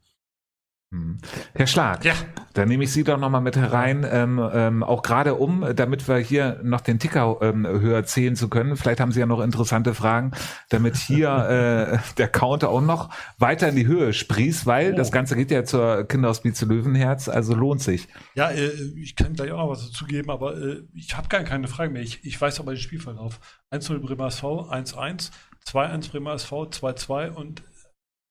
Hm. 0.95 1.17
Herr 1.53 1.67
Schlag, 1.67 2.05
Ja. 2.05 2.13
dann 2.53 2.67
nehme 2.69 2.83
ich 2.85 2.91
Sie 2.93 3.03
doch 3.03 3.17
nochmal 3.17 3.41
mit 3.41 3.55
herein, 3.57 4.05
ähm, 4.09 4.41
ähm, 4.53 4.83
auch 4.83 5.01
gerade 5.01 5.35
um, 5.35 5.65
damit 5.75 6.07
wir 6.07 6.17
hier 6.17 6.59
noch 6.63 6.81
den 6.81 6.99
Ticker 6.99 7.37
ähm, 7.41 7.67
höher 7.67 8.05
zählen 8.05 8.35
zu 8.35 8.47
können. 8.49 8.77
Vielleicht 8.77 8.99
haben 8.99 9.11
Sie 9.11 9.19
ja 9.19 9.25
noch 9.25 9.41
interessante 9.41 9.93
Fragen, 9.93 10.31
damit 10.69 10.95
hier 10.95 11.29
äh, 12.09 12.13
der 12.17 12.27
Counter 12.27 12.69
auch 12.69 12.81
noch 12.81 13.09
weiter 13.37 13.67
in 13.69 13.75
die 13.75 13.87
Höhe 13.87 14.13
sprießt, 14.13 14.65
weil 14.65 14.93
Oh. 14.93 14.95
das 14.97 15.11
Ganze 15.11 15.35
geht 15.35 15.51
ja 15.51 15.63
zur 15.65 16.07
Kinderhospiz 16.07 16.61
Löwenherz, 16.61 17.27
also 17.27 17.53
lohnt 17.55 17.81
sich. 17.81 18.07
Ja, 18.35 18.49
äh, 18.51 18.69
ich 18.95 19.15
kann 19.15 19.33
gleich 19.33 19.51
auch 19.51 19.57
noch 19.57 19.69
was 19.69 19.85
dazu 19.87 20.05
geben, 20.05 20.29
aber 20.29 20.55
äh, 20.57 20.83
ich 20.93 21.17
habe 21.17 21.27
gar 21.27 21.41
keine 21.43 21.67
Fragen 21.67 21.93
mehr. 21.93 22.01
Ich, 22.03 22.23
ich 22.23 22.39
weiß 22.39 22.59
aber 22.59 22.73
den 22.73 22.79
Spielverlauf. 22.79 23.39
1-0 23.71 23.99
Bremer 23.99 24.27
SV, 24.27 24.69
1-1, 24.71 25.31
2-1 25.67 26.11
Bremer 26.11 26.33
SV, 26.35 26.63
2-2 26.65 27.29
und 27.31 27.63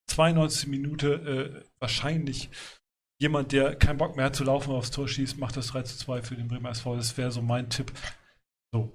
92. 0.09 0.69
Minute 0.69 1.13
äh, 1.63 1.65
wahrscheinlich 1.81 2.51
jemand, 3.21 3.53
der 3.53 3.75
keinen 3.77 3.97
Bock 3.99 4.17
mehr 4.17 4.27
hat 4.27 4.37
zu 4.37 4.45
laufen, 4.45 4.73
aufs 4.73 4.91
Tor 4.91 5.09
schießt, 5.09 5.39
macht 5.39 5.57
das 5.57 5.73
3-2 5.73 6.23
für 6.23 6.35
den 6.37 6.49
Bremer 6.49 6.71
SV. 6.71 6.97
Das 6.97 7.17
wäre 7.17 7.31
so 7.31 7.41
mein 7.43 7.71
Tipp. 7.71 7.93
So. 8.73 8.93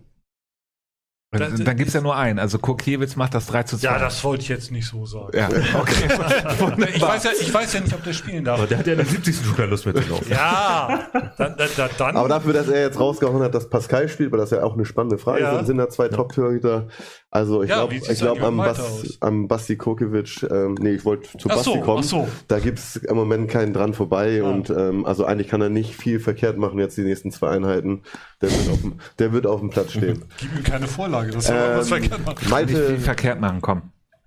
Das- 1.31 1.63
dann 1.63 1.77
gibt's 1.77 1.93
ja 1.93 2.01
nur 2.01 2.15
einen, 2.15 2.39
also 2.39 2.57
Kurkiewicz 2.57 3.15
macht 3.15 3.35
das 3.35 3.45
3 3.45 3.61
zu 3.61 3.77
2. 3.77 3.85
Ja, 3.85 3.99
das 3.99 4.23
wollte 4.23 4.41
ich 4.41 4.49
jetzt 4.49 4.71
nicht 4.71 4.87
so 4.87 5.05
sagen. 5.05 5.37
ja, 5.37 5.47
okay. 5.79 6.07
Ich 6.95 7.01
weiß 7.01 7.23
ja, 7.23 7.31
ich 7.39 7.53
weiß 7.53 7.73
ja 7.73 7.81
nicht, 7.81 7.93
ob 7.93 8.03
der 8.03 8.13
spielen 8.13 8.47
Aber 8.47 8.57
darf. 8.61 8.69
der 8.69 8.77
hat 8.79 8.87
ja 8.87 8.93
in 8.93 8.97
der 8.97 9.05
70. 9.05 9.35
schon 9.45 9.55
keine 9.55 9.67
Lust 9.69 9.85
mehr 9.85 9.93
zu 9.93 10.09
laufen. 10.09 10.27
Ja, 10.27 11.07
dann, 11.37 11.55
dann, 11.55 11.89
dann, 11.99 12.17
Aber 12.17 12.27
dafür, 12.29 12.53
dass 12.53 12.67
er 12.67 12.81
jetzt 12.81 12.99
rausgehauen 12.99 13.43
hat, 13.43 13.53
dass 13.53 13.69
Pascal 13.69 14.09
spielt, 14.09 14.31
weil 14.31 14.39
das 14.39 14.49
ja 14.49 14.63
auch 14.63 14.73
eine 14.73 14.85
spannende 14.85 15.19
Frage 15.19 15.41
Ja. 15.41 15.59
ist, 15.59 15.67
sind 15.67 15.77
da 15.77 15.87
zwei 15.89 16.07
Top-Torhüter. 16.07 16.87
Also 17.31 17.61
ich 17.61 17.69
Ja, 17.69 17.75
glaube 17.85 17.93
ich 17.93 18.03
glaub, 18.19 18.41
am, 18.41 18.57
Bas, 18.57 19.17
am 19.21 19.47
Basti 19.47 19.75
Kokiewicz, 19.75 20.43
ähm, 20.49 20.75
nee, 20.79 20.93
ich 20.93 21.05
wollte 21.05 21.37
zu 21.37 21.47
Ach 21.49 21.57
Basti 21.57 21.73
so, 21.73 21.79
kommen. 21.81 21.99
ach 21.99 22.03
so. 22.03 22.27
Da 22.47 22.57
gibt's 22.59 22.95
im 22.95 23.15
Moment 23.15 23.49
keinen 23.51 23.71
dran 23.71 23.93
vorbei 23.93 24.41
Ah. 24.43 24.49
und 24.49 24.71
ähm, 24.71 25.05
also 25.05 25.25
eigentlich 25.25 25.47
kann 25.47 25.61
er 25.61 25.69
nicht 25.69 25.95
viel 25.95 26.19
verkehrt 26.19 26.57
machen 26.57 26.79
jetzt 26.79 26.97
die 26.97 27.03
nächsten 27.03 27.29
zwei 27.31 27.49
Einheiten. 27.51 28.01
Der 28.41 28.49
wird 28.49 28.69
auf 28.71 28.81
dem, 28.81 28.99
der 29.19 29.31
wird 29.31 29.45
auf 29.45 29.59
dem 29.59 29.69
Platz 29.69 29.91
stehen. 29.91 30.25
gib 30.39 30.55
ihm 30.57 30.63
keine 30.63 30.87
Vorlage. 30.87 31.29
Das 31.31 31.43
ist 31.45 31.51
aber 31.51 31.77
was 31.77 31.91
ähm, 31.91 31.99
verkehrt 31.99 32.25
machen. 32.25 32.35
Nicht 32.35 32.41
viel 32.41 32.49
Malte, 32.49 32.97
verkehrt 32.99 33.39
machen, 33.41 33.61
komm. 33.61 33.81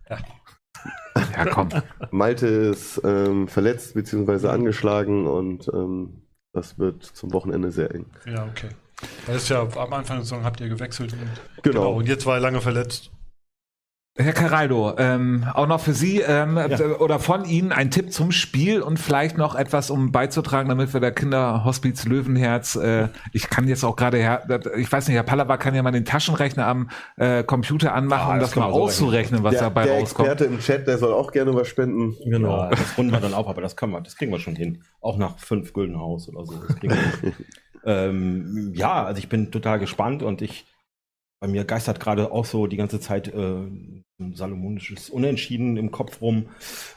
Ja. 0.09 0.19
Ja, 1.37 1.45
komm. 1.47 1.69
Malte 2.11 2.47
ist 2.47 3.01
ähm, 3.05 3.47
verletzt 3.49 3.95
bzw. 3.95 4.49
angeschlagen 4.49 5.27
und 5.27 5.69
ähm, 5.73 6.23
das 6.53 6.79
wird 6.79 7.05
zum 7.05 7.33
Wochenende 7.33 7.71
sehr 7.71 7.95
eng. 7.95 8.07
Ja, 8.27 8.45
okay. 8.47 8.69
Das 9.27 9.37
ist 9.37 9.49
ja 9.49 9.61
am 9.63 9.93
Anfang 9.93 10.17
der 10.19 10.25
Saison 10.25 10.45
habt 10.45 10.61
ihr 10.61 10.69
gewechselt. 10.69 11.13
Und, 11.13 11.63
Genau. 11.63 11.93
Und 11.93 12.09
jetzt 12.09 12.27
war 12.27 12.35
er 12.35 12.41
lange 12.41 12.61
verletzt. 12.61 13.11
Herr 14.15 14.35
Caraldo, 14.35 14.95
ähm, 14.99 15.47
auch 15.55 15.67
noch 15.67 15.81
für 15.81 15.95
Sie 15.95 16.21
ähm, 16.21 16.59
äh, 16.59 16.83
oder 16.99 17.19
von 17.19 17.47
Ihnen 17.47 17.73
ein 17.73 17.91
Tipp 17.91 18.13
zum 18.13 18.31
Spiel 18.31 18.83
und 18.83 18.99
vielleicht 18.99 19.39
noch 19.39 19.55
etwas, 19.55 19.89
um 19.89 20.13
beizutragen, 20.13 20.69
damit 20.69 20.93
wir 20.93 21.01
der 21.01 21.13
Kinderhospiz 21.13 22.05
Löwenherz, 22.05 22.77
äh, 22.77 23.09
ich 23.33 23.49
kann 23.49 23.69
jetzt 23.69 23.85
auch 23.85 23.97
gerade, 23.97 24.19
ich 24.77 24.93
weiß 24.93 25.09
nicht, 25.09 25.17
Herr 25.17 25.23
Pallava 25.23 25.57
kann 25.57 25.75
ja 25.75 25.83
mal 25.83 25.93
den 25.93 26.05
Taschenrechner 26.05 26.67
am 26.67 26.91
äh, 27.17 27.43
Computer 27.43 27.95
anmachen, 27.95 28.29
Ja, 28.29 28.35
um 28.35 28.41
das 28.41 28.51
das 28.51 28.57
mal 28.59 28.71
so 28.71 28.83
auszurechnen, 28.83 29.45
was 29.45 29.53
der, 29.53 29.63
dabei 29.63 29.85
der 29.87 30.01
rauskommt. 30.01 30.29
Experte 30.29 30.45
im 30.53 30.61
Chat, 30.61 30.87
der 30.87 30.99
soll 30.99 31.15
auch 31.15 31.33
gerne 31.33 31.55
was 31.55 31.69
spenden. 31.69 32.15
Genau. 32.27 32.65
Ja, 32.65 32.69
das 32.69 32.99
runden 32.99 33.13
wir 33.13 33.21
dann 33.21 33.33
auf, 33.33 33.47
aber 33.49 33.63
das 33.63 33.77
können 33.77 33.93
wir, 33.93 34.03
das 34.03 34.17
kriegen 34.17 34.31
wir 34.31 34.41
schon 34.41 34.57
hin. 34.57 34.83
Auch 35.01 35.17
nach 35.17 35.39
fünf 35.39 35.73
Güldenhaus 35.73 36.29
oder 36.29 36.45
so. 36.45 36.53
Ähm, 37.85 38.73
ja, 38.75 39.05
also 39.05 39.19
ich 39.19 39.29
bin 39.29 39.51
total 39.51 39.79
gespannt 39.79 40.23
und 40.23 40.43
ich, 40.43 40.67
bei 41.41 41.49
mir 41.49 41.65
geistert 41.65 42.01
gerade 42.01 42.31
auch 42.33 42.45
so 42.45 42.67
die 42.67 42.77
ganze 42.77 43.01
Zeit 43.01 43.29
äh, 43.29 43.37
ein 43.37 44.05
salomonisches 44.35 45.11
Unentschieden 45.11 45.77
im 45.77 45.91
Kopf 45.91 46.21
rum. 46.21 46.49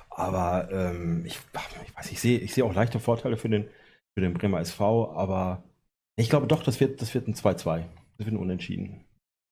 Aber 0.09 0.69
ähm, 0.71 1.25
ich, 1.25 1.39
ich 1.85 1.97
weiß, 1.97 2.11
ich 2.11 2.21
sehe, 2.21 2.39
ich 2.39 2.53
sehe 2.53 2.63
auch 2.63 2.73
leichte 2.73 2.99
Vorteile 2.99 3.37
für 3.37 3.49
den, 3.49 3.67
für 4.13 4.21
den 4.21 4.33
Bremer 4.33 4.61
SV, 4.61 5.13
aber 5.13 5.63
ich 6.15 6.29
glaube 6.29 6.47
doch, 6.47 6.63
das 6.63 6.79
wird, 6.79 7.01
das 7.01 7.13
wird 7.13 7.27
ein 7.27 7.33
2-2. 7.33 7.83
Das 8.17 8.25
wird 8.25 8.35
ein 8.35 8.37
Unentschieden. 8.37 9.03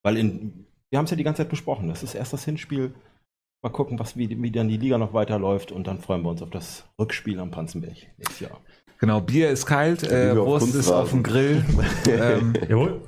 Weil 0.04 0.18
in, 0.18 0.66
wir 0.90 1.00
haben 1.00 1.06
es 1.06 1.12
ja 1.12 1.18
die 1.18 1.24
ganze 1.24 1.42
Zeit 1.42 1.50
besprochen. 1.50 1.90
Das 1.90 2.04
ist 2.04 2.16
erst 2.16 2.34
das 2.34 2.46
Hinspiel. 2.46 2.94
Mal 3.62 3.70
gucken, 3.70 4.00
was, 4.00 4.18
wie, 4.18 4.42
wie 4.42 4.52
dann 4.52 4.68
die 4.68 4.78
Liga 4.78 4.98
noch 4.98 5.14
weiterläuft 5.14 5.72
und 5.72 5.88
dann 5.88 6.00
freuen 6.00 6.22
wir 6.22 6.30
uns 6.30 6.42
auf 6.42 6.50
das 6.50 6.86
Rückspiel 7.00 7.40
am 7.40 7.52
Panzenberg 7.52 7.96
nächstes 8.18 8.42
Jahr. 8.42 8.60
Genau, 9.04 9.20
Bier 9.20 9.50
ist 9.50 9.66
kalt, 9.66 10.04
äh, 10.04 10.30
Liebe 10.30 10.44
auf 10.44 10.48
Wurst 10.48 10.76
ist 10.76 10.90
auf 10.90 11.10
dem 11.10 11.24
Grill. 11.24 11.66
ähm, 12.08 12.54
Jawohl. 12.70 13.02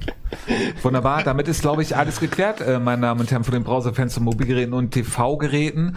Wunderbar, 0.82 1.24
damit 1.24 1.48
ist, 1.48 1.62
glaube 1.62 1.84
ich, 1.84 1.96
alles 1.96 2.20
geklärt, 2.20 2.60
äh, 2.60 2.80
meine 2.80 3.04
Damen 3.04 3.22
und 3.22 3.32
Herren, 3.32 3.46
von 3.46 3.54
den 3.54 3.64
Browserfans 3.64 4.14
zu 4.14 4.20
Mobilgeräten 4.20 4.74
und 4.74 4.92
TV-Geräten. 4.92 5.96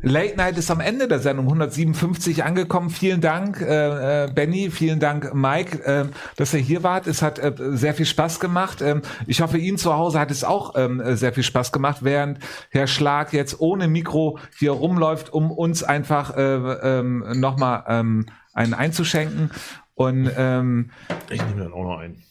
Late 0.00 0.36
Night 0.36 0.56
ist 0.56 0.70
am 0.70 0.80
Ende 0.80 1.06
der 1.06 1.18
Sendung 1.18 1.46
157 1.46 2.44
angekommen. 2.44 2.88
Vielen 2.88 3.20
Dank, 3.20 3.60
äh, 3.60 4.24
äh, 4.24 4.32
Benny, 4.32 4.70
vielen 4.70 5.00
Dank, 5.00 5.34
Mike, 5.34 5.84
äh, 5.84 6.06
dass 6.36 6.54
ihr 6.54 6.60
hier 6.60 6.82
wart. 6.82 7.06
Es 7.06 7.20
hat 7.20 7.38
äh, 7.38 7.52
sehr 7.72 7.92
viel 7.92 8.06
Spaß 8.06 8.40
gemacht. 8.40 8.80
Ähm, 8.80 9.02
ich 9.26 9.42
hoffe, 9.42 9.58
Ihnen 9.58 9.76
zu 9.76 9.92
Hause 9.92 10.18
hat 10.18 10.30
es 10.30 10.44
auch 10.44 10.76
ähm, 10.76 10.98
äh, 11.00 11.14
sehr 11.14 11.34
viel 11.34 11.42
Spaß 11.42 11.72
gemacht, 11.72 11.98
während 12.00 12.38
Herr 12.70 12.86
Schlag 12.86 13.34
jetzt 13.34 13.60
ohne 13.60 13.86
Mikro 13.86 14.38
hier 14.58 14.72
rumläuft, 14.72 15.30
um 15.30 15.50
uns 15.50 15.82
einfach 15.82 16.34
äh, 16.36 16.54
ähm, 16.54 17.22
nochmal 17.34 17.84
ähm, 17.88 18.26
einen 18.56 18.74
einzuschenken. 18.74 19.50
Und 19.94 20.30
ähm, 20.36 20.90
Ich 21.30 21.44
nehme 21.44 21.62
dann 21.62 21.72
auch 21.72 21.84
noch 21.84 21.98
einen. 21.98 22.22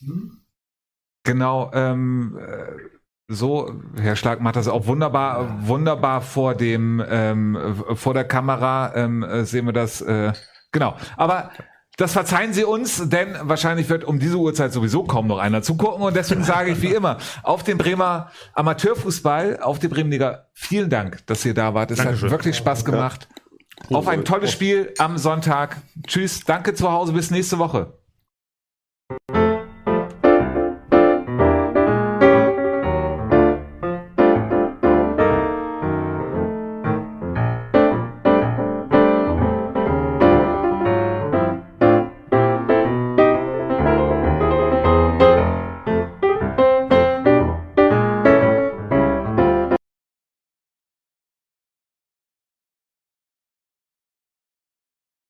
Genau, 1.23 1.71
ähm, 1.73 2.37
äh, 2.39 2.65
so, 3.27 3.73
Herr 3.99 4.15
Schlag 4.15 4.39
macht 4.41 4.55
das 4.55 4.67
auch 4.67 4.85
wunderbar, 4.85 5.67
wunderbar 5.67 6.21
vor 6.21 6.53
dem, 6.53 7.03
ähm, 7.07 7.55
äh, 7.55 7.95
vor 7.95 8.13
der 8.13 8.25
Kamera 8.25 8.93
ähm, 8.95 9.23
äh, 9.23 9.45
sehen 9.45 9.65
wir 9.65 9.73
das, 9.73 10.01
äh, 10.01 10.33
genau. 10.71 10.95
Aber 11.17 11.49
das 11.97 12.13
verzeihen 12.13 12.53
Sie 12.53 12.65
uns, 12.65 13.09
denn 13.09 13.35
wahrscheinlich 13.41 13.89
wird 13.89 14.03
um 14.03 14.19
diese 14.19 14.37
Uhrzeit 14.37 14.73
sowieso 14.73 15.05
kaum 15.05 15.27
noch 15.27 15.39
einer 15.39 15.63
zugucken 15.63 16.03
und 16.03 16.15
deswegen 16.15 16.43
sage 16.43 16.71
ich 16.71 16.81
wie 16.81 16.93
immer, 16.93 17.17
auf 17.41 17.63
den 17.63 17.79
Bremer 17.79 18.29
Amateurfußball, 18.53 19.61
auf 19.61 19.79
die 19.79 19.87
Bremenliga, 19.87 20.45
vielen 20.53 20.89
Dank, 20.91 21.25
dass 21.25 21.43
ihr 21.45 21.53
da 21.55 21.73
wart. 21.73 21.89
Es 21.91 21.97
Dankeschön. 21.97 22.25
hat 22.29 22.31
wirklich 22.31 22.57
Spaß 22.57 22.85
gemacht. 22.85 23.27
Auf 23.91 24.07
ein 24.07 24.25
tolles 24.25 24.51
Spiel 24.51 24.93
am 24.97 25.17
Sonntag. 25.17 25.77
Tschüss, 26.07 26.43
danke 26.45 26.73
zu 26.73 26.91
Hause, 26.91 27.13
bis 27.13 27.31
nächste 27.31 27.59
Woche. 27.59 27.93